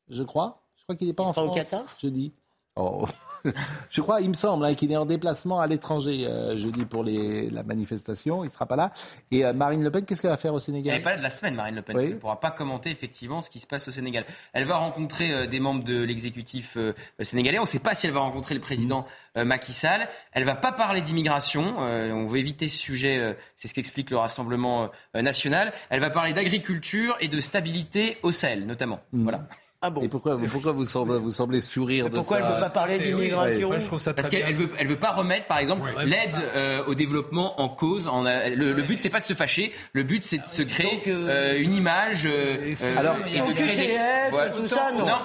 je 0.09 0.23
crois. 0.23 0.63
Je 0.77 0.83
crois 0.83 0.95
qu'il 0.95 1.07
n'est 1.07 1.13
pas 1.13 1.23
en 1.23 1.33
France. 1.33 1.49
Au 1.49 1.53
Qatar? 1.53 1.83
Jeudi. 2.01 2.33
Oh. 2.79 3.05
Je 3.89 4.01
crois, 4.01 4.21
il 4.21 4.29
me 4.29 4.33
semble, 4.33 4.65
hein, 4.65 4.75
qu'il 4.75 4.91
est 4.91 4.97
en 4.97 5.05
déplacement 5.05 5.59
à 5.59 5.67
l'étranger 5.67 6.25
euh, 6.27 6.57
jeudi 6.57 6.85
pour 6.85 7.03
les, 7.03 7.49
la 7.49 7.63
manifestation. 7.63 8.43
Il 8.43 8.47
ne 8.47 8.51
sera 8.51 8.65
pas 8.65 8.75
là. 8.75 8.91
Et 9.31 9.45
euh, 9.45 9.53
Marine 9.53 9.83
Le 9.83 9.91
Pen, 9.91 10.05
qu'est-ce 10.05 10.21
qu'elle 10.21 10.31
va 10.31 10.37
faire 10.37 10.53
au 10.53 10.59
Sénégal? 10.59 10.93
Elle 10.93 10.99
n'est 10.99 11.03
pas 11.03 11.11
là 11.11 11.17
de 11.17 11.23
la 11.23 11.29
semaine, 11.29 11.55
Marine 11.55 11.75
Le 11.75 11.81
Pen. 11.81 11.97
Elle 11.97 12.09
ne 12.09 12.15
pourra 12.15 12.39
pas 12.39 12.51
commenter 12.51 12.89
effectivement 12.89 13.41
ce 13.41 13.49
qui 13.49 13.59
se 13.59 13.67
passe 13.67 13.87
au 13.87 13.91
Sénégal. 13.91 14.25
Elle 14.53 14.65
va 14.65 14.77
rencontrer 14.77 15.31
euh, 15.31 15.47
des 15.47 15.59
membres 15.59 15.83
de 15.83 16.01
l'exécutif 16.03 16.77
sénégalais. 17.21 17.59
On 17.59 17.63
ne 17.63 17.67
sait 17.67 17.79
pas 17.79 17.93
si 17.93 18.07
elle 18.07 18.13
va 18.13 18.19
rencontrer 18.19 18.55
le 18.55 18.61
président 18.61 19.05
Macky 19.35 19.73
Sall. 19.73 20.07
Elle 20.33 20.43
ne 20.43 20.47
va 20.47 20.55
pas 20.55 20.71
parler 20.71 21.01
d'immigration. 21.01 21.77
on 21.77 22.27
veut 22.27 22.39
éviter 22.39 22.67
ce 22.67 22.77
sujet. 22.77 23.37
C'est 23.55 23.67
ce 23.67 23.73
qu'explique 23.73 24.09
le 24.09 24.17
Rassemblement 24.17 24.89
national. 25.13 25.71
Elle 25.89 25.99
va 25.99 26.09
parler 26.09 26.33
d'agriculture 26.33 27.15
et 27.19 27.27
de 27.27 27.39
stabilité 27.39 28.17
au 28.23 28.31
Sahel, 28.31 28.65
notamment. 28.65 28.99
Mm. 29.13 29.23
Voilà. 29.23 29.47
Ah 29.81 29.89
bon 29.89 30.01
Et 30.01 30.09
pourquoi, 30.09 30.37
pourquoi 30.51 30.73
vous, 30.73 30.85
semblez, 30.85 31.17
vous 31.19 31.31
semblez 31.31 31.61
sourire 31.61 32.09
de 32.09 32.17
pourquoi 32.17 32.39
ça 32.39 32.43
Pourquoi 32.43 32.47
elle 32.47 32.53
ne 32.53 32.55
veut 32.55 32.65
pas 32.65 32.69
parler 32.69 32.99
d'immigration 32.99 33.69
Parce 34.13 34.29
qu'elle 34.29 34.53
veut, 34.53 34.69
elle 34.77 34.87
veut 34.87 34.99
pas 34.99 35.11
remettre, 35.11 35.47
par 35.47 35.59
exemple, 35.59 35.89
l'aide 36.03 36.35
euh, 36.53 36.83
au 36.87 36.95
développement 36.95 37.61
en 37.61 37.69
cause. 37.69 38.07
En, 38.07 38.23
le, 38.23 38.73
le, 38.73 38.83
but, 38.83 38.99
c'est 38.99 39.09
pas 39.09 39.21
de 39.21 39.25
se 39.25 39.33
fâcher. 39.33 39.71
Le 39.93 40.03
but, 40.03 40.21
c'est 40.23 40.39
de 40.39 40.45
se 40.45 40.63
créer 40.63 41.01
euh, 41.07 41.27
euh, 41.29 41.61
une 41.61 41.73
image 41.73 42.23
euh, 42.25 42.75
Alors, 42.97 43.15
et 43.33 43.39
de 43.39 43.53
créer 43.53 43.97
voilà. 44.31 44.49
tout 44.51 44.67
ça, 44.67 44.91
non, 44.91 45.05
non 45.05 45.15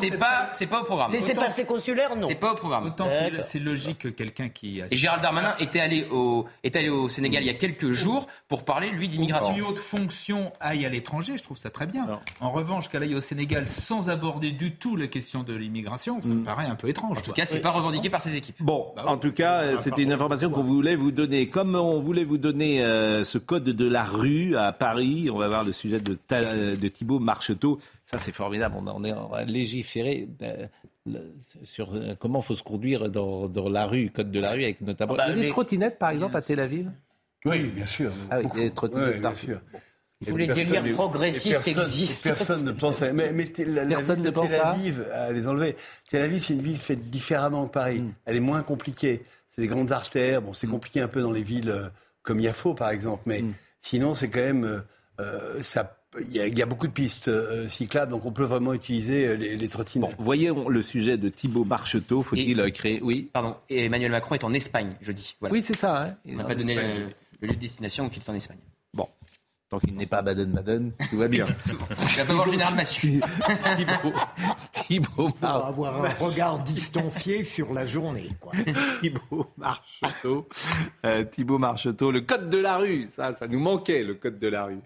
c'est 0.00 0.16
pas, 0.16 0.50
c'est 0.52 0.66
pas 0.66 0.82
au 0.82 0.84
programme. 0.84 1.10
Laissez 1.10 1.34
passer 1.34 1.64
consulaire, 1.64 2.14
non. 2.14 2.28
C'est 2.28 2.38
pas 2.38 2.52
au 2.52 2.56
programme. 2.56 2.86
Autant 2.86 3.08
c'est 3.42 3.58
logique 3.58 3.98
que 3.98 4.08
quelqu'un 4.08 4.48
qui. 4.48 4.82
A... 4.82 4.86
Et 4.88 4.96
Gérald 4.96 5.22
Darmanin 5.22 5.56
était 5.58 5.80
allé 5.80 6.06
au, 6.12 6.46
est 6.62 6.76
allé 6.76 6.90
au 6.90 7.08
Sénégal 7.08 7.42
il 7.42 7.46
y 7.46 7.50
a 7.50 7.54
quelques 7.54 7.90
jours 7.90 8.28
pour 8.46 8.64
parler 8.64 8.90
lui 8.90 9.08
d'immigration. 9.08 9.56
Une 9.56 9.62
haute 9.62 9.78
fonction 9.78 10.52
aille 10.60 10.86
à 10.86 10.88
l'étranger, 10.88 11.38
je 11.38 11.42
trouve 11.42 11.58
ça 11.58 11.70
très 11.70 11.86
bien. 11.86 12.20
En 12.40 12.52
revanche, 12.52 12.88
qu'elle 12.88 13.02
aille 13.02 13.16
au 13.16 13.20
Sénégal 13.20 13.66
sans 13.66 13.95
aborder 14.02 14.52
du 14.52 14.74
tout 14.76 14.96
la 14.96 15.06
question 15.06 15.42
de 15.42 15.54
l'immigration, 15.54 16.20
ça 16.20 16.28
me 16.28 16.34
mm. 16.34 16.44
paraît 16.44 16.66
un 16.66 16.74
peu 16.74 16.88
étrange. 16.88 17.18
En 17.18 17.20
tout 17.20 17.32
cas, 17.32 17.44
c'est 17.44 17.60
pas 17.60 17.70
revendiqué 17.70 18.10
par 18.10 18.20
ses 18.20 18.36
équipes. 18.36 18.56
Bon, 18.60 18.92
bah 18.96 19.04
en 19.06 19.18
tout 19.18 19.32
cas, 19.32 19.62
euh, 19.62 19.76
c'était 19.80 20.02
une 20.02 20.12
information 20.12 20.50
qu'on 20.50 20.62
voulait 20.62 20.96
vous 20.96 21.12
donner. 21.12 21.48
Comme 21.48 21.74
on 21.74 22.00
voulait 22.00 22.24
vous 22.24 22.38
donner 22.38 22.84
euh, 22.84 23.24
ce 23.24 23.38
code 23.38 23.64
de 23.64 23.88
la 23.88 24.04
rue 24.04 24.56
à 24.56 24.72
Paris, 24.72 25.28
on 25.32 25.38
va 25.38 25.48
voir 25.48 25.64
le 25.64 25.72
sujet 25.72 26.00
de, 26.00 26.16
de 26.30 26.88
Thibault 26.88 27.18
Marcheteau. 27.18 27.78
Ça, 28.04 28.18
c'est 28.18 28.32
formidable. 28.32 28.76
On, 28.78 29.04
est 29.04 29.12
en 29.12 29.30
légiféré. 29.46 30.28
Ben, 30.38 30.68
sur 31.64 31.94
euh, 31.94 32.14
comment 32.18 32.40
faut 32.40 32.56
se 32.56 32.62
conduire 32.62 33.10
dans, 33.10 33.48
dans, 33.48 33.68
la 33.68 33.86
rue, 33.86 34.10
code 34.10 34.30
de 34.30 34.40
la 34.40 34.52
rue, 34.52 34.64
avec 34.64 34.80
notamment 34.80 35.14
ah 35.18 35.28
bah, 35.28 35.32
des 35.32 35.48
trottinettes, 35.48 35.98
par 35.98 36.10
exemple, 36.10 36.36
à 36.36 36.42
Tel 36.42 36.60
Aviv. 36.60 36.90
Oui, 37.44 37.60
bien 37.68 37.86
sûr. 37.86 38.10
Ah 38.30 38.38
oui, 38.40 38.46
des 38.54 38.70
trottinettes, 38.70 39.20
bien 39.20 39.34
sûr. 39.34 39.60
Tous 40.24 40.36
les 40.36 40.46
délires 40.46 40.94
progressistes 40.94 41.68
existent. 41.68 42.30
Personne 42.30 42.64
ne 42.64 42.72
pense 42.72 43.02
à. 43.02 43.12
Mais, 43.12 43.32
mais 43.32 43.52
la, 43.66 43.84
personne 43.84 44.22
ville 44.22 44.32
de 44.32 44.40
Tel 44.40 44.60
Aviv, 44.60 45.06
à 45.12 45.30
les 45.30 45.46
enlever. 45.46 45.76
Tel 46.08 46.22
Aviv, 46.22 46.40
c'est 46.42 46.54
une 46.54 46.62
ville 46.62 46.78
faite 46.78 47.10
différemment 47.10 47.66
que 47.66 47.72
Paris. 47.72 48.00
Mm. 48.00 48.12
Elle 48.24 48.36
est 48.36 48.40
moins 48.40 48.62
compliquée. 48.62 49.24
C'est 49.50 49.60
des 49.60 49.68
grandes 49.68 49.92
artères. 49.92 50.40
Bon, 50.40 50.54
c'est 50.54 50.66
mm. 50.66 50.70
compliqué 50.70 51.00
un 51.00 51.08
peu 51.08 51.20
dans 51.20 51.32
les 51.32 51.42
villes 51.42 51.68
euh, 51.68 51.88
comme 52.22 52.40
Yafo, 52.40 52.72
par 52.72 52.90
exemple. 52.90 53.24
Mais 53.26 53.42
mm. 53.42 53.54
sinon, 53.80 54.14
c'est 54.14 54.28
quand 54.28 54.40
même. 54.40 54.64
Euh, 54.64 54.80
euh, 55.20 55.62
ça 55.62 55.92
il 56.18 56.58
y, 56.58 56.62
a, 56.62 56.66
beaucoup 56.66 56.86
de 56.86 56.92
pistes 56.92 57.30
cyclables, 57.68 58.10
donc 58.10 58.24
on 58.24 58.32
peut 58.32 58.44
vraiment 58.44 58.72
utiliser 58.72 59.36
les, 59.36 59.54
les 59.54 59.68
trottinettes. 59.68 60.16
Bon, 60.16 60.22
voyons 60.24 60.66
le 60.66 60.80
sujet 60.80 61.18
de 61.18 61.28
Thibaut 61.28 61.64
Marcheteau. 61.64 62.22
Faut-il 62.22 62.72
créer 62.72 63.02
Oui. 63.02 63.28
Pardon. 63.34 63.54
Et 63.68 63.84
Emmanuel 63.84 64.12
Macron 64.12 64.34
est 64.34 64.44
en 64.44 64.54
Espagne 64.54 64.94
jeudi. 65.02 65.36
Voilà. 65.40 65.52
Oui, 65.52 65.60
c'est 65.60 65.76
ça. 65.76 66.04
Hein. 66.04 66.14
Il 66.24 66.38
n'a 66.38 66.44
pas 66.44 66.54
donné 66.54 66.74
le, 66.74 67.46
lieu 67.46 67.52
de 67.52 67.58
destination, 67.58 68.08
qu'il 68.08 68.22
est 68.22 68.30
en 68.30 68.34
Espagne. 68.34 68.56
Tant 69.68 69.80
qu'il 69.80 69.96
n'est 69.96 70.06
pas 70.06 70.22
Baden-Baden, 70.22 70.92
tout 71.10 71.16
va 71.16 71.26
bien. 71.26 71.44
Il 71.66 71.74
va 72.18 72.24
pas 72.24 72.32
voir 72.32 72.46
le 72.46 72.52
général 72.52 72.74
Massu. 72.76 73.20
Thibault, 73.76 74.16
Thibault 74.70 75.30
Mar... 75.42 75.66
avoir 75.66 76.04
un 76.04 76.08
regard 76.10 76.60
distancié 76.60 77.42
sur 77.42 77.72
la 77.72 77.84
journée. 77.84 78.28
Quoi. 78.38 78.52
Thibault 79.00 79.52
Marcheteau. 79.56 80.48
Euh, 81.04 81.24
Thibault 81.24 81.58
Marcheteau, 81.58 82.12
le 82.12 82.20
code 82.20 82.48
de 82.48 82.58
la 82.58 82.76
rue. 82.76 83.08
Ça, 83.16 83.34
ça 83.34 83.48
nous 83.48 83.58
manquait, 83.58 84.04
le 84.04 84.14
code 84.14 84.38
de 84.38 84.46
la 84.48 84.66
rue 84.66 84.82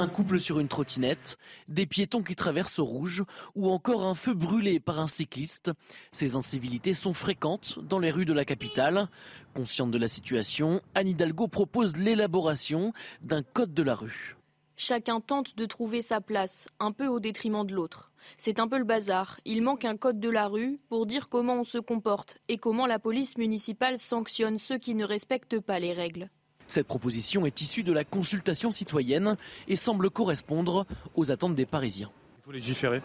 un 0.00 0.08
couple 0.08 0.40
sur 0.40 0.60
une 0.60 0.68
trottinette, 0.68 1.36
des 1.68 1.84
piétons 1.84 2.22
qui 2.22 2.34
traversent 2.34 2.78
au 2.78 2.84
rouge 2.84 3.22
ou 3.54 3.70
encore 3.70 4.02
un 4.02 4.14
feu 4.14 4.32
brûlé 4.32 4.80
par 4.80 4.98
un 4.98 5.06
cycliste. 5.06 5.72
Ces 6.10 6.36
incivilités 6.36 6.94
sont 6.94 7.12
fréquentes 7.12 7.78
dans 7.80 7.98
les 7.98 8.10
rues 8.10 8.24
de 8.24 8.32
la 8.32 8.46
capitale. 8.46 9.08
Consciente 9.54 9.90
de 9.90 9.98
la 9.98 10.08
situation, 10.08 10.80
Anne 10.94 11.08
Hidalgo 11.08 11.48
propose 11.48 11.96
l'élaboration 11.96 12.94
d'un 13.20 13.42
code 13.42 13.74
de 13.74 13.82
la 13.82 13.94
rue. 13.94 14.36
Chacun 14.76 15.20
tente 15.20 15.56
de 15.56 15.66
trouver 15.66 16.00
sa 16.00 16.22
place, 16.22 16.66
un 16.78 16.92
peu 16.92 17.06
au 17.06 17.20
détriment 17.20 17.66
de 17.66 17.74
l'autre. 17.74 18.10
C'est 18.38 18.58
un 18.58 18.68
peu 18.68 18.78
le 18.78 18.84
bazar. 18.84 19.38
Il 19.44 19.60
manque 19.60 19.84
un 19.84 19.98
code 19.98 20.18
de 20.18 20.30
la 20.30 20.48
rue 20.48 20.80
pour 20.88 21.04
dire 21.04 21.28
comment 21.28 21.60
on 21.60 21.64
se 21.64 21.76
comporte 21.76 22.38
et 22.48 22.56
comment 22.56 22.86
la 22.86 22.98
police 22.98 23.36
municipale 23.36 23.98
sanctionne 23.98 24.56
ceux 24.56 24.78
qui 24.78 24.94
ne 24.94 25.04
respectent 25.04 25.60
pas 25.60 25.78
les 25.78 25.92
règles. 25.92 26.30
Cette 26.70 26.86
proposition 26.86 27.46
est 27.46 27.60
issue 27.60 27.82
de 27.82 27.92
la 27.92 28.04
consultation 28.04 28.70
citoyenne 28.70 29.36
et 29.66 29.74
semble 29.74 30.08
correspondre 30.08 30.86
aux 31.16 31.32
attentes 31.32 31.56
des 31.56 31.66
Parisiens. 31.66 32.12
Il 32.38 32.44
faut 32.44 32.52
légiférer. 32.52 33.02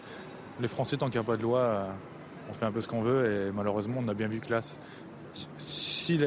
Les 0.60 0.68
Français, 0.68 0.96
tant 0.96 1.06
qu'il 1.06 1.18
n'y 1.18 1.26
a 1.26 1.28
pas 1.28 1.36
de 1.36 1.42
loi, 1.42 1.58
euh, 1.58 1.86
on 2.48 2.54
fait 2.54 2.64
un 2.64 2.70
peu 2.70 2.80
ce 2.80 2.86
qu'on 2.86 3.02
veut 3.02 3.48
et 3.48 3.52
malheureusement, 3.52 3.96
on 3.98 4.06
a 4.06 4.14
bien 4.14 4.28
vu 4.28 4.38
que 4.38 4.52
là, 4.52 4.60
si 5.58 6.20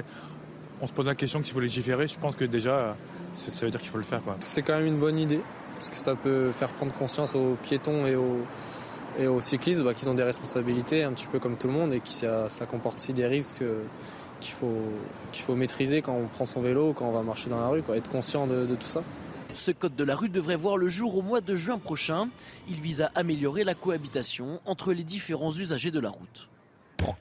on 0.81 0.87
se 0.87 0.91
pose 0.91 1.05
la 1.05 1.15
question 1.15 1.41
qu'il 1.41 1.53
faut 1.53 1.61
légiférer, 1.61 2.09
je 2.09 2.19
pense 2.19 2.35
que 2.35 2.43
déjà, 2.43 2.97
ça 3.35 3.65
veut 3.65 3.71
dire 3.71 3.79
qu'il 3.79 3.89
faut 3.89 3.97
le 3.97 4.03
faire. 4.03 4.21
C'est 4.41 4.61
quand 4.61 4.75
même 4.75 4.87
une 4.87 4.99
bonne 4.99 5.17
idée 5.17 5.39
parce 5.75 5.89
que 5.89 5.95
ça 5.95 6.15
peut 6.15 6.51
faire 6.51 6.73
prendre 6.73 6.93
conscience 6.93 7.35
aux 7.35 7.55
piétons 7.63 8.05
et 8.05 8.17
aux, 8.17 8.45
et 9.17 9.27
aux 9.27 9.39
cyclistes 9.39 9.81
bah, 9.81 9.93
qu'ils 9.93 10.09
ont 10.09 10.13
des 10.13 10.23
responsabilités 10.23 11.05
un 11.05 11.13
petit 11.13 11.27
peu 11.27 11.39
comme 11.39 11.55
tout 11.55 11.67
le 11.67 11.73
monde 11.73 11.93
et 11.93 12.01
que 12.01 12.09
ça, 12.09 12.49
ça 12.49 12.65
comporte 12.65 12.97
aussi 12.97 13.13
des 13.13 13.27
risques 13.27 13.63
qu'il 14.39 14.53
faut, 14.53 14.81
qu'il 15.31 15.43
faut 15.43 15.55
maîtriser 15.55 16.01
quand 16.01 16.13
on 16.13 16.27
prend 16.27 16.45
son 16.45 16.61
vélo 16.61 16.93
quand 16.93 17.07
on 17.07 17.11
va 17.11 17.21
marcher 17.21 17.49
dans 17.49 17.59
la 17.59 17.67
rue, 17.67 17.81
quoi, 17.81 17.97
être 17.97 18.09
conscient 18.09 18.47
de, 18.47 18.65
tout 18.65 18.81
ça. 18.81 19.03
Ce 19.53 19.71
code 19.71 19.95
de 19.95 20.03
la 20.03 20.15
rue 20.15 20.29
devrait 20.29 20.55
voir 20.55 20.77
le 20.77 20.87
jour 20.89 21.17
au 21.17 21.21
mois 21.21 21.41
de 21.41 21.55
juin 21.55 21.79
prochain. 21.79 22.29
Il 22.67 22.79
vise 22.81 23.01
à 23.01 23.11
améliorer 23.15 23.63
la 23.63 23.75
cohabitation 23.75 24.61
entre 24.65 24.93
les 24.93 25.03
différents 25.03 25.55
usagers 25.55 25.91
de 25.91 25.99
la 25.99 26.09
route. 26.09 26.49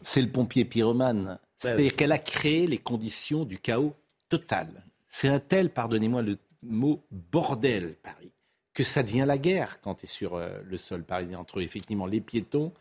c'est 0.00 0.22
le 0.22 0.30
pompier 0.30 0.64
pyromane. 0.64 1.38
C'est-à-dire 1.56 1.96
qu'elle 1.96 2.12
a 2.12 2.18
créé 2.18 2.66
les 2.66 2.78
conditions 2.78 3.44
du 3.44 3.58
chaos 3.58 3.94
total. 4.28 4.84
C'est 5.08 5.28
un 5.28 5.40
tel, 5.40 5.70
pardonnez-moi 5.70 6.22
le 6.22 6.38
mot, 6.62 7.02
bordel, 7.10 7.96
Paris, 8.02 8.30
que 8.74 8.84
ça 8.84 9.02
devient 9.02 9.24
la 9.26 9.38
guerre 9.38 9.80
quand 9.80 9.96
tu 9.96 10.04
es 10.04 10.08
sur 10.08 10.34
euh, 10.34 10.60
le 10.64 10.76
sol 10.76 11.02
parisien 11.02 11.38
entre 11.38 11.62
effectivement 11.62 12.06
les 12.06 12.20
piétons, 12.20 12.72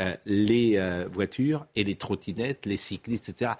euh, 0.00 0.14
les 0.26 0.76
euh, 0.76 1.08
voitures 1.10 1.66
et 1.76 1.84
les 1.84 1.94
trottinettes, 1.94 2.66
les 2.66 2.76
cyclistes, 2.76 3.28
etc 3.28 3.52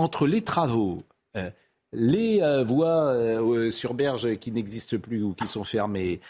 entre 0.00 0.26
les 0.26 0.40
travaux, 0.40 1.02
euh, 1.36 1.50
les 1.92 2.40
euh, 2.42 2.64
voies 2.64 3.12
euh, 3.12 3.70
sur 3.70 3.94
berge 3.94 4.36
qui 4.36 4.50
n'existent 4.50 4.96
plus 4.98 5.22
ou 5.22 5.34
qui 5.34 5.46
sont 5.46 5.64
fermées, 5.64 6.20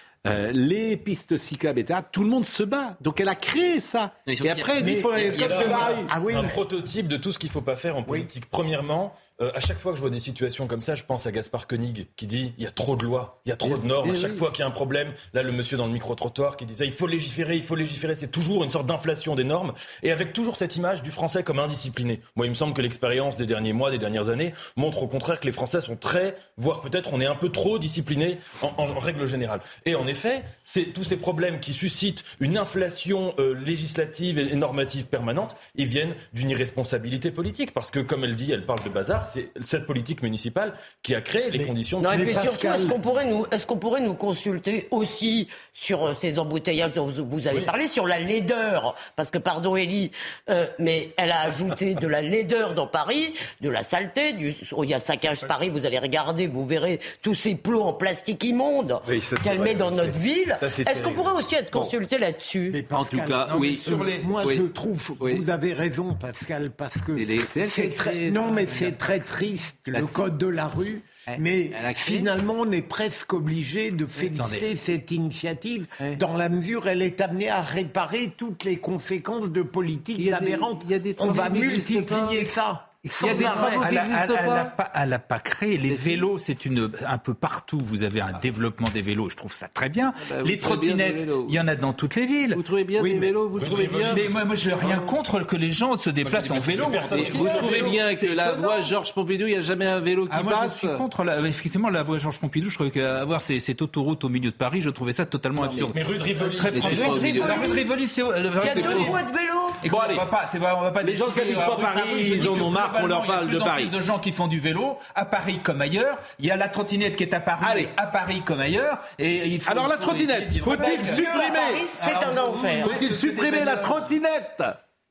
les 0.53 0.99
pistes 0.99 1.39
cyclables, 1.39 1.79
etc. 1.79 2.01
Tout 2.13 2.23
le 2.23 2.29
monde 2.29 2.45
se 2.45 2.63
bat. 2.63 2.97
Donc 3.01 3.21
elle 3.21 3.29
a 3.29 3.35
créé 3.35 3.81
ça. 3.81 4.13
Et 4.27 4.51
après, 4.51 4.81
il 4.81 4.97
faut 4.97 5.13
un 5.13 6.43
prototype 6.49 7.09
de 7.09 7.17
tout 7.17 7.33
ce 7.33 7.39
qu'il 7.39 7.49
ne 7.49 7.53
faut 7.53 7.63
pas 7.63 7.77
faire 7.77 7.97
en 7.97 8.03
politique. 8.03 8.45
Premièrement, 8.51 9.15
euh, 9.41 9.51
à 9.55 9.61
chaque 9.61 9.79
fois 9.79 9.93
que 9.93 9.97
je 9.97 10.01
vois 10.03 10.11
des 10.11 10.21
situations 10.21 10.67
comme 10.67 10.83
ça, 10.83 10.95
je 10.95 11.05
pense 11.05 11.27
à 11.27 11.33
Gaspard 11.33 11.67
Koenig 11.67 12.09
qui 12.17 12.27
dit 12.27 12.53
il 12.59 12.65
y 12.65 12.67
a 12.67 12.71
trop 12.71 12.97
de 12.97 13.05
lois, 13.05 13.41
il 13.47 13.49
y 13.49 13.53
a 13.53 13.57
trop 13.57 13.77
de 13.77 13.87
normes. 13.87 14.11
À 14.11 14.15
chaque 14.15 14.35
fois 14.35 14.51
qu'il 14.51 14.61
y 14.61 14.63
a 14.63 14.67
un 14.67 14.73
problème, 14.73 15.13
là 15.33 15.43
le 15.43 15.53
monsieur 15.53 15.77
dans 15.77 15.87
le 15.87 15.93
micro-trottoir 15.93 16.57
qui 16.57 16.67
disait 16.67 16.87
il 16.87 16.93
faut 16.93 17.07
légiférer, 17.07 17.57
il 17.57 17.63
faut 17.63 17.75
légiférer, 17.75 18.15
c'est 18.15 18.31
toujours 18.31 18.65
une 18.65 18.71
sorte 18.71 18.87
d'inflation 18.87 19.35
des 19.35 19.45
normes 19.45 19.73
et 20.03 20.13
avec 20.13 20.33
toujours 20.33 20.57
cette 20.57 20.77
image 20.77 21.03
du 21.03 21.11
français 21.11 21.43
comme 21.43 21.59
indiscipliné. 21.59 22.21
Moi, 22.37 22.47
il 22.47 22.51
me 22.51 22.55
semble 22.55 22.75
que 22.75 22.83
l'expérience 22.83 23.37
des 23.37 23.47
derniers 23.47 23.73
mois, 23.73 23.91
des 23.91 23.99
dernières 23.99 24.29
années 24.29 24.53
montre 24.77 25.03
au 25.03 25.07
contraire 25.07 25.41
que 25.41 25.47
les 25.47 25.53
Français 25.53 25.81
sont 25.81 25.97
très, 25.97 26.37
voire 26.59 26.81
peut-être 26.81 27.13
on 27.13 27.21
est 27.21 27.27
un 27.27 27.35
peu 27.35 27.49
trop 27.49 27.79
disciplinés 27.79 28.39
en, 28.63 28.99
règle 28.99 29.27
générale. 29.27 29.61
Et 29.87 29.95
en 29.95 30.07
effet, 30.07 30.43
c'est 30.63 30.93
tous 30.93 31.05
ces 31.05 31.17
problèmes 31.17 31.61
qui 31.61 31.73
suscitent 31.73 32.25
une 32.41 32.59
inflation 32.59 33.35
euh, 33.39 33.55
législative 33.55 34.39
et 34.39 34.55
normative 34.55 35.07
permanente, 35.07 35.57
ils 35.75 35.87
viennent 35.87 36.15
d'une 36.35 36.51
irresponsabilité 36.51 37.31
politique 37.31 37.73
parce 37.73 37.91
que 37.91 38.01
comme 38.01 38.25
elle 38.25 38.37
dit, 38.37 38.53
elle 38.53 38.67
parle 38.67 38.83
de 38.85 38.91
bazar 38.91 39.30
c'est 39.33 39.51
cette 39.61 39.87
politique 39.87 40.23
municipale 40.23 40.75
qui 41.03 41.15
a 41.15 41.21
créé 41.21 41.51
les 41.51 41.65
conditions. 41.65 42.01
Non, 42.01 42.17
de... 42.17 42.23
et 42.23 42.35
surtout, 42.35 42.67
est-ce 42.67 42.87
qu'on 42.87 43.01
pourrait 43.01 43.27
nous, 43.27 43.47
est-ce 43.51 43.67
qu'on 43.67 43.77
pourrait 43.77 44.01
nous 44.01 44.15
consulter 44.15 44.89
aussi 44.91 45.49
sur 45.73 46.05
euh, 46.05 46.15
ces 46.21 46.39
embouteillages 46.39 46.93
dont 46.93 47.11
vous 47.11 47.47
avez 47.47 47.63
parlé, 47.63 47.87
sur 47.87 48.07
la 48.07 48.19
laideur, 48.19 48.95
parce 49.17 49.31
que 49.31 49.39
pardon, 49.39 49.77
Elie, 49.77 50.11
euh, 50.49 50.67
mais 50.79 51.11
elle 51.17 51.33
a 51.33 51.41
ajouté 51.41 51.95
de 51.95 52.07
la 52.07 52.23
laideur 52.23 52.75
dans 52.75 52.87
Paris, 52.87 53.35
de 53.61 53.71
la 53.71 53.83
saleté, 53.83 54.33
du, 54.33 54.55
oh, 54.73 54.85
il 54.85 54.91
y 54.91 54.95
a 54.95 55.01
saccage 55.01 55.47
Paris, 55.47 55.69
vous 55.69 55.87
allez 55.87 55.99
regarder, 55.99 56.47
vous 56.47 56.67
verrez 56.67 57.01
tous 57.23 57.35
ces 57.35 57.55
plots 57.55 57.83
en 57.83 57.93
plastique 57.93 58.45
immonde 58.45 59.01
qu'elle 59.43 59.61
met 59.61 59.75
dans 59.75 59.91
notre 59.91 60.19
ville. 60.19 60.55
Est-ce 60.61 61.03
qu'on 61.03 61.13
pourrait 61.13 61.33
aussi 61.33 61.55
être 61.55 61.71
consulté 61.71 62.19
là-dessus? 62.19 62.73
En 62.91 63.05
tout 63.05 63.19
cas, 63.19 63.49
oui. 63.59 63.75
Sur 63.75 64.05
les... 64.05 64.19
Moi, 64.19 64.43
je 64.51 64.63
trouve, 64.63 65.17
vous 65.21 65.51
avez 65.51 65.73
raison, 65.73 66.15
Pascal, 66.15 66.71
parce 66.71 67.01
que 67.01 67.13
c'est 67.45 67.95
très, 67.95 68.31
non, 68.31 68.51
mais 68.51 68.67
c'est 68.67 68.99
très 68.99 69.20
triste, 69.21 69.79
le 69.87 70.07
code 70.07 70.39
de 70.39 70.47
la 70.47 70.67
rue. 70.67 71.03
Mais 71.39 71.71
finalement, 71.95 72.55
on 72.61 72.73
est 72.73 72.83
presque 72.83 73.33
obligé 73.33 73.91
de 73.91 74.07
féliciter 74.07 74.77
cette 74.77 75.11
initiative 75.11 75.87
dans 76.19 76.37
la 76.37 76.49
mesure 76.49 76.85
où 76.85 76.89
elle 76.89 77.03
est 77.03 77.21
amenée 77.21 77.49
à 77.49 77.61
réparer 77.61 78.33
toutes 78.37 78.65
les 78.65 78.79
conséquences 78.79 79.51
de 79.51 79.63
politiques 79.63 80.33
aberrantes. 80.33 80.85
On 81.19 81.31
va 81.31 81.51
multiplier 81.51 82.45
ça. 82.47 82.90
Il 83.03 83.11
y 83.27 83.31
a 83.31 83.35
des 83.35 83.45
travaux 83.45 83.81
qui 83.81 83.95
n'existent 83.95 84.35
pas. 84.77 84.93
Elle 84.95 85.09
n'a 85.09 85.19
pas, 85.19 85.39
créé. 85.39 85.79
Les 85.79 85.95
vélos, 85.95 86.37
c'est 86.37 86.67
une 86.67 86.91
un 87.07 87.17
peu 87.17 87.33
partout. 87.33 87.79
Vous 87.83 88.03
avez 88.03 88.21
un 88.21 88.39
développement 88.43 88.89
des 88.93 89.01
vélos. 89.01 89.31
Je 89.31 89.37
trouve 89.37 89.55
ça 89.55 89.69
très 89.69 89.89
bien. 89.89 90.13
Ah 90.17 90.35
bah, 90.35 90.43
les 90.45 90.59
trottinettes, 90.59 91.27
il 91.49 91.55
y 91.55 91.59
en 91.59 91.67
a 91.67 91.77
dans 91.77 91.95
toutes 91.95 92.15
les 92.17 92.27
villes. 92.27 92.55
Vous 92.55 92.63
trouvez 92.63 92.85
bien 92.85 93.03
des 93.03 93.19
vélos 93.19 93.49
Vous 93.49 93.61
trouvez 93.61 93.87
bien 93.87 94.13
Mais 94.15 94.29
moi, 94.29 94.45
moi 94.45 94.55
je 94.55 94.69
n'ai 94.69 94.75
rien 94.75 94.99
contre 94.99 95.41
que 95.47 95.57
les 95.57 95.73
gens 95.73 95.97
se 95.97 96.11
déplacent 96.11 96.51
en 96.51 96.59
vélo. 96.59 96.91
Vous 97.33 97.49
trouvez 97.57 97.83
bien 97.83 98.15
que 98.15 98.27
la 98.27 98.53
voie 98.53 98.83
Georges 98.83 99.15
Pompidou, 99.15 99.47
il 99.47 99.53
n'y 99.53 99.59
a 99.59 99.63
jamais 99.63 99.87
un 99.87 100.01
vélo 100.01 100.27
qui 100.27 100.33
ah, 100.33 100.43
moi, 100.43 100.53
passe 100.53 100.83
Je 100.83 100.89
suis 100.89 100.97
contre 100.99 101.25
la, 101.25 101.41
effectivement 101.41 101.89
la 101.89 102.03
voie 102.03 102.19
Georges 102.19 102.39
Pompidou. 102.39 102.69
Je 102.69 102.75
trouvais 102.75 102.91
qu'avoir 102.91 103.41
cette 103.41 103.81
autoroute 103.81 104.25
au 104.25 104.29
milieu 104.29 104.51
de 104.51 104.57
Paris, 104.57 104.83
je 104.83 104.91
trouvais 104.91 105.15
ça 105.15 105.25
totalement 105.25 105.63
absurde. 105.63 105.93
Mais 105.95 106.03
rue 106.03 106.19
de 106.19 106.23
Rivoli, 106.23 106.57
très 106.57 106.71
franchement, 106.73 107.15
la 107.15 107.55
rue 107.55 107.69
de 107.69 107.73
Rivoli, 107.73 108.07
c'est 108.07 108.21
il 108.21 108.45
y 108.45 108.69
a 108.69 108.75
deux 108.75 108.99
voies 109.07 109.23
de 109.23 109.33
vélo. 109.33 109.71
Bon 109.91 109.99
allez, 109.99 110.17
on 110.19 110.81
va 110.83 110.91
pas. 110.91 111.03
Les 111.03 111.17
gens 111.17 111.31
qui 111.31 111.41
habitent 111.41 111.57
pas 111.57 111.79
Paris, 111.81 112.33
ils 112.35 112.47
en 112.47 112.61
ont 112.61 112.71
marre 112.71 112.90
qu'on 112.93 113.07
leur 113.07 113.23
parle 113.25 113.49
de 113.49 113.59
plus 113.59 113.91
de 113.91 114.01
gens 114.01 114.19
qui 114.19 114.33
font 114.33 114.47
du 114.47 114.61
vélo 114.61 114.99
à 115.15 115.25
Paris 115.25 115.61
comme 115.63 115.81
ailleurs. 115.81 116.19
Il 116.39 116.47
y 116.47 116.51
a 116.51 116.57
la 116.57 116.69
trottinette 116.69 117.17
qui 117.17 117.23
est 117.23 117.35
à 117.35 117.41
Paris, 117.41 117.89
à 117.97 118.07
Paris 118.07 118.43
comme 118.45 118.61
ailleurs. 118.61 118.99
Et 119.19 119.49
il 119.49 119.63
Alors 119.67 119.89
la 119.89 119.97
trottinette, 119.97 120.57
faut-il 120.59 121.05
supprimer 121.05 121.87
C'est 121.87 122.15
un 122.15 122.37
enfer. 122.39 122.87
Faut-il 122.87 123.13
supprimer 123.13 123.65
la 123.65 123.77
trottinette 123.77 124.63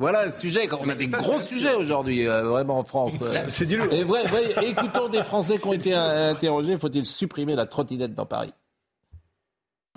voilà 0.02 0.26
le 0.26 0.32
sujet. 0.32 0.66
On 0.80 0.88
a 0.88 0.96
des 0.96 1.08
gros 1.08 1.42
sujets 1.42 1.74
aujourd'hui, 1.74 2.26
euh, 2.26 2.44
vraiment 2.44 2.80
en 2.80 2.86
France. 2.86 3.22
C'est 3.50 3.66
du 3.66 3.76
lourd. 3.76 3.92
Et 3.92 4.06
vrai, 4.06 4.24
écoutons 4.62 5.10
des 5.10 5.24
Français 5.26 5.58
qui 5.58 5.68
ont 5.68 5.74
été 5.74 5.94
interrogés. 5.94 6.78
Faut-il 6.78 7.06
supprimer 7.06 7.54
la 7.56 7.66
trottinette 7.66 8.14
dans 8.14 8.26
Paris? 8.26 8.54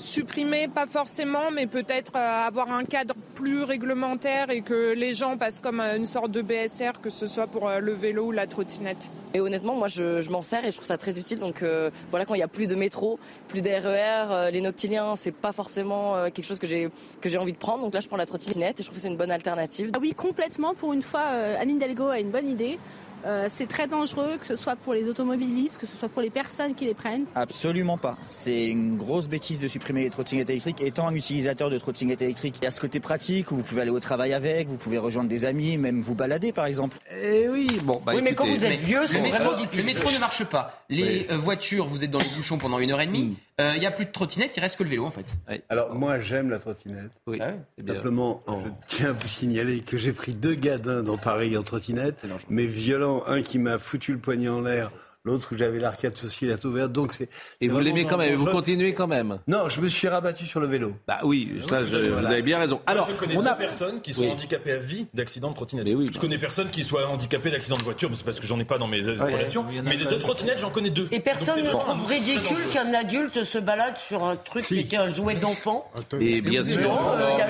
Supprimer, 0.03 0.67
pas 0.67 0.87
forcément, 0.87 1.53
mais 1.53 1.69
peut-être 1.69 2.17
euh, 2.17 2.47
avoir 2.49 2.73
un 2.73 2.85
cadre 2.85 3.15
plus 3.37 3.63
réglementaire 3.63 4.51
et 4.51 4.61
que 4.61 4.95
les 4.95 5.15
gens 5.15 5.37
passent 5.37 5.61
comme 5.61 5.79
euh, 5.79 5.97
une 5.97 6.07
sorte 6.07 6.33
de 6.33 6.43
BSR, 6.43 7.01
que 7.01 7.09
ce 7.09 7.29
soit 7.29 7.47
pour 7.47 7.69
euh, 7.69 7.79
le 7.79 7.93
vélo 7.93 8.27
ou 8.27 8.33
la 8.33 8.49
trottinette. 8.49 9.13
Et 9.33 9.39
honnêtement, 9.41 9.77
moi, 9.77 9.87
je, 9.87 10.29
m'en 10.29 10.43
sers 10.43 10.65
et 10.65 10.73
je 10.73 10.77
trouve 10.77 10.89
ça 10.89 10.99
très 10.99 11.21
utile. 11.21 11.39
Donc 11.39 11.65
voilà, 12.11 12.27
quand 12.27 12.35
il 12.35 12.39
n'y 12.39 12.43
a 12.43 12.49
plus 12.49 12.67
de 12.67 12.75
métro, 12.75 13.19
plus 13.49 13.63
d'RER, 13.63 14.51
les 14.53 14.61
noctiliens, 14.61 15.15
c'est 15.17 15.33
pas 15.33 15.53
forcément 15.53 16.29
quelque 16.31 16.45
chose 16.45 16.59
que 16.59 16.67
j'ai 16.67 16.91
que 17.23 17.31
j'ai 17.31 17.39
envie 17.39 17.55
de 17.55 17.59
prendre. 17.59 17.83
Donc 17.83 17.95
là, 17.95 18.01
je 18.01 18.09
prends 18.09 18.19
la 18.19 18.27
trottinette 18.27 18.79
et 18.79 18.83
je 18.83 18.89
trouve 18.89 18.97
que 18.97 19.03
c'est 19.03 19.09
une 19.09 19.17
bonne 19.17 19.31
alternative. 19.31 19.91
Ah 19.95 19.99
oui, 20.03 20.13
complètement. 20.13 20.75
Pour 20.75 20.93
une 20.93 21.01
fois, 21.01 21.23
Anne 21.23 21.71
Hidalgo 21.71 22.09
a 22.09 22.19
une 22.19 22.31
bonne 22.31 22.51
idée. 22.51 22.79
Euh, 23.25 23.47
c'est 23.51 23.66
très 23.66 23.87
dangereux, 23.87 24.37
que 24.39 24.47
ce 24.47 24.57
soit 24.57 24.77
pour 24.77 24.95
les 24.95 25.09
automobilistes, 25.09 25.79
que 25.79 25.87
ce 25.87 25.97
soit 25.97 26.09
pour 26.09 26.23
les 26.23 26.31
personnes 26.31 26.75
qui 26.75 26.85
les 26.85 26.95
prennent. 26.95 27.25
Absolument 27.35 27.99
pas. 27.99 28.16
C'est 28.27 28.66
une 28.66 28.97
grosse 28.97 29.29
bêtise 29.29 29.61
de 29.61 29.68
supprimer 29.68 30.03
les 30.03 30.11
trottinettes 30.11 30.51
électriques. 30.51 30.81
Étant 30.81 31.09
un 31.09 31.14
utilisateur 31.14 31.70
de 31.70 31.79
trottinettes 31.79 32.23
électriques, 32.23 32.57
il 32.61 32.64
y 32.64 32.66
a 32.66 32.70
ce 32.70 32.81
côté 32.81 33.01
pratique 33.01 33.53
où 33.53 33.57
vous 33.57 33.62
pouvez 33.62 33.83
aller 33.83 33.91
au 33.91 34.01
travail 34.01 34.33
avec, 34.33 34.68
vous 34.68 34.77
pouvez 34.77 34.99
rejoindre 34.99 35.29
des 35.29 35.45
amis, 35.45 35.77
même 35.79 36.03
vous 36.03 36.14
balader 36.14 36.53
par 36.53 36.66
exemple. 36.66 36.99
Eh 37.23 37.49
oui, 37.49 37.68
bon. 37.83 38.01
Bah, 38.05 38.12
oui, 38.14 38.23
mais 38.23 38.35
quand 38.35 38.47
vous 38.47 38.64
êtes 38.64 38.81
vieux, 38.81 39.03
le 39.12 39.20
métro, 39.20 39.53
le 39.75 39.83
métro 39.83 40.11
ne 40.11 40.18
marche 40.18 40.45
pas. 40.45 40.85
Les 40.89 41.27
euh, 41.31 41.37
voitures, 41.37 41.87
vous 41.87 42.05
êtes 42.05 42.11
dans 42.11 42.18
les 42.18 42.29
bouchons 42.37 42.59
pendant 42.59 42.79
une 42.79 42.91
heure 42.91 43.01
et 43.01 43.07
demie. 43.07 43.37
Mm. 43.59 43.63
Euh, 43.63 43.73
il 43.75 43.81
n'y 43.81 43.87
a 43.87 43.91
plus 43.91 44.07
de 44.07 44.11
trottinette, 44.11 44.57
il 44.57 44.61
reste 44.61 44.77
que 44.79 44.83
le 44.83 44.89
vélo 44.89 45.05
en 45.05 45.11
fait. 45.11 45.37
Alors 45.69 45.95
moi 45.95 46.21
j'aime 46.21 46.51
la 46.51 46.59
trottinette. 46.59 47.11
Oui. 47.27 47.39
Ah 47.41 47.53
Simplement, 47.87 48.41
oh. 48.47 48.59
je 48.65 48.71
tiens 48.87 49.11
à 49.11 49.13
vous 49.13 49.29
signaler 49.29 49.81
que 49.81 49.99
j'ai 49.99 50.13
pris 50.13 50.33
deux 50.33 50.55
gadins 50.55 51.03
dans 51.03 51.19
Paris 51.19 51.57
en 51.57 51.63
trottinette, 51.63 52.25
mais 52.49 52.67
violent, 52.67 53.25
un 53.27 53.43
qui 53.43 53.59
m'a 53.59 53.79
foutu 53.79 54.13
le 54.13 54.19
poignet 54.19 54.49
en 54.49 54.63
l'air 54.63 54.91
l'autre 55.25 55.49
où 55.53 55.57
j'avais 55.57 55.79
l'arcade 55.79 56.16
sociale 56.16 56.57
ouverte. 56.64 56.93
Donc 56.93 57.12
c'est. 57.12 57.29
Et 57.61 57.68
vous 57.68 57.79
l'aimez 57.79 58.05
quand 58.05 58.18
même, 58.18 58.35
vous 58.35 58.47
continuez 58.47 58.95
quand 58.95 59.07
même. 59.07 59.39
Non, 59.47 59.68
je 59.68 59.81
me 59.81 59.89
suis 59.89 60.09
rabattu 60.09 60.47
sur 60.47 60.61
le 60.61 60.66
vélo. 60.66 60.95
Bah 61.07 61.20
oui, 61.25 61.61
ça, 61.68 61.83
vous 61.83 61.95
avez 61.95 62.43
bien 62.43 62.59
raison. 62.59 62.81
Alors, 62.87 63.09
je 63.11 63.16
connais 63.16 63.37
on 63.37 63.47
a 63.47 63.55
personnes 63.55 64.01
qui 64.01 64.12
sont 64.12 64.25
handicapées 64.25 64.73
à 64.73 64.77
vie 64.77 65.07
d'accidents 65.14 65.51
de 65.51 65.55
trottinette. 65.55 65.87
Mais 65.87 65.95
oui, 65.95 66.11
je 66.12 66.18
connais 66.18 66.39
personne 66.39 66.70
qui 66.70 66.85
soit 66.85 67.07
handicapé 67.09 67.51
d'accident 67.51 67.77
de 67.77 67.85
voiture, 67.85 68.11
mais 68.11 68.16
c'est 68.16 68.25
parce 68.25 68.41
que 68.41 68.47
j'en 68.47 68.59
ai 68.59 68.64
pas 68.64 68.79
dans 68.79 68.89
mes 68.89 69.01
relations. 69.01 69.64
mais 69.85 69.97
de 69.97 70.16
trottinettes, 70.16 70.59
j'en 70.59 70.70
connais 70.70 70.91
deux. 70.91 71.09
Et 71.11 71.20
personne 71.20 71.62
ne 71.62 71.70
trouve 71.70 72.05
ridicule 72.07 72.68
qu'un 72.73 72.93
adulte 72.95 73.45
se 73.45 73.59
balade 73.59 73.97
sur 73.97 74.25
un 74.25 74.37
truc 74.37 74.64
qui 74.64 74.81
est 74.81 74.97
un 74.97 75.12
jouet 75.12 75.35
d'enfant. 75.35 75.91
Et 76.20 76.41
bien 76.41 76.62
sûr. 76.62 76.79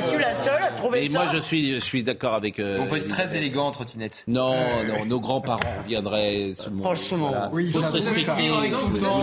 Je 0.02 0.06
suis 0.06 0.18
la 0.18 0.34
seule 0.34 0.62
à 0.62 0.70
trouver 0.70 1.00
ça. 1.00 1.04
Et 1.04 1.08
moi, 1.08 1.26
je 1.32 1.38
suis, 1.38 1.74
je 1.74 1.80
suis 1.80 2.02
d'accord 2.02 2.34
avec. 2.34 2.58
Euh, 2.58 2.78
on 2.80 2.86
peut 2.86 2.96
être 2.96 3.08
très 3.08 3.36
élégant 3.36 3.66
en 3.66 3.70
trottinette. 3.70 4.24
Non, 4.26 4.54
non, 4.86 5.04
nos 5.06 5.20
grands-parents 5.20 5.60
reviendraient. 5.82 6.52
Franchement. 6.82 7.50
Oui, 7.52 7.61
faut 7.70 7.82
se 7.82 7.92
respecter. 7.92 8.50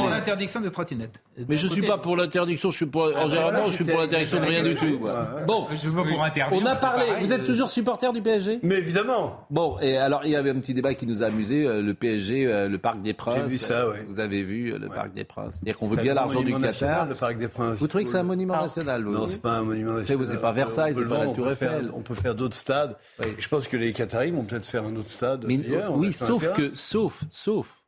L'interdiction 0.10 0.62
des 0.62 0.72
trottinettes. 0.72 1.22
Mais 1.48 1.58
je 1.58 1.68
suis 1.68 1.82
pas 1.86 1.98
pour 1.98 2.16
l'interdiction. 2.16 2.72
Je 2.72 2.78
suis 2.78 2.86
pour. 2.86 3.04
En 3.04 3.30
général, 3.30 3.64
je 3.68 3.72
suis 3.74 3.86
pour 3.86 4.00
l'interdiction 4.00 4.40
de 4.40 4.46
rien 4.46 4.64
du 4.64 4.76
tout. 4.76 5.00
Bon. 5.48 5.68
Je 5.72 5.78
suis 5.78 5.90
pas 5.90 6.04
pour 6.04 6.24
interdire. 6.24 6.60
On 6.62 6.66
a 6.66 6.76
parlé. 6.76 7.06
Vous 7.20 7.32
êtes 7.32 7.44
toujours 7.44 7.70
supporter 7.70 8.12
du 8.14 8.22
PSG 8.22 8.60
Mais 8.64 8.78
évidemment. 8.78 9.46
Bon. 9.50 9.78
Et 9.82 9.98
alors, 9.98 10.22
il 10.26 10.32
y 10.32 10.36
avait 10.36 10.52
un 10.52 10.60
petit 10.60 10.74
débat 10.74 10.94
qui 10.94 11.06
nous 11.06 11.24
a 11.24 11.28
amusé. 11.28 11.66
Euh, 11.66 11.82
le 11.82 11.94
PSG, 11.94 12.46
euh, 12.46 12.68
le 12.68 12.78
Parc 12.78 13.02
des 13.02 13.14
Princes. 13.14 13.40
J'ai 13.44 13.50
vu 13.50 13.58
ça. 13.58 13.88
Oui. 13.90 13.98
Vous 14.08 14.20
avez 14.20 14.44
vu 14.44 14.78
le 14.78 14.88
Parc 14.88 15.14
des 15.14 15.24
Princes. 15.24 15.56
C'est-à-dire 15.56 15.78
qu'on 15.78 15.88
veut 15.88 16.02
bien 16.02 16.14
l'argent 16.14 16.42
du 16.42 16.54
Qatar. 16.58 17.06
Le 17.06 17.16
Parc 17.16 17.38
des 17.38 17.48
Princes. 17.48 17.80
Vous 17.80 17.88
trouvez 17.88 18.04
que 18.04 18.10
c'est 18.10 18.18
un 18.18 18.24
monument 18.24 18.62
national 18.62 19.04
Non, 19.04 19.28
c'est 19.28 19.42
pas 19.42 19.58
un 19.58 19.64
monument 19.64 19.94
national. 19.94 20.26
C'est 20.28 20.42
pas 20.42 20.52
Versailles, 20.52 20.94
c'est 20.96 21.06
pas 21.06 21.26
la 21.26 21.28
Tour 21.28 21.52
Eiffel. 21.52 21.90
On 21.94 22.02
peut 22.02 22.16
faire 22.16 22.36
d'autres 22.36 22.56
stades. 22.56 22.96
Je 23.38 23.48
pense 23.48 23.68
que 23.68 23.78
les 23.78 23.94
Qataris 23.94 24.32
vont 24.32 24.44
peut-être 24.44 24.66
faire 24.66 24.86
un 24.86 24.96
autre 24.96 25.10
stade. 25.10 25.46
Oui, 25.46 26.14
sauf 26.14 26.54
que, 26.54 26.72
sauf, 26.74 27.24
sauf 27.30 27.79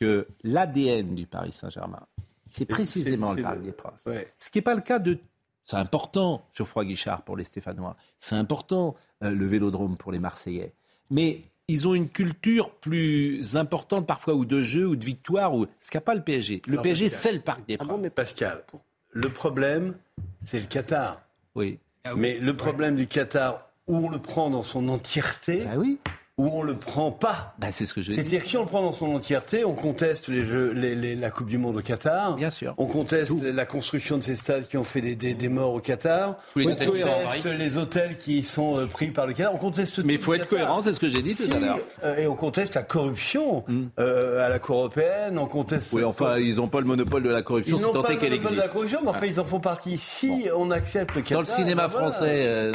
que 0.00 0.26
l'ADN 0.42 1.14
du 1.14 1.26
Paris 1.26 1.52
Saint-Germain, 1.52 2.06
c'est 2.50 2.64
précisément 2.64 3.32
le 3.32 3.42
Parc 3.42 3.62
des 3.62 3.72
Princes. 3.72 4.08
Ce 4.38 4.50
qui 4.50 4.58
n'est 4.58 4.62
pas 4.62 4.74
le 4.74 4.80
cas 4.80 4.98
de 4.98 5.18
C'est 5.62 5.76
important, 5.76 6.46
Geoffroy 6.52 6.86
Guichard 6.86 7.22
pour 7.22 7.36
les 7.36 7.44
Stéphanois. 7.44 7.96
C'est 8.18 8.34
important, 8.34 8.96
euh, 9.22 9.30
le 9.30 9.46
vélodrome 9.46 9.96
pour 9.96 10.10
les 10.10 10.18
Marseillais. 10.18 10.74
Mais 11.10 11.42
ils 11.68 11.86
ont 11.86 11.94
une 11.94 12.08
culture 12.08 12.70
plus 12.70 13.56
importante 13.56 14.06
parfois, 14.06 14.34
ou 14.34 14.44
de 14.44 14.62
jeu, 14.62 14.86
ou 14.86 14.96
de 14.96 15.04
victoire, 15.04 15.54
ou 15.54 15.66
ce 15.80 15.90
qu'a 15.90 16.00
pas 16.00 16.14
le 16.14 16.22
PSG. 16.22 16.62
Le 16.66 16.80
PSG, 16.80 17.08
c'est 17.08 17.32
le 17.32 17.40
Parc 17.40 17.66
des 17.68 17.76
ah 17.78 17.84
Princes. 17.84 18.00
mais 18.00 18.10
Pascal, 18.10 18.64
le 19.10 19.28
problème, 19.28 19.94
c'est 20.42 20.60
le 20.60 20.66
Qatar. 20.66 21.20
Oui. 21.54 21.78
Mais 22.16 22.38
le 22.38 22.56
problème 22.56 22.96
du 22.96 23.06
Qatar, 23.06 23.68
où 23.86 23.96
on 23.96 24.08
le 24.08 24.18
prend 24.18 24.50
dans 24.50 24.62
son 24.62 24.88
entièreté, 24.88 25.66
ah 25.68 25.78
oui 25.78 25.98
où 26.40 26.50
on 26.52 26.62
le 26.62 26.74
prend 26.74 27.10
pas. 27.12 27.54
Bah, 27.58 27.68
c'est 27.70 27.84
ce 27.86 27.92
que 27.94 28.00
je 28.02 28.12
C'est-à-dire 28.12 28.42
que 28.42 28.48
si 28.48 28.56
on 28.56 28.62
le 28.62 28.66
prend 28.68 28.82
dans 28.82 28.92
son 28.92 29.14
entièreté, 29.14 29.64
on 29.64 29.74
conteste 29.74 30.28
les 30.28 30.42
jeux, 30.42 30.72
les, 30.72 30.94
les, 30.94 31.14
la 31.16 31.30
Coupe 31.30 31.48
du 31.48 31.58
Monde 31.58 31.76
au 31.76 31.80
Qatar. 31.82 32.34
Bien 32.36 32.50
sûr. 32.50 32.74
On 32.78 32.86
conteste 32.86 33.32
Tout. 33.32 33.40
la 33.42 33.66
construction 33.66 34.16
de 34.16 34.22
ces 34.22 34.36
stades 34.36 34.66
qui 34.66 34.76
ont 34.78 34.84
fait 34.84 35.00
des, 35.02 35.14
des, 35.16 35.34
des 35.34 35.48
morts 35.48 35.74
au 35.74 35.80
Qatar. 35.80 36.36
les 36.56 36.66
on 36.66 36.70
hôtels 36.72 36.88
conteste 36.88 37.44
les 37.58 37.76
hôtels 37.76 38.16
qui 38.16 38.42
sont 38.42 38.78
euh, 38.78 38.86
pris 38.86 39.08
par 39.10 39.26
le 39.26 39.34
Qatar. 39.34 39.54
On 39.54 39.58
conteste 39.58 40.02
Mais 40.04 40.14
il 40.14 40.20
faut 40.20 40.34
être 40.34 40.48
cohérent, 40.48 40.80
c'est 40.82 40.92
ce 40.94 41.00
que 41.00 41.10
j'ai 41.10 41.22
dit 41.22 41.34
si, 41.34 41.48
tout 41.48 41.56
à 41.56 41.60
l'heure. 41.60 41.78
Euh, 42.04 42.16
et 42.16 42.26
on 42.26 42.34
conteste 42.34 42.74
la 42.74 42.82
corruption 42.82 43.64
Mm. 43.68 43.86
euh, 43.98 44.46
à 44.46 44.48
la 44.48 44.58
Cour 44.58 44.76
européenne. 44.78 45.38
On 45.38 45.46
conteste. 45.46 45.92
Oui, 45.92 46.04
enfin, 46.04 46.38
ils 46.38 46.56
n'ont 46.56 46.68
pas 46.68 46.80
le 46.80 46.86
monopole 46.86 47.22
de 47.22 47.28
la 47.30 47.42
corruption, 47.42 47.76
Ils 47.76 47.82
n'ont 47.82 47.92
pas 47.92 48.08
le 48.08 48.14
monopole 48.14 48.32
existe. 48.34 48.52
de 48.54 48.58
la 48.58 48.68
corruption, 48.68 49.00
mais 49.02 49.08
enfin, 49.10 49.26
ils 49.26 49.38
en 49.40 49.44
font 49.44 49.60
partie. 49.60 49.98
Si 49.98 50.46
on 50.56 50.70
accepte 50.70 51.14
le 51.14 51.22
Qatar. 51.22 51.36
Dans 51.38 51.40
le 51.40 51.46
cinéma 51.56 51.82
ben 51.82 51.88
voilà. 51.88 52.10
français. 52.10 52.72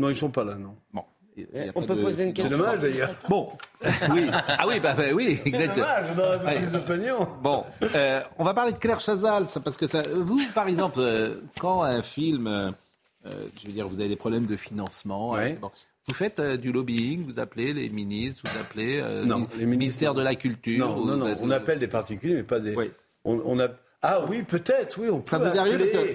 Non, 0.00 0.08
ils 0.10 0.16
sont 0.16 0.30
pas 0.30 0.44
là, 0.44 0.54
non. 0.56 0.74
Bon. 0.92 1.02
On 1.74 1.82
peut 1.82 1.96
poser 2.00 2.24
une 2.24 2.32
question. 2.32 2.56
C'est 2.56 2.62
dommage 2.62 2.80
d'ailleurs. 2.80 3.10
Bon, 3.28 3.50
oui. 4.12 4.26
Ah 4.32 4.66
oui, 4.66 4.80
bah, 4.80 4.94
bah 4.96 5.04
oui, 5.14 5.38
C'est 5.42 5.48
exactement. 5.48 5.74
dommage, 5.86 6.06
on 6.16 6.18
aurait 6.20 6.56
plus 6.58 6.72
de 6.72 6.78
pognon. 6.78 7.28
Bon, 7.42 7.64
euh, 7.94 8.20
on 8.38 8.44
va 8.44 8.54
parler 8.54 8.72
de 8.72 8.78
Claire 8.78 9.00
Chazal, 9.00 9.46
ça, 9.46 9.60
parce 9.60 9.76
que 9.76 9.86
ça, 9.86 10.02
vous, 10.14 10.40
par 10.54 10.68
exemple, 10.68 10.98
euh, 11.00 11.40
quand 11.58 11.82
un 11.82 12.02
film, 12.02 12.46
euh, 12.46 12.70
je 13.60 13.66
veux 13.66 13.72
dire, 13.72 13.88
vous 13.88 14.00
avez 14.00 14.08
des 14.08 14.16
problèmes 14.16 14.46
de 14.46 14.56
financement, 14.56 15.30
Ouais. 15.32 15.52
euh, 15.52 15.60
bon, 15.60 15.70
vous 16.06 16.14
faites 16.14 16.38
euh, 16.38 16.56
du 16.56 16.72
lobbying, 16.72 17.24
vous 17.26 17.38
appelez 17.38 17.72
les 17.74 17.88
ministres, 17.90 18.42
vous 18.50 18.58
appelez 18.60 18.94
euh, 18.96 19.24
Non, 19.26 19.40
le 19.40 19.58
les 19.58 19.66
ministres, 19.66 19.66
ministère 19.68 20.14
de 20.14 20.22
la 20.22 20.34
Culture. 20.34 20.86
Non, 20.88 20.96
ou- 21.02 21.06
non, 21.06 21.16
non, 21.18 21.26
bah, 21.26 21.38
on 21.42 21.50
appelle 21.50 21.78
des 21.78 21.88
particuliers, 21.88 22.34
mais 22.36 22.42
pas 22.42 22.60
des. 22.60 22.74
On, 23.24 23.40
on 23.44 23.60
a... 23.60 23.68
Ah 24.02 24.20
oui, 24.28 24.42
peut-être, 24.44 24.98
oui, 25.00 25.08
on 25.10 25.24
Ça 25.24 25.38
vous 25.38 25.58
arrive 25.58 25.78
parce 25.78 25.90
que- 25.90 26.14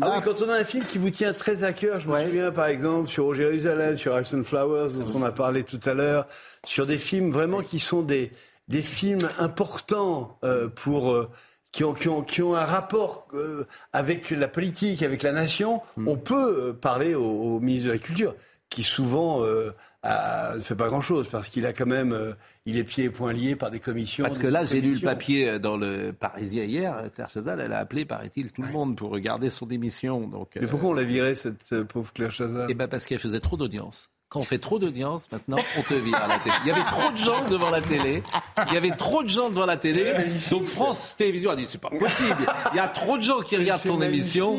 Ah 0.00 0.12
oui, 0.16 0.22
quand 0.24 0.40
on 0.42 0.48
a 0.48 0.54
un 0.56 0.64
film 0.64 0.84
qui 0.84 0.98
vous 0.98 1.10
tient 1.10 1.32
très 1.32 1.64
à 1.64 1.72
cœur, 1.72 2.00
je 2.00 2.08
me 2.08 2.24
souviens 2.24 2.50
par 2.50 2.66
exemple 2.66 3.08
sur 3.08 3.34
Jérusalem, 3.34 3.96
sur 3.96 4.14
Action 4.14 4.42
Flowers, 4.44 4.92
dont 4.94 5.06
on 5.18 5.22
a 5.22 5.32
parlé 5.32 5.64
tout 5.64 5.80
à 5.84 5.92
l'heure, 5.94 6.26
sur 6.64 6.86
des 6.86 6.96
films 6.98 7.30
vraiment 7.30 7.60
qui 7.60 7.78
sont 7.78 8.00
des, 8.02 8.32
des 8.68 8.82
films 8.82 9.28
importants 9.38 10.38
euh, 10.44 10.68
pour. 10.68 11.12
euh, 11.12 11.28
qui 11.72 11.84
ont, 11.84 11.92
qui, 11.94 12.08
ont, 12.08 12.22
qui 12.22 12.42
ont 12.42 12.56
un 12.56 12.64
rapport 12.64 13.28
euh, 13.32 13.64
avec 13.92 14.30
la 14.30 14.48
politique, 14.48 15.04
avec 15.04 15.22
la 15.22 15.30
nation, 15.30 15.82
Hmm. 15.96 16.08
on 16.08 16.16
peut 16.16 16.74
parler 16.80 17.14
au, 17.14 17.22
au 17.22 17.60
ministre 17.60 17.86
de 17.88 17.92
la 17.92 17.98
Culture, 17.98 18.34
qui 18.70 18.82
souvent 18.82 19.44
euh, 19.44 19.70
a- 20.02 20.54
ne 20.56 20.60
fait 20.60 20.74
pas 20.76 20.88
grand-chose, 20.88 21.28
parce 21.28 21.48
qu'il 21.48 21.66
a 21.66 21.72
quand 21.72 21.86
même, 21.86 22.12
euh, 22.12 22.32
il 22.66 22.76
est 22.76 22.84
pieds 22.84 23.04
et 23.04 23.10
poings 23.10 23.32
liés 23.32 23.56
par 23.56 23.70
des 23.70 23.80
commissions. 23.80 24.24
Parce 24.24 24.38
que 24.38 24.46
là, 24.46 24.64
j'ai 24.64 24.80
lu 24.80 24.94
le 24.94 25.00
papier 25.00 25.48
euh, 25.50 25.58
dans 25.58 25.76
le 25.76 26.12
Parisien 26.12 26.64
hier. 26.64 26.96
euh, 26.96 27.08
Claire 27.08 27.28
Chazal, 27.30 27.60
elle 27.60 27.72
a 27.72 27.78
appelé, 27.78 28.04
paraît-il, 28.04 28.50
tout 28.52 28.62
le 28.62 28.68
monde 28.72 28.96
pour 28.96 29.10
regarder 29.10 29.50
son 29.50 29.68
émission. 29.68 30.26
Donc, 30.26 30.50
Mais 30.60 30.66
pourquoi 30.66 30.90
on 30.90 30.94
l'a 30.94 31.04
viré, 31.04 31.34
cette 31.34 31.72
euh, 31.72 31.84
pauvre 31.84 32.12
Claire 32.12 32.32
Chazal? 32.32 32.66
Eh 32.70 32.74
ben 32.74 32.88
parce 32.88 33.04
qu'elle 33.06 33.18
faisait 33.18 33.40
trop 33.40 33.56
d'audience. 33.56 34.10
Quand 34.30 34.38
on 34.38 34.44
fait 34.44 34.60
trop 34.60 34.78
d'audience, 34.78 35.26
maintenant, 35.32 35.56
on 35.76 35.82
te 35.82 35.92
vire 35.94 36.14
à 36.14 36.28
la 36.28 36.38
télé. 36.38 36.54
Il 36.64 36.68
y 36.68 36.70
avait 36.70 36.88
trop 36.88 37.10
de 37.10 37.16
gens 37.16 37.48
devant 37.48 37.68
la 37.68 37.80
télé. 37.80 38.22
Il 38.68 38.74
y 38.74 38.76
avait 38.76 38.92
trop 38.92 39.24
de 39.24 39.28
gens 39.28 39.50
devant 39.50 39.66
la 39.66 39.76
télé. 39.76 40.04
Donc 40.52 40.66
France 40.66 41.16
Télévisions 41.18 41.50
a 41.50 41.56
dit 41.56 41.66
c'est 41.66 41.80
pas 41.80 41.90
possible. 41.90 42.46
Il 42.72 42.76
y 42.76 42.78
a 42.78 42.86
trop 42.86 43.16
de 43.16 43.22
gens 43.22 43.40
qui 43.40 43.56
regardent 43.56 43.80
son 43.82 44.00
émission. 44.00 44.56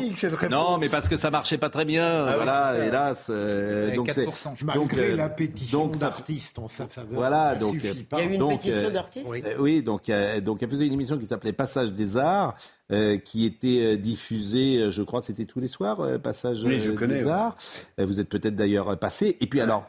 Non, 0.50 0.76
mais 0.76 0.90
parce 0.90 1.08
que 1.08 1.16
ça 1.16 1.30
marchait 1.30 1.56
pas 1.56 1.70
très 1.70 1.86
bien. 1.86 2.26
oui, 2.26 2.32
voilà, 2.36 2.74
hélas. 2.84 3.28
euh, 3.30 3.96
donc 3.96 4.10
c'est 4.14 4.26
4%. 4.26 4.26
donc, 4.26 4.62
Malgré 4.62 5.12
euh, 5.12 5.16
la 5.16 5.30
pétition 5.30 5.86
d'artistes 5.86 6.58
en 6.58 6.68
sa 6.68 6.86
faveur. 6.86 7.14
Voilà, 7.14 7.52
ça 7.54 7.56
donc 7.56 7.72
suffit 7.80 7.88
euh, 8.00 8.04
pas. 8.10 8.20
Il 8.20 8.24
y 8.24 8.28
a 8.28 8.30
eu 8.30 8.34
une 8.34 8.40
donc, 8.40 8.60
pétition 8.60 8.88
euh, 8.88 8.90
d'artistes? 8.90 9.26
Oui. 9.26 9.42
euh, 9.46 9.56
oui, 9.58 9.82
donc, 9.82 10.10
euh, 10.10 10.40
donc 10.42 10.62
elle 10.62 10.68
faisait 10.68 10.86
une 10.86 10.92
émission 10.92 11.16
qui 11.16 11.24
s'appelait 11.24 11.54
Passage 11.54 11.92
des 11.92 12.18
Arts, 12.18 12.54
euh, 12.92 13.16
qui 13.18 13.46
était 13.46 13.94
euh, 13.94 13.96
diffusée, 13.96 14.78
euh, 14.78 14.90
je 14.90 15.02
crois, 15.02 15.22
c'était 15.22 15.44
tous 15.46 15.60
les 15.60 15.68
soirs, 15.68 16.00
euh, 16.00 16.18
Passage 16.18 16.62
Oui, 16.64 16.78
je 16.80 16.90
connais, 16.90 17.24
ouais. 17.24 18.04
Vous 18.04 18.20
êtes 18.20 18.28
peut-être 18.28 18.54
d'ailleurs 18.54 18.98
passé. 18.98 19.36
Et 19.40 19.46
puis 19.46 19.60
alors, 19.60 19.84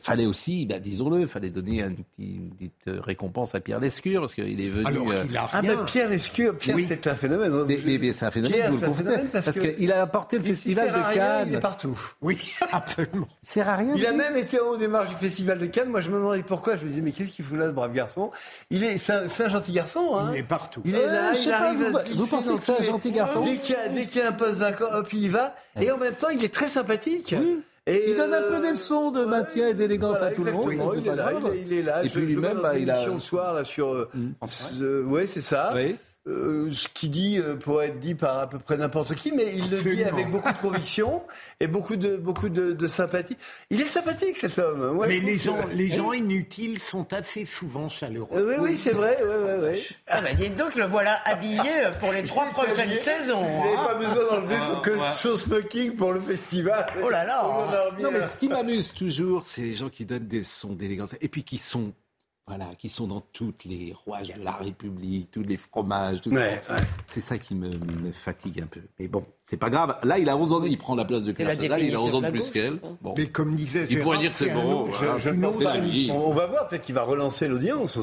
fallait 0.00 0.26
aussi, 0.26 0.66
bah, 0.66 0.78
disons-le, 0.80 1.26
fallait 1.26 1.50
donner 1.50 1.82
une 1.82 2.50
petite 2.50 2.88
récompense 3.04 3.54
à 3.54 3.60
Pierre 3.60 3.78
Lescure, 3.80 4.22
parce 4.22 4.34
qu'il 4.34 4.60
est 4.60 4.68
venu. 4.68 4.84
Alors 4.86 5.04
qu'il 5.26 5.36
a 5.36 5.48
Ah 5.52 5.60
rien. 5.60 5.76
ben 5.76 5.84
Pierre 5.84 6.08
Lescure, 6.08 6.56
Pierre 6.56 6.76
Oui. 6.76 6.84
c'est 6.86 7.06
un 7.06 7.14
phénomène. 7.14 7.52
hein. 7.52 7.64
mais, 7.68 7.78
mais- 7.84 7.98
mais 7.98 8.12
c'est 8.12 8.26
un 8.26 8.30
phénomène, 8.30 8.56
Pierre, 8.58 8.70
vous 8.72 8.78
le 8.80 8.86
confessez, 8.86 9.10
parce 9.32 9.58
qu'il 9.60 9.92
a 9.92 10.02
apporté 10.02 10.38
le 10.38 10.44
il 10.44 10.48
festival 10.48 10.86
sert 10.88 10.94
à 10.94 10.98
de 10.98 11.04
rien, 11.04 11.14
Cannes. 11.22 11.48
Il 11.50 11.54
est 11.56 11.60
partout. 11.60 11.98
Oui, 12.22 12.38
absolument. 12.72 13.28
Il 13.42 13.48
sert 13.48 13.68
à 13.68 13.76
rien. 13.76 13.94
Il 13.96 14.04
a 14.06 14.12
même 14.12 14.36
été 14.36 14.58
en 14.60 14.70
haut 14.70 14.76
des 14.76 14.88
marches 14.88 15.10
du 15.10 15.16
festival 15.16 15.58
de 15.58 15.66
Cannes. 15.66 15.90
Moi, 15.90 16.00
je 16.00 16.10
me 16.10 16.16
demandais 16.16 16.42
pourquoi. 16.42 16.76
Je 16.76 16.82
me 16.84 16.88
disais, 16.88 17.02
mais 17.02 17.12
qu'est-ce 17.12 17.30
qu'il 17.30 17.44
fout 17.44 17.56
là, 17.58 17.68
ce 17.68 17.72
brave 17.72 17.92
garçon? 17.92 18.30
Il 18.70 18.82
est, 18.84 18.98
c'est 18.98 19.12
un, 19.44 19.48
gentil 19.48 19.72
garçon. 19.72 20.16
Hein. 20.16 20.30
Il 20.34 20.38
est 20.40 20.42
partout. 20.42 20.82
Il 20.84 20.94
est 20.94 21.06
là, 21.06 21.32
il 21.34 21.50
arrive 21.52 21.82
à 21.96 22.15
vous 22.16 22.26
pensez 22.26 22.54
que 22.54 22.62
c'est 22.62 22.80
un 22.80 22.82
gentil 22.82 23.10
garçon 23.12 23.40
Dès 23.42 23.56
qu'il 23.56 23.74
y 23.96 24.06
qu'il 24.06 24.20
y 24.20 24.24
a 24.24 24.28
un 24.28 24.32
poste 24.32 24.58
d'un 24.58 24.72
co- 24.72 24.84
hop, 24.92 25.12
il 25.12 25.24
y 25.24 25.28
va. 25.28 25.54
Et 25.80 25.90
en 25.90 25.98
même 25.98 26.14
temps, 26.14 26.28
il 26.30 26.42
est 26.44 26.52
très 26.52 26.68
sympathique. 26.68 27.34
Oui. 27.38 27.62
Et 27.88 28.10
Il 28.10 28.16
donne 28.16 28.34
un 28.34 28.42
euh, 28.42 28.50
peu 28.56 28.60
des 28.60 28.70
leçons 28.70 29.12
de 29.12 29.24
maintien 29.24 29.68
et 29.68 29.74
d'élégance 29.74 30.18
voilà, 30.18 30.26
à 30.26 30.30
tout 30.32 30.42
le 30.42 30.50
monde. 30.50 30.72
Il 30.96 31.06
est 31.06 31.14
là, 31.14 31.32
il 31.40 31.46
est- 31.46 31.62
il 31.66 31.72
est 31.72 31.82
là. 31.82 32.02
Et 32.04 32.08
Je- 32.08 32.12
puis 32.14 32.26
lui-même, 32.26 32.58
bah, 32.60 32.76
il 32.76 32.90
a- 32.90 33.18
soir 33.20 33.54
là 33.54 33.62
sur. 33.62 33.92
euh, 33.92 34.08
ce- 34.44 35.04
ouais, 35.04 35.28
c'est 35.28 35.40
ça. 35.40 35.72
Oui. 35.74 35.94
Euh, 36.28 36.72
ce 36.72 36.88
qu'il 36.88 37.10
dit 37.10 37.38
euh, 37.38 37.54
pourrait 37.54 37.86
être 37.88 38.00
dit 38.00 38.16
par 38.16 38.40
à 38.40 38.48
peu 38.48 38.58
près 38.58 38.76
n'importe 38.76 39.14
qui, 39.14 39.30
mais 39.30 39.54
il 39.54 39.70
le 39.70 39.80
dit 39.80 40.02
avec 40.02 40.28
beaucoup 40.28 40.52
de 40.52 40.58
conviction 40.58 41.22
et 41.60 41.68
beaucoup 41.68 41.94
de, 41.94 42.16
beaucoup 42.16 42.48
de, 42.48 42.72
de 42.72 42.86
sympathie. 42.88 43.36
Il 43.70 43.80
est 43.80 43.84
sympathique 43.84 44.36
cet 44.36 44.58
homme. 44.58 44.98
Mais 45.06 45.20
les 45.20 45.38
gens, 45.38 45.54
que- 45.62 45.72
les 45.72 45.88
gens 45.88 46.12
inutiles 46.12 46.80
sont 46.80 47.12
assez 47.12 47.44
souvent 47.46 47.88
chaleureux. 47.88 48.28
Euh, 48.34 48.56
oui, 48.58 48.70
oui, 48.72 48.76
c'est 48.76 48.90
vrai. 48.90 49.16
Ouais, 49.22 49.28
ouais, 49.36 49.58
ouais. 49.68 49.82
Ah 50.08 50.20
bah 50.20 50.32
dites 50.34 50.56
donc, 50.56 50.74
le 50.74 50.86
voilà 50.86 51.20
habillé 51.24 51.90
pour 52.00 52.10
les 52.12 52.22
trois 52.24 52.46
prochaines 52.46 52.80
habillé. 52.80 52.98
saisons. 52.98 53.46
Il 53.48 53.58
n'avait 53.64 53.76
hein. 53.76 53.84
pas 53.86 53.94
besoin 53.94 54.24
d'enlever 54.26 54.58
son, 54.60 54.80
que- 54.80 54.90
ouais. 54.90 55.12
son 55.14 55.36
smoking 55.36 55.94
pour 55.94 56.12
le 56.12 56.20
festival. 56.20 56.86
Oh 57.04 57.08
là 57.08 57.24
là. 57.24 57.44
Non, 58.00 58.10
mais 58.10 58.26
ce 58.26 58.34
qui 58.36 58.48
m'amuse 58.48 58.92
toujours, 58.92 59.44
c'est 59.46 59.60
les 59.62 59.74
gens 59.74 59.90
qui 59.90 60.04
donnent 60.04 60.26
des 60.26 60.42
sons 60.42 60.72
d'élégance 60.72 61.14
et 61.20 61.28
puis 61.28 61.44
qui 61.44 61.58
sont, 61.58 61.92
voilà, 62.48 62.66
qui 62.78 62.88
sont 62.88 63.08
dans 63.08 63.20
toutes 63.32 63.64
les 63.64 63.92
rouages 64.04 64.28
de 64.28 64.44
la 64.44 64.52
République, 64.52 65.32
tous 65.32 65.42
les 65.42 65.56
fromages. 65.56 66.20
tout 66.20 66.30
ça. 66.30 66.36
Ouais, 66.36 66.60
ouais. 66.70 66.80
C'est 67.04 67.20
ça 67.20 67.38
qui 67.38 67.56
me, 67.56 67.66
me 67.68 68.12
fatigue 68.12 68.60
un 68.60 68.66
peu. 68.66 68.80
Mais 69.00 69.08
bon, 69.08 69.24
c'est 69.42 69.56
pas 69.56 69.68
grave. 69.68 69.96
Là, 70.04 70.18
il 70.20 70.28
a 70.28 70.36
11 70.36 70.52
ans, 70.52 70.62
il 70.64 70.78
prend 70.78 70.94
la 70.94 71.04
place 71.04 71.24
de 71.24 71.32
Claire 71.32 71.48
la 71.48 71.54
Chazal, 71.60 71.82
il 71.82 71.94
a 71.94 72.00
11 72.00 72.14
ans 72.14 72.20
de 72.20 72.30
plus 72.30 72.50
qu'elle. 72.52 72.74
je. 72.74 72.88
Bon. 73.02 73.14
Mais 73.18 73.26
comme 73.26 73.56
disait 73.56 73.86
Il 73.90 73.98
pourrait 74.00 74.18
dire 74.18 74.30
que 74.30 74.38
c'est 74.38 74.50
bon, 74.50 74.84
voilà. 74.84 75.18
Je 75.18 75.30
une 75.30 75.40
pense. 75.40 75.56
On, 76.10 76.32
va 76.32 76.46
voir, 76.46 76.68
peut-être 76.68 76.82
qu'il 76.82 76.94
va 76.94 77.02
relancer 77.02 77.48
l'audience. 77.48 77.98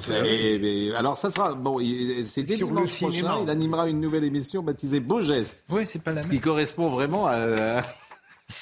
alors 0.98 1.18
ça 1.18 1.30
sera 1.30 1.54
bon. 1.54 1.80
dès 1.80 2.26
Sur 2.26 2.42
le 2.68 2.74
dimanche 2.74 2.74
prochain. 2.74 3.12
cinéma. 3.12 3.40
Il 3.44 3.50
animera 3.50 3.88
une 3.88 4.02
nouvelle 4.02 4.26
émission 4.26 4.62
baptisée 4.62 5.00
Beau 5.00 5.22
geste, 5.22 5.64
Oui, 5.70 5.86
c'est 5.86 6.00
pas 6.00 6.12
la 6.12 6.22
ce 6.22 6.28
même. 6.28 6.36
qui 6.36 6.42
correspond 6.42 6.90
vraiment 6.90 7.28
à. 7.28 7.82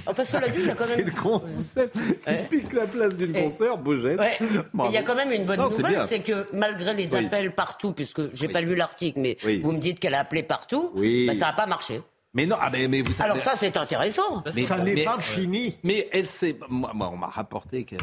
Enfin, 0.05 0.23
cela 0.23 0.47
dit, 0.47 0.59
il 0.59 0.67
y 0.67 0.69
a 0.69 0.75
quand 0.75 0.83
C'est 0.85 0.97
même. 0.97 1.05
le 1.07 1.11
concept. 1.21 1.95
Ouais. 1.95 2.47
Il 2.51 2.59
pique 2.59 2.73
la 2.73 2.87
place 2.87 3.15
d'une 3.15 3.33
concert, 3.33 3.77
Beau 3.77 3.97
geste. 3.97 4.19
Ouais. 4.19 4.37
Il 4.39 4.91
y 4.91 4.97
a 4.97 5.03
quand 5.03 5.15
même 5.15 5.31
une 5.31 5.45
bonne 5.45 5.59
Non, 5.59 5.69
c'est 5.69 5.81
nouvelle, 5.83 6.05
c'est 6.07 6.21
que 6.21 6.47
malgré 6.53 6.93
les 6.93 7.13
Oui. 7.13 7.25
appels 7.25 7.53
partout, 7.53 7.91
puisque 7.91 8.33
j'ai 8.33 8.47
Oui. 8.47 8.53
pas 8.53 8.61
lu 8.61 8.75
l'article, 8.75 9.19
mais 9.19 9.37
Oui. 9.43 9.59
vous 9.61 9.71
me 9.71 9.79
dites 9.79 9.99
qu'elle 9.99 10.13
a 10.13 10.19
appelé 10.21 10.43
partout, 10.43 10.91
Oui. 10.95 11.27
bah, 11.27 11.33
ça 11.33 11.47
n'a 11.47 11.53
pas 11.53 11.65
marché. 11.67 12.01
Mais 12.33 12.45
non, 12.45 12.55
ah, 12.61 12.69
mais, 12.71 12.87
mais 12.87 13.01
vous 13.01 13.11
savez- 13.13 13.31
Alors 13.31 13.43
ça, 13.43 13.53
c'est 13.57 13.75
intéressant. 13.75 14.43
Mais- 14.55 14.61
Ça 14.63 14.77
n'est 14.77 14.95
mais- 14.95 15.03
pas 15.03 15.19
fini. 15.19 15.77
Mais 15.83 16.07
elle 16.13 16.27
s'est. 16.27 16.55
Moi, 16.69 16.91
moi, 16.95 17.09
on 17.13 17.17
m'a 17.17 17.27
rapporté 17.27 17.83
qu'elle 17.83 17.99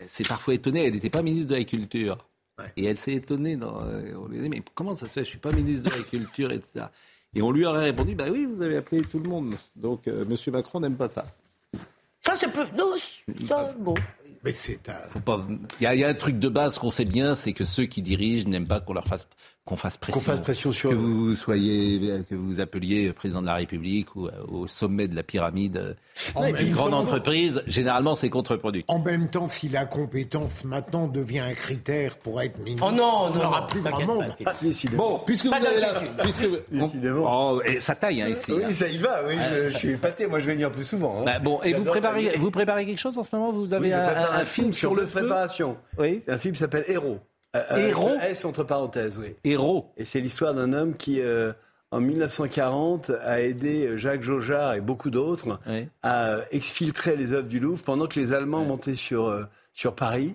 elle 0.00 0.08
s'est 0.08 0.24
parfois 0.24 0.54
étonnée. 0.54 0.86
Elle 0.86 0.94
n'était 0.94 1.10
pas 1.10 1.20
ministre 1.22 1.48
de 1.48 1.56
la 1.56 1.64
Culture. 1.64 2.16
Et 2.76 2.86
elle 2.86 2.96
s'est 2.96 3.12
étonnée. 3.14 3.56
Dans, 3.56 3.82
euh, 3.82 4.14
on 4.16 4.28
lui 4.28 4.38
a 4.38 4.42
dit 4.42 4.48
Mais 4.48 4.62
comment 4.74 4.94
ça 4.94 5.08
se 5.08 5.12
fait 5.14 5.24
Je 5.24 5.28
suis 5.30 5.38
pas 5.38 5.50
ministre 5.52 5.90
de 5.90 5.96
la 5.96 6.02
Culture, 6.04 6.52
etc. 6.52 6.86
Et 7.34 7.42
on 7.42 7.50
lui 7.50 7.64
aurait 7.66 7.84
répondu 7.84 8.14
Bah 8.14 8.26
oui, 8.30 8.46
vous 8.46 8.62
avez 8.62 8.76
appelé 8.76 9.02
tout 9.02 9.18
le 9.18 9.28
monde. 9.28 9.54
Donc, 9.76 10.06
euh, 10.08 10.24
M. 10.28 10.36
Macron 10.52 10.80
n'aime 10.80 10.96
pas 10.96 11.08
ça. 11.08 11.24
Ça, 12.24 12.34
c'est 12.38 12.50
plus. 12.52 12.64
Non, 12.76 12.92
ça, 13.46 13.74
bon. 13.78 13.94
Mais 14.44 14.52
c'est 14.52 14.88
un... 14.88 14.94
Faut 15.10 15.20
pas- 15.20 15.46
Il 15.80 15.84
y, 15.84 15.86
a- 15.86 15.94
il 15.94 16.00
y 16.00 16.04
a 16.04 16.08
un 16.08 16.14
truc 16.14 16.38
de 16.38 16.48
base 16.48 16.78
qu'on 16.78 16.90
sait 16.90 17.04
bien, 17.04 17.34
c'est 17.34 17.52
que 17.52 17.64
ceux 17.64 17.84
qui 17.86 18.02
dirigent 18.02 18.48
n'aiment 18.48 18.66
pas 18.68 18.80
qu'on 18.80 18.92
leur 18.94 19.06
fasse 19.06 19.26
qu'on 19.64 19.76
fasse 19.76 19.96
pression. 19.96 20.20
fasse 20.20 20.40
pression 20.42 20.72
sur 20.72 20.90
que 20.90 20.94
vous 20.94 21.34
soyez, 21.34 22.22
que 22.28 22.34
vous 22.34 22.60
appeliez 22.60 23.12
président 23.14 23.40
de 23.40 23.46
la 23.46 23.54
République 23.54 24.14
ou 24.14 24.26
euh, 24.26 24.30
au 24.48 24.66
sommet 24.68 25.08
de 25.08 25.16
la 25.16 25.22
pyramide. 25.22 25.96
Même 26.38 26.70
grande 26.72 26.90
temps- 26.90 26.98
entreprise, 26.98 27.62
généralement, 27.66 28.14
c'est 28.14 28.28
contre-productif. 28.28 28.84
En 28.88 28.98
même 28.98 29.30
temps, 29.30 29.48
si 29.48 29.70
la 29.70 29.86
compétence 29.86 30.64
maintenant 30.64 31.06
devient 31.08 31.38
un 31.40 31.54
critère 31.54 32.18
pour 32.18 32.42
être 32.42 32.58
ministre, 32.58 32.86
Oh 32.86 32.92
non, 32.94 33.10
on 33.22 33.30
n'aura 33.30 33.66
plus 33.66 33.80
grand 33.80 34.04
monde. 34.06 34.36
pas. 34.44 34.54
Bon, 34.92 35.20
puisque 35.24 35.48
Pas 35.48 35.58
vous 35.60 35.66
allez 35.66 35.80
là, 35.80 35.94
puisque 36.22 36.46
Décidément. 36.70 37.52
oh, 37.54 37.62
et 37.64 37.80
ça 37.80 37.94
taille 37.94 38.20
hein, 38.20 38.28
ici. 38.28 38.52
hein. 38.52 38.64
Oui, 38.66 38.74
ça 38.74 38.86
y 38.86 38.98
va. 38.98 39.20
Oui, 39.26 39.34
je, 39.50 39.70
je 39.70 39.78
suis 39.78 39.90
épaté. 39.92 40.26
Moi, 40.26 40.40
je 40.40 40.44
vais 40.46 40.52
venir 40.52 40.70
plus 40.70 40.84
souvent. 40.84 41.20
hein. 41.20 41.24
Bah, 41.24 41.38
bon, 41.38 41.60
et 41.62 41.72
vous 41.72 41.84
préparez, 41.84 42.34
vous 42.36 42.50
préparez 42.50 42.84
quelque 42.84 43.00
chose 43.00 43.16
en 43.16 43.22
ce 43.22 43.34
moment? 43.34 43.50
Vous 43.50 43.72
avez 43.72 43.88
Oui, 43.88 43.94
un, 43.94 44.44
film 44.44 44.74
sur 44.74 44.94
le 44.94 45.06
feu? 45.06 45.20
préparation. 45.20 45.78
Oui. 45.98 46.20
Un 46.28 46.36
film 46.36 46.54
s'appelle 46.54 46.84
Héros. 46.86 47.18
Euh, 47.54 47.62
avec 47.68 47.90
Héros 47.90 48.10
le 48.10 48.24
S 48.24 48.44
entre 48.44 48.64
parenthèses, 48.64 49.18
oui. 49.18 49.34
Héros. 49.44 49.92
Et 49.96 50.04
c'est 50.04 50.20
l'histoire 50.20 50.54
d'un 50.54 50.72
homme 50.72 50.96
qui, 50.96 51.20
euh, 51.20 51.52
en 51.90 52.00
1940, 52.00 53.10
a 53.22 53.40
aidé 53.40 53.96
Jacques 53.96 54.22
Jaujard 54.22 54.74
et 54.74 54.80
beaucoup 54.80 55.10
d'autres 55.10 55.60
à 56.02 56.38
exfiltrer 56.50 57.16
les 57.16 57.32
œuvres 57.32 57.48
du 57.48 57.60
Louvre 57.60 57.82
pendant 57.84 58.06
que 58.06 58.18
les 58.18 58.32
Allemands 58.32 58.64
montaient 58.64 58.94
sur, 58.94 59.26
euh, 59.26 59.44
sur 59.72 59.94
Paris. 59.94 60.34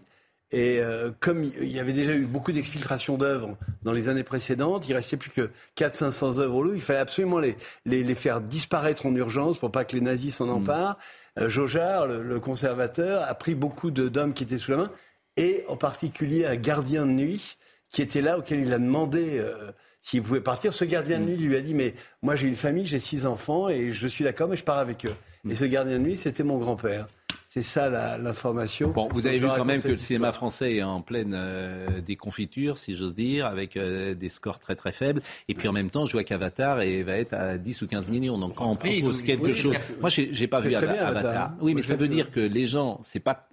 Et 0.52 0.80
euh, 0.80 1.12
comme 1.20 1.44
il 1.44 1.68
y 1.68 1.80
avait 1.80 1.94
déjà 1.94 2.14
eu 2.14 2.26
beaucoup 2.26 2.52
d'exfiltration 2.52 3.18
d'œuvres 3.18 3.56
dans 3.84 3.92
les 3.92 4.10
années 4.10 4.24
précédentes, 4.24 4.90
il 4.90 4.94
restait 4.94 5.18
plus 5.18 5.30
que 5.30 5.52
400-500 5.78 6.40
œuvres 6.40 6.56
au 6.56 6.64
Louvre. 6.64 6.76
Il 6.76 6.82
fallait 6.82 7.00
absolument 7.00 7.38
les, 7.38 7.56
les, 7.86 8.04
les, 8.04 8.16
faire 8.16 8.42
disparaître 8.42 9.06
en 9.06 9.14
urgence 9.14 9.60
pour 9.60 9.72
pas 9.72 9.86
que 9.86 9.96
les 9.96 10.02
nazis 10.02 10.36
s'en 10.36 10.50
emparent. 10.50 10.98
Mm. 11.38 11.42
Euh, 11.42 11.50
Jaujard, 11.50 12.08
le, 12.08 12.40
conservateur, 12.40 13.24
a 13.24 13.36
pris 13.36 13.54
beaucoup 13.54 13.92
d'hommes 13.92 14.34
qui 14.34 14.44
étaient 14.44 14.58
sous 14.58 14.72
la 14.72 14.78
main, 14.78 14.92
et 15.40 15.64
en 15.70 15.78
particulier 15.78 16.46
un 16.46 16.58
gardien 16.58 17.06
de 17.06 17.12
nuit 17.12 17.58
qui 17.90 18.02
était 18.02 18.22
là, 18.22 18.38
auquel 18.38 18.60
il 18.60 18.72
a 18.74 18.78
demandé 18.78 19.40
euh, 19.40 19.72
s'il 20.04 20.22
pouvait 20.22 20.42
partir. 20.42 20.74
Ce 20.74 20.86
gardien 20.86 21.20
de 21.20 21.26
nuit 21.26 21.38
lui 21.38 21.56
a 21.56 21.62
dit, 21.62 21.74
mais 21.74 21.96
moi 22.22 22.36
j'ai 22.36 22.48
une 22.48 22.56
famille, 22.56 22.86
j'ai 22.86 23.00
six 23.00 23.26
enfants, 23.26 23.70
et 23.70 23.92
je 23.92 24.08
suis 24.08 24.24
d'accord, 24.24 24.50
mais 24.50 24.58
je 24.58 24.64
pars 24.64 24.78
avec 24.78 25.06
eux. 25.06 25.16
Et 25.50 25.56
ce 25.56 25.66
gardien 25.66 25.98
de 25.98 26.04
nuit, 26.04 26.18
c'était 26.18 26.44
mon 26.44 26.58
grand-père. 26.58 27.08
C'est 27.52 27.64
ça 27.64 27.90
l'information. 28.20 28.92
Bon, 28.92 29.10
vous 29.12 29.26
avez 29.26 29.40
vu 29.40 29.48
quand 29.48 29.66
même 29.66 29.82
que 29.82 29.88
le 29.88 29.98
cinéma 29.98 30.32
français 30.32 30.76
est 30.76 30.84
en 30.84 31.02
pleine 31.02 31.34
euh, 31.36 32.00
déconfiture, 32.00 32.78
si 32.78 32.96
j'ose 32.96 33.16
dire, 33.16 33.48
avec 33.48 33.76
euh, 33.76 34.14
des 34.14 34.30
scores 34.30 34.60
très 34.60 34.76
très 34.76 34.92
faibles. 34.92 35.24
Et 35.48 35.56
puis 35.56 35.68
en 35.68 35.72
même 35.72 35.90
temps, 35.90 36.06
je 36.06 36.12
vois 36.12 36.24
qu'Avatar 36.24 36.82
et 36.82 37.02
va 37.02 37.14
être 37.14 37.34
à 37.34 37.58
10 37.58 37.82
ou 37.82 37.88
15 37.88 38.12
millions. 38.12 38.38
Donc 38.38 38.54
quand 38.54 38.70
on 38.70 38.76
propose 38.76 39.24
quelque 39.24 39.52
chose, 39.52 39.78
moi 40.00 40.12
j'ai 40.12 40.48
pas 40.48 40.60
vu 40.60 40.76
Avatar. 40.76 41.54
Oui, 41.60 41.74
mais 41.74 41.82
ça 41.82 41.96
veut 41.96 42.08
dire 42.08 42.30
que 42.30 42.40
les 42.40 42.68
gens, 42.68 43.00
c'est 43.02 43.20
pas 43.20 43.48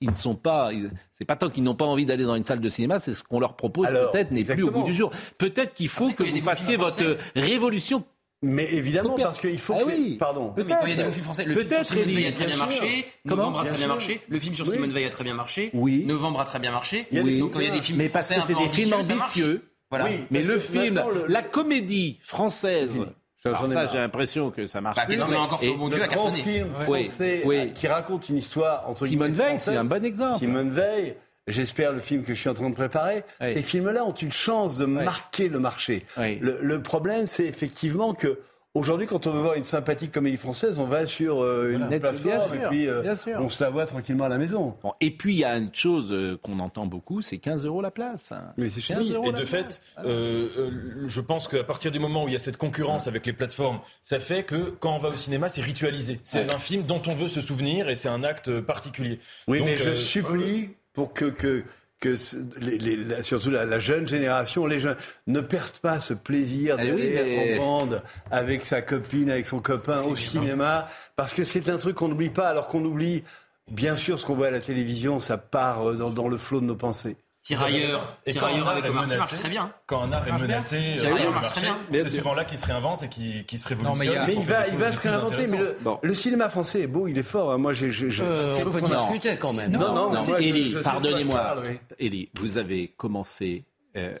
ils 0.00 0.10
ne 0.10 0.14
sont 0.14 0.34
pas, 0.34 0.70
c'est 1.12 1.24
pas 1.24 1.36
tant 1.36 1.48
qu'ils 1.48 1.62
n'ont 1.62 1.74
pas 1.74 1.86
envie 1.86 2.04
d'aller 2.04 2.24
dans 2.24 2.34
une 2.34 2.44
salle 2.44 2.60
de 2.60 2.68
cinéma, 2.68 2.98
c'est 2.98 3.14
ce 3.14 3.24
qu'on 3.24 3.40
leur 3.40 3.56
propose 3.56 3.86
peut-être 3.86 4.30
n'est 4.30 4.44
plus 4.44 4.64
au 4.64 4.70
bout 4.70 4.82
du 4.82 4.94
jour. 4.94 5.12
Peut-être 5.38 5.72
qu'il 5.72 5.88
faut 5.88 6.10
que 6.10 6.24
vous 6.24 6.40
fassiez 6.42 6.76
votre 6.76 7.16
révolution 7.36 8.04
mais 8.46 8.72
évidemment, 8.72 9.14
parce 9.14 9.40
qu'il 9.40 9.58
faut 9.58 9.74
ah 9.76 9.82
que. 9.82 9.88
Oui. 9.88 10.16
Pardon. 10.18 10.50
Peut-être. 10.50 10.80
il 10.84 10.90
y 10.90 10.92
a 10.92 10.96
des 10.96 11.04
bons 11.04 11.12
films 11.12 11.24
français. 11.24 11.44
Le 11.44 11.54
film 11.54 11.84
sur 11.84 11.86
Simone 11.86 12.14
Veil 12.14 12.26
a 12.26 12.32
très 12.32 12.46
bien 12.46 12.56
marché. 12.56 13.06
Novembre 13.24 13.58
a 13.60 13.64
très 13.64 13.76
bien 13.76 13.88
marché. 13.88 14.20
Le 14.28 14.38
film 14.38 14.54
sur 14.54 14.66
Simone 14.66 14.92
Veil 14.92 15.04
a 15.04 15.10
très 15.10 15.24
bien 15.24 15.34
marché. 15.34 15.70
Oui. 15.74 16.04
Novembre 16.06 16.40
a 16.40 16.44
très 16.44 16.58
bien 16.58 16.72
marché. 16.72 17.06
Oui. 17.12 17.40
Donc, 17.40 17.52
quand 17.52 17.60
il 17.60 17.66
y 17.66 17.70
a 17.70 17.74
des 17.74 17.82
films 17.82 17.98
Mais 17.98 18.08
parce 18.08 18.28
que 18.28 18.40
c'est 18.46 18.54
des 18.54 18.68
films 18.68 18.94
ambitieux. 18.94 19.70
Voilà. 19.88 20.08
mais 20.30 20.42
le 20.42 20.58
film, 20.58 21.02
la 21.28 21.42
comédie 21.42 22.18
française. 22.22 23.00
Alors 23.44 23.68
ça, 23.68 23.88
j'ai 23.92 23.98
l'impression 23.98 24.50
que 24.50 24.66
ça 24.66 24.80
marche. 24.80 24.96
Bah, 24.96 25.06
plus. 25.06 25.22
On 25.22 25.32
a 25.32 25.36
encore 25.36 25.60
fait 25.60 25.70
bon 25.70 25.88
Dieu 25.88 26.02
à 26.02 26.08
cartonner. 26.08 26.40
film 26.40 26.74
français 26.74 27.42
oui. 27.44 27.72
qui 27.72 27.86
raconte 27.86 28.28
une 28.28 28.36
histoire 28.36 28.88
entre 28.88 29.06
Simone 29.06 29.32
Veil, 29.32 29.58
c'est 29.58 29.76
un 29.76 29.84
bon 29.84 30.04
exemple. 30.04 30.38
Simone 30.38 30.70
Veil, 30.70 31.16
J'espère 31.46 31.92
le 31.92 32.00
film 32.00 32.22
que 32.22 32.34
je 32.34 32.40
suis 32.40 32.48
en 32.48 32.54
train 32.54 32.70
de 32.70 32.74
préparer. 32.74 33.24
Ces 33.40 33.62
films-là 33.62 34.04
ont 34.04 34.14
une 34.14 34.32
chance 34.32 34.76
de 34.76 34.84
marquer 34.84 35.48
le 35.48 35.58
marché. 35.58 36.04
Le, 36.16 36.58
le, 36.60 36.82
problème, 36.82 37.26
c'est 37.26 37.46
effectivement 37.46 38.14
que 38.14 38.38
Aujourd'hui, 38.76 39.06
quand 39.06 39.26
on 39.26 39.30
veut 39.30 39.40
voir 39.40 39.54
une 39.54 39.64
sympathique 39.64 40.12
comédie 40.12 40.36
française, 40.36 40.78
on 40.78 40.84
va 40.84 41.06
sur 41.06 41.42
euh, 41.42 41.72
une 41.72 41.98
plateforme 41.98 42.54
et 42.54 42.58
puis 42.68 42.86
euh, 42.86 43.14
on 43.38 43.48
se 43.48 43.64
la 43.64 43.70
voit 43.70 43.86
tranquillement 43.86 44.24
à 44.24 44.28
la 44.28 44.36
maison. 44.36 44.76
et 45.00 45.10
puis 45.10 45.32
il 45.32 45.38
y 45.38 45.44
a 45.44 45.56
une 45.56 45.72
chose 45.72 46.12
euh, 46.12 46.38
qu'on 46.42 46.58
entend 46.60 46.84
beaucoup, 46.84 47.22
c'est 47.22 47.38
15 47.38 47.64
euros 47.64 47.80
la 47.80 47.90
place. 47.90 48.34
Mais 48.58 48.68
c'est 48.68 48.94
oui, 48.96 49.14
Et 49.24 49.32
de 49.32 49.44
fait, 49.46 49.80
je 50.04 51.20
pense 51.20 51.48
qu'à 51.48 51.64
partir 51.64 51.90
du 51.90 51.98
moment 51.98 52.24
où 52.24 52.28
il 52.28 52.34
y 52.34 52.36
a 52.36 52.40
cette 52.40 52.58
concurrence 52.58 53.06
avec 53.06 53.24
les 53.24 53.32
plateformes, 53.32 53.80
ça 54.04 54.20
fait 54.20 54.44
que 54.44 54.74
quand 54.78 54.94
on 54.94 54.98
va 54.98 55.08
au 55.08 55.16
cinéma, 55.16 55.48
c'est 55.48 55.62
ritualisé. 55.62 56.20
C'est 56.22 56.52
un 56.52 56.58
film 56.58 56.82
dont 56.82 57.00
on 57.06 57.14
veut 57.14 57.28
se 57.28 57.40
souvenir 57.40 57.88
et 57.88 57.96
c'est 57.96 58.08
un 58.10 58.24
acte 58.24 58.60
particulier. 58.60 59.20
Oui, 59.48 59.62
mais 59.64 59.78
je 59.78 59.94
supplie 59.94 60.70
pour 60.96 61.12
que, 61.12 61.26
que 61.26 61.62
que 62.00 62.14
les, 62.60 63.22
surtout 63.22 63.50
la, 63.50 63.78
jeune 63.78 64.06
génération, 64.06 64.66
les 64.66 64.80
jeunes, 64.80 64.96
ne 65.26 65.40
perdent 65.40 65.78
pas 65.78 65.98
ce 65.98 66.12
plaisir 66.12 66.76
eh 66.78 66.86
d'aller 66.86 67.54
en 67.54 67.62
bande 67.62 68.02
avec 68.30 68.64
sa 68.64 68.82
copine, 68.82 69.30
avec 69.30 69.46
son 69.46 69.60
copain 69.60 70.02
au 70.02 70.14
cinéma, 70.14 70.88
parce 71.16 71.32
que 71.32 71.42
c'est 71.42 71.70
un 71.70 71.78
truc 71.78 71.96
qu'on 71.96 72.08
n'oublie 72.08 72.28
pas, 72.28 72.48
alors 72.48 72.68
qu'on 72.68 72.84
oublie, 72.84 73.24
bien 73.70 73.96
sûr, 73.96 74.18
ce 74.18 74.26
qu'on 74.26 74.34
voit 74.34 74.48
à 74.48 74.50
la 74.50 74.60
télévision, 74.60 75.20
ça 75.20 75.38
part 75.38 75.88
euh, 75.88 75.94
dans 75.94 76.28
le 76.28 76.36
flot 76.36 76.60
de 76.60 76.66
nos 76.66 76.76
pensées. 76.76 77.16
Tirailleurs, 77.46 78.16
tirailleurs 78.26 78.68
avec 78.68 78.86
Omar 78.86 79.06
Sy 79.06 79.16
marche 79.16 79.34
très 79.34 79.48
bien. 79.48 79.72
Quand 79.86 80.02
un 80.02 80.10
art 80.10 80.26
est 80.26 80.32
menacé, 80.32 80.94
tirailleurs 80.98 81.32
marche 81.32 81.52
très 81.52 81.60
bien. 81.60 81.78
C'est 81.92 82.10
souvent 82.10 82.34
là 82.34 82.44
qu'il 82.44 82.58
se 82.58 82.66
réinvente 82.66 83.04
et 83.04 83.08
qui, 83.08 83.58
se 83.58 83.68
révolutionne. 83.68 84.26
mais, 84.26 84.34
il 84.34 84.42
va, 84.42 84.66
il 84.66 84.76
va 84.76 84.90
se 84.90 85.00
réinventer. 85.00 85.46
Mais 85.46 85.58
le, 86.02 86.14
cinéma 86.14 86.48
français 86.48 86.80
est 86.82 86.86
beau, 86.88 87.06
il 87.06 87.16
est 87.16 87.22
fort. 87.22 87.52
Hein. 87.52 87.58
Moi, 87.58 87.72
j'ai. 87.72 87.86
Euh, 88.20 88.64
on 88.66 88.70
peut 88.70 88.80
discuter 88.80 89.38
quand 89.38 89.52
même. 89.52 89.70
Non, 89.70 89.94
non, 89.94 90.12
non. 90.12 90.36
Élie, 90.38 90.74
pardonnez-moi. 90.82 91.62
Élie, 92.00 92.30
vous 92.34 92.58
avez 92.58 92.88
commencé. 92.88 93.64
Euh, 93.96 94.18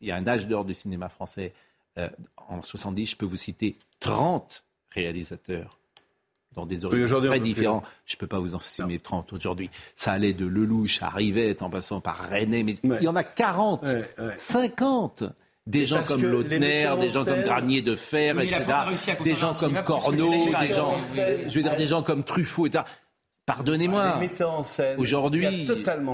il 0.00 0.08
y 0.08 0.12
a 0.12 0.16
un 0.16 0.28
âge 0.28 0.46
d'or 0.46 0.64
du 0.64 0.74
cinéma 0.74 1.08
français. 1.08 1.52
Euh, 1.98 2.08
en 2.36 2.62
70, 2.62 3.10
je 3.10 3.16
peux 3.16 3.26
vous 3.26 3.36
citer 3.36 3.74
30 3.98 4.62
réalisateurs 4.90 5.81
dans 6.54 6.66
des 6.66 6.84
horizons 6.84 7.20
très 7.20 7.40
différents. 7.40 7.82
Je 8.06 8.16
ne 8.16 8.18
peux 8.18 8.26
pas 8.26 8.38
vous 8.38 8.54
en 8.54 8.58
citer 8.58 8.98
30 8.98 9.32
aujourd'hui. 9.32 9.70
Ça 9.96 10.12
allait 10.12 10.32
de 10.32 10.46
Lelouch 10.46 11.02
à 11.02 11.08
Rivette 11.08 11.62
en 11.62 11.70
passant 11.70 12.00
par 12.00 12.30
René, 12.30 12.62
mais 12.62 12.76
il 12.82 13.02
y 13.02 13.08
en 13.08 13.16
a 13.16 13.24
40, 13.24 13.84
50 14.36 15.24
des 15.66 15.86
gens 15.86 16.02
comme 16.02 16.24
Lautner, 16.24 16.88
des 17.00 17.10
gens 17.10 17.24
comme 17.24 17.42
Granier 17.42 17.82
de 17.82 17.94
Fer, 17.94 18.38
etc. 18.40 18.64
Des 19.22 19.36
gens 19.36 19.54
comme 19.54 19.82
Corneau, 19.84 20.46
des 20.60 20.74
gens, 20.74 20.96
je 20.98 21.54
veux 21.54 21.62
dire, 21.62 21.76
des 21.76 21.86
gens 21.86 22.02
comme 22.02 22.24
Truffaut, 22.24 22.66
etc. 22.66 22.84
Pardonnez-moi. 23.44 24.20
aujourd'hui, 24.98 25.66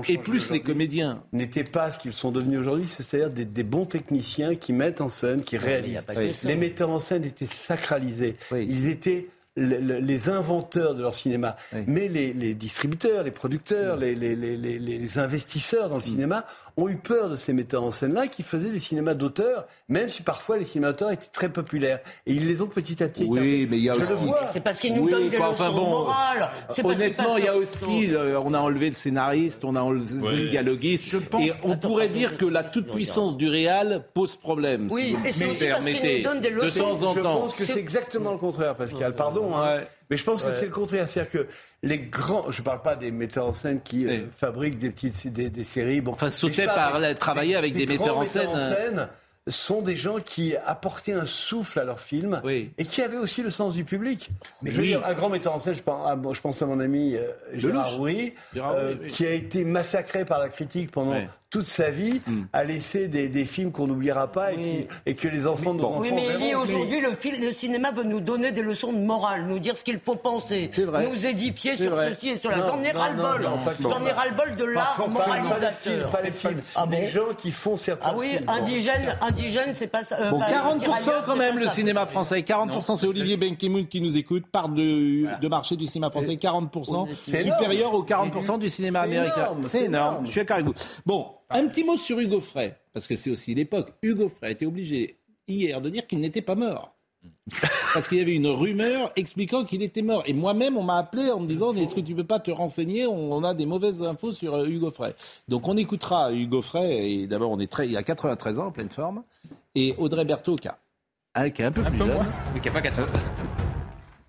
et 0.09 0.19
plus 0.19 0.51
les 0.51 0.60
comédiens 0.60 1.23
n'étaient 1.32 1.65
pas 1.65 1.93
ce 1.93 1.98
qu'ils 1.98 2.15
sont 2.15 2.32
devenus 2.32 2.59
aujourd'hui, 2.59 2.89
c'est-à-dire 2.89 3.28
des, 3.31 3.62
bons 3.62 3.85
techniciens 3.85 4.55
qui 4.55 4.73
mettent 4.73 5.02
en 5.02 5.09
scène, 5.09 5.43
qui 5.43 5.59
réalisent. 5.59 6.06
Les 6.44 6.56
metteurs 6.56 6.90
en 6.90 6.98
scène 6.98 7.24
étaient 7.24 7.47
sacralisés. 7.47 8.36
Ils 8.52 8.89
étaient 8.89 9.28
les 9.59 10.28
inventeurs 10.28 10.94
de 10.94 11.02
leur 11.02 11.14
cinéma, 11.14 11.56
mais 11.86 12.09
les, 12.09 12.55
distributeurs, 12.55 13.22
les 13.22 13.30
producteurs, 13.30 13.97
les, 13.97 14.14
les, 14.14 15.18
investisseurs 15.18 15.89
dans 15.89 15.97
le 15.97 16.02
cinéma 16.02 16.44
ont 16.78 16.88
eu 16.88 16.96
peur 16.96 17.28
de 17.28 17.36
ces 17.36 17.52
metteurs 17.52 17.82
en 17.82 17.90
scène-là 17.90 18.28
qui 18.28 18.42
faisaient 18.42 18.70
des 18.70 18.78
cinémas 18.78 19.14
d'auteurs, 19.14 19.66
même 19.88 20.09
si 20.09 20.22
parfois 20.22 20.59
les 20.59 20.64
cinémas 20.64 20.92
d'auteurs 20.92 21.10
étaient 21.10 21.26
très 21.32 21.48
populaires. 21.48 21.98
Et 22.24 22.34
ils 22.34 22.46
les 22.46 22.62
ont 22.62 22.68
petit 22.68 23.02
à 23.02 23.09
petit. 23.09 23.24
Oui, 23.24 23.66
mais 23.68 23.78
il 23.78 23.84
y 23.84 23.90
a 23.90 23.96
aussi. 23.96 24.12
C'est 24.52 24.60
parce 24.60 24.78
qu'ils 24.78 24.94
nous 24.94 25.10
donnent 25.10 25.28
des 25.28 25.36
leçons 25.36 25.50
enfin 25.50 25.70
bon, 25.70 25.90
morales. 25.90 26.48
Honnêtement, 26.82 27.36
il 27.36 27.44
y 27.44 27.48
a 27.48 27.56
aussi. 27.56 28.14
Euh, 28.14 28.40
on 28.44 28.55
a 28.55 28.60
enlevé 28.60 28.90
le 28.90 28.94
scénariste, 28.94 29.64
on 29.64 29.74
a 29.74 29.80
enlevé 29.80 30.36
le 30.36 30.48
dialoguiste. 30.48 31.14
et 31.40 31.52
on 31.64 31.76
pourrait 31.76 32.09
dire 32.09 32.36
que 32.36 32.46
la 32.46 32.62
toute-puissance 32.62 33.36
du 33.36 33.48
réal 33.48 34.05
pose 34.14 34.36
problème. 34.36 34.88
Oui, 34.90 35.16
et 35.24 35.32
c'est 35.32 35.46
aussi 35.46 35.66
parce 35.66 35.84
qu'ils 35.84 36.18
nous 36.18 36.22
donnent 36.22 36.40
des 36.40 36.50
leçons. 36.50 36.66
De 36.66 36.80
temps 36.80 36.90
en 36.90 36.98
temps. 36.98 37.14
Je 37.14 37.20
pense 37.20 37.55
que 37.55 37.64
c'est 37.64 37.80
exactement 37.80 38.32
le 38.32 38.38
contraire, 38.38 38.76
Pascal. 38.76 39.14
Pardon. 39.14 39.56
Hein. 39.56 39.80
Mais 40.10 40.16
je 40.16 40.24
pense 40.24 40.43
que 40.43 40.52
c'est 40.52 40.66
le 40.66 40.70
contraire. 40.70 41.09
C'est-à-dire 41.09 41.32
que 41.32 41.47
les 41.82 41.98
grands, 41.98 42.51
je 42.51 42.60
ne 42.60 42.64
parle 42.64 42.82
pas 42.82 42.97
des 42.97 43.10
metteurs 43.10 43.47
en 43.47 43.52
scène 43.52 43.80
qui 43.80 44.06
euh, 44.06 44.26
fabriquent 44.30 44.78
des 44.78 44.90
petites 44.90 45.28
des, 45.28 45.64
séries. 45.64 46.01
Bon, 46.01 46.12
enfin, 46.12 46.30
sauter 46.30 46.66
par 46.66 47.01
travailler 47.16 47.56
avec 47.56 47.74
des, 47.74 47.86
metteurs 47.86 48.18
en 48.18 48.24
scène. 48.24 48.48
En 48.48 48.59
scène 48.59 49.09
sont 49.51 49.82
des 49.82 49.97
gens 49.97 50.18
qui 50.20 50.55
apportaient 50.66 51.12
un 51.12 51.24
souffle 51.24 51.80
à 51.80 51.85
leur 51.85 52.01
film 52.01 52.40
et 52.44 52.85
qui 52.85 53.02
avaient 53.02 53.16
aussi 53.16 53.43
le 53.43 53.51
sens 53.51 53.74
du 53.74 53.85
public. 53.85 54.30
Mais 54.62 54.70
je 54.70 54.80
veux 54.80 54.86
dire, 54.86 55.05
un 55.06 55.14
grand 55.14 55.28
metteur 55.28 55.55
en 55.55 55.59
scène, 55.59 55.74
je 55.74 55.82
pense 55.82 56.06
à, 56.06 56.18
je 56.32 56.40
pense 56.40 56.62
à 56.62 56.66
mon 56.66 56.80
ami 56.80 57.16
euh, 57.16 57.30
Gérard 57.55 57.97
Rouy, 57.97 58.35
euh, 58.56 58.94
qui 59.09 59.26
a 59.26 59.32
été 59.32 59.64
massacré 59.64 60.24
par 60.24 60.39
la 60.39 60.48
critique 60.48 60.90
pendant 60.90 61.20
toute 61.51 61.65
sa 61.65 61.89
vie 61.89 62.20
hmm. 62.27 62.43
a 62.53 62.62
laissé 62.62 63.09
des, 63.09 63.31
des 63.31 63.47
films 63.47 63.73
qu'on 63.73 63.87
n'oubliera 63.87 64.31
pas 64.31 64.53
et, 64.53 64.61
qui, 64.61 64.87
et, 65.07 65.15
que 65.15 65.29
les 65.29 65.47
enfants 65.47 65.73
de 65.73 65.81
nos 65.81 65.87
enfants 65.87 66.01
Oui, 66.01 66.12
mais 66.12 66.55
aujourd'hui, 66.55 67.01
le, 67.01 67.12
film, 67.12 67.41
le 67.41 67.53
cinéma 67.53 67.91
veut 67.91 68.05
nous 68.05 68.20
donner 68.20 68.53
des 68.53 68.61
leçons 68.61 68.93
de 68.93 68.99
morale, 68.99 69.47
nous 69.47 69.59
dire 69.59 69.75
ce 69.77 69.83
qu'il 69.83 69.99
faut 69.99 70.16
penser, 70.16 70.70
nous 70.77 71.27
édifier 71.27 71.77
sur 71.77 71.97
ceci 71.97 72.31
et 72.31 72.39
sur 72.39 72.51
la. 72.51 72.59
J'en 72.59 72.83
ai 72.83 72.93
ras-le-bol. 72.93 73.49
J'en 73.81 74.05
ai 74.05 74.12
ras-le-bol 74.12 74.57
de 74.57 74.65
l'art 74.65 75.09
moralisateur. 75.09 76.11
Pas 76.11 76.23
les 76.23 76.33
films, 76.33 76.61
ah 76.75 76.85
bon 76.85 77.07
gens 77.07 77.35
qui 77.37 77.51
font 77.51 77.77
certains 77.79 78.11
Ah 78.11 78.15
oui, 78.16 78.39
indigène, 78.47 79.16
indigène, 79.23 79.75
c'est 79.75 79.87
pas 79.87 80.05
ça. 80.05 80.20
Euh, 80.20 80.31
bon, 80.31 80.41
40% 80.41 81.23
quand 81.25 81.37
même 81.37 81.59
le 81.59 81.69
cinéma 81.69 82.07
français. 82.07 82.41
40% 82.41 82.97
c'est 82.97 83.07
Olivier 83.07 83.39
Benkemoun 83.39 83.87
qui 83.87 84.03
nous 84.03 84.19
écoute, 84.19 84.47
part 84.47 84.69
de, 84.69 85.41
de 85.41 85.49
marché 85.49 85.77
du 85.77 85.87
cinéma 85.87 86.11
français. 86.11 86.35
40% 86.35 87.09
supérieur 87.25 87.95
aux 87.95 88.05
40% 88.05 88.59
du 88.59 88.69
cinéma 88.69 89.01
américain. 89.01 89.49
C'est 89.62 89.85
énorme. 89.85 90.27
Je 90.27 90.33
suis 90.33 90.41
d'accord 90.41 90.57
avec 90.57 90.66
vous. 90.66 90.75
Bon, 91.07 91.38
un 91.51 91.66
petit 91.66 91.85
mot 91.85 91.97
sur 91.97 92.19
Hugo 92.19 92.41
Frey, 92.41 92.77
parce 92.93 93.07
que 93.07 93.16
c'est 93.16 93.31
aussi 93.31 93.55
l'époque. 93.55 93.93
Hugo 94.03 94.29
Frey 94.29 94.53
était 94.53 94.66
obligé 94.66 95.16
hier 95.47 95.81
de 95.81 95.89
dire 95.89 96.07
qu'il 96.07 96.20
n'était 96.20 96.43
pas 96.43 96.55
mort. 96.55 96.95
Parce 97.95 98.07
qu'il 98.07 98.19
y 98.19 98.20
avait 98.20 98.37
une 98.37 98.47
rumeur 98.47 99.11
expliquant 99.16 99.65
qu'il 99.65 99.83
était 99.83 100.03
mort. 100.03 100.23
Et 100.27 100.33
moi-même, 100.33 100.77
on 100.77 100.83
m'a 100.83 100.99
appelé 100.99 101.31
en 101.31 101.41
me 101.41 101.49
disant 101.49 101.75
Est-ce 101.75 101.95
que 101.95 102.01
tu 102.01 102.12
ne 102.12 102.19
peux 102.19 102.27
pas 102.27 102.39
te 102.39 102.51
renseigner? 102.51 103.07
On, 103.07 103.43
a 103.43 103.55
des 103.55 103.66
mauvaises 103.66 104.03
infos 104.03 104.31
sur 104.31 104.55
euh, 104.55 104.66
Hugo 104.66 104.91
Frey. 104.91 105.15
Donc 105.49 105.66
on 105.66 105.77
écoutera 105.77 106.33
Hugo 106.33 106.62
Frey. 106.62 107.11
Et 107.11 107.27
d'abord, 107.27 107.51
on 107.51 107.59
est 107.59 107.70
très, 107.70 107.89
il 107.89 107.97
a 107.97 108.03
93 108.03 108.61
ans, 108.61 108.66
en 108.66 108.70
pleine 108.70 108.91
forme. 108.91 109.25
Et 109.75 109.95
Audrey 109.99 110.25
Berthaud, 110.25 110.57
qui, 110.57 110.69
a, 110.69 110.79
un 111.35 111.51
peu 111.51 111.83
plus 111.83 111.99
jeune. 111.99 112.27
mais 112.55 112.61
qui 112.61 112.69
n'a 112.69 112.75
pas 112.75 112.83
93 112.83 113.07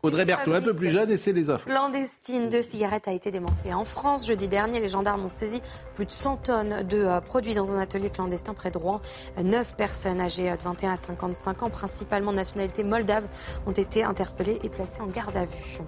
Audrey 0.02 0.24
Berthaud, 0.24 0.54
un 0.54 0.62
peu 0.62 0.74
plus 0.74 0.92
jeune, 0.92 1.12
et 1.12 1.18
c'est 1.18 1.34
les 1.34 1.50
infos. 1.50 1.70
Clandestine 1.70 2.48
de 2.48 2.62
cigarettes 2.62 3.10
a 3.10 3.12
été 3.12 3.32
démantelée 3.32 3.74
en 3.74 3.84
France. 3.84 4.26
Jeudi 4.26 4.48
dernier, 4.48 4.80
les 4.80 4.88
gendarmes 4.88 5.26
ont 5.26 5.30
saisi 5.30 5.62
plus 5.94 6.06
de 6.06 6.12
100 6.12 6.38
tonnes 6.38 6.84
de 6.84 7.00
euh, 7.00 7.20
produits 7.20 7.54
dans 7.54 7.74
un 7.74 7.80
atelier 7.80 8.10
clandestin 8.10 8.54
près 8.54 8.72
de 8.72 8.78
Rouen. 8.78 9.02
Neuf 9.44 9.76
personnes 9.76 10.22
âgées 10.22 10.50
de 10.50 10.64
21 10.64 10.94
à 10.94 10.96
55 10.96 11.64
ans, 11.64 11.70
principalement 11.70 12.32
de 12.32 12.38
nationalité 12.38 12.86
moldave, 12.86 13.26
ont 13.66 13.74
été 13.74 14.06
interpellées 14.06 14.60
et 14.64 14.70
placées 14.70 15.02
en 15.02 15.08
garde 15.08 15.36
à 15.36 15.44
vue. 15.44 15.80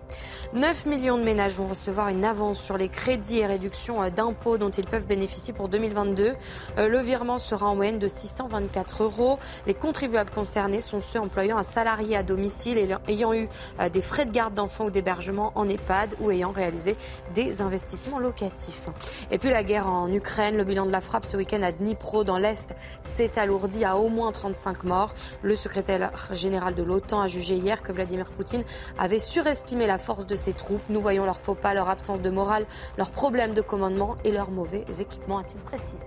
9 0.56 0.88
millions 0.88 1.18
de 1.18 1.24
ménages 1.24 1.54
vont 1.54 1.68
recevoir 1.68 2.10
une 2.10 2.26
avance 2.26 2.62
sur 2.62 2.78
les 2.78 2.90
crédits 2.90 3.40
et 3.40 3.46
réductions 3.46 4.04
euh, 4.04 4.10
d'impôts 4.10 4.58
dont 4.58 4.72
ils 4.72 4.86
peuvent 4.86 5.08
bénéficier 5.08 5.54
pour 5.54 5.70
2022. 5.70 6.34
Euh, 6.78 6.90
le 6.90 7.00
virement 7.00 7.40
sera 7.40 7.68
en 7.68 7.78
moyenne 7.78 8.00
de 8.00 8.10
624 8.10 9.04
euros. 9.04 9.40
Les 9.68 9.74
contribuables 9.74 10.32
concernés 10.32 10.82
sont 10.82 11.00
ceux 11.00 11.20
employant 11.20 11.58
un 11.58 11.64
salarié 11.64 12.18
à 12.18 12.24
domicile 12.24 12.78
et 12.78 12.90
ayant 13.08 13.34
eu 13.34 13.48
des 13.94 14.01
frais 14.02 14.26
de 14.26 14.32
garde 14.32 14.54
d'enfants 14.54 14.86
ou 14.86 14.92
d'hébergement 14.92 15.52
en 15.56 15.68
EHPAD 15.68 16.16
ou 16.20 16.32
ayant 16.32 16.52
réalisé 16.52 16.96
des 17.34 17.62
investissements 17.62 18.20
locatifs. 18.20 18.88
Et 19.32 19.38
puis 19.38 19.50
la 19.50 19.64
guerre 19.64 19.88
en 19.88 20.12
Ukraine, 20.12 20.58
le 20.58 20.64
bilan 20.64 20.86
de 20.86 20.92
la 20.92 21.02
frappe 21.02 21.26
ce 21.26 21.38
week-end 21.38 21.62
à 21.62 21.72
Dnipro 21.72 22.24
dans 22.24 22.38
l'Est 22.38 22.76
s'est 23.02 23.38
alourdi 23.38 23.86
à 23.86 23.98
au 23.98 24.10
moins 24.10 24.32
35 24.32 24.84
morts. 24.84 25.14
Le 25.42 25.56
secrétaire 25.56 26.12
général 26.32 26.76
de 26.76 26.84
l'OTAN 26.84 27.22
a 27.22 27.28
jugé 27.28 27.56
hier 27.56 27.82
que 27.82 27.92
Vladimir 27.92 28.32
Poutine 28.32 28.64
avait 28.98 29.20
surestimé 29.20 29.88
la 29.88 29.98
force 29.98 30.26
de 30.26 30.36
ses 30.36 30.54
troupes. 30.54 30.84
Nous 30.90 31.02
voyons 31.02 31.26
leur 31.26 31.40
faux 31.40 31.56
pas, 31.56 31.74
leur 31.74 31.90
absence 31.90 32.22
de 32.22 32.30
morale, 32.30 32.66
leurs 32.98 33.12
problèmes 33.12 33.54
de 33.54 33.62
commandement 33.62 34.16
et 34.24 34.32
leurs 34.32 34.52
mauvais 34.52 34.86
équipements, 35.00 35.40
a-t-il 35.40 35.62
précisé. 35.62 36.06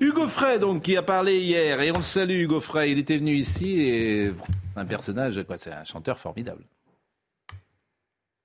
Hugo 0.00 0.28
Frey, 0.28 0.58
donc, 0.58 0.82
qui 0.82 0.96
a 0.96 1.02
parlé 1.02 1.38
hier, 1.38 1.80
et 1.82 1.90
on 1.90 1.98
le 1.98 2.02
salue, 2.02 2.44
Hugo 2.44 2.60
Frey. 2.60 2.92
Il 2.92 2.98
était 2.98 3.18
venu 3.18 3.32
ici 3.32 3.82
et 3.82 4.32
un 4.80 4.86
personnage, 4.86 5.42
quoi, 5.44 5.58
c'est 5.58 5.72
un 5.72 5.84
chanteur 5.84 6.18
formidable. 6.18 6.64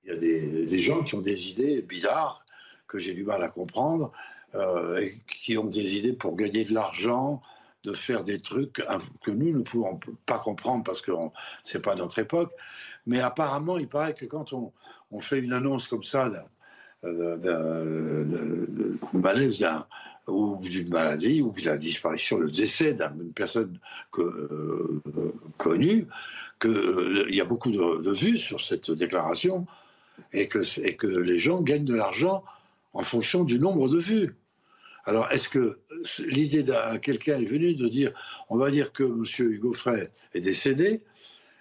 Il 0.04 0.10
y 0.10 0.12
a 0.12 0.16
des, 0.16 0.80
gens 0.80 1.02
qui 1.02 1.14
ont 1.14 1.20
des 1.20 1.50
idées 1.50 1.82
bizarres 1.82 2.44
que 2.86 2.98
j'ai 2.98 3.14
du 3.14 3.24
mal 3.24 3.42
à 3.42 3.48
comprendre, 3.48 4.12
euh, 4.54 4.98
et 4.98 5.18
qui 5.42 5.58
ont 5.58 5.64
des 5.64 5.96
idées 5.96 6.12
pour 6.12 6.36
gagner 6.36 6.64
de 6.64 6.72
l'argent, 6.72 7.42
de 7.82 7.92
faire 7.94 8.22
des 8.22 8.38
trucs 8.38 8.84
que 9.24 9.30
nous 9.30 9.56
ne 9.56 9.62
pouvons 9.62 9.98
pas 10.26 10.38
comprendre 10.38 10.84
parce 10.84 11.00
que 11.00 11.12
ce 11.64 11.78
n'est 11.78 11.82
pas 11.82 11.94
notre 11.94 12.18
époque. 12.18 12.52
Mais 13.06 13.20
apparemment, 13.20 13.78
il 13.78 13.88
paraît 13.88 14.14
que 14.14 14.26
quand 14.26 14.52
on, 14.52 14.72
fait 15.20 15.38
une 15.38 15.52
annonce 15.52 15.88
comme 15.88 16.04
ça 16.04 16.30
d'un 17.02 17.84
malaise 19.12 19.64
ou 20.26 20.58
d'une 20.60 20.88
maladie 20.88 21.42
ou 21.42 21.52
de 21.52 21.64
la 21.64 21.76
disparition, 21.76 22.38
le 22.38 22.50
décès 22.50 22.94
d'une 22.94 23.32
personne 23.32 23.78
euh, 24.18 25.02
connue, 25.58 26.06
qu'il 26.60 26.70
euh, 26.70 27.26
y 27.30 27.40
a 27.40 27.44
beaucoup 27.44 27.70
de, 27.70 28.10
vues 28.12 28.38
sur 28.38 28.60
cette 28.60 28.90
déclaration 28.90 29.66
et 30.32 30.48
que, 30.48 30.62
et 30.80 30.96
que 30.96 31.06
les 31.06 31.38
gens 31.38 31.60
gagnent 31.60 31.84
de 31.84 31.94
l'argent 31.94 32.44
en 32.92 33.02
fonction 33.02 33.44
du 33.44 33.58
nombre 33.58 33.88
de 33.88 33.98
vues. 33.98 34.34
Alors, 35.04 35.30
est-ce 35.30 35.48
que 35.48 35.78
l'idée 36.26 36.64
d'un 36.64 36.98
quelqu'un 36.98 37.38
est 37.38 37.44
venue 37.44 37.74
de 37.74 37.88
dire, 37.88 38.12
on 38.48 38.56
va 38.56 38.70
dire 38.70 38.92
que 38.92 39.04
M. 39.04 39.24
Hugo 39.38 39.72
Frey 39.72 40.10
est 40.34 40.40
décédé, 40.40 41.02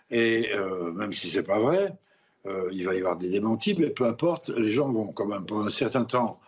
et 0.09 0.51
euh, 0.53 0.91
même 0.91 1.13
si 1.13 1.29
c'est 1.29 1.43
pas 1.43 1.59
vrai, 1.59 1.93
euh, 2.47 2.69
il 2.71 2.85
va 2.85 2.95
y 2.95 2.97
avoir 2.97 3.17
des 3.17 3.29
démentis, 3.29 3.75
mais 3.77 3.89
peu 3.89 4.05
importe, 4.05 4.49
les 4.49 4.71
gens 4.71 4.91
vont 4.91 5.07
quand 5.07 5.25
même 5.25 5.45
pendant 5.45 5.65
un 5.65 5.69
certain 5.69 6.05
temps 6.05 6.39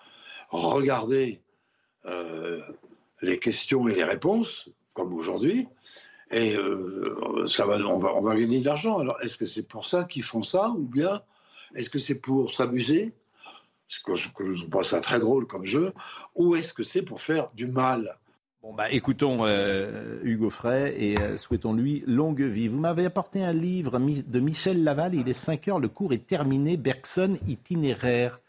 regarder 0.49 1.41
euh, 2.07 2.61
les 3.21 3.39
questions 3.39 3.87
et 3.87 3.95
les 3.95 4.03
réponses, 4.03 4.69
comme 4.93 5.13
aujourd'hui, 5.13 5.67
et 6.31 6.57
ça 7.47 7.65
va, 7.65 7.77
on, 7.77 7.99
va, 7.99 8.19
va 8.19 8.35
gagner 8.35 8.59
de 8.59 8.65
l'argent. 8.65 8.99
Alors, 8.99 9.17
est-ce 9.21 9.37
que 9.37 9.45
c'est 9.45 9.65
pour 9.65 9.85
ça 9.85 10.03
qu'ils 10.03 10.23
font 10.23 10.43
ça, 10.43 10.69
ou 10.71 10.83
bien 10.83 11.21
est-ce 11.75 11.89
que 11.89 11.99
c'est 11.99 12.15
pour 12.15 12.53
s'amuser 12.53 13.13
ce 13.87 13.99
que, 14.01 14.15
je 14.55 14.65
pense 14.65 14.89
ça 14.89 14.99
très 14.99 15.19
drôle 15.19 15.47
comme 15.47 15.65
jeu, 15.65 15.93
ou 16.35 16.55
est-ce 16.55 16.73
que 16.73 16.83
c'est 16.83 17.01
pour 17.01 17.21
faire 17.21 17.49
du 17.55 17.67
mal? 17.67 18.17
Bon 18.61 18.73
bah 18.73 18.91
écoutons 18.91 19.45
euh, 19.45 20.19
Hugo 20.23 20.49
Frey 20.49 20.93
et 20.97 21.17
euh, 21.19 21.37
souhaitons-lui 21.37 22.03
longue 22.05 22.41
vie. 22.41 22.67
Vous 22.67 22.79
m'avez 22.79 23.05
apporté 23.05 23.43
un 23.43 23.53
livre 23.53 23.99
de 23.99 24.39
Michel 24.39 24.83
Laval, 24.83 25.15
il 25.15 25.29
est 25.29 25.33
5 25.33 25.67
heures, 25.69 25.79
le 25.79 25.87
cours 25.87 26.11
est 26.11 26.25
terminé, 26.25 26.75
Bergson 26.75 27.37
itinéraire. 27.47 28.41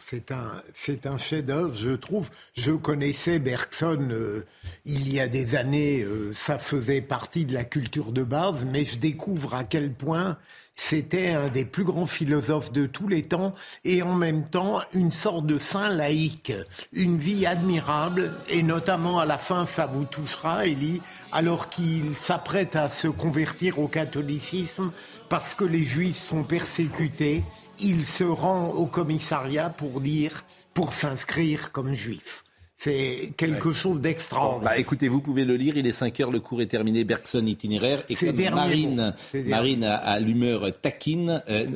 C'est 0.00 0.30
un, 0.32 0.62
c'est 0.74 1.06
un 1.06 1.18
chef-d'œuvre, 1.18 1.74
je 1.74 1.92
trouve. 1.92 2.30
Je 2.56 2.72
connaissais 2.72 3.38
Bergson 3.38 4.08
euh, 4.10 4.44
il 4.84 5.12
y 5.12 5.20
a 5.20 5.28
des 5.28 5.54
années, 5.54 6.06
ça 6.34 6.58
faisait 6.58 7.00
partie 7.00 7.44
de 7.44 7.54
la 7.54 7.64
culture 7.64 8.12
de 8.12 8.22
base, 8.22 8.64
mais 8.64 8.84
je 8.84 8.98
découvre 8.98 9.54
à 9.54 9.64
quel 9.64 9.92
point 9.92 10.36
c'était 10.76 11.30
un 11.30 11.48
des 11.48 11.64
plus 11.64 11.84
grands 11.84 12.06
philosophes 12.06 12.72
de 12.72 12.86
tous 12.86 13.06
les 13.08 13.22
temps 13.22 13.54
et 13.84 14.02
en 14.02 14.14
même 14.14 14.48
temps 14.48 14.80
une 14.92 15.12
sorte 15.12 15.46
de 15.46 15.58
saint 15.58 15.88
laïque, 15.88 16.52
une 16.92 17.16
vie 17.16 17.46
admirable 17.46 18.32
et 18.48 18.62
notamment 18.62 19.20
à 19.20 19.24
la 19.24 19.38
fin 19.38 19.66
ça 19.66 19.86
vous 19.86 20.04
touchera, 20.04 20.66
Elie, 20.66 21.00
alors 21.32 21.68
qu'il 21.68 22.16
s'apprête 22.16 22.76
à 22.76 22.88
se 22.88 23.08
convertir 23.08 23.78
au 23.78 23.88
catholicisme 23.88 24.90
parce 25.28 25.54
que 25.54 25.64
les 25.64 25.84
juifs 25.84 26.16
sont 26.16 26.44
persécutés, 26.44 27.44
il 27.80 28.04
se 28.04 28.24
rend 28.24 28.68
au 28.68 28.86
commissariat 28.86 29.70
pour 29.70 30.00
dire, 30.00 30.44
pour 30.72 30.92
s'inscrire 30.92 31.72
comme 31.72 31.94
juif. 31.94 32.44
C'est 32.76 33.32
quelque 33.36 33.72
chose 33.72 34.00
d'extraordinaire. 34.00 34.72
Bah, 34.72 34.78
écoutez, 34.78 35.08
vous 35.08 35.20
pouvez 35.20 35.44
le 35.44 35.56
lire. 35.56 35.76
Il 35.76 35.86
est 35.86 35.92
5 35.92 36.20
heures, 36.20 36.30
le 36.30 36.40
cours 36.40 36.60
est 36.60 36.66
terminé. 36.66 37.04
Bergson 37.04 37.46
itinéraire. 37.46 38.02
Et 38.08 38.14
comme 38.14 38.36
Marine, 38.36 39.14
Marine 39.46 39.84
a, 39.84 40.20
l'humeur 40.20 40.70
taquine, 40.82 41.42
euh, 41.48 41.66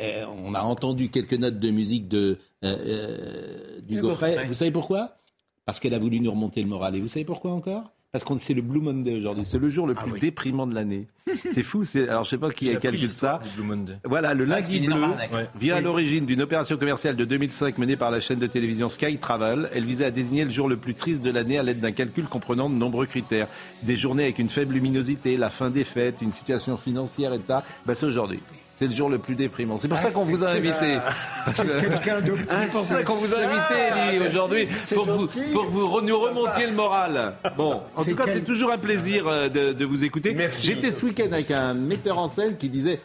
euh, 0.00 0.26
on 0.44 0.54
a 0.54 0.60
entendu 0.60 1.08
quelques 1.08 1.34
notes 1.34 1.58
de 1.58 1.70
musique 1.70 2.08
de 2.08 2.38
euh, 2.64 3.80
du 3.80 4.00
Gaufret. 4.00 4.44
Vous 4.46 4.54
savez 4.54 4.70
pourquoi? 4.70 5.16
Parce 5.64 5.80
qu'elle 5.80 5.94
a 5.94 5.98
voulu 5.98 6.20
nous 6.20 6.30
remonter 6.30 6.60
le 6.60 6.68
moral. 6.68 6.96
Et 6.96 7.00
vous 7.00 7.08
savez 7.08 7.24
pourquoi 7.24 7.52
encore? 7.52 7.92
Parce 8.10 8.24
qu'on 8.24 8.38
c'est 8.38 8.54
le 8.54 8.62
Blue 8.62 8.80
Monday 8.80 9.18
aujourd'hui. 9.18 9.44
C'est 9.46 9.58
le 9.58 9.68
jour 9.68 9.86
le 9.86 9.94
ah 9.96 10.02
plus 10.02 10.18
déprimant 10.18 10.66
de 10.66 10.74
l'année. 10.74 11.08
C'est 11.52 11.62
fou. 11.62 11.84
C'est 11.84 12.08
alors 12.08 12.24
je 12.24 12.30
sais 12.30 12.38
pas 12.38 12.50
qui 12.50 12.70
a 12.70 12.76
calculé 12.76 13.06
ça. 13.06 13.40
Voilà, 14.04 14.32
le 14.32 14.44
lundi 14.44 14.80
bleu 14.80 15.04
vient 15.60 15.76
à 15.76 15.80
l'origine 15.80 16.24
d'une 16.24 16.40
opération 16.40 16.78
commerciale 16.78 17.16
de 17.16 17.24
2005 17.26 17.76
menée 17.76 17.96
par 17.96 18.10
la 18.10 18.20
chaîne 18.20 18.38
de 18.38 18.46
télévision 18.46 18.88
Sky 18.88 19.18
Travel. 19.18 19.68
Elle 19.74 19.84
visait 19.84 20.06
à 20.06 20.10
désigner 20.10 20.44
le 20.44 20.50
jour 20.50 20.68
le 20.68 20.78
plus 20.78 20.94
triste 20.94 21.20
de 21.20 21.30
l'année 21.30 21.58
à 21.58 21.62
l'aide 21.62 21.80
d'un 21.80 21.92
calcul 21.92 22.24
comprenant 22.24 22.70
de 22.70 22.74
nombreux 22.74 23.06
critères. 23.06 23.46
Des 23.82 23.96
journées 23.96 24.24
avec 24.24 24.38
une 24.38 24.48
faible 24.48 24.74
luminosité, 24.74 25.36
la 25.36 25.50
fin 25.50 25.68
des 25.68 25.84
fêtes, 25.84 26.16
une 26.22 26.32
situation 26.32 26.78
financière 26.78 27.34
et 27.34 27.40
ça. 27.40 27.62
Ben, 27.84 27.94
c'est 27.94 28.06
aujourd'hui. 28.06 28.40
C'est 28.78 28.86
le 28.86 28.94
jour 28.94 29.10
le 29.10 29.18
plus 29.18 29.34
déprimant. 29.34 29.76
C'est 29.76 29.88
pour 29.88 29.98
ça 29.98 30.10
qu'on 30.12 30.24
vous 30.24 30.44
a 30.44 30.50
invité. 30.50 31.00
C'est 31.52 32.70
pour 32.70 32.84
ça 32.84 33.02
qu'on 33.02 33.16
vous 33.16 33.34
a 33.34 33.38
invité, 33.38 33.74
Elie, 33.90 34.28
aujourd'hui, 34.28 34.68
pour, 34.94 35.04
que 35.04 35.70
vous 35.70 36.00
nous 36.02 36.16
remontiez 36.16 36.68
le 36.68 36.74
moral. 36.74 37.34
Bon, 37.56 37.82
en 37.96 38.04
tout 38.04 38.14
cas, 38.14 38.26
c'est 38.28 38.44
toujours 38.44 38.70
un 38.70 38.78
plaisir 38.78 39.26
euh, 39.26 39.48
de, 39.48 39.84
vous 39.84 40.04
écouter. 40.04 40.36
J'étais 40.62 40.92
ce 40.92 41.06
week-end 41.06 41.32
avec 41.32 41.50
un 41.50 41.74
metteur 41.74 42.18
en 42.18 42.28
scène 42.28 42.56
qui 42.56 42.68
disait 42.68 43.00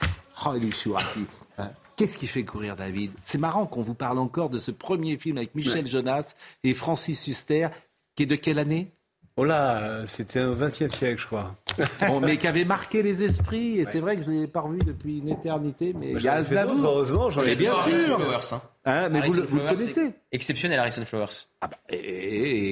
Oh, 0.46 0.54
Elie 0.54 0.72
Chouaki, 0.72 1.26
hein, 1.58 1.72
Qu'est-ce 1.96 2.20
qui 2.20 2.28
fait 2.28 2.46
courir 2.46 2.76
David? 2.76 3.12
C'est 3.24 3.40
marrant 3.40 3.66
qu'on 3.66 3.82
vous 3.82 3.96
parle 3.96 4.20
encore 4.20 4.52
de 4.52 4.60
ce 4.60 4.70
premier 4.70 5.18
film 5.18 5.38
avec 5.38 5.56
Michel 5.56 5.88
Jonas 5.88 6.36
et 6.64 6.76
Francis 6.76 7.26
Huster, 7.26 7.70
qui 8.16 8.24
est 8.24 8.28
de 8.28 8.36
quelle 8.36 8.60
année? 8.60 8.92
Oh 9.36 9.46
là, 9.46 10.06
c'était 10.06 10.44
au 10.44 10.54
XXe 10.54 10.94
siècle, 10.94 11.20
je 11.20 11.26
crois. 11.26 11.56
mais 12.22 12.38
qui 12.38 12.46
avait 12.46 12.66
marqué 12.66 13.02
les 13.02 13.24
esprits, 13.24 13.80
et 13.80 13.86
c'est 13.86 14.00
vrai 14.00 14.16
que 14.16 14.24
je 14.24 14.30
ne 14.30 14.42
l'ai 14.42 14.48
pas 14.48 14.62
revu 14.62 14.78
depuis 14.80 15.20
une 15.20 15.30
éternité, 15.30 15.94
mais 15.98 16.12
il 16.12 16.22
y 16.22 16.28
a 16.28 16.34
Aznavour. 16.34 16.86
Heureusement, 16.86 17.30
j'en 17.32 17.42
ai 17.42 17.56
bien 17.56 17.74
sûr. 17.84 18.20
Flowers, 18.20 18.54
hein. 18.54 18.62
hein 18.86 19.10
mais 19.10 19.22
vous, 19.22 19.34
le, 19.34 19.42
connaissez 19.42 20.12
Exceptionnel, 20.32 20.78
Harrison 20.80 21.04
Flowers. 21.04 21.48
Ah 21.62 21.68
bah, 21.68 21.78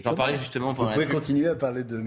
J'en 0.03 0.13
parlais 0.13 0.35
justement 0.35 0.75
pendant 0.75 0.89
Vous 0.89 0.93
pouvez 0.93 1.07
continuer 1.07 1.47
à 1.47 1.55
parler 1.55 1.83
de... 1.83 2.03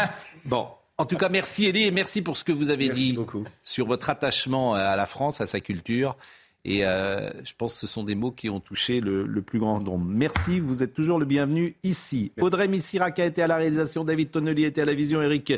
bon, 0.44 0.66
en 0.98 1.06
tout 1.06 1.16
cas, 1.16 1.30
merci 1.30 1.66
Elie, 1.66 1.84
et 1.84 1.90
merci 1.90 2.20
pour 2.20 2.36
ce 2.36 2.44
que 2.44 2.52
vous 2.52 2.68
avez 2.68 2.90
dit 2.90 3.18
sur 3.62 3.86
votre 3.86 4.10
attachement 4.10 4.74
à 4.74 4.96
la 4.96 5.06
France, 5.06 5.40
à 5.40 5.46
sa 5.46 5.60
culture. 5.60 6.16
Et 6.66 6.84
euh, 6.84 7.30
je 7.44 7.52
pense 7.56 7.74
que 7.74 7.80
ce 7.80 7.86
sont 7.86 8.04
des 8.04 8.14
mots 8.14 8.30
qui 8.30 8.48
ont 8.48 8.60
touché 8.60 9.00
le, 9.00 9.26
plus 9.42 9.58
grand 9.58 9.80
nombre. 9.80 10.06
Merci, 10.06 10.60
vous 10.60 10.82
êtes 10.82 10.94
toujours 10.94 11.18
le 11.18 11.26
bienvenu 11.26 11.76
ici. 11.82 12.32
Audrey 12.40 12.68
Missirac 12.68 13.18
a 13.18 13.26
été 13.26 13.42
à 13.42 13.46
la 13.46 13.56
réalisation, 13.56 14.02
David 14.02 14.30
Tonnelier 14.30 14.64
était 14.64 14.80
à 14.80 14.86
la 14.86 14.94
vision, 14.94 15.20
Eric 15.20 15.52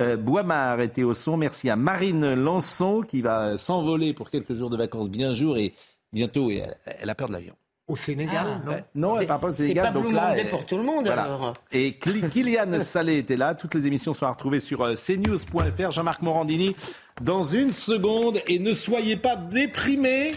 euh, 0.00 0.16
Boimard 0.16 0.80
était 0.80 1.02
au 1.02 1.14
son. 1.14 1.36
Merci 1.36 1.68
à 1.68 1.74
Marine 1.74 2.34
Lançon 2.34 3.00
qui 3.00 3.22
va 3.22 3.58
s'envoler 3.58 4.14
pour 4.14 4.30
quelques 4.30 4.54
jours 4.54 4.70
de 4.70 4.76
vacances 4.76 5.10
bien 5.10 5.34
jour 5.34 5.56
et 5.56 5.72
bientôt, 6.12 6.50
et 6.50 6.62
elle, 6.86 7.10
a 7.10 7.14
peur 7.16 7.26
de 7.26 7.32
l'avion. 7.32 7.54
Au 7.88 7.96
Sénégal, 7.96 8.46
ah, 8.46 8.60
non 8.64 8.76
Non, 8.94 9.20
elle 9.20 9.26
part 9.26 9.40
pas 9.40 9.48
au 9.48 9.52
Sénégal. 9.52 9.86
C'est 9.88 9.92
pas 9.92 10.00
donc 10.00 10.12
là, 10.12 10.36
pour 10.48 10.64
tout 10.64 10.76
le 10.76 10.84
monde 10.84 11.08
alors. 11.08 11.52
Et 11.72 11.94
Kylian 11.98 12.80
Salé 12.82 13.18
était 13.18 13.36
là. 13.36 13.56
Toutes 13.56 13.74
les 13.74 13.88
émissions 13.88 14.14
sont 14.14 14.26
à 14.26 14.30
retrouver 14.30 14.60
sur 14.60 14.82
euh, 14.82 14.94
cnews.fr. 14.94 15.90
Jean-Marc 15.90 16.22
Morandini 16.22 16.76
dans 17.20 17.42
une 17.42 17.72
seconde. 17.72 18.38
Et 18.46 18.60
ne 18.60 18.72
soyez 18.72 19.16
pas 19.16 19.34
déprimés. 19.34 20.30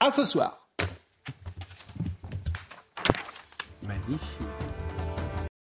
À 0.00 0.10
ce 0.10 0.24
soir. 0.24 0.68
Magnifique. 3.82 4.63